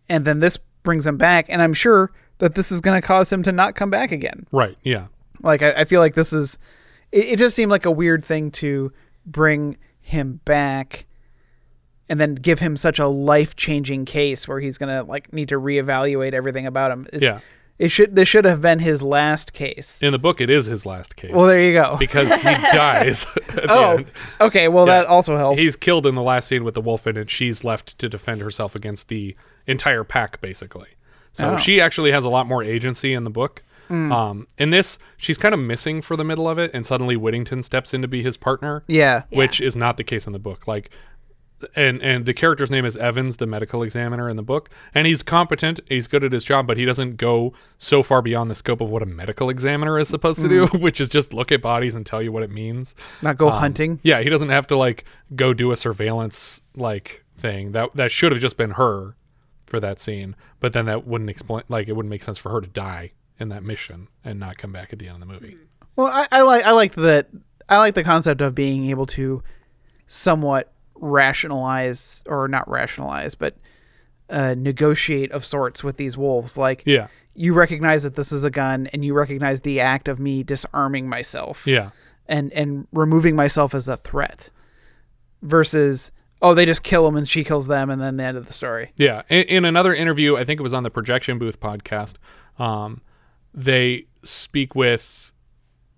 and 0.08 0.24
then 0.24 0.40
this 0.40 0.58
brings 0.88 1.06
him 1.06 1.18
back, 1.18 1.44
and 1.50 1.60
I'm 1.60 1.74
sure 1.74 2.10
that 2.38 2.54
this 2.54 2.72
is 2.72 2.80
going 2.80 2.98
to 2.98 3.06
cause 3.06 3.30
him 3.30 3.42
to 3.42 3.52
not 3.52 3.74
come 3.74 3.90
back 3.90 4.10
again. 4.10 4.46
Right. 4.50 4.74
Yeah. 4.82 5.08
Like 5.42 5.60
I, 5.62 5.72
I 5.72 5.84
feel 5.84 6.00
like 6.00 6.14
this 6.14 6.32
is, 6.32 6.56
it, 7.12 7.26
it 7.26 7.38
just 7.38 7.54
seemed 7.54 7.70
like 7.70 7.84
a 7.84 7.90
weird 7.90 8.24
thing 8.24 8.50
to 8.52 8.90
bring 9.26 9.76
him 10.00 10.40
back, 10.46 11.04
and 12.08 12.18
then 12.18 12.34
give 12.36 12.58
him 12.60 12.74
such 12.74 12.98
a 12.98 13.06
life 13.06 13.54
changing 13.54 14.06
case 14.06 14.48
where 14.48 14.60
he's 14.60 14.78
gonna 14.78 15.02
like 15.02 15.30
need 15.30 15.50
to 15.50 15.56
reevaluate 15.60 16.32
everything 16.32 16.66
about 16.66 16.90
him. 16.90 17.06
It's, 17.12 17.22
Yeah. 17.22 17.40
It 17.78 17.90
should 17.92 18.16
this 18.16 18.26
should 18.26 18.44
have 18.44 18.60
been 18.60 18.80
his 18.80 19.04
last 19.04 19.52
case. 19.52 20.02
In 20.02 20.10
the 20.10 20.18
book, 20.18 20.40
it 20.40 20.50
is 20.50 20.66
his 20.66 20.84
last 20.84 21.14
case. 21.14 21.30
Well, 21.32 21.46
there 21.46 21.60
you 21.62 21.72
go. 21.74 21.96
Because 21.96 22.32
he 22.34 22.42
dies. 22.72 23.24
at 23.36 23.44
the 23.54 23.66
Oh, 23.68 23.96
end. 23.98 24.06
okay, 24.40 24.66
well, 24.66 24.86
that 24.86 25.06
also 25.06 25.36
helps. 25.36 25.60
He's 25.60 25.76
killed 25.76 26.04
in 26.04 26.16
the 26.16 26.22
last 26.22 26.48
scene 26.48 26.64
with 26.64 26.74
the 26.74 26.80
wolf, 26.80 27.06
and 27.06 27.30
she's 27.30 27.62
left 27.62 27.96
to 28.00 28.08
defend 28.08 28.40
herself 28.40 28.74
against 28.74 29.06
the 29.06 29.36
entire 29.68 30.02
pack, 30.02 30.40
basically. 30.40 30.88
So 31.32 31.52
Oh. 31.52 31.56
she 31.58 31.80
actually 31.80 32.10
has 32.10 32.24
a 32.24 32.28
lot 32.30 32.46
more 32.48 32.64
agency 32.64 33.14
in 33.14 33.22
the 33.22 33.30
book. 33.30 33.62
Mm. 33.88 34.12
Um, 34.12 34.46
in 34.58 34.70
this, 34.70 34.98
she's 35.16 35.38
kind 35.38 35.54
of 35.54 35.60
missing 35.60 36.02
for 36.02 36.16
the 36.16 36.24
middle 36.24 36.48
of 36.48 36.58
it, 36.58 36.70
and 36.74 36.84
suddenly 36.84 37.16
Whittington 37.16 37.62
steps 37.62 37.94
in 37.94 38.02
to 38.02 38.08
be 38.08 38.22
his 38.22 38.36
partner. 38.36 38.82
Yeah. 38.88 39.22
which 39.30 39.60
is 39.60 39.76
not 39.76 39.96
the 39.96 40.04
case 40.04 40.26
in 40.26 40.32
the 40.32 40.38
book. 40.38 40.66
Like, 40.66 40.90
and 41.74 42.00
and 42.02 42.24
the 42.24 42.34
character's 42.34 42.70
name 42.70 42.84
is 42.84 42.96
Evans, 42.96 43.38
the 43.38 43.46
medical 43.46 43.82
examiner 43.82 44.28
in 44.28 44.36
the 44.36 44.42
book, 44.44 44.70
and 44.94 45.06
he's 45.08 45.22
competent. 45.24 45.80
He's 45.88 46.06
good 46.06 46.22
at 46.22 46.30
his 46.32 46.44
job, 46.44 46.66
but 46.68 46.76
he 46.76 46.84
doesn't 46.84 47.16
go 47.16 47.52
so 47.78 48.02
far 48.04 48.22
beyond 48.22 48.48
the 48.48 48.54
scope 48.54 48.80
of 48.80 48.88
what 48.90 49.02
a 49.02 49.06
medical 49.06 49.50
examiner 49.50 49.98
is 49.98 50.08
supposed 50.08 50.40
to 50.42 50.48
do, 50.48 50.66
which 50.78 51.00
is 51.00 51.08
just 51.08 51.32
look 51.34 51.50
at 51.50 51.60
bodies 51.60 51.96
and 51.96 52.06
tell 52.06 52.22
you 52.22 52.30
what 52.30 52.44
it 52.44 52.50
means. 52.50 52.94
Not 53.22 53.38
go 53.38 53.48
Um, 53.50 53.58
hunting. 53.58 53.98
Yeah, 54.04 54.20
he 54.22 54.28
doesn't 54.28 54.50
have 54.50 54.68
to 54.68 54.76
like 54.76 55.04
go 55.34 55.52
do 55.52 55.72
a 55.72 55.76
surveillance 55.76 56.60
like 56.76 57.24
thing. 57.36 57.72
That 57.72 57.90
that 57.96 58.12
should 58.12 58.30
have 58.32 58.40
just 58.40 58.56
been 58.56 58.72
her 58.72 59.16
for 59.68 59.80
that 59.80 60.00
scene, 60.00 60.34
but 60.60 60.72
then 60.72 60.86
that 60.86 61.06
wouldn't 61.06 61.30
explain. 61.30 61.62
Like, 61.68 61.88
it 61.88 61.92
wouldn't 61.94 62.10
make 62.10 62.22
sense 62.22 62.38
for 62.38 62.50
her 62.50 62.60
to 62.60 62.66
die 62.68 63.12
in 63.38 63.48
that 63.50 63.62
mission 63.62 64.08
and 64.24 64.40
not 64.40 64.58
come 64.58 64.72
back 64.72 64.92
at 64.92 64.98
the 64.98 65.06
end 65.08 65.14
of 65.14 65.20
the 65.28 65.32
movie. 65.32 65.56
Well, 65.96 66.08
I, 66.08 66.26
I 66.32 66.42
like 66.42 66.64
I 66.64 66.70
like 66.72 66.94
that 66.94 67.28
I 67.68 67.78
like 67.78 67.94
the 67.94 68.04
concept 68.04 68.40
of 68.40 68.54
being 68.54 68.88
able 68.90 69.06
to 69.06 69.42
somewhat 70.06 70.72
rationalize 70.94 72.22
or 72.26 72.48
not 72.48 72.68
rationalize, 72.68 73.34
but 73.34 73.56
uh, 74.30 74.54
negotiate 74.56 75.30
of 75.32 75.44
sorts 75.44 75.82
with 75.84 75.96
these 75.96 76.16
wolves. 76.18 76.56
Like, 76.58 76.82
Yeah. 76.86 77.08
you 77.34 77.54
recognize 77.54 78.02
that 78.02 78.14
this 78.14 78.30
is 78.32 78.44
a 78.44 78.50
gun, 78.50 78.86
and 78.92 79.04
you 79.04 79.14
recognize 79.14 79.60
the 79.62 79.80
act 79.80 80.08
of 80.08 80.18
me 80.20 80.42
disarming 80.42 81.08
myself. 81.08 81.66
Yeah. 81.66 81.90
and 82.26 82.52
and 82.52 82.86
removing 82.92 83.34
myself 83.36 83.74
as 83.74 83.88
a 83.88 83.96
threat, 83.96 84.50
versus 85.42 86.10
oh 86.40 86.54
they 86.54 86.66
just 86.66 86.82
kill 86.82 87.06
him 87.06 87.16
and 87.16 87.28
she 87.28 87.44
kills 87.44 87.66
them, 87.66 87.90
and 87.90 88.00
then 88.00 88.16
the 88.16 88.24
end 88.24 88.36
of 88.36 88.46
the 88.46 88.52
story. 88.52 88.92
Yeah. 88.96 89.22
In, 89.28 89.42
in 89.44 89.64
another 89.64 89.94
interview, 89.94 90.36
I 90.36 90.44
think 90.44 90.60
it 90.60 90.62
was 90.62 90.74
on 90.74 90.82
the 90.82 90.90
Projection 90.90 91.38
Booth 91.38 91.60
podcast, 91.60 92.14
um, 92.58 93.00
they 93.54 94.06
speak 94.22 94.74
with 94.74 95.32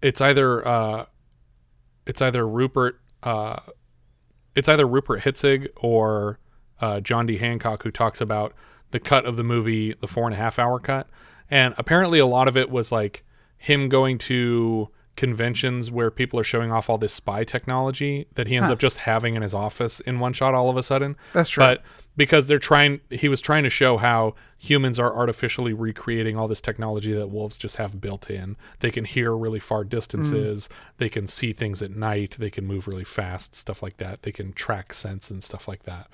it's 0.02 0.20
either 0.20 0.66
uh, 0.66 1.06
it's 2.06 2.22
either 2.22 2.46
Rupert 2.46 3.00
uh, 3.22 3.60
it's 4.54 4.68
either 4.68 4.86
Rupert 4.86 5.22
Hitzig 5.22 5.68
or 5.76 6.38
uh, 6.80 7.00
John 7.00 7.26
D. 7.26 7.36
Hancock 7.36 7.82
who 7.82 7.90
talks 7.90 8.20
about 8.20 8.54
the 8.90 9.00
cut 9.00 9.24
of 9.24 9.36
the 9.36 9.44
movie, 9.44 9.94
the 10.00 10.06
four 10.06 10.24
and 10.24 10.34
a 10.34 10.36
half 10.36 10.58
hour 10.58 10.78
cut, 10.78 11.08
and 11.50 11.74
apparently 11.78 12.18
a 12.18 12.26
lot 12.26 12.48
of 12.48 12.56
it 12.56 12.70
was 12.70 12.90
like 12.90 13.24
him 13.56 13.88
going 13.88 14.16
to 14.16 14.88
conventions 15.20 15.90
where 15.90 16.10
people 16.10 16.40
are 16.40 16.44
showing 16.44 16.72
off 16.72 16.88
all 16.90 16.96
this 16.98 17.12
spy 17.12 17.44
technology 17.44 18.26
that 18.36 18.46
he 18.46 18.56
ends 18.56 18.68
Huh. 18.68 18.72
up 18.72 18.78
just 18.78 18.96
having 18.98 19.34
in 19.36 19.42
his 19.42 19.52
office 19.54 20.00
in 20.00 20.18
one 20.18 20.32
shot 20.32 20.54
all 20.54 20.70
of 20.70 20.76
a 20.78 20.82
sudden. 20.82 21.14
That's 21.34 21.50
true. 21.50 21.62
But 21.62 21.82
because 22.16 22.46
they're 22.46 22.58
trying 22.58 23.00
he 23.10 23.28
was 23.28 23.40
trying 23.40 23.62
to 23.64 23.70
show 23.70 23.98
how 23.98 24.34
humans 24.58 24.98
are 24.98 25.14
artificially 25.14 25.72
recreating 25.74 26.36
all 26.38 26.48
this 26.48 26.60
technology 26.60 27.12
that 27.12 27.28
wolves 27.28 27.56
just 27.56 27.76
have 27.76 28.00
built 28.00 28.28
in 28.28 28.56
they 28.80 28.90
can 28.90 29.04
hear 29.04 29.34
really 29.34 29.60
far 29.60 29.84
distances 29.84 30.68
they 30.98 31.08
can 31.08 31.26
see 31.28 31.52
things 31.52 31.80
at 31.80 31.92
night 31.92 32.36
they 32.38 32.50
can 32.50 32.66
move 32.66 32.86
really 32.88 33.04
fast 33.04 33.54
stuff 33.54 33.80
like 33.82 33.96
that 33.98 34.22
they 34.22 34.32
can 34.32 34.52
track 34.52 34.92
scents 34.92 35.30
and 35.30 35.42
stuff 35.44 35.68
like 35.68 35.84
that 35.84 36.08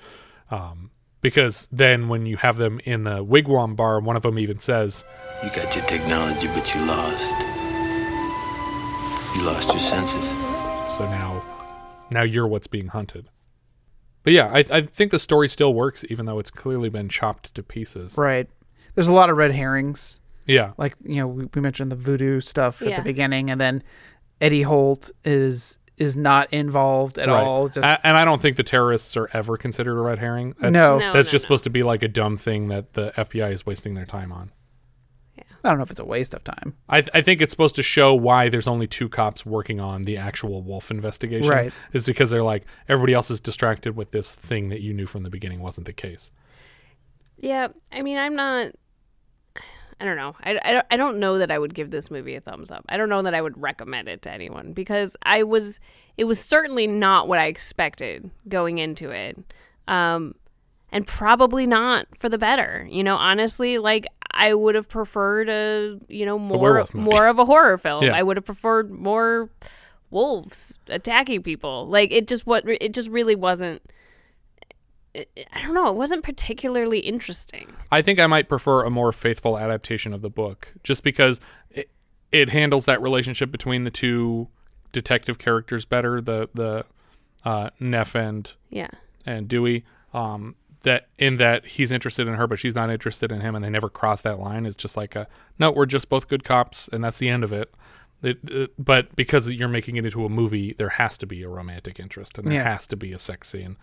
um, 0.51 0.91
because 1.21 1.67
then 1.71 2.07
when 2.09 2.25
you 2.27 2.37
have 2.37 2.57
them 2.57 2.79
in 2.85 3.03
the 3.03 3.25
wigwam 3.25 3.75
bar 3.75 3.99
one 3.99 4.15
of 4.15 4.21
them 4.23 4.37
even 4.37 4.59
says 4.59 5.03
You 5.43 5.49
got 5.49 5.75
your 5.75 5.83
technology, 5.85 6.47
but 6.55 6.73
you 6.75 6.85
lost. 6.85 7.56
You 9.37 9.43
lost 9.45 9.69
your 9.69 9.79
senses. 9.79 10.27
so 10.91 11.05
now 11.05 11.43
now 12.09 12.23
you're 12.23 12.47
what's 12.47 12.67
being 12.67 12.87
hunted 12.87 13.29
but 14.23 14.33
yeah 14.33 14.47
I, 14.51 14.63
I 14.71 14.81
think 14.81 15.11
the 15.11 15.19
story 15.19 15.47
still 15.47 15.73
works 15.73 16.03
even 16.09 16.25
though 16.25 16.39
it's 16.39 16.49
clearly 16.49 16.89
been 16.89 17.07
chopped 17.09 17.53
to 17.55 17.63
pieces 17.63 18.17
Right. 18.17 18.49
There's 18.95 19.07
a 19.09 19.13
lot 19.13 19.29
of 19.29 19.37
red 19.37 19.51
herrings. 19.51 20.19
Yeah. 20.47 20.71
Like, 20.77 20.95
you 21.05 21.17
know, 21.17 21.27
we, 21.27 21.45
we 21.53 21.61
mentioned 21.61 21.91
the 21.91 21.95
voodoo 21.95 22.41
stuff 22.41 22.81
at 22.81 22.87
Yeah. 22.89 22.95
the 22.97 23.03
beginning 23.03 23.51
and 23.51 23.61
then 23.61 23.83
Eddie 24.41 24.63
Holt 24.63 25.11
is 25.23 25.77
is 25.97 26.17
not 26.17 26.51
involved 26.53 27.19
at 27.19 27.27
Right. 27.27 27.43
all. 27.43 27.67
Just 27.67 27.85
A- 27.85 27.99
and 28.07 28.17
I 28.17 28.25
don't 28.25 28.41
think 28.41 28.55
the 28.57 28.63
terrorists 28.63 29.15
are 29.17 29.29
ever 29.33 29.55
considered 29.57 29.97
a 29.99 30.01
red 30.01 30.17
herring. 30.19 30.55
That's, 30.59 30.73
No. 30.73 30.97
No, 30.97 31.13
that's 31.13 31.27
no, 31.27 31.31
just 31.31 31.43
no. 31.43 31.47
supposed 31.47 31.63
to 31.65 31.69
be 31.69 31.83
like 31.83 32.01
a 32.01 32.07
dumb 32.07 32.37
thing 32.37 32.69
that 32.69 32.93
the 32.93 33.11
FBI 33.17 33.51
is 33.51 33.65
wasting 33.67 33.93
their 33.93 34.05
time 34.05 34.31
on. 34.31 34.51
I 35.63 35.69
don't 35.69 35.77
know 35.77 35.83
if 35.83 35.91
it's 35.91 35.99
a 35.99 36.05
waste 36.05 36.33
of 36.33 36.43
time. 36.43 36.75
I, 36.87 37.03
I 37.13 37.21
think 37.21 37.41
it's 37.41 37.51
supposed 37.51 37.75
to 37.75 37.83
show 37.83 38.13
why 38.13 38.49
there's 38.49 38.67
only 38.67 38.87
two 38.87 39.09
cops 39.09 39.45
working 39.45 39.79
on 39.79 40.03
the 40.03 40.17
actual 40.17 40.61
wolf 40.61 40.91
investigation. 40.91 41.49
Right. 41.49 41.73
Is 41.93 42.05
because 42.05 42.31
they're 42.31 42.41
like 42.41 42.65
everybody 42.87 43.13
else 43.13 43.31
is 43.31 43.39
distracted 43.39 43.95
with 43.95 44.11
this 44.11 44.33
thing 44.33 44.69
that 44.69 44.81
you 44.81 44.93
knew 44.93 45.05
from 45.05 45.23
the 45.23 45.29
beginning 45.29 45.61
wasn't 45.61 45.87
the 45.87 45.93
case. 45.93 46.31
Yeah, 47.37 47.67
I 47.91 48.01
mean, 48.01 48.17
I'm 48.17 48.35
not. 48.35 48.73
I 49.99 50.05
don't 50.05 50.17
know. 50.17 50.35
I, 50.43 50.59
I, 50.63 50.71
don't, 50.73 50.85
I 50.91 50.97
don't 50.97 51.19
know 51.19 51.39
that 51.39 51.49
I 51.49 51.57
would 51.57 51.73
give 51.73 51.89
this 51.89 52.11
movie 52.11 52.35
a 52.35 52.41
thumbs 52.41 52.69
up. 52.69 52.85
I 52.87 52.97
don't 52.97 53.09
know 53.09 53.23
that 53.23 53.33
I 53.33 53.41
would 53.41 53.59
recommend 53.59 54.07
it 54.07 54.21
to 54.23 54.31
anyone 54.31 54.73
because 54.73 55.15
I 55.23 55.43
was. 55.43 55.79
It 56.17 56.25
was 56.25 56.39
certainly 56.39 56.87
not 56.87 57.27
what 57.27 57.39
I 57.39 57.47
expected 57.47 58.29
going 58.47 58.77
into 58.77 59.09
it, 59.11 59.37
um, 59.87 60.35
and 60.91 61.05
probably 61.05 61.65
not 61.65 62.05
for 62.15 62.29
the 62.29 62.37
better. 62.37 62.87
You 62.89 63.03
know, 63.03 63.15
honestly, 63.15 63.77
like 63.79 64.07
I 64.31 64.53
would 64.53 64.75
have 64.75 64.87
preferred 64.89 65.49
a 65.49 65.97
you 66.07 66.25
know 66.25 66.37
more 66.39 66.85
more 66.93 67.27
of 67.27 67.39
a 67.39 67.45
horror 67.45 67.77
film. 67.85 68.03
Yeah. 68.03 68.15
I 68.15 68.23
would 68.23 68.37
have 68.37 68.45
preferred 68.45 68.91
more 68.91 69.49
wolves 70.09 70.79
attacking 70.87 71.43
people. 71.43 71.87
Like 71.87 72.11
it 72.11 72.27
just 72.27 72.45
what 72.45 72.67
it 72.67 72.93
just 72.93 73.09
really 73.09 73.35
wasn't. 73.35 73.81
it- 75.13 75.47
I 75.53 75.61
don't 75.63 75.73
know. 75.73 75.87
It 75.87 75.95
wasn't 75.95 76.23
particularly 76.23 76.99
interesting. 76.99 77.67
I 77.91 78.01
think 78.01 78.19
I 78.19 78.27
might 78.27 78.47
prefer 78.49 78.83
a 78.83 78.89
more 78.89 79.11
faithful 79.11 79.57
adaptation 79.57 80.13
of 80.13 80.21
the 80.21 80.29
book, 80.29 80.73
just 80.83 81.03
because 81.03 81.39
it, 81.71 81.89
it 82.31 82.49
handles 82.49 82.85
that 82.85 83.01
relationship 83.01 83.51
between 83.51 83.83
the 83.83 83.91
two 83.91 84.49
detective 84.91 85.37
characters 85.37 85.85
better. 85.85 86.21
The 86.21 86.49
the 86.53 86.85
uh, 87.45 87.69
Neff 87.79 88.15
and 88.15 88.51
Yeah. 88.69 88.89
and 89.25 89.47
Dewey. 89.47 89.85
Um, 90.13 90.55
that 90.83 91.07
in 91.17 91.37
that 91.37 91.65
he's 91.65 91.91
interested 91.91 92.27
in 92.27 92.35
her, 92.35 92.47
but 92.47 92.59
she's 92.59 92.75
not 92.75 92.89
interested 92.89 93.31
in 93.31 93.41
him, 93.41 93.55
and 93.55 93.63
they 93.63 93.69
never 93.69 93.89
cross 93.89 94.21
that 94.21 94.39
line. 94.39 94.65
It's 94.65 94.75
just 94.75 94.95
like 94.97 95.15
a 95.15 95.27
no, 95.59 95.71
we're 95.71 95.85
just 95.85 96.09
both 96.09 96.27
good 96.27 96.43
cops, 96.43 96.87
and 96.91 97.03
that's 97.03 97.17
the 97.17 97.29
end 97.29 97.43
of 97.43 97.51
it. 97.53 97.73
It, 98.23 98.39
it- 98.49 98.71
but 98.83 99.15
because 99.15 99.47
you're 99.49 99.67
making 99.69 99.95
it 99.97 100.05
into 100.05 100.25
a 100.25 100.29
movie, 100.29 100.73
there 100.73 100.89
has 100.89 101.17
to 101.19 101.25
be 101.25 101.43
a 101.43 101.49
romantic 101.49 101.99
interest, 101.99 102.37
and 102.37 102.47
there 102.47 102.55
Yeah. 102.55 102.71
has 102.73 102.87
to 102.87 102.95
be 102.95 103.11
a 103.13 103.19
sex 103.19 103.49
scene. 103.49 103.77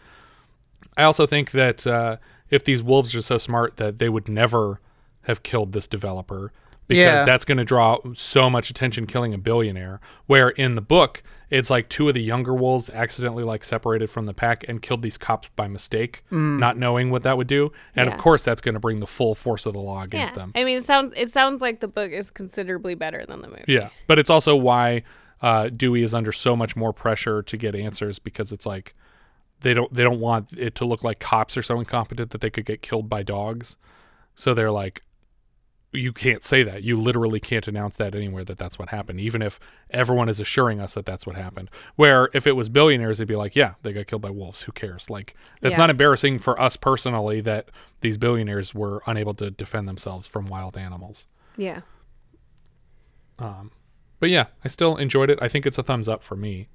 I 0.96 1.02
also 1.02 1.26
think 1.26 1.50
that 1.52 1.86
uh, 1.86 2.16
if 2.50 2.64
these 2.64 2.82
wolves 2.82 3.14
are 3.14 3.22
so 3.22 3.38
smart 3.38 3.76
that 3.78 3.98
they 3.98 4.08
would 4.08 4.28
never 4.28 4.80
have 5.22 5.42
killed 5.42 5.72
this 5.72 5.88
developer 5.88 6.52
because 6.86 7.00
Yeah. 7.00 7.24
that's 7.24 7.44
going 7.44 7.58
to 7.58 7.64
draw 7.64 7.98
so 8.12 8.48
much 8.50 8.70
attention 8.70 9.06
killing 9.06 9.32
a 9.34 9.38
billionaire 9.38 10.00
where 10.26 10.50
in 10.50 10.74
the 10.74 10.82
book 10.82 11.22
it's 11.54 11.70
like 11.70 11.88
two 11.88 12.08
of 12.08 12.14
the 12.14 12.20
younger 12.22 12.52
wolves 12.54 12.90
accidentally 12.90 13.44
like 13.44 13.62
separated 13.62 14.10
from 14.10 14.26
the 14.26 14.34
pack 14.34 14.64
and 14.68 14.82
killed 14.82 15.02
these 15.02 15.16
cops 15.16 15.48
by 15.56 15.68
mistake 15.68 16.22
Mm. 16.30 16.58
not 16.58 16.76
knowing 16.76 17.10
what 17.10 17.22
that 17.22 17.36
would 17.36 17.46
do 17.46 17.70
and 17.94 18.08
Yeah. 18.08 18.14
of 18.14 18.20
course 18.20 18.42
that's 18.42 18.60
going 18.60 18.74
to 18.74 18.80
bring 18.80 19.00
the 19.00 19.06
full 19.06 19.34
force 19.34 19.66
of 19.66 19.72
the 19.72 19.80
law 19.80 20.02
against 20.02 20.32
yeah. 20.34 20.40
them 20.40 20.52
I 20.54 20.64
mean, 20.64 20.78
it 20.78 20.84
sounds 20.84 21.12
it 21.16 21.30
sounds 21.30 21.60
like 21.62 21.80
the 21.80 21.88
book 21.88 22.10
is 22.10 22.30
considerably 22.30 22.94
better 22.94 23.24
than 23.26 23.40
the 23.42 23.48
movie. 23.48 23.64
yeah 23.68 23.90
but 24.06 24.18
it's 24.18 24.30
also 24.30 24.56
why 24.56 25.02
uh, 25.42 25.68
dewey 25.68 26.02
is 26.02 26.14
under 26.14 26.32
so 26.32 26.56
much 26.56 26.74
more 26.74 26.92
pressure 26.92 27.42
to 27.42 27.56
get 27.56 27.74
answers 27.74 28.18
because 28.18 28.50
it's 28.52 28.64
like 28.66 28.94
they 29.60 29.74
don't 29.74 29.92
they 29.92 30.02
don't 30.02 30.20
want 30.20 30.52
it 30.58 30.74
to 30.76 30.84
look 30.84 31.04
like 31.04 31.20
cops 31.20 31.56
are 31.56 31.62
so 31.62 31.78
incompetent 31.78 32.30
that 32.30 32.40
they 32.40 32.50
could 32.50 32.64
get 32.64 32.80
killed 32.82 33.08
by 33.08 33.22
dogs 33.22 33.76
so 34.34 34.54
they're 34.54 34.70
like 34.70 35.02
you 35.94 36.12
can't 36.12 36.42
say 36.42 36.62
that. 36.64 36.82
You 36.82 37.00
literally 37.00 37.40
can't 37.40 37.66
announce 37.68 37.96
that 37.96 38.14
anywhere 38.14 38.44
that 38.44 38.58
that's 38.58 38.78
what 38.78 38.88
happened, 38.90 39.20
even 39.20 39.40
if 39.42 39.58
everyone 39.90 40.28
is 40.28 40.40
assuring 40.40 40.80
us 40.80 40.94
that 40.94 41.06
that's 41.06 41.26
what 41.26 41.36
happened. 41.36 41.70
Where 41.96 42.28
if 42.34 42.46
it 42.46 42.52
was 42.52 42.68
billionaires, 42.68 43.18
they'd 43.18 43.28
be 43.28 43.36
like, 43.36 43.54
yeah, 43.56 43.74
they 43.82 43.92
got 43.92 44.06
killed 44.06 44.22
by 44.22 44.30
wolves. 44.30 44.62
Who 44.62 44.72
cares? 44.72 45.08
Like, 45.08 45.34
it's 45.62 45.72
Yeah. 45.74 45.78
not 45.78 45.90
embarrassing 45.90 46.38
for 46.40 46.60
us 46.60 46.76
personally 46.76 47.40
that 47.42 47.70
these 48.00 48.18
billionaires 48.18 48.74
were 48.74 49.02
unable 49.06 49.34
to 49.34 49.50
defend 49.50 49.88
themselves 49.88 50.26
from 50.26 50.46
wild 50.46 50.76
animals. 50.76 51.26
Yeah. 51.56 51.80
Um, 53.38 53.70
but 54.20 54.30
yeah, 54.30 54.46
I 54.64 54.68
still 54.68 54.96
enjoyed 54.96 55.30
it. 55.30 55.38
I 55.42 55.48
think 55.48 55.66
it's 55.66 55.78
a 55.78 55.82
thumbs 55.82 56.08
up 56.08 56.22
for 56.22 56.36
me. 56.36 56.68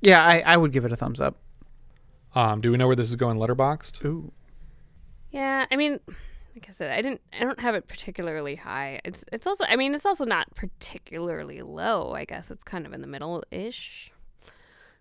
Yeah, 0.00 0.24
I, 0.24 0.42
I 0.46 0.56
would 0.56 0.72
give 0.72 0.84
it 0.84 0.92
a 0.92 0.96
thumbs 0.96 1.20
up. 1.20 1.36
Um, 2.34 2.60
do 2.60 2.70
we 2.70 2.76
know 2.76 2.86
where 2.86 2.96
this 2.96 3.08
is 3.08 3.16
going? 3.16 3.38
Letterboxd. 3.38 4.04
Ooh. 4.04 4.32
Yeah, 5.30 5.66
I 5.70 5.76
mean, 5.76 6.00
like 6.56 6.66
I 6.70 6.72
said, 6.72 6.90
I 6.90 7.02
didn't, 7.02 7.20
I 7.38 7.44
don't 7.44 7.60
have 7.60 7.74
it 7.74 7.86
particularly 7.86 8.54
high. 8.54 8.98
It's, 9.04 9.26
it's 9.30 9.46
also, 9.46 9.64
I 9.68 9.76
mean, 9.76 9.94
it's 9.94 10.06
also 10.06 10.24
not 10.24 10.54
particularly 10.54 11.60
low. 11.60 12.14
I 12.14 12.24
guess 12.24 12.50
it's 12.50 12.64
kind 12.64 12.86
of 12.86 12.94
in 12.94 13.02
the 13.02 13.06
middle 13.06 13.44
ish. 13.50 14.10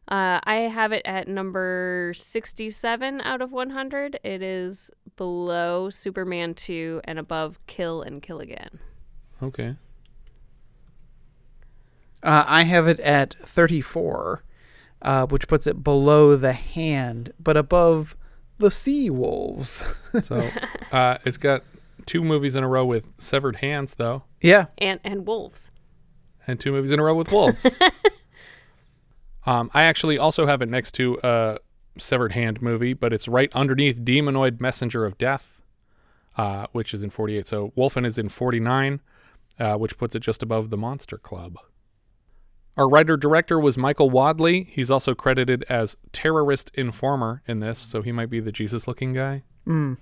Uh, 0.10 0.40
I 0.44 0.56
have 0.72 0.92
it 0.92 1.02
at 1.06 1.28
number 1.28 2.12
sixty-seven 2.16 3.22
out 3.22 3.42
of 3.42 3.52
one 3.52 3.72
hundred. 3.72 4.20
It 4.24 4.44
is 4.44 4.92
below 5.16 5.90
Superman 5.90 6.54
two 6.54 7.02
and 7.06 7.18
above 7.18 7.58
Kill 7.66 8.04
and 8.04 8.22
Kill 8.22 8.40
Again. 8.40 8.78
Okay. 9.42 9.78
Uh, 12.22 12.44
I 12.46 12.64
have 12.64 12.88
it 12.88 13.00
at 13.00 13.36
34, 13.36 14.44
uh, 15.02 15.26
which 15.28 15.48
puts 15.48 15.66
it 15.66 15.84
below 15.84 16.36
the 16.36 16.54
hand, 16.54 17.34
but 17.40 17.58
above 17.58 18.16
the 18.58 18.72
sea 18.72 19.10
wolves. 19.10 19.84
So 20.22 20.50
uh, 20.92 21.18
it's 21.26 21.38
got 21.38 21.64
two 22.06 22.24
movies 22.24 22.56
in 22.56 22.64
a 22.64 22.68
row 22.68 22.86
with 22.86 23.10
severed 23.18 23.58
hands, 23.58 23.96
though, 23.96 24.24
yeah. 24.42 24.66
And 24.78 25.00
and 25.04 25.26
wolves. 25.26 25.72
and 26.48 26.60
two 26.60 26.72
movies 26.72 26.92
in 26.92 27.00
a 27.00 27.04
row 27.04 27.16
with 27.16 27.32
wolves. 27.32 27.66
um, 29.46 29.70
I 29.74 29.84
actually 29.84 30.18
also 30.18 30.46
have 30.46 30.62
it 30.62 30.70
next 30.70 30.94
to 30.94 31.20
a 31.24 31.58
severed 31.98 32.34
hand 32.34 32.62
movie, 32.62 32.94
but 32.94 33.14
it's 33.14 33.28
right 33.28 33.54
underneath 33.56 34.00
Demonoid 34.00 34.60
Messenger 34.60 35.06
of 35.06 35.18
Death, 35.18 35.62
uh, 36.38 36.68
which 36.72 36.94
is 36.94 37.04
in 37.04 37.10
48. 37.10 37.48
So 37.48 37.72
Wolfen 37.78 38.06
is 38.06 38.18
in 38.18 38.30
49, 38.30 39.02
uh, 39.60 39.76
which 39.76 39.98
puts 39.98 40.16
it 40.16 40.20
just 40.20 40.44
above 40.44 40.70
the 40.70 40.78
Monster 40.78 41.18
Club. 41.18 41.58
Our 42.78 42.90
writer 42.90 43.16
director 43.16 43.60
was 43.60 43.78
Michael 43.78 44.10
Wadleigh. 44.10 44.66
He's 44.68 44.92
also 44.92 45.16
credited 45.16 45.64
as 45.70 45.96
terrorist 46.12 46.72
informer 46.74 47.42
in 47.48 47.62
this, 47.62 47.80
so 47.80 48.02
he 48.02 48.12
might 48.12 48.30
be 48.30 48.42
the 48.42 48.52
Jesus 48.52 48.88
looking 48.88 49.14
guy. 49.14 49.44
Mm. 49.66 49.98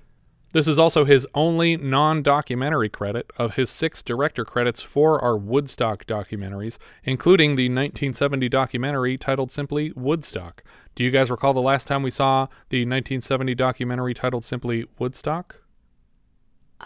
This 0.53 0.67
is 0.67 0.77
also 0.77 1.03
his 1.05 1.27
only 1.33 1.77
non 1.77 2.21
documentary 2.21 2.89
credit. 2.89 3.29
Of 3.37 3.55
his 3.55 3.69
six 3.69 4.01
director 4.01 4.45
credits, 4.45 4.81
for 4.81 5.19
our 5.19 5.35
Woodstock 5.35 6.05
documentaries, 6.05 6.77
including 7.03 7.55
the 7.55 7.65
1970 7.65 8.49
documentary 8.49 9.17
titled 9.17 9.51
simply 9.51 9.91
Woodstock. 9.95 10.63
Do 10.95 11.03
you 11.03 11.11
guys 11.11 11.31
recall 11.31 11.53
the 11.53 11.61
last 11.61 11.87
time 11.87 12.03
we 12.03 12.11
saw 12.11 12.45
the 12.69 12.81
1970 12.81 13.55
documentary 13.55 14.13
titled 14.13 14.45
simply 14.45 14.85
Woodstock? 14.99 15.57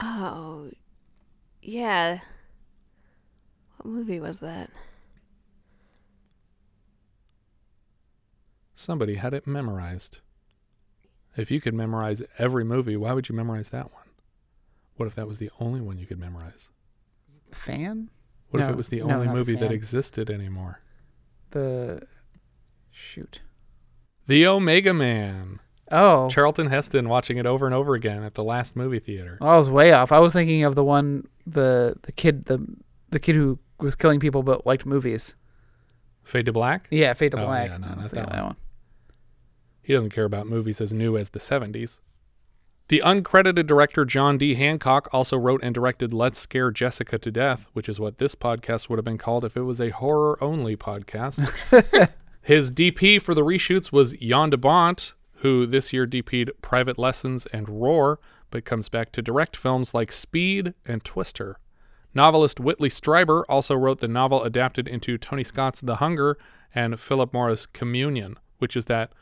Oh, 0.02 0.72
yeah. 1.62 2.20
What 3.78 3.90
movie 3.90 4.22
was 4.22 4.40
that? 4.40 4.70
Somebody 8.80 9.16
had 9.16 9.34
it 9.34 9.48
memorized. 9.48 10.20
If 11.36 11.50
you 11.50 11.60
could 11.60 11.74
memorize 11.74 12.22
every 12.38 12.64
movie, 12.64 12.96
why 12.96 13.14
would 13.14 13.28
you 13.28 13.34
memorize 13.34 13.70
that 13.70 13.92
one? 13.92 14.04
What 14.98 15.08
if 15.08 15.16
that 15.16 15.28
was 15.28 15.40
the 15.40 15.50
only 15.60 15.82
one 15.82 15.98
you 15.98 16.06
could 16.06 16.20
memorize? 16.20 16.70
Fan? 17.52 18.12
What 18.52 18.62
if 18.62 18.70
it 18.70 18.78
was 18.78 18.90
the 18.90 19.00
no, 19.00 19.16
only 19.16 19.26
not 19.26 19.32
the 19.32 19.38
movie 19.40 19.56
that 19.56 19.72
existed 19.72 20.30
anymore? 20.30 20.82
The. 21.50 22.04
Shoot. 22.92 23.42
The 24.28 24.46
Omega 24.46 24.94
Man. 24.94 25.60
Oh. 25.92 26.30
Charlton 26.30 26.68
Heston 26.68 27.10
watching 27.10 27.38
it 27.38 27.48
over 27.48 27.66
and 27.66 27.74
over 27.74 27.96
again 27.96 28.22
at 28.22 28.36
the 28.36 28.44
last 28.44 28.76
movie 28.76 29.00
theater. 29.00 29.40
I 29.42 29.56
was 29.56 29.72
way 29.72 29.92
off. 29.92 30.12
I 30.12 30.20
was 30.20 30.34
thinking 30.34 30.64
of 30.66 30.76
the 30.76 30.84
one, 30.84 31.28
the 31.48 31.96
the 32.04 32.12
kid, 32.12 32.46
the 32.46 32.64
the 33.10 33.20
kid 33.20 33.36
who 33.36 33.58
was 33.80 33.96
killing 33.96 34.20
people 34.20 34.44
but 34.44 34.68
liked 34.68 34.86
movies. 34.86 35.34
Fade 36.24 36.46
to 36.46 36.52
Black? 36.52 36.88
Yeah, 36.92 37.14
Fade 37.14 37.32
to 37.32 37.42
Oh, 37.42 37.46
Black. 37.46 37.72
yeah, 37.72 37.78
no, 37.78 37.88
not 37.88 38.02
thinking 38.02 38.24
that 38.30 38.36
of 38.36 38.46
one. 38.48 38.56
He 39.88 39.94
doesn't 39.94 40.10
care 40.10 40.26
about 40.26 40.48
movies 40.48 40.82
as 40.82 40.92
new 40.92 41.16
as 41.16 41.30
the 41.30 41.40
70s. 41.40 42.02
The 42.90 43.02
uncredited 43.06 43.68
director 43.68 44.04
John 44.04 44.38
D. 44.38 44.56
Hancock 44.56 45.08
also 45.14 45.38
wrote 45.38 45.62
and 45.64 45.74
directed 45.74 46.14
Let's 46.14 46.40
Scare 46.40 46.72
Jessica 46.72 47.18
to 47.18 47.32
Death, 47.32 47.70
which 47.72 47.88
is 47.88 47.98
what 47.98 48.18
this 48.18 48.36
podcast 48.36 48.90
would 48.90 48.98
have 48.98 49.06
been 49.06 49.18
called 49.18 49.46
if 49.46 49.56
it 49.56 49.62
was 49.62 49.80
a 49.80 49.92
horror 49.92 50.38
only 50.44 50.76
podcast. 50.76 51.40
His 52.42 52.70
DP 52.70 53.22
for 53.22 53.34
the 53.34 53.44
reshoots 53.46 53.90
was 53.90 54.12
Jan 54.12 54.50
de 54.50 54.58
Bont, 54.58 55.14
who 55.36 55.66
this 55.66 55.94
year 55.94 56.06
DP'd 56.06 56.52
Private 56.62 57.00
Lessons 57.00 57.46
and 57.54 57.70
Roar, 57.70 58.20
but 58.52 58.66
comes 58.66 58.90
back 58.90 59.14
to 59.14 59.22
direct 59.22 59.56
films 59.56 59.94
like 59.94 60.12
Speed 60.12 60.74
and 60.86 61.02
Twister. 61.02 61.60
Novelist 62.14 62.60
Whitley 62.60 62.90
Strieber 62.90 63.46
also 63.48 63.74
wrote 63.74 64.02
the 64.02 64.10
novel 64.10 64.44
adapted 64.44 64.90
into 64.90 65.18
Tony 65.18 65.46
Scott's 65.46 65.80
The 65.80 65.96
Hunger 65.96 66.38
and 66.76 67.00
Philippe 67.00 67.32
Mora's 67.32 67.66
Communion, 67.68 68.38
which 68.58 68.76
is 68.76 68.84
that 68.86 69.14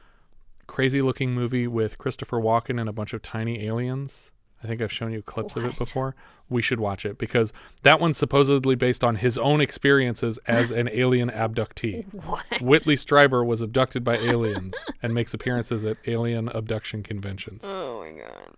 crazy 0.67 1.01
looking 1.01 1.33
movie 1.33 1.67
with 1.67 1.97
Christopher 1.97 2.39
Walken 2.39 2.79
and 2.79 2.89
a 2.89 2.93
bunch 2.93 3.13
of 3.13 3.21
tiny 3.21 3.65
aliens. 3.65 4.31
I 4.63 4.67
think 4.67 4.81
I've 4.81 4.91
shown 4.91 5.13
you 5.13 5.21
clips 5.21 5.55
of 5.55 5.65
it 5.65 5.77
before. 5.77 6.15
We 6.49 6.61
should 6.61 6.79
watch 6.79 7.05
it 7.05 7.19
because 7.19 7.53
that 7.83 7.99
one's 7.99 8.17
supposedly 8.17 8.73
based 8.75 9.03
on 9.03 9.17
his 9.17 9.37
own 9.37 9.61
experiences 9.61 10.39
as 10.47 10.71
an 10.71 10.89
alien 10.93 11.29
abductee. 11.29 12.11
What? 12.13 12.61
Whitley 12.61 12.95
Strieber 12.95 13.45
was 13.45 13.61
abducted 13.61 14.03
by 14.03 14.17
aliens 14.17 14.75
and 15.03 15.13
makes 15.13 15.33
appearances 15.35 15.85
at 15.85 15.97
alien 16.07 16.49
abduction 16.49 17.03
conventions. 17.03 17.61
Oh 17.65 17.99
my 17.99 18.19
god. 18.19 18.55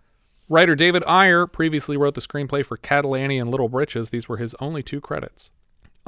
Writer 0.48 0.74
David 0.74 1.02
Eyre 1.06 1.46
previously 1.46 1.98
wrote 1.98 2.14
the 2.14 2.22
screenplay 2.22 2.64
for 2.64 2.78
Cattle 2.78 3.14
Annie 3.14 3.38
and 3.38 3.50
Little 3.50 3.68
Britches. 3.68 4.08
These 4.08 4.30
were 4.30 4.38
his 4.38 4.54
only 4.60 4.82
two 4.82 5.00
credits. 5.00 5.50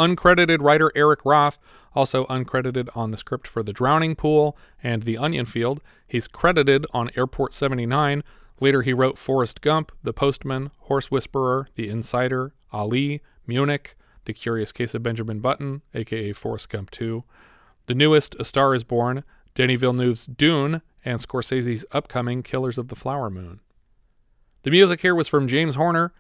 Uncredited 0.01 0.63
writer 0.63 0.91
Eric 0.97 1.21
Roth, 1.27 1.59
also 1.95 2.25
uncredited 2.27 2.89
on 2.97 3.11
the 3.11 3.19
script 3.19 3.47
for 3.47 3.63
The 3.63 3.75
Drowning 3.75 4.17
Pool 4.17 4.57
and 4.83 5.03
The 5.03 5.19
Onion 5.19 5.45
Field. 5.45 5.83
He's 6.09 6.27
credited 6.27 6.87
on 6.93 7.11
Airport 7.17 7.53
79. 7.53 8.23
Later, 8.61 8.83
he 8.83 8.95
wrote 8.95 9.19
Forrest 9.19 9.61
Gump, 9.61 9.93
The 10.03 10.15
Postman, 10.15 10.71
Horse 10.79 11.11
Whisperer, 11.11 11.69
The 11.75 11.91
Insider, 11.91 12.55
Ali, 12.73 13.21
Munich, 13.47 13.95
The 14.25 14.33
Curious 14.33 14.73
Case 14.73 14.95
of 14.95 15.03
Benjamin 15.03 15.41
Button, 15.41 15.83
aka 15.95 16.33
Forrest 16.33 16.71
Gump 16.71 16.91
2, 16.91 17.23
the 17.91 17.95
newest 17.97 18.37
A 18.39 18.45
Star 18.45 18.73
is 18.73 18.85
Born, 18.85 19.25
Denis 19.57 19.81
Villeneuve's 19.81 20.27
Dune, 20.27 20.81
and 21.05 21.19
Scorsese's 21.19 21.85
upcoming 21.91 22.45
Killers 22.45 22.79
of 22.79 22.87
the 22.87 22.95
Flower 22.95 23.29
Moon. 23.29 23.59
The 24.63 24.71
music 24.71 25.01
here 25.01 25.15
was 25.15 25.27
from 25.27 25.49
James 25.49 25.75
Horner, 25.75 26.13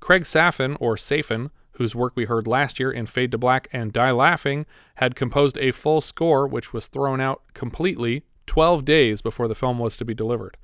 Craig 0.00 0.22
Safan, 0.22 0.78
or 0.80 0.96
Safan, 0.96 1.50
whose 1.80 1.94
work 1.94 2.12
we 2.14 2.26
heard 2.26 2.46
last 2.46 2.78
year 2.78 2.90
in 2.90 3.06
Fade 3.06 3.30
to 3.30 3.38
Black 3.38 3.66
and 3.72 3.90
Die 3.90 4.10
Laughing, 4.10 4.66
had 4.96 5.16
composed 5.16 5.56
a 5.56 5.70
full 5.70 6.02
score 6.02 6.46
which 6.46 6.74
was 6.74 6.86
thrown 6.86 7.22
out 7.22 7.40
completely 7.54 8.22
12 8.46 8.84
days 8.84 9.22
before 9.22 9.48
the 9.48 9.54
film 9.54 9.78
was 9.78 9.96
to 9.96 10.04
be 10.04 10.12
delivered. 10.12 10.58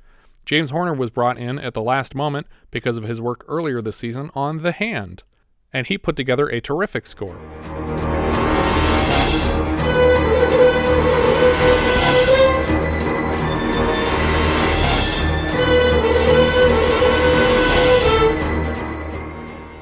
James 0.44 0.68
Horner 0.68 0.92
was 0.92 1.08
brought 1.08 1.38
in 1.38 1.58
at 1.58 1.72
the 1.72 1.80
last 1.80 2.14
moment 2.14 2.46
because 2.70 2.98
of 2.98 3.04
his 3.04 3.18
work 3.18 3.46
earlier 3.48 3.80
this 3.80 3.96
season 3.96 4.30
on 4.34 4.58
The 4.58 4.72
Hand, 4.72 5.22
and 5.72 5.86
he 5.86 5.96
put 5.96 6.16
together 6.16 6.48
a 6.48 6.60
terrific 6.60 7.06
score. 7.06 7.38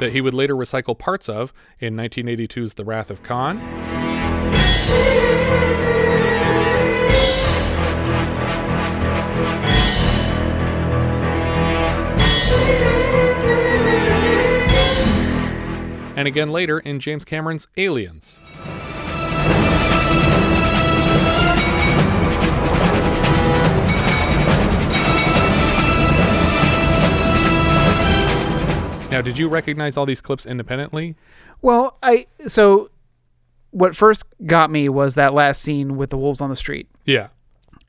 That 0.05 0.12
he 0.12 0.20
would 0.20 0.35
later 0.35 0.55
recycle 0.55 0.98
parts 0.98 1.31
of 1.31 1.55
in 1.81 1.97
1982's 1.97 2.74
The 2.74 2.85
Wrath 2.85 3.10
of 3.10 3.22
Khan. 3.22 3.59
And 16.16 16.28
again 16.28 16.51
later 16.51 16.78
in 16.81 17.01
James 17.01 17.24
Cameron's 17.24 17.66
Aliens. 17.78 18.36
Now, 29.15 29.23
did 29.23 29.39
you 29.39 29.49
recognize 29.49 29.97
all 29.97 30.07
these 30.07 30.20
clips 30.20 30.45
independently? 30.45 31.15
Well, 31.62 31.97
I 32.03 32.27
so 32.41 32.91
what 33.70 33.95
first 33.97 34.24
got 34.45 34.70
me 34.70 34.89
was 34.89 35.15
that 35.15 35.32
last 35.35 35.62
scene 35.62 35.97
with 35.97 36.11
the 36.11 36.19
wolves 36.19 36.41
on 36.41 36.51
the 36.51 36.57
street, 36.57 36.89
Yeah. 37.05 37.28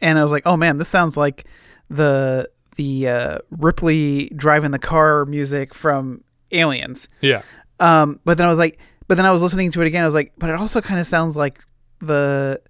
and 0.01 0.17
I 0.19 0.23
was 0.23 0.31
like, 0.31 0.43
"Oh 0.45 0.55
man, 0.57 0.77
this 0.77 0.87
sounds 0.89 1.17
like 1.17 1.45
the 1.89 2.49
the 2.75 3.07
uh, 3.07 3.37
Ripley 3.51 4.29
driving 4.35 4.71
the 4.71 4.79
car 4.79 5.25
music 5.25 5.73
from 5.73 6.23
Aliens." 6.51 7.07
Yeah. 7.21 7.41
Um, 7.79 8.19
but 8.23 8.37
then 8.37 8.45
I 8.45 8.49
was 8.49 8.59
like, 8.59 8.79
but 9.07 9.17
then 9.17 9.25
I 9.25 9.31
was 9.31 9.41
listening 9.43 9.71
to 9.71 9.81
it 9.81 9.87
again. 9.87 10.03
I 10.03 10.07
was 10.07 10.13
like, 10.13 10.31
but 10.37 10.49
it 10.49 10.55
also 10.55 10.79
kind 10.81 10.99
of 10.99 11.05
sounds 11.05 11.35
like 11.35 11.59
the 12.01 12.61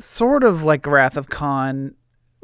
sort 0.00 0.44
of 0.44 0.62
like 0.64 0.86
Wrath 0.86 1.16
of 1.16 1.28
Khan 1.28 1.94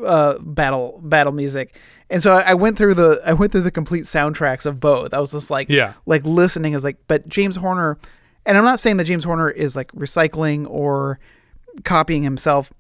uh 0.05 0.39
battle 0.41 1.01
battle 1.05 1.33
music 1.33 1.79
and 2.11 2.23
so 2.23 2.33
I, 2.35 2.55
went 2.55 2.77
through 2.79 2.95
the 2.95 3.21
i 3.27 3.33
went 3.33 3.51
through 3.53 3.63
the 3.63 3.71
complete 3.71 4.05
soundtracks 4.05 4.67
of 4.67 4.79
both 4.81 5.15
i 5.15 5.19
was 5.19 5.33
just 5.33 5.51
like 5.51 5.69
Yeah. 5.69 5.95
like 6.07 6.25
listening 6.25 6.73
is 6.75 6.85
like 6.85 6.99
but 7.09 7.29
james 7.29 7.57
horner 7.57 7.99
and 8.47 8.57
i'm 8.59 8.65
not 8.65 8.79
saying 8.79 8.99
that 8.99 9.05
james 9.05 9.25
horner 9.25 9.51
is 9.51 9.75
like 9.77 9.91
recycling 9.93 10.67
or 10.69 11.19
copying 11.85 12.23
himself 12.23 12.73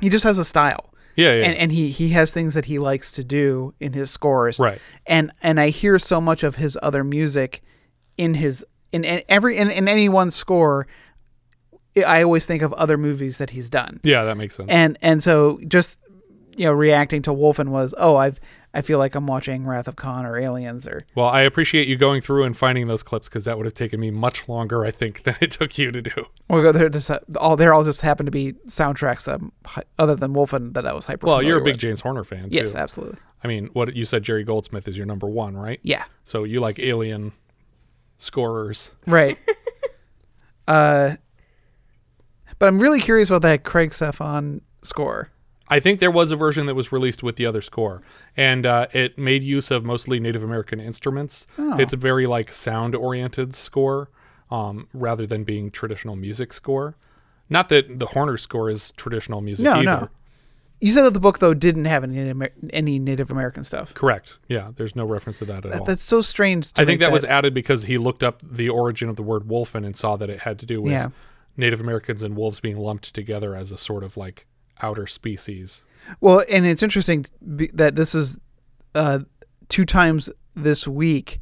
he 0.00 0.08
just 0.08 0.24
has 0.24 0.38
a 0.38 0.44
style 0.44 0.92
Yeah, 1.16 1.34
yeah. 1.34 1.44
and 1.46 1.56
and 1.56 1.72
he 1.72 1.90
he 1.90 2.10
has 2.10 2.32
things 2.32 2.54
that 2.54 2.64
he 2.66 2.78
likes 2.78 3.12
to 3.12 3.24
do 3.24 3.74
in 3.80 3.92
his 3.92 4.10
scores 4.10 4.58
Right. 4.58 4.80
and 5.06 5.32
and 5.42 5.58
i 5.60 5.68
hear 5.70 5.98
so 5.98 6.20
much 6.20 6.42
of 6.42 6.56
his 6.56 6.76
other 6.82 7.04
music 7.04 7.62
in 8.16 8.34
his 8.34 8.64
in, 8.92 9.04
in 9.04 9.22
every 9.28 9.56
in, 9.56 9.70
in 9.70 9.86
any 9.88 10.08
one 10.08 10.30
score 10.30 10.86
i 12.06 12.22
always 12.22 12.46
think 12.46 12.62
of 12.62 12.72
other 12.74 12.96
movies 12.98 13.38
that 13.38 13.50
he's 13.50 13.68
done 13.70 13.98
Yeah, 14.04 14.24
that 14.24 14.36
makes 14.36 14.54
sense. 14.56 14.70
and 14.70 14.98
and 15.02 15.22
so 15.22 15.58
just 15.66 15.98
you 16.58 16.64
know 16.64 16.72
reacting 16.72 17.22
to 17.22 17.30
Wolfen 17.30 17.68
was 17.68 17.94
oh 17.98 18.16
I've 18.16 18.40
I 18.74 18.82
feel 18.82 18.98
like 18.98 19.14
I'm 19.14 19.26
watching 19.26 19.64
Wrath 19.64 19.88
of 19.88 19.96
Khan 19.96 20.26
or 20.26 20.38
Aliens 20.38 20.86
or 20.86 21.00
Well, 21.14 21.26
I 21.28 21.40
appreciate 21.40 21.88
you 21.88 21.96
going 21.96 22.20
through 22.20 22.44
and 22.44 22.54
finding 22.54 22.86
those 22.86 23.02
clips 23.02 23.26
because 23.28 23.46
that 23.46 23.56
would 23.56 23.64
have 23.64 23.72
taken 23.74 23.98
me 23.98 24.10
much 24.10 24.46
longer, 24.46 24.84
I 24.84 24.90
think, 24.90 25.22
than 25.24 25.36
it 25.40 25.52
took 25.52 25.78
you 25.78 25.90
to 25.90 26.02
do. 26.02 26.26
Well, 26.50 26.72
they're 26.72 26.90
just 26.90 27.10
all 27.36 27.56
they're 27.56 27.72
all 27.72 27.82
just 27.82 28.02
happen 28.02 28.26
to 28.26 28.32
be 28.32 28.52
soundtracks 28.66 29.24
that 29.24 29.34
I'm, 29.40 29.52
other 29.98 30.14
than 30.14 30.34
Wolfen 30.34 30.74
that 30.74 30.86
I 30.86 30.92
was 30.92 31.06
hyper. 31.06 31.26
Well, 31.26 31.42
you're 31.42 31.58
a 31.58 31.64
big 31.64 31.74
with. 31.74 31.80
James 31.80 32.02
Horner 32.02 32.24
fan, 32.24 32.50
too. 32.50 32.56
Yes, 32.56 32.74
absolutely. 32.74 33.18
I 33.42 33.48
mean, 33.48 33.70
what 33.72 33.96
you 33.96 34.04
said, 34.04 34.22
Jerry 34.22 34.44
Goldsmith 34.44 34.86
is 34.86 34.96
your 34.96 35.06
number 35.06 35.26
one, 35.26 35.56
right? 35.56 35.80
Yeah. 35.82 36.04
So 36.24 36.44
you 36.44 36.60
like 36.60 36.78
Alien 36.78 37.32
scorers, 38.18 38.90
Right. 39.06 39.38
uh, 40.68 41.16
but 42.58 42.68
I'm 42.68 42.78
really 42.78 43.00
curious 43.00 43.30
about 43.30 43.42
that 43.42 43.64
Craig 43.64 43.90
Safan 43.90 44.60
score. 44.82 45.30
I 45.70 45.80
think 45.80 46.00
there 46.00 46.10
was 46.10 46.30
a 46.30 46.36
version 46.36 46.66
that 46.66 46.74
was 46.74 46.90
released 46.92 47.22
with 47.22 47.36
the 47.36 47.46
other 47.46 47.60
score, 47.62 48.00
and 48.36 48.64
uh, 48.64 48.86
it 48.92 49.18
made 49.18 49.42
use 49.42 49.70
of 49.70 49.84
mostly 49.84 50.18
Native 50.18 50.42
American 50.42 50.80
instruments. 50.80 51.46
Oh. 51.58 51.78
It's 51.78 51.92
a 51.92 51.96
very 51.96 52.26
like 52.26 52.52
sound-oriented 52.52 53.54
score, 53.54 54.10
um, 54.50 54.88
rather 54.92 55.26
than 55.26 55.44
being 55.44 55.70
traditional 55.70 56.16
music 56.16 56.52
score. 56.52 56.96
Not 57.50 57.68
that 57.70 57.98
the 57.98 58.06
Horner 58.06 58.36
score 58.36 58.70
is 58.70 58.92
traditional 58.92 59.40
music 59.40 59.64
No, 59.64 59.72
either. 59.74 59.84
no. 59.84 60.08
You 60.80 60.92
said 60.92 61.02
that 61.04 61.14
the 61.14 61.20
book 61.20 61.40
though 61.40 61.54
didn't 61.54 61.86
have 61.86 62.04
any 62.04 62.18
Amer- 62.18 62.52
any 62.70 62.98
Native 63.00 63.30
American 63.32 63.64
stuff. 63.64 63.92
Correct. 63.94 64.38
Yeah, 64.48 64.70
there's 64.76 64.94
no 64.94 65.04
reference 65.04 65.38
to 65.38 65.44
that 65.46 65.64
at 65.64 65.72
That- 65.72 65.80
all. 65.80 65.84
that's 65.86 66.02
so 66.04 66.20
strange. 66.20 66.72
To 66.74 66.82
I 66.82 66.84
think 66.84 67.00
make 67.00 67.08
that, 67.08 67.12
was 67.12 67.24
added 67.24 67.52
because 67.52 67.84
he 67.84 67.98
looked 67.98 68.22
up 68.22 68.42
the 68.48 68.68
origin 68.68 69.08
of 69.08 69.16
the 69.16 69.22
word 69.24 69.44
wolfen 69.48 69.84
and 69.84 69.96
saw 69.96 70.16
that 70.16 70.30
it 70.30 70.40
had 70.40 70.58
to 70.60 70.66
do 70.66 70.80
with 70.80 70.92
Yeah. 70.92 71.08
Native 71.56 71.80
Americans 71.80 72.22
and 72.22 72.36
wolves 72.36 72.60
being 72.60 72.76
lumped 72.76 73.12
together 73.12 73.56
as 73.56 73.72
a 73.72 73.78
sort 73.78 74.04
of 74.04 74.16
like 74.16 74.46
outer 74.82 75.06
species. 75.06 75.84
Well, 76.20 76.42
and 76.48 76.66
it's 76.66 76.82
interesting 76.82 77.26
that 77.40 77.96
this 77.96 78.14
is 78.14 78.40
uh, 78.94 79.20
two 79.68 79.84
times 79.84 80.30
this 80.54 80.86
week 80.86 81.40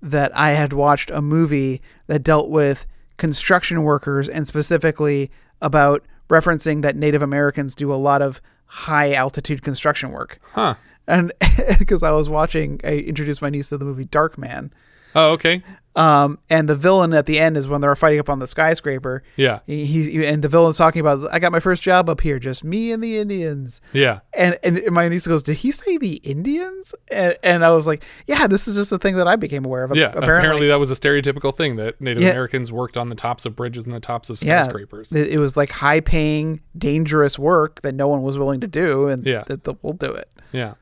that 0.00 0.36
I 0.36 0.50
had 0.50 0.72
watched 0.72 1.10
a 1.10 1.22
movie 1.22 1.80
that 2.08 2.22
dealt 2.22 2.50
with 2.50 2.86
construction 3.16 3.84
workers 3.84 4.28
and 4.28 4.46
specifically 4.46 5.30
about 5.60 6.04
referencing 6.28 6.82
that 6.82 6.96
Native 6.96 7.22
Americans 7.22 7.74
do 7.74 7.92
a 7.92 7.94
lot 7.94 8.22
of 8.22 8.40
high 8.66 9.12
altitude 9.12 9.62
construction 9.62 10.10
work. 10.10 10.38
Huh. 10.52 10.74
And 11.06 11.32
because 11.78 12.02
I 12.02 12.10
was 12.10 12.28
watching, 12.28 12.80
I 12.84 12.96
introduced 12.96 13.42
my 13.42 13.50
niece 13.50 13.68
to 13.68 13.78
the 13.78 13.84
movie 13.84 14.04
Dark 14.04 14.38
Man. 14.38 14.72
Oh, 15.14 15.32
okay. 15.32 15.62
Um, 15.94 16.38
and 16.48 16.70
the 16.70 16.74
villain 16.74 17.12
at 17.12 17.26
the 17.26 17.38
end 17.38 17.58
is 17.58 17.68
when 17.68 17.82
they're 17.82 17.94
fighting 17.94 18.18
up 18.18 18.30
on 18.30 18.38
the 18.38 18.46
skyscraper. 18.46 19.22
Yeah. 19.36 19.58
He, 19.66 19.84
he 19.84 20.26
and 20.26 20.42
the 20.42 20.48
villain's 20.48 20.78
talking 20.78 21.00
about, 21.00 21.30
I 21.30 21.38
got 21.38 21.52
my 21.52 21.60
first 21.60 21.82
job 21.82 22.08
up 22.08 22.22
here, 22.22 22.38
just 22.38 22.64
me 22.64 22.92
and 22.92 23.02
the 23.04 23.18
Indians. 23.18 23.82
Yeah. 23.92 24.20
And 24.32 24.58
and 24.64 24.90
my 24.90 25.08
niece 25.08 25.26
goes, 25.26 25.42
did 25.42 25.58
he 25.58 25.70
say 25.70 25.98
the 25.98 26.14
Indians? 26.24 26.94
And, 27.10 27.36
and 27.42 27.62
I 27.62 27.72
was 27.72 27.86
like, 27.86 28.04
yeah, 28.26 28.46
this 28.46 28.66
is 28.66 28.76
just 28.76 28.90
a 28.92 28.98
thing 28.98 29.16
that 29.16 29.28
I 29.28 29.36
became 29.36 29.66
aware 29.66 29.84
of. 29.84 29.94
Yeah, 29.94 30.06
apparently. 30.06 30.28
apparently. 30.38 30.68
that 30.68 30.78
was 30.78 30.90
a 30.90 30.94
stereotypical 30.94 31.54
thing 31.54 31.76
that 31.76 32.00
Native 32.00 32.22
Yeah. 32.22 32.30
Americans 32.30 32.72
worked 32.72 32.96
on 32.96 33.10
the 33.10 33.14
tops 33.14 33.44
of 33.44 33.54
bridges 33.54 33.84
and 33.84 33.92
the 33.92 34.00
tops 34.00 34.30
of 34.30 34.38
skyscrapers. 34.38 35.12
it, 35.12 35.28
it 35.32 35.38
was 35.38 35.58
like 35.58 35.70
high 35.72 36.00
paying, 36.00 36.62
dangerous 36.78 37.38
work 37.38 37.82
that 37.82 37.94
no 37.94 38.08
one 38.08 38.22
was 38.22 38.38
willing 38.38 38.60
to 38.62 38.66
do, 38.66 39.08
and 39.08 39.26
Yeah. 39.26 39.44
that 39.46 39.64
that 39.64 39.84
we'll 39.84 39.92
do 39.92 40.10
it. 40.10 40.30
Yeah. 40.52 40.72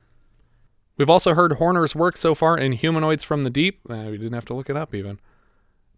We've 1.01 1.09
also 1.09 1.33
heard 1.33 1.53
Horner's 1.53 1.97
work 1.97 2.19
so 2.19 2.35
far 2.35 2.59
in 2.59 2.73
Humanoids 2.73 3.25
from 3.25 3.43
the 3.43 3.49
Deep. 3.49 3.81
Uh, 3.89 4.09
we 4.11 4.19
didn't 4.19 4.35
have 4.35 4.45
to 4.45 4.55
look 4.55 4.69
it 4.69 4.77
up 4.77 4.95
even. 4.95 5.19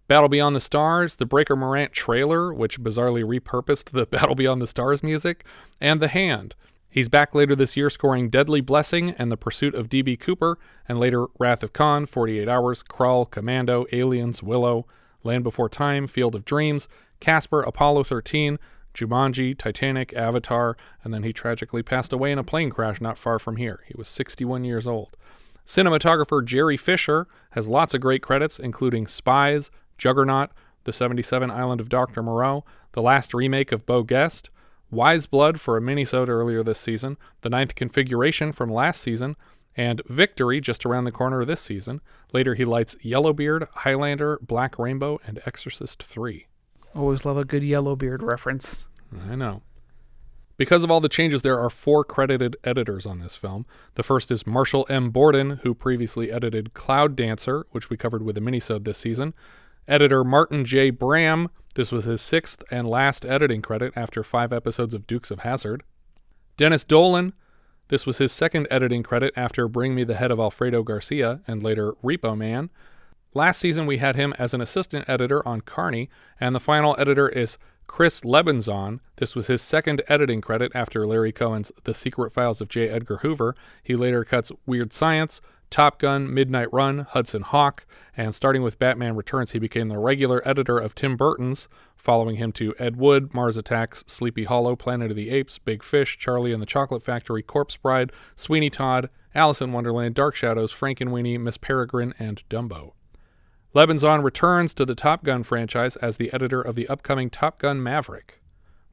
Battle 0.06 0.28
Beyond 0.28 0.54
the 0.54 0.60
Stars, 0.60 1.16
the 1.16 1.26
Breaker 1.26 1.56
Morant 1.56 1.92
trailer, 1.92 2.54
which 2.54 2.80
bizarrely 2.80 3.24
repurposed 3.24 3.90
the 3.90 4.06
Battle 4.16 4.36
Beyond 4.36 4.62
the 4.62 4.68
Stars 4.68 5.02
music, 5.02 5.44
and 5.80 5.98
The 5.98 6.06
Hand. 6.06 6.54
He's 6.88 7.08
back 7.08 7.34
later 7.34 7.56
this 7.56 7.76
year 7.76 7.90
scoring 7.90 8.28
Deadly 8.28 8.60
Blessing 8.60 9.10
and 9.18 9.32
The 9.32 9.36
Pursuit 9.36 9.74
of 9.74 9.88
D.B. 9.88 10.18
Cooper, 10.18 10.56
and 10.88 11.00
later 11.00 11.26
Wrath 11.36 11.64
of 11.64 11.72
Khan, 11.72 12.06
48 12.06 12.48
Hours, 12.48 12.84
Krull, 12.84 13.28
Commando, 13.28 13.86
Aliens, 13.90 14.40
Willow, 14.40 14.86
Land 15.24 15.42
Before 15.42 15.68
Time, 15.68 16.06
Field 16.06 16.36
of 16.36 16.44
Dreams, 16.44 16.88
Casper, 17.18 17.62
Apollo 17.62 18.04
13, 18.04 18.56
Jumanji, 18.94 19.56
Titanic, 19.56 20.12
Avatar, 20.14 20.76
and 21.02 21.12
then 21.12 21.22
he 21.22 21.32
tragically 21.32 21.82
passed 21.82 22.12
away 22.12 22.32
in 22.32 22.38
a 22.38 22.44
plane 22.44 22.70
crash 22.70 23.00
not 23.00 23.18
far 23.18 23.38
from 23.38 23.56
here. 23.56 23.80
He 23.86 23.94
was 23.96 24.08
61 24.08 24.64
years 24.64 24.86
old. 24.86 25.16
Cinematographer 25.66 26.44
Gerry 26.44 26.76
Fisher 26.76 27.26
has 27.52 27.68
lots 27.68 27.94
of 27.94 28.00
great 28.00 28.22
credits, 28.22 28.58
including 28.58 29.06
Spies, 29.06 29.70
Juggernaut, 29.96 30.50
The 30.84 30.92
77 30.92 31.50
Island 31.50 31.80
of 31.80 31.88
Dr. 31.88 32.22
Moreau, 32.22 32.64
the 32.92 33.02
last 33.02 33.32
remake 33.32 33.72
of 33.72 33.86
Beau 33.86 34.02
Geste, 34.02 34.50
Wise 34.90 35.26
Blood 35.26 35.60
for 35.60 35.76
a 35.76 35.80
minisode 35.80 36.28
earlier 36.28 36.62
this 36.62 36.80
season, 36.80 37.16
The 37.40 37.48
Ninth 37.48 37.74
Configuration 37.74 38.52
from 38.52 38.70
last 38.70 39.00
season, 39.00 39.36
and 39.76 40.02
Victory 40.06 40.60
just 40.60 40.84
around 40.84 41.04
the 41.04 41.12
corner 41.12 41.44
this 41.44 41.60
season. 41.60 42.00
Later, 42.32 42.54
he 42.54 42.64
lights 42.64 42.96
Yellowbeard, 43.00 43.68
Highlander, 43.72 44.38
Black 44.42 44.78
Rainbow, 44.78 45.18
and 45.26 45.40
Exorcist 45.46 46.02
3. 46.02 46.46
Always 46.94 47.24
love 47.24 47.36
a 47.36 47.44
good 47.44 47.62
Yellowbeard 47.62 48.22
reference. 48.22 48.86
I 49.28 49.34
know. 49.34 49.62
Because 50.56 50.84
of 50.84 50.90
all 50.90 51.00
the 51.00 51.08
changes, 51.08 51.42
there 51.42 51.58
are 51.58 51.70
four 51.70 52.04
credited 52.04 52.56
editors 52.62 53.06
on 53.06 53.18
this 53.18 53.36
film. 53.36 53.66
The 53.94 54.02
first 54.02 54.30
is 54.30 54.46
Marshall 54.46 54.86
M. 54.88 55.10
Borden, 55.10 55.60
who 55.62 55.74
previously 55.74 56.30
edited 56.30 56.74
Cloud 56.74 57.16
Dancer, 57.16 57.66
which 57.70 57.90
we 57.90 57.96
covered 57.96 58.22
with 58.22 58.36
a 58.36 58.40
minisode 58.40 58.84
this 58.84 58.98
season. 58.98 59.34
Editor 59.88 60.22
Martin 60.22 60.64
J. 60.64 60.90
Bram, 60.90 61.48
this 61.74 61.90
was 61.90 62.04
his 62.04 62.20
sixth 62.20 62.62
and 62.70 62.88
last 62.88 63.24
editing 63.24 63.62
credit 63.62 63.92
after 63.96 64.22
five 64.22 64.52
episodes 64.52 64.94
of 64.94 65.06
Dukes 65.06 65.30
of 65.30 65.40
Hazzard. 65.40 65.82
Dennis 66.56 66.84
Dolan, 66.84 67.32
this 67.88 68.06
was 68.06 68.18
his 68.18 68.30
second 68.30 68.68
editing 68.70 69.02
credit 69.02 69.32
after 69.36 69.66
Bring 69.68 69.94
Me 69.94 70.04
the 70.04 70.14
Head 70.14 70.30
of 70.30 70.38
Alfredo 70.38 70.82
Garcia 70.82 71.40
and 71.46 71.62
later 71.62 71.92
Repo 72.04 72.36
Man. 72.36 72.70
Last 73.34 73.60
season, 73.60 73.86
we 73.86 73.96
had 73.96 74.14
him 74.14 74.34
as 74.38 74.52
an 74.52 74.60
assistant 74.60 75.08
editor 75.08 75.46
on 75.48 75.62
Carny, 75.62 76.10
and 76.38 76.54
the 76.54 76.60
final 76.60 76.94
editor 76.98 77.30
is 77.30 77.56
Chris 77.86 78.20
Lebenzon. 78.22 79.00
This 79.16 79.34
was 79.34 79.46
his 79.46 79.62
second 79.62 80.02
editing 80.06 80.42
credit 80.42 80.70
after 80.74 81.06
Larry 81.06 81.32
Cohen's 81.32 81.72
The 81.84 81.94
Secret 81.94 82.32
Files 82.32 82.60
of 82.60 82.68
J. 82.68 82.90
Edgar 82.90 83.18
Hoover. 83.18 83.54
He 83.82 83.96
later 83.96 84.22
cuts 84.24 84.52
Weird 84.66 84.92
Science, 84.92 85.40
Top 85.70 85.98
Gun, 85.98 86.32
Midnight 86.32 86.70
Run, 86.74 87.06
Hudson 87.10 87.40
Hawk, 87.40 87.86
and 88.14 88.34
starting 88.34 88.62
with 88.62 88.78
Batman 88.78 89.16
Returns, 89.16 89.52
he 89.52 89.58
became 89.58 89.88
the 89.88 89.98
regular 89.98 90.46
editor 90.46 90.76
of 90.76 90.94
Tim 90.94 91.16
Burton's, 91.16 91.66
following 91.96 92.36
him 92.36 92.52
to 92.52 92.74
Ed 92.78 92.96
Wood, 92.96 93.32
Mars 93.32 93.56
Attacks, 93.56 94.04
Sleepy 94.06 94.44
Hollow, 94.44 94.76
Planet 94.76 95.10
of 95.10 95.16
the 95.16 95.30
Apes, 95.30 95.58
Big 95.58 95.82
Fish, 95.82 96.18
Charlie 96.18 96.52
and 96.52 96.60
the 96.60 96.66
Chocolate 96.66 97.02
Factory, 97.02 97.42
Corpse 97.42 97.78
Bride, 97.78 98.12
Sweeney 98.36 98.68
Todd, 98.68 99.08
Alice 99.34 99.62
in 99.62 99.72
Wonderland, 99.72 100.14
Dark 100.14 100.34
Shadows, 100.34 100.74
Frankenweenie, 100.74 101.40
Miss 101.40 101.56
Peregrine, 101.56 102.12
and 102.18 102.42
Dumbo. 102.50 102.92
Lebenzon 103.74 104.22
returns 104.22 104.74
to 104.74 104.84
the 104.84 104.94
Top 104.94 105.24
Gun 105.24 105.42
franchise 105.42 105.96
as 105.96 106.16
the 106.16 106.32
editor 106.32 106.60
of 106.60 106.74
the 106.74 106.88
upcoming 106.88 107.30
Top 107.30 107.58
Gun 107.58 107.82
Maverick, 107.82 108.40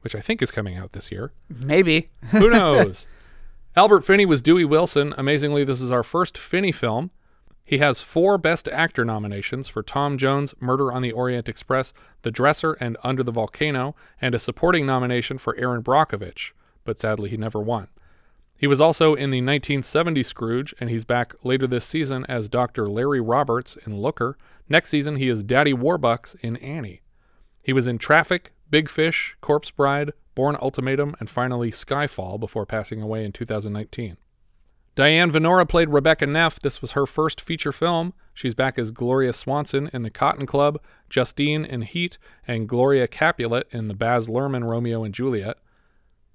which 0.00 0.14
I 0.14 0.20
think 0.20 0.40
is 0.40 0.50
coming 0.50 0.76
out 0.76 0.92
this 0.92 1.12
year. 1.12 1.32
Maybe. 1.48 2.10
Who 2.30 2.48
knows? 2.48 3.06
Albert 3.76 4.04
Finney 4.04 4.26
was 4.26 4.42
Dewey 4.42 4.64
Wilson. 4.64 5.14
Amazingly, 5.18 5.64
this 5.64 5.80
is 5.80 5.90
our 5.90 6.02
first 6.02 6.38
Finney 6.38 6.72
film. 6.72 7.10
He 7.62 7.78
has 7.78 8.02
four 8.02 8.36
Best 8.36 8.66
Actor 8.68 9.04
nominations 9.04 9.68
for 9.68 9.82
Tom 9.82 10.18
Jones, 10.18 10.54
Murder 10.58 10.90
on 10.90 11.02
the 11.02 11.12
Orient 11.12 11.48
Express, 11.48 11.92
The 12.22 12.32
Dresser, 12.32 12.72
and 12.72 12.96
Under 13.04 13.22
the 13.22 13.30
Volcano, 13.30 13.94
and 14.20 14.34
a 14.34 14.40
supporting 14.40 14.86
nomination 14.86 15.38
for 15.38 15.54
Erin 15.56 15.82
Brockovich, 15.82 16.50
but 16.84 16.98
sadly 16.98 17.30
he 17.30 17.36
never 17.36 17.60
won. 17.60 17.86
He 18.60 18.66
was 18.66 18.78
also 18.78 19.14
in 19.14 19.30
the 19.30 19.38
1970 19.38 20.22
Scrooge, 20.22 20.74
and 20.78 20.90
he's 20.90 21.06
back 21.06 21.32
later 21.42 21.66
this 21.66 21.86
season 21.86 22.26
as 22.28 22.50
Dr. 22.50 22.88
Larry 22.88 23.18
Roberts 23.18 23.78
in 23.86 23.96
Looker. 23.96 24.36
Next 24.68 24.90
season, 24.90 25.16
he 25.16 25.30
is 25.30 25.42
Daddy 25.42 25.72
Warbucks 25.72 26.36
in 26.42 26.58
Annie. 26.58 27.00
He 27.62 27.72
was 27.72 27.86
in 27.86 27.96
Traffic, 27.96 28.52
Big 28.68 28.90
Fish, 28.90 29.34
Corpse 29.40 29.70
Bride, 29.70 30.12
Bourne 30.34 30.58
Ultimatum, 30.60 31.14
and 31.18 31.30
finally 31.30 31.70
Skyfall 31.70 32.38
before 32.38 32.66
passing 32.66 33.00
away 33.00 33.24
in 33.24 33.32
2019. 33.32 34.18
Diane 34.94 35.32
Venora 35.32 35.66
played 35.66 35.88
Rebecca 35.88 36.26
Neff. 36.26 36.60
This 36.60 36.82
was 36.82 36.92
her 36.92 37.06
first 37.06 37.40
feature 37.40 37.72
film. 37.72 38.12
She's 38.34 38.54
back 38.54 38.78
as 38.78 38.90
Gloria 38.90 39.32
Swanson 39.32 39.88
in 39.94 40.02
The 40.02 40.10
Cotton 40.10 40.44
Club, 40.44 40.82
Justine 41.08 41.64
in 41.64 41.80
Heat, 41.80 42.18
and 42.46 42.68
Gloria 42.68 43.08
Capulet 43.08 43.66
in 43.70 43.88
the 43.88 43.94
Baz 43.94 44.28
Luhrmann 44.28 44.68
Romeo 44.68 45.02
and 45.02 45.14
Juliet. 45.14 45.56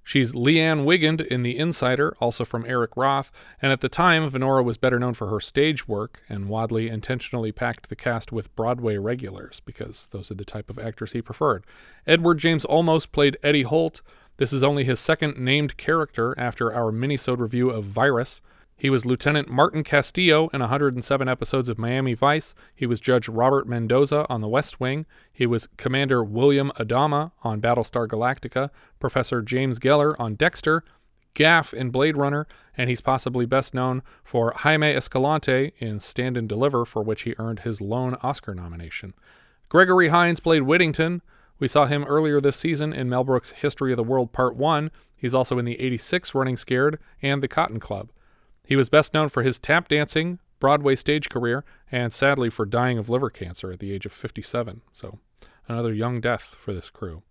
She's 0.06 0.36
Liane 0.36 0.84
Wigand 0.84 1.26
in 1.26 1.42
The 1.42 1.58
Insider, 1.58 2.14
also 2.20 2.44
from 2.44 2.64
Eric 2.64 2.96
Roth, 2.96 3.32
and 3.60 3.72
at 3.72 3.80
the 3.80 3.88
time, 3.88 4.30
Venora 4.30 4.62
was 4.62 4.76
better 4.76 5.00
known 5.00 5.14
for 5.14 5.26
her 5.26 5.40
stage 5.40 5.88
work, 5.88 6.22
and 6.28 6.48
Wadleigh 6.48 6.88
intentionally 6.88 7.50
packed 7.50 7.88
the 7.88 7.96
cast 7.96 8.30
with 8.30 8.54
Broadway 8.54 8.98
regulars 8.98 9.58
because 9.58 10.06
those 10.12 10.30
are 10.30 10.36
the 10.36 10.44
type 10.44 10.70
of 10.70 10.78
actors 10.78 11.10
he 11.10 11.20
preferred. 11.20 11.64
Edward 12.06 12.38
James 12.38 12.64
Olmos 12.66 13.10
played 13.10 13.36
Eddie 13.42 13.64
Holt. 13.64 14.00
This 14.36 14.52
is 14.52 14.62
only 14.62 14.84
his 14.84 15.00
second 15.00 15.38
named 15.38 15.76
character 15.76 16.38
after 16.38 16.72
our 16.72 16.92
minisode 16.92 17.40
review 17.40 17.70
of 17.70 17.82
Virus. 17.82 18.40
He 18.78 18.90
was 18.90 19.06
Lieutenant 19.06 19.48
Martin 19.48 19.82
Castillo 19.82 20.48
in 20.48 20.60
107 20.60 21.28
episodes 21.28 21.70
of 21.70 21.78
Miami 21.78 22.12
Vice. 22.12 22.54
He 22.74 22.84
was 22.84 23.00
Judge 23.00 23.26
Robert 23.26 23.66
Mendoza 23.66 24.26
on 24.28 24.42
The 24.42 24.48
West 24.48 24.78
Wing. 24.78 25.06
He 25.32 25.46
was 25.46 25.66
Commander 25.78 26.22
William 26.22 26.70
Adama 26.78 27.32
on 27.42 27.62
Battlestar 27.62 28.06
Galactica, 28.06 28.68
Professor 29.00 29.40
James 29.40 29.78
Geller 29.78 30.14
on 30.18 30.34
Dexter, 30.34 30.84
Gaff 31.32 31.72
in 31.72 31.88
Blade 31.88 32.18
Runner, 32.18 32.46
and 32.76 32.90
he's 32.90 33.00
possibly 33.00 33.46
best 33.46 33.72
known 33.72 34.02
for 34.22 34.52
Jaime 34.56 34.92
Escalante 34.94 35.72
in 35.78 35.98
Stand 35.98 36.36
and 36.36 36.46
Deliver, 36.46 36.84
for 36.84 37.02
which 37.02 37.22
he 37.22 37.34
earned 37.38 37.60
his 37.60 37.80
lone 37.80 38.18
Oscar 38.22 38.54
nomination. 38.54 39.14
Gregory 39.70 40.08
Hines 40.08 40.38
played 40.38 40.62
Whittington. 40.62 41.22
We 41.58 41.66
saw 41.66 41.86
him 41.86 42.04
earlier 42.04 42.42
this 42.42 42.56
season 42.56 42.92
in 42.92 43.08
Mel 43.08 43.24
Brooks' 43.24 43.52
History 43.52 43.92
of 43.92 43.96
the 43.96 44.02
World 44.02 44.32
Part 44.32 44.54
1. 44.54 44.90
He's 45.16 45.34
also 45.34 45.58
in 45.58 45.64
the 45.64 45.80
86 45.80 46.34
Running 46.34 46.58
Scared 46.58 46.98
and 47.22 47.42
The 47.42 47.48
Cotton 47.48 47.80
Club. 47.80 48.10
He 48.66 48.76
was 48.76 48.88
best 48.90 49.14
known 49.14 49.28
for 49.28 49.42
his 49.42 49.58
tap 49.58 49.88
dancing, 49.88 50.38
Broadway 50.58 50.96
stage 50.96 51.28
career, 51.28 51.64
and 51.90 52.12
sadly 52.12 52.50
for 52.50 52.66
dying 52.66 52.98
of 52.98 53.08
liver 53.08 53.30
cancer 53.30 53.70
at 53.70 53.78
the 53.78 53.92
age 53.92 54.04
of 54.06 54.12
57. 54.12 54.82
So, 54.92 55.20
another 55.68 55.94
young 55.94 56.20
death 56.20 56.42
for 56.42 56.74
this 56.74 56.90
crew, 56.90 57.22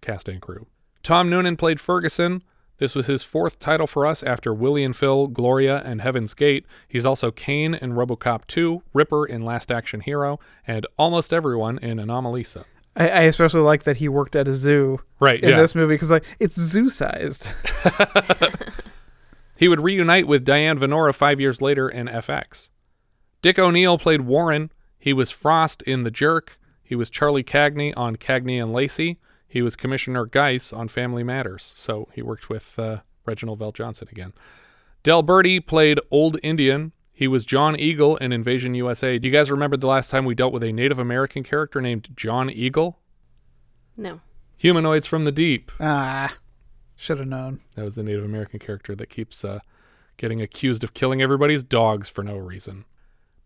cast 0.00 0.28
and 0.28 0.42
crew. 0.42 0.66
Tom 1.02 1.30
Noonan 1.30 1.56
played 1.56 1.80
Ferguson. 1.80 2.42
This 2.78 2.96
was 2.96 3.06
his 3.06 3.22
fourth 3.22 3.60
title 3.60 3.86
for 3.86 4.04
us 4.04 4.22
after 4.24 4.52
Willie 4.52 4.82
and 4.82 4.96
Phil, 4.96 5.28
Gloria, 5.28 5.80
and 5.84 6.00
Heaven's 6.00 6.34
Gate. 6.34 6.66
He's 6.88 7.06
also 7.06 7.30
Cain 7.30 7.72
in 7.74 7.92
Robocop 7.92 8.46
2, 8.48 8.82
Ripper 8.92 9.24
in 9.26 9.42
Last 9.44 9.70
Action 9.70 10.00
Hero, 10.00 10.40
and 10.66 10.84
almost 10.98 11.32
everyone 11.32 11.78
in 11.78 11.98
Anomalisa. 11.98 12.64
I, 12.96 13.08
I 13.08 13.20
especially 13.22 13.60
like 13.60 13.84
that 13.84 13.98
he 13.98 14.08
worked 14.08 14.34
at 14.34 14.48
a 14.48 14.54
zoo 14.54 14.98
Right, 15.20 15.40
in 15.40 15.50
yeah. 15.50 15.56
this 15.60 15.74
movie 15.76 15.94
because 15.94 16.10
like 16.10 16.24
it's 16.40 16.60
zoo 16.60 16.88
sized. 16.88 17.48
He 19.56 19.68
would 19.68 19.80
reunite 19.82 20.26
with 20.26 20.44
Diane 20.44 20.78
Venora 20.78 21.14
five 21.14 21.40
years 21.40 21.62
later 21.62 21.88
in 21.88 22.06
FX. 22.06 22.70
Dick 23.42 23.58
O'Neill 23.58 23.98
played 23.98 24.22
Warren. 24.22 24.70
He 24.98 25.12
was 25.12 25.30
Frost 25.30 25.82
in 25.82 26.02
The 26.02 26.10
Jerk. 26.10 26.58
He 26.82 26.94
was 26.94 27.10
Charlie 27.10 27.44
Cagney 27.44 27.92
on 27.96 28.16
Cagney 28.16 28.60
and 28.62 28.72
Lacey. 28.72 29.18
He 29.46 29.62
was 29.62 29.76
Commissioner 29.76 30.26
Geiss 30.26 30.72
on 30.72 30.88
Family 30.88 31.22
Matters. 31.22 31.72
So 31.76 32.08
he 32.12 32.22
worked 32.22 32.48
with 32.48 32.78
uh, 32.78 32.98
Reginald 33.24 33.60
VelJohnson 33.60 34.10
again. 34.10 34.32
Dehl 35.04 35.24
Berti 35.24 35.64
played 35.64 36.00
Old 36.10 36.38
Indian. 36.42 36.92
He 37.12 37.28
was 37.28 37.44
John 37.44 37.78
Eagle 37.78 38.16
in 38.16 38.32
Invasion 38.32 38.74
USA. 38.74 39.18
Do 39.18 39.28
you 39.28 39.32
guys 39.32 39.50
remember 39.50 39.76
the 39.76 39.86
last 39.86 40.10
time 40.10 40.24
we 40.24 40.34
dealt 40.34 40.52
with 40.52 40.64
a 40.64 40.72
Native 40.72 40.98
American 40.98 41.44
character 41.44 41.80
named 41.80 42.08
John 42.16 42.50
Eagle? 42.50 42.98
No. 43.96 44.20
Humanoids 44.56 45.06
from 45.06 45.24
the 45.24 45.30
Deep. 45.32 45.70
ah, 45.78 46.36
should 47.04 47.18
have 47.18 47.28
known. 47.28 47.60
That 47.76 47.84
was 47.84 47.94
the 47.96 48.02
Native 48.02 48.24
American 48.24 48.58
character 48.58 48.94
that 48.96 49.10
keeps 49.10 49.44
uh, 49.44 49.60
getting 50.16 50.40
accused 50.40 50.82
of 50.82 50.94
killing 50.94 51.20
everybody's 51.20 51.62
dogs 51.62 52.08
for 52.08 52.24
no 52.24 52.36
reason. 52.36 52.86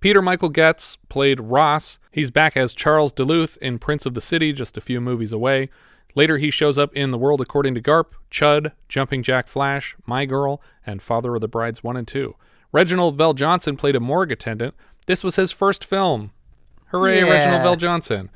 Peter 0.00 0.22
Michael 0.22 0.48
Goetz 0.48 0.96
played 1.08 1.40
Ross. 1.40 1.98
He's 2.12 2.30
back 2.30 2.56
as 2.56 2.72
Charles 2.72 3.12
Duluth 3.12 3.58
in 3.60 3.80
Prince 3.80 4.06
of 4.06 4.14
the 4.14 4.20
City, 4.20 4.52
just 4.52 4.76
a 4.76 4.80
few 4.80 5.00
movies 5.00 5.32
away. 5.32 5.70
Later, 6.14 6.38
he 6.38 6.52
shows 6.52 6.78
up 6.78 6.94
in 6.94 7.10
The 7.10 7.18
World 7.18 7.40
According 7.40 7.74
to 7.74 7.82
Garp, 7.82 8.12
Chud, 8.30 8.70
Jumping 8.88 9.24
Jack 9.24 9.48
Flash, 9.48 9.96
My 10.06 10.24
Girl, 10.24 10.62
and 10.86 11.02
Father 11.02 11.34
of 11.34 11.40
the 11.40 11.48
Brides 11.48 11.82
1 11.82 11.96
and 11.96 12.06
2. 12.06 12.36
Reginald 12.70 13.18
VelJohnson 13.18 13.76
played 13.76 13.96
a 13.96 14.00
morgue 14.00 14.30
attendant. 14.30 14.74
This 15.06 15.24
was 15.24 15.34
his 15.36 15.50
first 15.50 15.84
film. 15.84 16.30
Hooray, 16.86 17.24
Yeah. 17.24 17.30
Reginald 17.30 17.80
VelJohnson. 17.80 18.28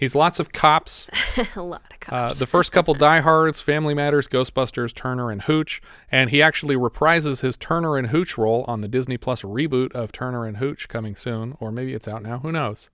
He's 0.00 0.14
lots 0.14 0.40
of 0.40 0.50
cops. 0.50 1.08
a 1.56 1.60
lot 1.62 1.82
of 1.82 1.96
Uh, 2.08 2.28
cops. 2.28 2.38
the 2.38 2.46
first 2.46 2.72
couple 2.72 2.94
diehards, 3.08 3.60
Family 3.60 3.92
Matters, 3.92 4.26
Ghostbusters, 4.26 4.94
Turner 4.94 5.30
and 5.30 5.42
Hooch, 5.42 5.82
and 6.10 6.30
he 6.30 6.40
actually 6.42 6.74
reprises 6.74 7.42
his 7.42 7.58
Turner 7.58 7.98
and 7.98 8.08
Hooch 8.08 8.38
role 8.38 8.64
on 8.66 8.80
the 8.80 8.88
Disney 8.88 9.18
Plus 9.18 9.42
reboot 9.42 9.92
of 9.92 10.10
Turner 10.10 10.46
and 10.46 10.56
Hooch 10.56 10.88
coming 10.88 11.14
soon, 11.16 11.54
or 11.60 11.70
maybe 11.70 11.92
it's 11.92 12.08
out 12.08 12.22
now, 12.22 12.38
who 12.38 12.50
knows. 12.50 12.88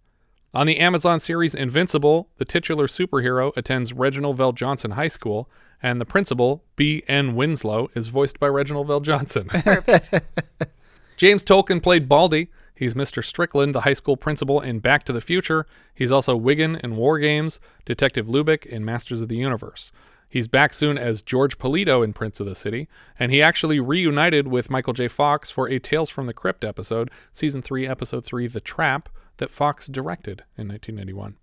On 0.53 0.67
the 0.67 0.79
Amazon 0.79 1.21
series 1.21 1.55
Invincible, 1.55 2.29
the 2.39 2.45
titular 2.45 2.87
superhero 2.89 3.53
attends 3.57 3.93
Reginald 3.93 4.37
VelJohnson 4.39 4.95
High 4.95 5.09
School, 5.09 5.49
and 5.83 6.01
the 6.01 6.07
principal, 6.07 6.65
B. 6.75 7.05
N. 7.07 7.37
Winslow, 7.37 7.89
is 7.95 8.09
voiced 8.09 8.41
by 8.41 8.49
Reginald 8.49 8.89
VelJohnson. 8.89 10.23
James 11.17 11.45
Tolkan 11.45 11.83
played 11.83 12.09
Baldy. 12.09 12.49
He's 12.77 12.95
Mr. 12.95 13.25
Strickland, 13.25 13.75
the 13.75 13.81
high 13.81 13.95
school 13.95 14.17
principal 14.17 14.61
in 14.61 14.81
Back 14.81 15.03
to 15.05 15.13
the 15.13 15.21
Future. 15.21 15.67
He's 15.95 16.13
also 16.13 16.37
Wigan 16.37 16.77
in 16.77 16.97
War 16.97 17.19
Games, 17.19 17.59
Detective 17.87 18.27
Lubick 18.27 18.67
in 18.67 18.85
Masters 18.85 19.23
of 19.23 19.29
the 19.29 19.37
Universe. 19.37 19.91
He's 20.29 20.47
back 20.47 20.75
soon 20.75 20.99
as 20.99 21.23
George 21.23 21.59
Polito 21.59 22.05
in 22.05 22.13
Prince 22.13 22.39
of 22.41 22.47
the 22.47 22.55
City, 22.55 22.89
and 23.19 23.33
he 23.33 23.41
actually 23.41 23.81
reunited 23.81 24.49
with 24.49 24.69
Michael 24.69 24.93
J. 24.93 25.09
Fox 25.09 25.51
for 25.51 25.69
a 25.69 25.79
Tales 25.79 26.11
from 26.11 26.27
the 26.27 26.35
Crypt 26.35 26.65
episode, 26.65 27.11
Season 27.33 27.63
3, 27.63 27.87
Episode 27.87 28.25
3, 28.25 28.47
The 28.49 28.61
Trap, 28.61 29.09
that 29.39 29.51
Fox 29.51 29.87
directed 29.87 30.45
in 30.59 30.69
1991. 30.69 31.37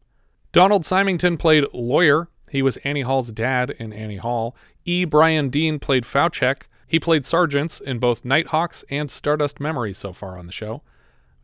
Donald 0.51 0.85
Symington 0.85 1.37
played 1.37 1.65
Lawyer. 1.73 2.27
He 2.51 2.61
was 2.61 2.77
Annie 2.77 3.01
Hall's 3.01 3.31
dad 3.31 3.71
in 3.71 3.91
Annie 3.91 4.17
Hall. 4.17 4.55
E. 4.85 5.05
Brian 5.05 5.49
Dean 5.49 5.79
played 5.79 6.03
Fauchek. 6.03 6.63
He 6.85 6.99
played 6.99 7.25
sergeants 7.25 7.79
in 7.79 7.97
both 7.97 8.23
Nighthawks 8.23 8.83
and 8.91 9.09
Stardust 9.09 9.59
Memories 9.59 9.97
so 9.97 10.13
far 10.13 10.37
on 10.37 10.45
the 10.45 10.51
show. 10.51 10.83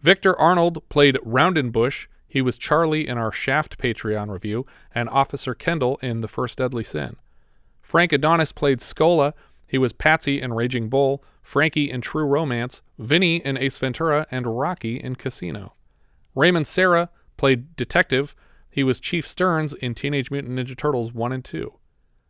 Victor 0.02 0.38
Arnold 0.40 0.88
played 0.90 1.16
Roundenbush. 1.26 2.08
He 2.28 2.42
was 2.42 2.58
Charlie 2.58 3.08
in 3.08 3.18
our 3.18 3.32
Shaft 3.32 3.78
Patreon 3.78 4.30
review, 4.30 4.66
and 4.94 5.10
Officer 5.10 5.54
Kendall 5.54 5.98
in 6.02 6.22
The 6.22 6.28
First 6.28 6.60
Deadly 6.60 6.84
Sin. 6.84 7.18
Frank 7.82 8.14
Adonis 8.14 8.52
played 8.52 8.80
Scola. 8.80 9.34
He 9.68 9.78
was 9.78 9.94
Patsy 9.94 10.42
in 10.42 10.54
Raging 10.54 10.90
Bull, 10.90 11.24
Frankie 11.42 11.92
in 11.92 12.02
True 12.02 12.26
Romance, 12.26 12.82
Vinny 12.98 13.38
in 13.38 13.58
Ace 13.58 13.78
Ventura, 13.78 14.26
and 14.32 14.60
Rocky 14.60 14.98
in 14.98 15.16
Casino. 15.16 15.74
Raymond 16.36 16.68
Serra 16.68 17.10
played 17.36 17.76
Detective. 17.76 18.36
He 18.70 18.84
was 18.84 19.00
Chief 19.00 19.28
Stearns 19.28 19.74
in 19.74 19.96
Teenage 19.96 20.32
Mutant 20.32 20.58
Ninja 20.58 20.78
Turtles 20.78 21.14
1 21.14 21.32
and 21.34 21.44
2. 21.44 21.74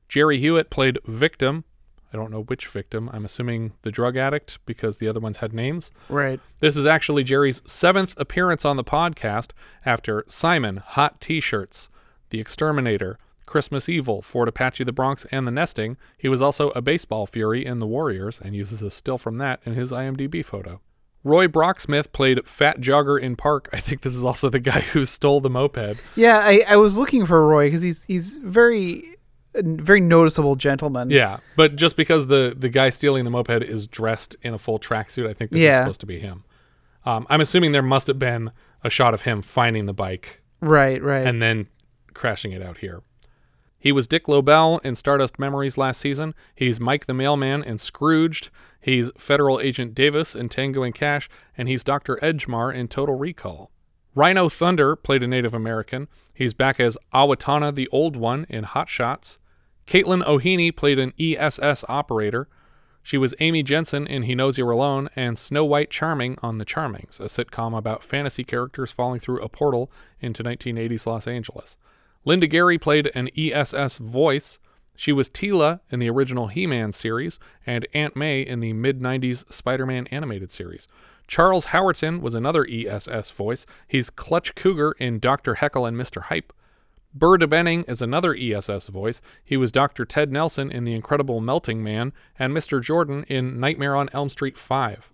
Jerry 0.08 0.40
Hewitt 0.40 0.70
played 0.70 0.98
Victim. 1.06 1.66
I 2.12 2.18
don't 2.18 2.32
know 2.32 2.44
which 2.44 2.68
victim. 2.68 3.10
I'm 3.14 3.26
assuming 3.26 3.74
the 3.84 3.92
drug 3.92 4.18
addict 4.18 4.60
because 4.66 4.98
the 4.98 5.08
other 5.08 5.20
ones 5.20 5.38
had 5.38 5.54
names. 5.54 5.92
Right. 6.10 6.40
This 6.60 6.76
is 6.76 6.86
actually 6.86 7.24
Jerry's 7.24 7.62
seventh 7.66 8.20
appearance 8.20 8.66
on 8.66 8.78
the 8.78 8.84
podcast 8.84 9.52
after 9.86 10.26
Simon, 10.28 10.78
Hot 10.78 11.22
T 11.22 11.40
shirts, 11.40 11.90
The 12.32 12.40
Exterminator, 12.40 13.20
Christmas 13.46 13.90
Evil, 13.90 14.22
Fort 14.22 14.48
Apache 14.48 14.84
the 14.84 14.92
Bronx, 14.92 15.26
and 15.32 15.46
The 15.48 15.52
Nesting. 15.52 15.98
He 16.18 16.30
was 16.30 16.42
also 16.42 16.70
a 16.72 16.82
baseball 16.82 17.26
fury 17.26 17.66
in 17.66 17.80
The 17.80 17.88
Warriors 17.88 18.40
and 18.40 18.56
uses 18.56 18.82
a 18.82 18.92
still 18.92 19.18
from 19.18 19.38
that 19.38 19.60
in 19.66 19.74
his 19.74 19.92
IMDb 19.92 20.46
photo. 20.46 20.82
Roy 21.24 21.48
Brocksmith 21.48 22.12
played 22.12 22.48
Fat 22.48 22.80
Jogger 22.80 23.20
in 23.20 23.36
Park. 23.36 23.70
I 23.74 23.80
think 23.80 24.02
this 24.02 24.16
is 24.16 24.24
also 24.24 24.50
the 24.50 24.60
guy 24.60 24.82
who 24.82 25.06
stole 25.06 25.42
the 25.42 25.50
moped. 25.50 25.98
Yeah, 26.16 26.40
I, 26.40 26.64
I 26.68 26.76
was 26.78 26.98
looking 26.98 27.26
for 27.26 27.46
Roy 27.46 27.68
because 27.68 27.82
he's 27.82 28.04
he's 28.06 28.38
very 28.38 29.16
very 29.56 30.00
noticeable 30.02 30.56
gentleman. 30.56 31.10
Yeah, 31.10 31.38
but 31.56 31.76
just 31.76 31.96
because 31.96 32.28
the 32.28 32.56
the 32.58 32.70
guy 32.70 32.90
stealing 32.90 33.24
the 33.26 33.32
moped 33.32 33.64
is 33.64 33.88
dressed 33.88 34.36
in 34.42 34.54
a 34.54 34.58
full 34.58 34.80
tracksuit, 34.80 35.28
I 35.28 35.34
think 35.34 35.52
this 35.52 35.62
is 35.64 35.76
supposed 35.76 36.00
to 36.02 36.06
be 36.06 36.20
him. 36.20 36.44
Um, 37.06 37.26
I'm 37.30 37.42
assuming 37.42 37.72
there 37.72 37.82
must 37.82 38.08
have 38.08 38.20
been 38.20 38.52
a 38.84 38.90
shot 38.90 39.14
of 39.14 39.22
him 39.24 39.42
finding 39.42 39.86
the 39.86 39.94
bike, 39.94 40.42
Right, 40.62 41.02
right. 41.02 41.26
and 41.26 41.42
then 41.42 41.68
crashing 42.14 42.52
it 42.52 42.62
out 42.62 42.80
here. 42.80 43.02
He 43.82 43.94
was 43.94 44.08
Dick 44.08 44.28
Lobel 44.28 44.80
in 44.84 44.96
Stardust 44.96 45.40
Memories 45.40 45.78
last 45.78 46.02
season. 46.02 46.36
He's 46.54 46.80
Mike 46.82 47.06
the 47.06 47.14
Mailman 47.14 47.64
in 47.64 47.78
Scrooged. 47.78 48.50
He's 48.82 49.10
Federal 49.18 49.60
Agent 49.62 49.96
Davis 49.96 50.36
in 50.36 50.50
Tango 50.50 50.84
and 50.84 50.94
Cash, 50.94 51.30
and 51.58 51.70
he's 51.70 51.84
Dr. 51.86 52.18
Edgemar 52.22 52.74
in 52.74 52.90
Total 52.90 53.16
Recall. 53.18 53.72
Rhino 54.20 54.50
Thunder 54.50 54.98
played 54.98 55.24
a 55.24 55.28
Native 55.28 55.54
American. 55.54 56.10
He's 56.34 56.54
back 56.54 56.82
as 56.82 56.98
Awatana 57.14 57.74
the 57.74 57.88
Old 57.88 58.18
One 58.18 58.46
in 58.50 58.66
Hot 58.66 58.90
Shots. 58.90 59.38
Caitlin 59.88 60.28
O'Heaney 60.28 60.76
played 60.76 61.00
an 61.00 61.14
ESS 61.18 61.86
operator. 61.88 62.50
She 63.02 63.18
was 63.18 63.34
Amy 63.40 63.64
Jensen 63.64 64.06
in 64.06 64.24
He 64.24 64.36
Knows 64.36 64.58
You're 64.58 64.72
Alone 64.72 65.08
and 65.16 65.38
Snow 65.38 65.64
White 65.64 65.90
Charming 65.90 66.38
on 66.44 66.58
The 66.58 66.66
Charmings, 66.66 67.22
a 67.22 67.30
sitcom 67.30 67.78
about 67.78 68.04
fantasy 68.04 68.44
characters 68.44 68.92
falling 68.92 69.22
through 69.22 69.40
a 69.40 69.48
portal 69.48 69.90
into 70.20 70.44
1980s 70.44 71.06
Los 71.06 71.26
Angeles. 71.26 71.78
Linda 72.26 72.48
Gary 72.48 72.78
played 72.78 73.10
an 73.16 73.30
ESS 73.38 74.00
voice. 74.00 74.60
She 74.98 75.14
was 75.14 75.30
Teela 75.30 75.80
in 75.90 76.00
the 76.00 76.10
original 76.10 76.48
He 76.48 76.68
Man 76.68 76.92
series 76.92 77.40
and 77.66 77.88
Aunt 77.94 78.18
May 78.18 78.42
in 78.42 78.60
the 78.60 78.74
mid 78.74 79.00
90s 79.00 79.50
Spider 79.50 79.86
Man 79.86 80.08
animated 80.08 80.52
series. 80.52 80.90
Charles 81.30 81.68
Howerton 81.68 82.22
was 82.22 82.34
another 82.34 82.66
ESS 82.68 83.30
voice. 83.30 83.68
He's 83.88 84.10
Clutch 84.10 84.56
Cougar 84.56 84.94
in 84.94 85.20
Dr. 85.20 85.56
Heckle 85.56 85.86
and 85.86 85.96
Mr. 85.96 86.24
Hype. 86.24 86.52
Burr 87.14 87.38
Benning 87.38 87.84
is 87.84 88.02
another 88.02 88.36
ESS 88.36 88.88
voice. 88.88 89.22
He 89.46 89.56
was 89.56 89.72
Dr. 89.72 90.06
Ted 90.06 90.32
Nelson 90.32 90.72
in 90.72 90.86
The 90.86 90.96
Incredible 90.96 91.40
Melting 91.40 91.84
Man 91.84 92.14
and 92.40 92.52
Mr. 92.52 92.82
Jordan 92.82 93.26
in 93.28 93.60
Nightmare 93.60 93.96
on 93.96 94.10
Elm 94.12 94.28
Street 94.30 94.58
5. 94.58 95.12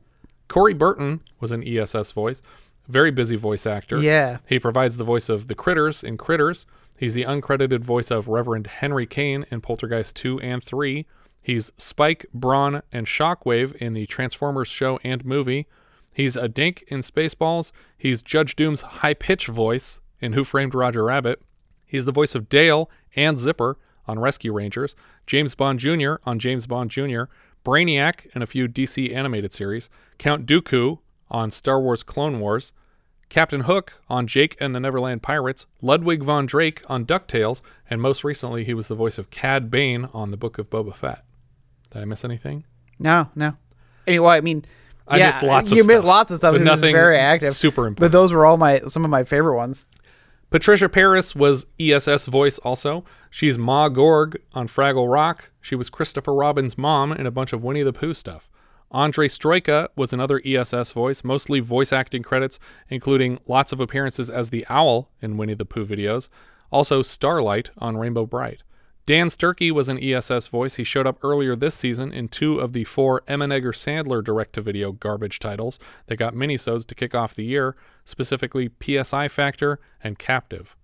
Corey 0.48 0.74
Burton 0.74 1.20
was 1.42 1.52
an 1.52 1.68
ESS 1.68 2.14
voice. 2.14 2.42
Very 2.88 3.12
busy 3.12 3.36
voice 3.36 3.66
actor. 3.66 4.02
Yeah. 4.02 4.38
He 4.48 4.58
provides 4.58 4.96
the 4.96 5.04
voice 5.04 5.28
of 5.28 5.50
the 5.50 5.56
Critters 5.56 6.02
in 6.02 6.16
Critters. 6.16 6.66
He's 6.98 7.14
the 7.14 7.26
uncredited 7.26 7.82
voice 7.82 8.10
of 8.10 8.30
Reverend 8.30 8.68
Henry 8.68 9.06
Kane 9.06 9.46
in 9.52 9.60
Poltergeist 9.60 10.16
2 10.16 10.40
and 10.40 10.64
3. 10.64 11.06
He's 11.42 11.74
Spike, 11.78 12.26
Brawn, 12.34 12.84
and 12.94 13.06
Shockwave 13.06 13.76
in 13.76 13.92
the 13.92 14.06
Transformers 14.06 14.70
show 14.70 14.98
and 15.04 15.26
movie. 15.26 15.68
He's 16.16 16.38
a 16.38 16.48
dink 16.48 16.86
in 16.88 17.02
Spaceballs. 17.02 17.74
He's 17.98 18.22
Judge 18.22 18.56
Doom's 18.56 18.82
high 18.82 19.14
pitch 19.14 19.48
voice 19.48 20.00
in 20.22 20.32
Who 20.32 20.46
Framed 20.46 20.74
Roger 20.74 21.04
Rabbit. 21.04 21.42
He's 21.86 22.06
the 22.06 22.14
voice 22.14 22.36
of 22.36 22.48
Dale 22.48 22.90
and 23.18 23.38
Zipper 23.38 23.78
on 24.08 24.20
Rescue 24.20 24.54
Rangers, 24.54 24.96
James 25.28 25.56
Bond 25.56 25.80
Jr. 25.80 26.16
on 26.24 26.40
James 26.40 26.68
Bond 26.68 26.90
Jr., 26.90 27.24
Brainiac 27.66 28.34
in 28.34 28.42
a 28.42 28.46
few 28.46 28.70
DC 28.70 29.14
animated 29.14 29.52
series, 29.52 29.90
Count 30.18 30.46
Dooku 30.46 31.00
on 31.30 31.52
Star 31.52 31.82
Wars 31.82 32.02
Clone 32.02 32.40
Wars, 32.40 32.72
Captain 33.28 33.62
Hook 33.62 34.02
on 34.08 34.26
Jake 34.26 34.56
and 34.62 34.74
the 34.74 34.80
Neverland 34.80 35.22
Pirates, 35.22 35.66
Ludwig 35.82 36.24
von 36.24 36.46
Drake 36.46 36.82
on 36.88 37.06
DuckTales, 37.06 37.62
and 37.90 38.02
most 38.02 38.24
recently 38.24 38.64
he 38.64 38.74
was 38.74 38.88
the 38.88 38.96
voice 38.96 39.18
of 39.18 39.32
Cad 39.32 39.70
Bane 39.70 40.08
on 40.14 40.32
the 40.32 40.38
Book 40.38 40.58
of 40.58 40.70
Boba 40.70 40.96
Fett. 40.96 41.26
Did 41.90 42.04
I 42.04 42.06
miss 42.06 42.24
anything? 42.24 42.64
No, 43.00 43.32
no. 43.36 43.58
Anyway, 44.08 44.36
I 44.36 44.42
mean, 44.42 44.64
I 45.08 45.18
yeah, 45.18 45.28
missed 45.28 45.44
lots 45.44 45.72
of 45.72 45.78
you 45.78 45.86
missed 45.86 46.04
lots 46.04 46.32
of 46.32 46.38
stuff. 46.38 46.56
but 46.56 46.62
nothing 46.62 46.96
very 46.96 47.18
active, 47.18 47.54
super 47.54 47.88
important. 47.88 48.00
But 48.00 48.12
those 48.12 48.34
were 48.34 48.46
all 48.46 48.58
my 48.58 48.80
some 48.88 49.04
of 49.04 49.12
my 49.12 49.24
favorite 49.24 49.56
ones. 49.56 49.86
Patricia 50.50 50.88
Parris 50.88 51.36
was 51.36 51.66
ESS 51.80 52.28
voice 52.28 52.60
also. 52.60 53.04
She's 53.30 53.58
Ma 53.58 53.90
Gorg 53.90 54.40
on 54.54 54.68
Fraggle 54.68 55.12
Rock. 55.12 55.52
She 55.60 55.76
was 55.76 55.90
Christopher 55.90 56.34
Robin's 56.34 56.78
mom 56.78 57.12
in 57.12 57.26
a 57.26 57.32
bunch 57.32 57.52
of 57.52 57.64
Winnie 57.64 57.84
the 57.84 57.92
Pooh 57.92 58.14
stuff. 58.14 58.50
Andre 58.92 59.28
Stojka 59.28 59.90
was 59.96 60.14
another 60.14 60.42
ESS 60.46 60.92
voice, 60.92 61.24
mostly 61.24 61.60
voice 61.60 61.92
acting 61.92 62.24
credits, 62.24 62.60
including 62.90 63.40
lots 63.48 63.72
of 63.72 63.82
appearances 63.82 64.30
as 64.30 64.52
the 64.52 64.66
owl 64.70 65.10
in 65.22 65.36
Winnie 65.36 65.56
the 65.56 65.66
Pooh 65.66 65.86
videos, 65.86 66.30
also 66.72 67.02
Starlight 67.02 67.72
on 67.78 67.98
Rainbow 67.98 68.26
Brite. 68.26 68.64
Dan 69.06 69.28
Sturkey 69.30 69.72
was 69.72 69.88
an 69.88 70.04
ESS 70.04 70.48
voice. 70.48 70.76
He 70.76 70.84
showed 70.84 71.06
up 71.06 71.20
earlier 71.24 71.56
this 71.56 71.76
season 71.76 72.12
in 72.12 72.28
two 72.28 72.60
of 72.60 72.74
the 72.74 72.86
four 72.86 73.22
Emmenegger 73.28 73.72
Sandler 73.72 74.24
direct-to-video 74.24 74.94
garbage 74.94 75.38
titles 75.38 75.78
that 76.08 76.16
got 76.16 76.34
minisodes 76.34 76.88
to 76.88 76.96
kick 76.96 77.14
off 77.14 77.36
the 77.36 77.46
year, 77.46 77.76
specifically 78.04 78.72
PSI 78.82 79.28
Factor 79.28 79.80
and 80.04 80.18
Captive. 80.18 80.76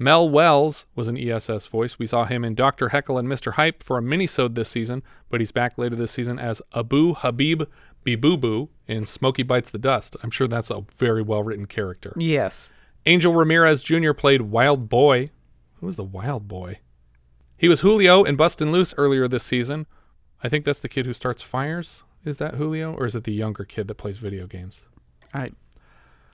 Mel 0.00 0.28
Wells 0.28 0.86
was 0.96 1.06
an 1.06 1.16
ESS 1.16 1.68
voice. 1.68 1.98
We 1.98 2.06
saw 2.06 2.24
him 2.24 2.44
in 2.44 2.56
Dr. 2.56 2.88
Heckle 2.88 3.18
and 3.18 3.28
Mr. 3.28 3.52
Hype 3.52 3.84
for 3.84 3.98
a 3.98 4.02
minisode 4.02 4.56
this 4.56 4.68
season, 4.68 5.04
but 5.28 5.40
he's 5.40 5.52
back 5.52 5.78
later 5.78 5.94
this 5.94 6.12
season 6.12 6.40
as 6.40 6.60
Abu 6.74 7.14
Habib 7.14 7.64
Biboo 8.04 8.68
in 8.88 9.06
Smokey 9.06 9.44
Bites 9.44 9.70
the 9.70 9.78
Dust. 9.78 10.16
I'm 10.24 10.30
sure 10.30 10.48
that's 10.48 10.70
a 10.70 10.84
very 10.96 11.22
well-written 11.22 11.66
character. 11.66 12.14
Yes. 12.16 12.72
Angel 13.06 13.32
Ramirez 13.32 13.82
Jr. 13.82 14.12
played 14.12 14.42
Wild 14.42 14.88
Boy. 14.88 15.28
Who 15.74 15.86
was 15.86 15.96
the 15.96 16.04
Wild 16.04 16.48
Boy? 16.48 16.80
He 17.58 17.68
was 17.68 17.80
Julio 17.80 18.22
in 18.22 18.36
Bustin' 18.36 18.70
Loose 18.70 18.94
earlier 18.96 19.26
this 19.26 19.42
season. 19.42 19.86
I 20.44 20.48
think 20.48 20.64
that's 20.64 20.78
the 20.78 20.88
kid 20.88 21.06
who 21.06 21.12
starts 21.12 21.42
fires. 21.42 22.04
Is 22.24 22.36
that 22.36 22.54
Julio? 22.54 22.94
Or 22.94 23.04
is 23.04 23.16
it 23.16 23.24
the 23.24 23.32
younger 23.32 23.64
kid 23.64 23.88
that 23.88 23.96
plays 23.96 24.18
video 24.18 24.46
games? 24.46 24.84
I 25.34 25.50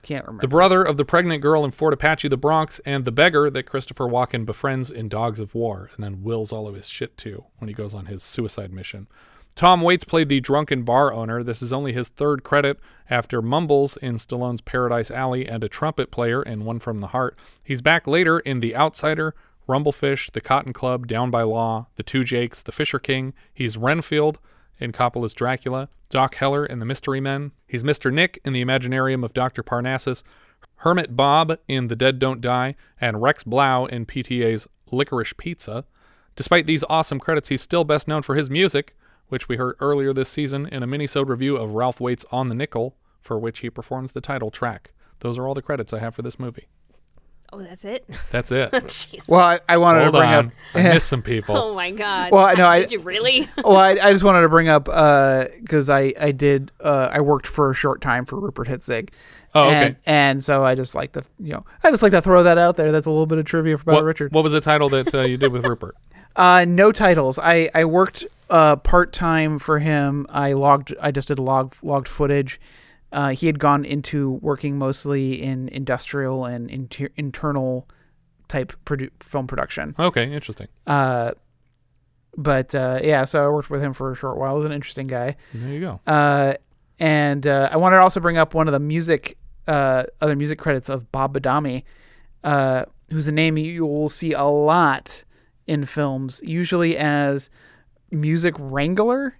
can't 0.03 0.23
remember. 0.23 0.41
The 0.41 0.47
brother 0.47 0.83
of 0.83 0.97
the 0.97 1.05
pregnant 1.05 1.41
girl 1.41 1.65
in 1.65 1.71
Fort 1.71 1.93
Apache, 1.93 2.27
the 2.27 2.37
Bronx, 2.37 2.79
and 2.85 3.05
the 3.05 3.11
beggar 3.11 3.49
that 3.49 3.63
Christopher 3.63 4.05
Walken 4.05 4.45
befriends 4.45 4.91
in 4.91 5.09
Dogs 5.09 5.39
of 5.39 5.55
War 5.55 5.89
and 5.95 6.03
then 6.03 6.21
wills 6.21 6.51
all 6.51 6.67
of 6.67 6.75
his 6.75 6.87
shit 6.87 7.17
to 7.17 7.45
when 7.57 7.69
he 7.69 7.73
goes 7.73 7.95
on 7.95 8.05
his 8.05 8.21
suicide 8.21 8.71
mission. 8.71 9.07
Tom 9.55 9.81
Waits 9.81 10.03
played 10.03 10.29
the 10.29 10.41
drunken 10.41 10.83
bar 10.83 11.11
owner. 11.11 11.41
This 11.41 11.61
is 11.63 11.73
only 11.73 11.93
his 11.93 12.09
third 12.09 12.43
credit 12.43 12.77
after 13.09 13.41
Mumbles 13.41 13.97
in 13.97 14.15
Stallone's 14.17 14.61
Paradise 14.61 15.09
Alley 15.09 15.47
and 15.47 15.63
a 15.63 15.69
trumpet 15.69 16.11
player 16.11 16.43
in 16.43 16.65
One 16.65 16.77
from 16.77 16.99
the 16.99 17.07
Heart. 17.07 17.39
He's 17.63 17.81
back 17.81 18.05
later 18.05 18.39
in 18.39 18.59
The 18.59 18.75
Outsider, 18.75 19.33
Rumblefish, 19.67 20.31
The 20.31 20.41
Cotton 20.41 20.73
Club, 20.73 21.07
Down 21.07 21.31
by 21.31 21.43
Law, 21.43 21.87
The 21.95 22.03
Two 22.03 22.23
Jakes, 22.23 22.61
The 22.61 22.71
Fisher 22.71 22.99
King. 22.99 23.33
He's 23.53 23.77
Renfield 23.77 24.39
in 24.79 24.91
Coppola's 24.91 25.33
Dracula, 25.33 25.89
Doc 26.09 26.35
Heller 26.35 26.65
in 26.65 26.79
The 26.79 26.85
Mystery 26.85 27.19
Men. 27.19 27.51
He's 27.67 27.83
Mr. 27.83 28.13
Nick 28.13 28.39
in 28.45 28.53
The 28.53 28.63
Imaginarium 28.63 29.23
of 29.23 29.33
Dr. 29.33 29.63
Parnassus, 29.63 30.23
Hermit 30.77 31.15
Bob 31.15 31.57
in 31.67 31.87
The 31.87 31.95
Dead 31.95 32.19
Don't 32.19 32.41
Die, 32.41 32.75
and 32.99 33.21
Rex 33.21 33.43
Blau 33.43 33.85
in 33.85 34.05
PTA's 34.05 34.67
Licorice 34.91 35.33
Pizza. 35.35 35.85
Despite 36.35 36.67
these 36.67 36.83
awesome 36.89 37.19
credits, 37.19 37.49
he's 37.49 37.61
still 37.61 37.83
best 37.83 38.07
known 38.07 38.21
for 38.21 38.35
his 38.35 38.49
music, 38.49 38.95
which 39.29 39.47
we 39.47 39.57
heard 39.57 39.75
earlier 39.79 40.13
this 40.13 40.29
season 40.29 40.67
in 40.67 40.83
a 40.83 40.87
minisode 40.87 41.29
review 41.29 41.57
of 41.57 41.73
Ralph 41.73 41.99
Waite's 41.99 42.25
On 42.31 42.49
the 42.49 42.55
Nickel, 42.55 42.95
for 43.21 43.39
which 43.39 43.59
he 43.59 43.69
performs 43.69 44.11
the 44.11 44.21
title 44.21 44.51
track. 44.51 44.91
Those 45.19 45.39
are 45.39 45.47
all 45.47 45.53
the 45.53 45.61
credits 45.61 45.93
I 45.93 45.99
have 45.99 46.13
for 46.13 46.21
this 46.21 46.37
movie. 46.37 46.67
Oh, 47.53 47.61
that's 47.61 47.85
it. 47.85 48.05
That's 48.31 48.51
it. 48.51 48.71
Jesus. 48.73 49.27
Well, 49.29 49.39
I, 49.39 49.59
I 49.69 49.77
wanted 49.77 50.01
Hold 50.01 50.13
to 50.15 50.19
bring 50.19 50.29
on. 50.29 50.45
up. 50.47 50.51
I 50.73 50.83
missed 50.93 51.07
some 51.07 51.21
people. 51.21 51.55
Oh 51.55 51.73
my 51.73 51.91
God. 51.91 52.31
Well, 52.31 52.57
no, 52.57 52.67
I 52.67 52.79
did 52.81 52.91
you 52.91 52.99
really? 52.99 53.49
well, 53.63 53.77
I, 53.77 53.91
I 53.91 54.11
just 54.11 54.23
wanted 54.25 54.41
to 54.41 54.49
bring 54.49 54.67
up 54.67 54.85
because 54.85 55.89
I 55.89 56.13
I 56.19 56.31
did 56.33 56.71
uh, 56.81 57.09
I 57.13 57.21
worked 57.21 57.47
for 57.47 57.69
a 57.71 57.73
short 57.73 58.01
time 58.01 58.25
for 58.25 58.39
Rupert 58.39 58.67
Hitzig. 58.67 59.09
Oh, 59.53 59.67
okay. 59.67 59.73
And, 59.85 59.95
and 60.05 60.43
so 60.43 60.65
I 60.65 60.75
just 60.75 60.95
like 60.95 61.13
to 61.13 61.23
you 61.39 61.53
know 61.53 61.65
I 61.83 61.91
just 61.91 62.03
like 62.03 62.11
to 62.11 62.21
throw 62.21 62.43
that 62.43 62.57
out 62.57 62.75
there. 62.75 62.91
That's 62.91 63.05
a 63.05 63.11
little 63.11 63.25
bit 63.27 63.37
of 63.37 63.45
trivia 63.45 63.75
about 63.75 63.93
What, 63.93 64.03
Richard. 64.03 64.33
what 64.33 64.43
was 64.43 64.51
the 64.51 64.59
title 64.61 64.89
that 64.89 65.13
uh, 65.15 65.21
you 65.21 65.37
did 65.37 65.51
with 65.53 65.65
Rupert? 65.65 65.95
Uh, 66.35 66.65
no 66.67 66.91
titles. 66.91 67.39
I 67.39 67.69
I 67.73 67.85
worked 67.85 68.25
uh 68.49 68.75
part 68.77 69.13
time 69.13 69.59
for 69.59 69.79
him. 69.79 70.25
I 70.29 70.51
logged. 70.53 70.93
I 71.01 71.11
just 71.11 71.29
did 71.29 71.39
log 71.39 71.73
logged 71.83 72.09
footage. 72.09 72.59
Uh, 73.15 73.29
he 73.29 73.47
had 73.47 73.59
gone 73.59 73.85
into 73.85 74.31
working 74.41 74.77
mostly 74.77 75.41
in 75.41 75.69
industrial 75.69 76.43
and 76.43 76.69
inter- 76.69 77.09
internal 77.15 77.87
type 78.49 78.73
produ- 78.85 79.09
film 79.21 79.47
production. 79.47 79.95
Okay, 79.97 80.29
interesting. 80.33 80.67
Uh, 80.85 81.31
but 82.35 82.75
uh, 82.75 82.99
yeah, 83.01 83.23
so 83.23 83.45
I 83.45 83.49
worked 83.49 83.69
with 83.69 83.81
him 83.81 83.93
for 83.93 84.11
a 84.11 84.15
short 84.15 84.37
while. 84.37 84.51
He 84.55 84.57
was 84.57 84.65
an 84.65 84.73
interesting 84.73 85.07
guy. 85.07 85.37
There 85.53 85.71
you 85.71 85.79
go. 85.79 86.01
Uh, 86.05 86.55
and 86.99 87.47
uh, 87.47 87.69
I 87.71 87.77
wanted 87.77 87.95
to 87.95 88.01
also 88.01 88.19
bring 88.19 88.37
up 88.37 88.53
one 88.53 88.67
of 88.67 88.73
the 88.73 88.81
music, 88.81 89.37
uh, 89.65 90.03
other 90.19 90.35
music 90.35 90.59
credits 90.59 90.89
of 90.89 91.09
Bob 91.13 91.33
Badami, 91.37 91.83
uh, 92.43 92.83
who's 93.09 93.29
a 93.29 93.31
name 93.31 93.57
you 93.57 93.85
will 93.85 94.09
see 94.09 94.33
a 94.33 94.43
lot 94.43 95.23
in 95.67 95.85
films, 95.85 96.41
usually 96.43 96.97
as 96.97 97.49
music 98.11 98.55
wrangler. 98.59 99.37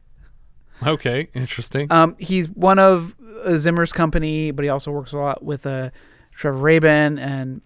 Okay, 0.86 1.30
interesting. 1.34 1.88
Um, 1.92 2.16
he's 2.20 2.50
one 2.50 2.80
of 2.80 3.16
uh, 3.46 3.58
Zimmer's 3.58 3.94
company, 3.94 4.52
but 4.52 4.64
he 4.64 4.70
also 4.70 4.92
works 4.92 5.14
a 5.14 5.18
lot 5.18 5.44
with 5.44 5.66
uh, 5.66 5.90
Trevor 6.34 6.58
Rabin, 6.58 7.18
and 7.18 7.62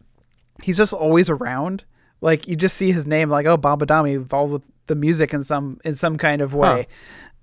he's 0.64 0.78
just 0.78 0.94
always 0.94 1.30
around. 1.30 1.86
Like 2.22 2.48
you 2.48 2.56
just 2.56 2.76
see 2.78 2.92
his 2.92 3.08
name, 3.08 3.30
like 3.30 3.46
oh, 3.46 3.58
Bob 3.58 3.82
Badami 3.82 4.14
involved 4.14 4.54
with 4.54 4.62
the 4.88 4.96
music 4.96 5.34
in 5.34 5.44
some 5.44 5.80
in 5.86 5.96
some 5.96 6.18
kind 6.18 6.42
of 6.42 6.54
way. 6.54 6.88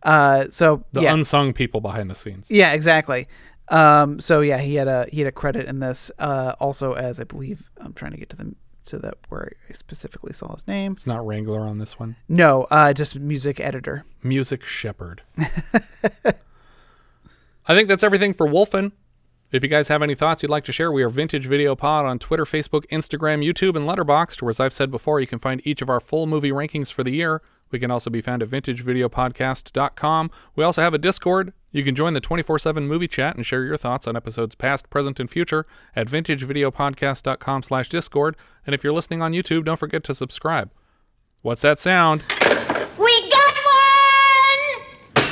Uh, 0.03 0.47
so 0.51 0.85
The 0.93 1.03
yeah, 1.03 1.15
unsung 1.15 1.53
people 1.53 1.81
behind 1.81 2.11
the 2.11 2.15
scenes. 2.15 2.51
yeah, 2.51 2.73
exactly. 2.73 3.27
Um, 3.69 4.21
so 4.21 4.43
yeah, 4.43 4.59
he 4.59 4.77
had 4.77 4.87
a 4.87 5.07
he 5.11 5.21
had 5.21 5.27
a 5.27 5.33
credit 5.33 5.67
in 5.67 5.81
this. 5.81 6.11
Uh, 6.19 6.55
also 6.61 6.93
as 6.93 7.19
I 7.19 7.25
believe 7.25 7.71
I'm 7.79 7.93
trying 7.95 8.13
to 8.13 8.19
get 8.19 8.29
to 8.31 8.37
the 8.37 8.55
to 8.87 8.99
that 8.99 9.15
where 9.29 9.53
I 9.69 9.73
specifically 9.73 10.33
saw 10.33 10.55
his 10.55 10.67
name. 10.67 10.93
It's 10.93 11.07
not 11.07 11.27
Wrangler 11.27 11.61
on 11.61 11.79
this 11.79 11.99
one. 11.99 12.17
No, 12.29 12.67
uh, 12.71 12.93
just 12.93 13.19
music 13.19 13.61
editor. 13.61 14.05
Music 14.23 14.65
Shepherd. 14.65 15.23
I 17.69 17.75
think 17.75 17.89
that's 17.89 18.05
everything 18.05 18.33
for 18.33 18.47
Wolfen. 18.47 18.93
If 19.53 19.63
you 19.63 19.69
guys 19.69 19.89
have 19.89 20.03
any 20.03 20.15
thoughts 20.15 20.43
you'd 20.43 20.51
like 20.51 20.65
to 20.65 20.73
share, 20.73 20.91
we 20.91 21.03
are 21.03 21.09
Vintage 21.09 21.47
Video 21.47 21.77
Pod 21.77 22.05
on 22.05 22.19
Twitter, 22.19 22.45
Facebook, 22.45 22.85
Instagram, 22.91 23.45
YouTube, 23.45 23.77
and 23.77 23.89
Letterboxd, 23.89 24.43
where 24.43 24.51
as 24.51 24.59
I've 24.59 24.73
said 24.73 24.91
before, 24.91 25.21
you 25.21 25.27
can 25.27 25.39
find 25.39 25.65
each 25.65 25.83
of 25.83 25.89
our 25.89 26.01
full 26.01 26.27
movie 26.27 26.51
rankings 26.51 26.93
for 26.93 27.05
the 27.05 27.13
year. 27.13 27.43
We 27.71 27.79
can 27.79 27.91
also 27.91 28.11
be 28.11 28.21
found 28.21 28.43
at 28.43 28.49
vintagevideopodcast.com. 28.49 30.31
We 30.55 30.65
also 30.65 30.83
have 30.83 30.95
a 30.95 30.99
Discord. 30.99 31.53
You 31.73 31.85
can 31.85 31.95
join 31.95 32.15
the 32.15 32.21
24-7 32.21 32.87
movie 32.87 33.09
chat 33.09 33.37
and 33.37 33.45
share 33.45 33.65
your 33.65 33.77
thoughts 33.77 34.07
on 34.07 34.17
episodes 34.17 34.55
past, 34.55 34.89
present, 34.89 35.21
and 35.21 35.29
future 35.29 35.67
at 35.95 36.07
vintagevideopodcast.com 36.07 37.63
slash 37.63 37.89
discord. 37.89 38.37
And 38.65 38.75
if 38.75 38.83
you're 38.83 38.93
listening 38.93 39.21
on 39.21 39.33
YouTube, 39.33 39.65
don't 39.65 39.79
forget 39.79 40.03
to 40.05 40.15
subscribe. 40.15 40.71
What's 41.43 41.63
that 41.63 41.79
sound? 41.79 42.23
We 42.99 43.31
got 43.31 43.55
one! 45.15 45.27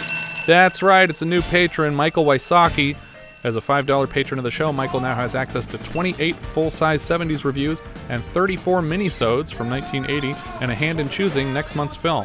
That's 0.46 0.82
right, 0.82 1.08
it's 1.08 1.22
a 1.22 1.26
new 1.26 1.40
patron, 1.42 1.94
Michael 1.94 2.26
Wysocki. 2.26 2.96
As 3.44 3.56
a 3.56 3.60
$5 3.60 4.08
patron 4.08 4.38
of 4.38 4.44
the 4.44 4.50
show, 4.50 4.72
Michael 4.72 5.00
now 5.00 5.14
has 5.14 5.34
access 5.34 5.66
to 5.66 5.76
28 5.78 6.34
full-size 6.34 7.02
70s 7.02 7.44
reviews 7.44 7.82
and 8.08 8.24
34 8.24 8.80
minisodes 8.80 9.52
from 9.52 9.68
1980 9.68 10.34
and 10.62 10.72
a 10.72 10.74
hand 10.74 10.98
in 10.98 11.10
choosing 11.10 11.52
next 11.52 11.76
month's 11.76 11.94
film. 11.94 12.24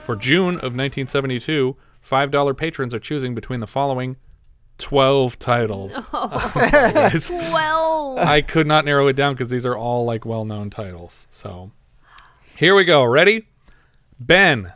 For 0.00 0.14
June 0.14 0.56
of 0.56 0.76
1972, 0.76 1.74
$5 2.04 2.56
patrons 2.56 2.92
are 2.92 2.98
choosing 2.98 3.34
between 3.34 3.60
the 3.60 3.66
following 3.66 4.16
12 4.76 5.38
titles. 5.38 6.04
Oh. 6.12 6.52
Guys, 6.94 7.28
12. 7.28 8.18
I 8.18 8.42
could 8.42 8.66
not 8.66 8.84
narrow 8.84 9.08
it 9.08 9.16
down 9.16 9.32
because 9.34 9.50
these 9.50 9.64
are 9.64 9.76
all 9.76 10.04
like 10.04 10.26
well-known 10.26 10.68
titles. 10.68 11.28
So 11.30 11.70
here 12.56 12.74
we 12.74 12.84
go. 12.84 13.04
Ready? 13.04 13.46
Ben. 14.20 14.74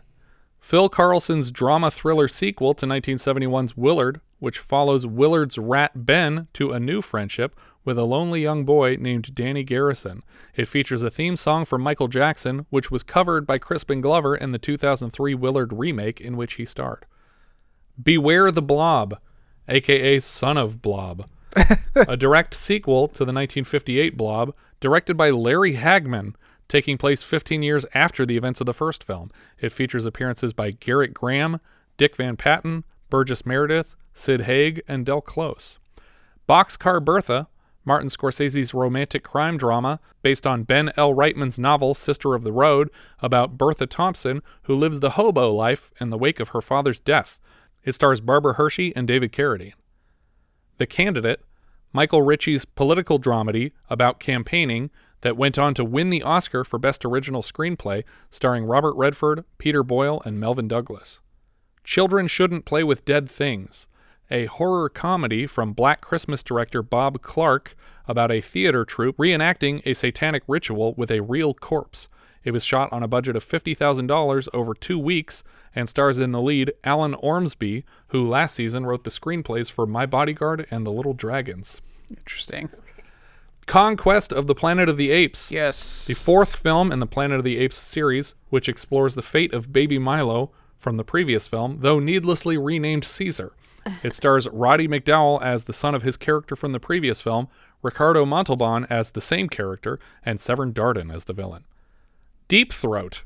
Phil 0.59 0.89
Karlson's 0.89 1.51
drama 1.51 1.90
thriller 1.90 2.28
sequel 2.28 2.73
to 2.74 2.86
1971's 2.86 3.77
Willard, 3.77 4.20
which 4.43 4.59
follows 4.59 5.06
Willard's 5.06 5.56
rat 5.56 6.05
Ben 6.05 6.48
to 6.52 6.73
a 6.73 6.81
new 6.81 7.01
friendship 7.01 7.55
with 7.85 7.97
a 7.97 8.02
lonely 8.02 8.43
young 8.43 8.64
boy 8.64 8.97
named 8.98 9.36
Danny 9.36 9.62
Garrison. 9.62 10.24
It 10.56 10.66
features 10.66 11.05
a 11.05 11.10
theme 11.10 11.36
song 11.36 11.64
from 11.64 11.81
Michael 11.81 12.09
Jackson, 12.09 12.66
which 12.69 12.90
was 12.90 13.05
covered 13.05 13.47
by 13.47 13.59
Crispin 13.59 14.01
Glover 14.01 14.35
in 14.35 14.51
the 14.51 14.59
2003 14.59 15.36
Willard 15.36 15.73
remake 15.73 16.20
in 16.20 16.36
which 16.36 16.55
he 16.55 16.64
starred. 16.64 17.06
Beware 18.02 18.51
the 18.51 18.60
Blob, 18.60 19.16
aka 19.69 20.19
Son 20.19 20.56
of 20.56 20.82
Blob, 20.82 21.28
a 21.94 22.16
direct 22.16 22.52
sequel 22.52 23.06
to 23.06 23.19
the 23.19 23.32
1958 23.32 24.16
Blob, 24.16 24.56
directed 24.81 25.16
by 25.16 25.31
Larry 25.31 25.74
Hagman, 25.74 26.35
taking 26.66 26.98
place 26.98 27.23
15 27.23 27.62
years 27.62 27.86
after 27.94 28.27
the 28.27 28.36
events 28.36 28.60
of 28.60 28.66
the 28.66 28.74
first 28.74 29.05
film. 29.05 29.31
It 29.60 29.70
features 29.70 30.05
appearances 30.05 30.52
by 30.52 30.73
Gerrit 30.73 31.14
Graham, 31.14 31.60
Dick 31.97 32.16
Van 32.16 32.36
Patten, 32.36 32.82
Burgess 33.09 33.47
Meredith, 33.47 33.94
Sid 34.14 34.43
Haig, 34.43 34.82
and 34.86 35.06
Del 35.06 35.20
Close. 35.20 35.78
Boxcar 36.48 37.05
Bertha, 37.05 37.48
Martin 37.84 38.09
Scorsese's 38.09 38.74
romantic 38.74 39.22
crime 39.22 39.56
drama 39.56 40.01
based 40.22 40.47
on 40.47 40.62
Ben 40.62 40.90
L. 40.97 41.14
Reitman's 41.14 41.59
novel 41.59 41.94
Sister 41.94 42.34
of 42.34 42.44
the 42.44 42.52
Road 42.52 42.90
about 43.20 43.59
Bertha 43.59 43.86
Thompson, 43.86 44.43
who 44.64 44.74
lives 44.74 45.01
the 45.01 45.10
hobo 45.10 45.52
life 45.52 45.93
in 46.01 46.10
the 46.10 46.18
wake 46.18 46.40
of 46.40 46.51
her 46.51 46.60
father's 46.60 47.01
death. 47.01 47.40
It 47.84 47.93
stars 47.93 48.20
Barbara 48.20 48.55
Hershey 48.55 48.94
and 48.94 49.09
David 49.09 49.32
Carradine. 49.32 49.74
The 50.76 50.86
Candidate, 50.86 51.40
Michael 51.93 52.22
Ritchie's 52.22 52.64
political 52.64 53.18
dramedy 53.18 53.72
about 53.90 54.20
campaigning 54.20 54.90
that 55.20 55.36
went 55.36 55.59
on 55.59 55.74
to 55.74 55.84
win 55.84 56.10
the 56.10 56.22
Oscar 56.22 56.64
for 56.64 56.78
Best 56.78 57.05
Original 57.05 57.43
Screenplay, 57.43 58.05
starring 58.30 58.64
Robert 58.64 58.94
Redford, 58.97 59.44
Peter 59.59 59.82
Boyle, 59.82 60.22
and 60.24 60.39
Melvyn 60.39 60.68
Douglas. 60.68 61.20
Children 61.84 62.28
Shouldn't 62.28 62.64
Play 62.64 62.82
with 62.84 63.05
Dead 63.05 63.28
Things, 63.28 63.86
a 64.32 64.46
horror 64.46 64.88
comedy 64.88 65.46
from 65.46 65.74
Black 65.74 66.00
Christmas 66.00 66.42
director 66.42 66.82
Bob 66.82 67.20
Clark 67.22 67.76
about 68.09 68.32
a 68.32 68.40
theater 68.40 68.84
troupe 68.84 69.18
reenacting 69.18 69.82
a 69.84 69.94
satanic 69.94 70.42
ritual 70.48 70.94
with 70.94 71.10
a 71.10 71.20
real 71.20 71.54
corpse. 71.54 72.09
It 72.42 72.50
was 72.50 72.64
shot 72.64 72.92
on 72.92 73.02
a 73.02 73.09
budget 73.09 73.36
of 73.36 73.44
$50,000 73.44 74.48
over 74.52 74.74
two 74.74 74.98
weeks 74.98 75.44
and 75.74 75.88
stars 75.88 76.18
in 76.18 76.32
the 76.32 76.40
lead 76.40 76.72
Alan 76.82 77.14
Ormsby, 77.14 77.84
who 78.09 78.28
last 78.28 78.54
season 78.54 78.84
wrote 78.84 79.04
the 79.04 79.10
screenplays 79.10 79.70
for 79.70 79.86
My 79.86 80.06
Bodyguard 80.06 80.66
and 80.70 80.84
The 80.84 80.90
Little 80.90 81.14
Dragons. 81.14 81.80
Interesting. 82.10 82.70
Conquest 83.66 84.32
of 84.32 84.48
the 84.48 84.56
Planet 84.56 84.88
of 84.88 84.96
the 84.96 85.10
Apes. 85.10 85.52
Yes. 85.52 86.06
The 86.06 86.14
fourth 86.14 86.56
film 86.56 86.90
in 86.90 86.98
the 86.98 87.06
Planet 87.06 87.38
of 87.38 87.44
the 87.44 87.59
Apes 87.59 87.78
series, 87.78 88.34
which 88.50 88.68
explores 88.68 89.14
the 89.14 89.22
fate 89.22 89.54
of 89.54 89.72
baby 89.72 89.98
Milo 89.98 90.50
from 90.78 90.96
the 90.96 91.04
previous 91.04 91.46
film, 91.46 91.78
though 91.80 92.00
needlessly 92.00 92.59
renamed 92.59 93.04
Caesar. 93.04 93.52
It 94.02 94.14
stars 94.14 94.48
Roddy 94.48 94.86
McDowall 94.88 95.42
as 95.42 95.64
the 95.64 95.72
son 95.72 95.94
of 95.94 96.02
his 96.02 96.16
character 96.16 96.54
from 96.56 96.72
the 96.72 96.80
previous 96.80 97.20
film, 97.20 97.48
Ricardo 97.82 98.24
Montalban 98.24 98.86
as 98.88 99.10
the 99.10 99.20
same 99.20 99.48
character, 99.48 99.98
and 100.24 100.38
Severn 100.40 100.72
Darden 100.72 101.12
as 101.14 101.24
the 101.24 101.32
villain. 101.32 101.64
Deep 102.48 102.72
Throat. 102.72 103.24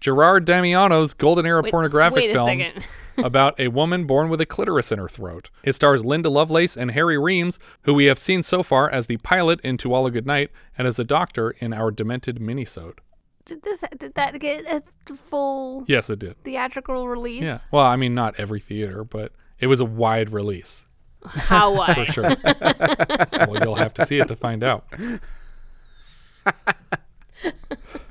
Gerard 0.00 0.44
Damiano's 0.44 1.14
golden 1.14 1.46
era 1.46 1.62
Wait- 1.62 1.72
pornographic 1.72 2.16
wait 2.24 2.32
film 2.32 2.84
about 3.24 3.58
a 3.58 3.68
woman 3.68 4.06
born 4.06 4.28
with 4.28 4.40
a 4.40 4.46
clitoris 4.46 4.92
in 4.92 4.98
her 4.98 5.08
throat. 5.08 5.50
It 5.64 5.72
stars 5.72 6.04
Linda 6.04 6.28
Lovelace 6.30 6.76
and 6.76 6.92
Harry 6.92 7.18
Reams, 7.18 7.58
who 7.82 7.94
we 7.94 8.04
have 8.04 8.18
seen 8.18 8.42
so 8.44 8.62
far 8.62 8.88
as 8.88 9.06
the 9.06 9.16
pilot 9.18 9.60
in 9.62 9.76
To 9.78 9.92
All 9.92 10.06
a 10.06 10.10
Good 10.10 10.26
Night 10.26 10.50
and 10.76 10.86
as 10.86 10.98
a 11.00 11.04
doctor 11.04 11.50
in 11.50 11.72
our 11.72 11.90
Demented 11.90 12.36
minisode. 12.38 12.98
Did 13.44 13.62
this? 13.62 13.82
Did 13.96 14.14
that 14.14 14.38
get 14.38 14.66
a 14.70 14.82
full 15.16 15.84
Yes, 15.88 16.10
it 16.10 16.18
did. 16.18 16.36
theatrical 16.44 17.08
release? 17.08 17.42
Yeah. 17.42 17.58
Well, 17.72 17.84
I 17.86 17.96
mean, 17.96 18.14
not 18.14 18.38
every 18.38 18.60
theater, 18.60 19.02
but 19.04 19.32
it 19.60 19.66
was 19.66 19.80
a 19.80 19.84
wide 19.84 20.30
release. 20.30 20.86
How 21.24 21.74
wide? 21.74 21.94
For 21.94 22.06
sure. 22.06 22.36
well, 22.44 23.62
you'll 23.62 23.74
have 23.74 23.94
to 23.94 24.06
see 24.06 24.18
it 24.18 24.28
to 24.28 24.36
find 24.36 24.62
out. 24.62 24.86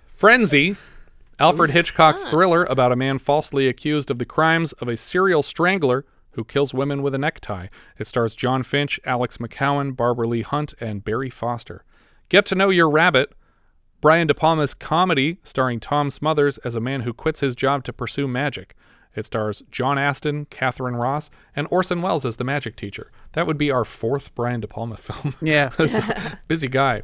Frenzy, 0.08 0.76
Alfred 1.40 1.72
Hitchcock's 1.72 2.26
ah. 2.26 2.30
thriller 2.30 2.66
about 2.66 2.92
a 2.92 2.96
man 2.96 3.20
falsely 3.20 3.68
accused 3.68 4.10
of 4.10 4.20
the 4.20 4.26
crimes 4.26 4.74
of 4.74 4.88
a 4.88 4.98
serial 4.98 5.44
strangler 5.44 6.06
who 6.32 6.44
kills 6.44 6.74
women 6.74 7.02
with 7.02 7.16
a 7.16 7.18
necktie. 7.18 7.68
It 7.98 8.08
stars 8.08 8.36
Jon 8.36 8.64
Finch, 8.64 9.00
Alec 9.06 9.32
McCowen, 9.32 9.96
Barbara 9.96 10.28
Leigh-Hunt, 10.28 10.74
and 10.80 11.04
Barry 11.04 11.30
Foster. 11.30 11.84
Get 12.30 12.46
to 12.48 12.56
Know 12.56 12.70
Your 12.70 12.90
Rabbit, 12.90 13.34
Brian 14.02 14.28
De 14.28 14.34
Palma's 14.36 14.76
comedy 14.76 15.40
starring 15.44 15.80
Tom 15.80 16.10
Smothers 16.12 16.60
as 16.60 16.76
a 16.76 16.80
man 16.80 17.02
who 17.02 17.14
quits 17.14 17.40
his 17.40 17.56
job 17.56 17.84
to 17.86 17.94
pursue 17.94 18.28
magic. 18.28 18.76
It 19.18 19.26
stars 19.26 19.64
John 19.72 19.98
Astin, 19.98 20.46
Katharine 20.46 20.96
Ross, 20.96 21.32
and 21.56 21.68
Orson 21.72 22.04
Welles 22.04 22.26
as 22.26 22.36
the 22.36 22.44
magic 22.44 22.76
teacher. 22.76 23.12
That 23.34 23.48
would 23.48 23.58
be 23.58 23.72
our 23.72 23.84
fourth 23.84 24.34
Brian 24.36 24.62
De 24.62 24.68
Palma 24.68 24.96
film. 24.98 25.36
Yeah. 25.42 25.72
Busy 26.48 26.68
guy. 26.68 27.02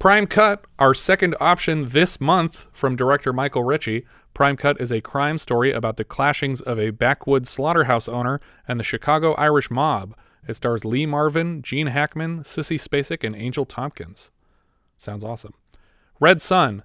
Prime 0.00 0.26
Cut, 0.26 0.64
our 0.78 0.92
second 0.92 1.36
option 1.40 1.90
this 1.90 2.20
month 2.20 2.66
from 2.72 2.96
director 2.96 3.32
Michael 3.32 3.62
Ritchie. 3.62 4.06
Prime 4.34 4.56
Cut 4.56 4.80
is 4.80 4.90
a 4.90 5.00
crime 5.00 5.38
story 5.38 5.72
about 5.72 5.98
the 5.98 6.04
clashings 6.04 6.60
of 6.62 6.80
a 6.80 6.90
backwoods 6.90 7.48
slaughterhouse 7.48 8.08
owner 8.08 8.40
and 8.66 8.80
the 8.80 8.84
Chicago 8.84 9.34
Irish 9.34 9.70
mob. 9.70 10.16
It 10.48 10.54
stars 10.54 10.84
Lee 10.84 11.06
Marvin, 11.06 11.62
Gene 11.62 11.88
Hackman, 11.88 12.40
Sissy 12.40 12.76
Spacek, 12.76 13.22
and 13.22 13.36
Angel 13.36 13.64
Tompkins. 13.64 14.30
Sounds 14.98 15.22
awesome. 15.22 15.54
Red 16.18 16.42
Sun, 16.42 16.82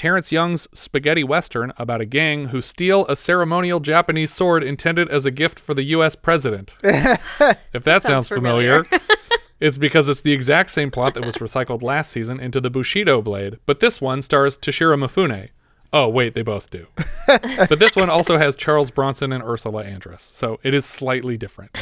Terence 0.00 0.32
Young's 0.32 0.66
spaghetti 0.72 1.22
western 1.22 1.74
about 1.76 2.00
a 2.00 2.06
gang 2.06 2.46
who 2.46 2.62
steal 2.62 3.04
a 3.10 3.14
ceremonial 3.14 3.80
Japanese 3.80 4.32
sword 4.32 4.64
intended 4.64 5.10
as 5.10 5.26
a 5.26 5.30
gift 5.30 5.60
for 5.60 5.74
the 5.74 5.82
U.S. 5.82 6.16
president. 6.16 6.78
if 6.82 7.84
that 7.84 8.02
sounds, 8.02 8.04
Sounds 8.04 8.28
familiar. 8.30 8.84
familiar, 8.84 9.04
it's 9.60 9.76
because 9.76 10.08
it's 10.08 10.22
the 10.22 10.32
exact 10.32 10.70
same 10.70 10.90
plot 10.90 11.12
that 11.12 11.26
was 11.26 11.36
recycled 11.36 11.82
last 11.82 12.12
season 12.12 12.40
into 12.40 12.62
the 12.62 12.70
Bushido 12.70 13.20
blade, 13.20 13.58
but 13.66 13.80
this 13.80 14.00
one 14.00 14.22
stars 14.22 14.56
Toshiro 14.56 14.96
Mifune. 14.96 15.50
Oh, 15.92 16.08
wait, 16.08 16.32
they 16.32 16.40
both 16.40 16.70
do. 16.70 16.86
but 17.26 17.78
this 17.78 17.94
one 17.94 18.08
also 18.08 18.38
has 18.38 18.56
Charles 18.56 18.90
Bronson 18.90 19.34
and 19.34 19.44
Ursula 19.44 19.84
Andress, 19.84 20.20
so 20.20 20.58
it 20.62 20.72
is 20.72 20.86
slightly 20.86 21.36
different. 21.36 21.76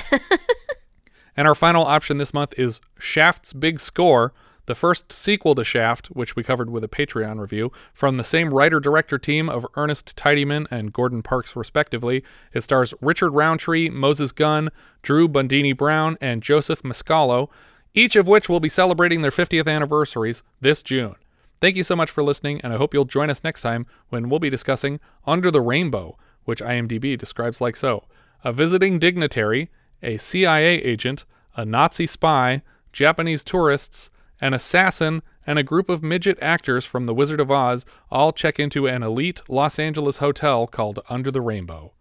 And 1.36 1.46
our 1.46 1.54
final 1.54 1.84
option 1.84 2.18
this 2.18 2.34
month 2.34 2.52
is 2.58 2.80
Shaft's 2.98 3.52
Big 3.52 3.78
Score, 3.78 4.34
the 4.68 4.74
first 4.74 5.10
sequel 5.10 5.54
to 5.54 5.64
Shaft, 5.64 6.08
which 6.08 6.36
we 6.36 6.44
covered 6.44 6.68
with 6.68 6.84
a 6.84 6.88
Patreon 6.88 7.40
review, 7.40 7.72
from 7.94 8.18
the 8.18 8.22
same 8.22 8.52
writer 8.52 8.78
director 8.78 9.16
team 9.16 9.48
of 9.48 9.66
Ernest 9.76 10.14
Tidyman 10.14 10.66
and 10.70 10.92
Gordon 10.92 11.22
Parks, 11.22 11.56
respectively. 11.56 12.22
It 12.52 12.60
stars 12.60 12.92
Richard 13.00 13.30
Roundtree, 13.30 13.88
Moses 13.88 14.30
Gunn, 14.30 14.68
Drew 15.00 15.26
Bundini 15.26 15.74
Brown, 15.74 16.18
and 16.20 16.42
Joseph 16.42 16.82
Mascolo, 16.82 17.48
each 17.94 18.14
of 18.14 18.28
which 18.28 18.50
will 18.50 18.60
be 18.60 18.68
celebrating 18.68 19.22
their 19.22 19.30
50th 19.30 19.66
anniversaries 19.66 20.42
this 20.60 20.82
June. 20.82 21.14
Thank 21.62 21.74
you 21.74 21.82
so 21.82 21.96
much 21.96 22.10
for 22.10 22.22
listening, 22.22 22.60
and 22.60 22.70
I 22.70 22.76
hope 22.76 22.92
you'll 22.92 23.06
join 23.06 23.30
us 23.30 23.42
next 23.42 23.62
time 23.62 23.86
when 24.10 24.28
we'll 24.28 24.38
be 24.38 24.50
discussing 24.50 25.00
Under 25.26 25.50
the 25.50 25.62
Rainbow, 25.62 26.18
which 26.44 26.60
IMDb 26.60 27.16
describes 27.16 27.60
like 27.60 27.76
so 27.76 28.04
a 28.44 28.52
visiting 28.52 28.98
dignitary, 28.98 29.70
a 30.02 30.18
CIA 30.18 30.76
agent, 30.82 31.24
a 31.56 31.64
Nazi 31.64 32.06
spy, 32.06 32.62
Japanese 32.92 33.42
tourists, 33.42 34.10
an 34.40 34.54
assassin, 34.54 35.22
and 35.46 35.58
a 35.58 35.62
group 35.62 35.88
of 35.88 36.02
midget 36.02 36.38
actors 36.42 36.84
from 36.84 37.04
The 37.04 37.14
Wizard 37.14 37.40
of 37.40 37.50
Oz 37.50 37.86
all 38.10 38.32
check 38.32 38.58
into 38.58 38.86
an 38.86 39.02
elite 39.02 39.40
Los 39.48 39.78
Angeles 39.78 40.18
hotel 40.18 40.66
called 40.66 41.00
Under 41.08 41.30
the 41.30 41.40
Rainbow. 41.40 41.92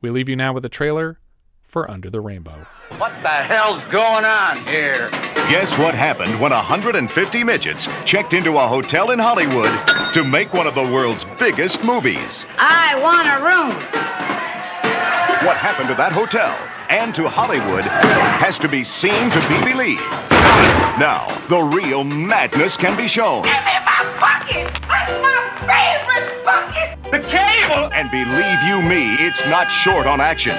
We 0.00 0.10
leave 0.10 0.28
you 0.28 0.36
now 0.36 0.52
with 0.52 0.64
a 0.64 0.68
trailer 0.68 1.20
for 1.62 1.90
Under 1.90 2.10
the 2.10 2.20
Rainbow. 2.20 2.66
What 2.98 3.12
the 3.22 3.28
hell's 3.28 3.84
going 3.84 4.24
on 4.24 4.56
here? 4.64 5.08
Guess 5.48 5.78
what 5.78 5.94
happened 5.94 6.40
when 6.40 6.50
150 6.50 7.44
midgets 7.44 7.86
checked 8.04 8.32
into 8.32 8.58
a 8.58 8.66
hotel 8.66 9.10
in 9.12 9.18
Hollywood 9.18 9.72
to 10.12 10.24
make 10.24 10.52
one 10.52 10.66
of 10.66 10.74
the 10.74 10.82
world's 10.82 11.24
biggest 11.38 11.82
movies? 11.84 12.44
I 12.58 12.98
want 13.00 13.28
a 13.28 13.44
room. 13.44 13.76
What 15.46 15.56
happened 15.56 15.88
to 15.88 15.94
that 15.94 16.12
hotel 16.12 16.56
and 16.88 17.14
to 17.14 17.28
Hollywood 17.28 17.84
has 17.84 18.58
to 18.60 18.68
be 18.68 18.84
seen 18.84 19.30
to 19.30 19.40
be 19.48 19.58
believed. 19.64 20.00
Now, 20.98 21.26
the 21.48 21.60
real 21.60 22.04
madness 22.04 22.76
can 22.76 22.96
be 22.96 23.08
shown. 23.08 23.42
Give 23.42 23.52
me 23.52 23.78
my 23.84 24.02
bucket! 24.20 24.72
That's 24.88 25.12
my 25.22 25.38
favorite 25.66 26.44
bucket! 26.44 27.02
The 27.10 27.20
cable! 27.28 27.92
And 27.92 28.10
believe 28.10 28.62
you 28.62 28.80
me, 28.82 29.14
it's 29.24 29.44
not 29.46 29.70
short 29.70 30.06
on 30.06 30.20
action. 30.20 30.56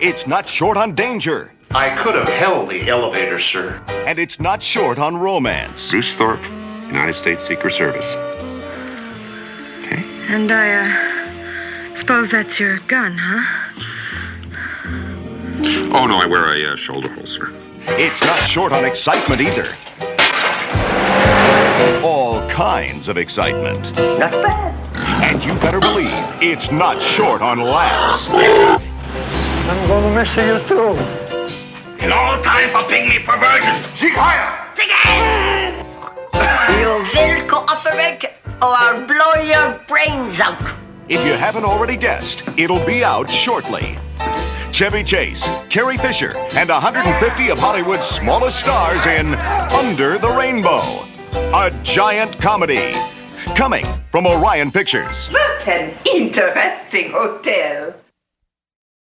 It's 0.00 0.26
not 0.26 0.48
short 0.48 0.76
on 0.76 0.94
danger. 0.94 1.50
I 1.70 2.02
could 2.02 2.14
have 2.14 2.28
held 2.28 2.70
the 2.70 2.88
elevator, 2.88 3.40
sir. 3.40 3.82
And 4.06 4.18
it's 4.18 4.38
not 4.38 4.62
short 4.62 4.98
on 4.98 5.16
romance. 5.16 5.90
Bruce 5.90 6.14
Thorpe, 6.14 6.42
United 6.86 7.14
States 7.14 7.46
Secret 7.46 7.72
Service. 7.72 8.33
And 10.26 10.50
I, 10.50 11.94
uh, 11.94 11.98
suppose 11.98 12.30
that's 12.30 12.58
your 12.58 12.78
gun, 12.80 13.16
huh? 13.18 13.64
Oh, 15.96 16.06
no, 16.06 16.16
I 16.16 16.26
wear 16.26 16.54
a 16.54 16.72
uh, 16.72 16.76
shoulder 16.76 17.12
holster. 17.12 17.52
It's 17.86 18.20
not 18.22 18.38
short 18.40 18.72
on 18.72 18.84
excitement 18.84 19.40
either. 19.40 19.76
All 22.02 22.46
kinds 22.48 23.08
of 23.08 23.16
excitement. 23.16 23.96
Not 24.18 24.32
bad. 24.32 24.74
And 25.22 25.42
you 25.44 25.52
better 25.54 25.80
believe 25.80 26.10
it's 26.40 26.70
not 26.70 27.02
short 27.02 27.42
on 27.42 27.60
laughs. 27.60 28.26
I'm 28.30 29.86
gonna 29.86 30.14
miss 30.14 30.34
you 30.36 30.58
too. 30.66 30.94
No 32.08 32.42
time 32.42 32.68
for 32.70 32.82
pygmy 32.90 33.24
perversion. 33.24 33.74
Sieg 33.96 34.12
Heil! 34.14 34.64
You 36.80 36.88
will 37.14 37.48
cooperate 37.48 38.33
or 38.62 38.74
I'll 38.76 39.06
blow 39.06 39.42
your 39.42 39.78
brains 39.86 40.38
out. 40.40 40.62
If 41.08 41.24
you 41.26 41.32
haven't 41.32 41.64
already 41.64 41.96
guessed, 41.96 42.42
it'll 42.56 42.84
be 42.86 43.04
out 43.04 43.28
shortly. 43.28 43.98
Chevy 44.72 45.04
Chase, 45.04 45.44
Carrie 45.68 45.96
Fisher, 45.96 46.36
and 46.56 46.68
150 46.68 47.50
of 47.50 47.58
Hollywood's 47.58 48.04
smallest 48.06 48.58
stars 48.58 49.04
in 49.06 49.34
Under 49.74 50.18
the 50.18 50.30
Rainbow, 50.30 50.80
a 51.54 51.70
giant 51.82 52.40
comedy. 52.40 52.92
Coming 53.54 53.84
from 54.10 54.26
Orion 54.26 54.72
Pictures. 54.72 55.28
What 55.28 55.68
an 55.68 55.96
interesting 56.04 57.12
hotel. 57.12 57.94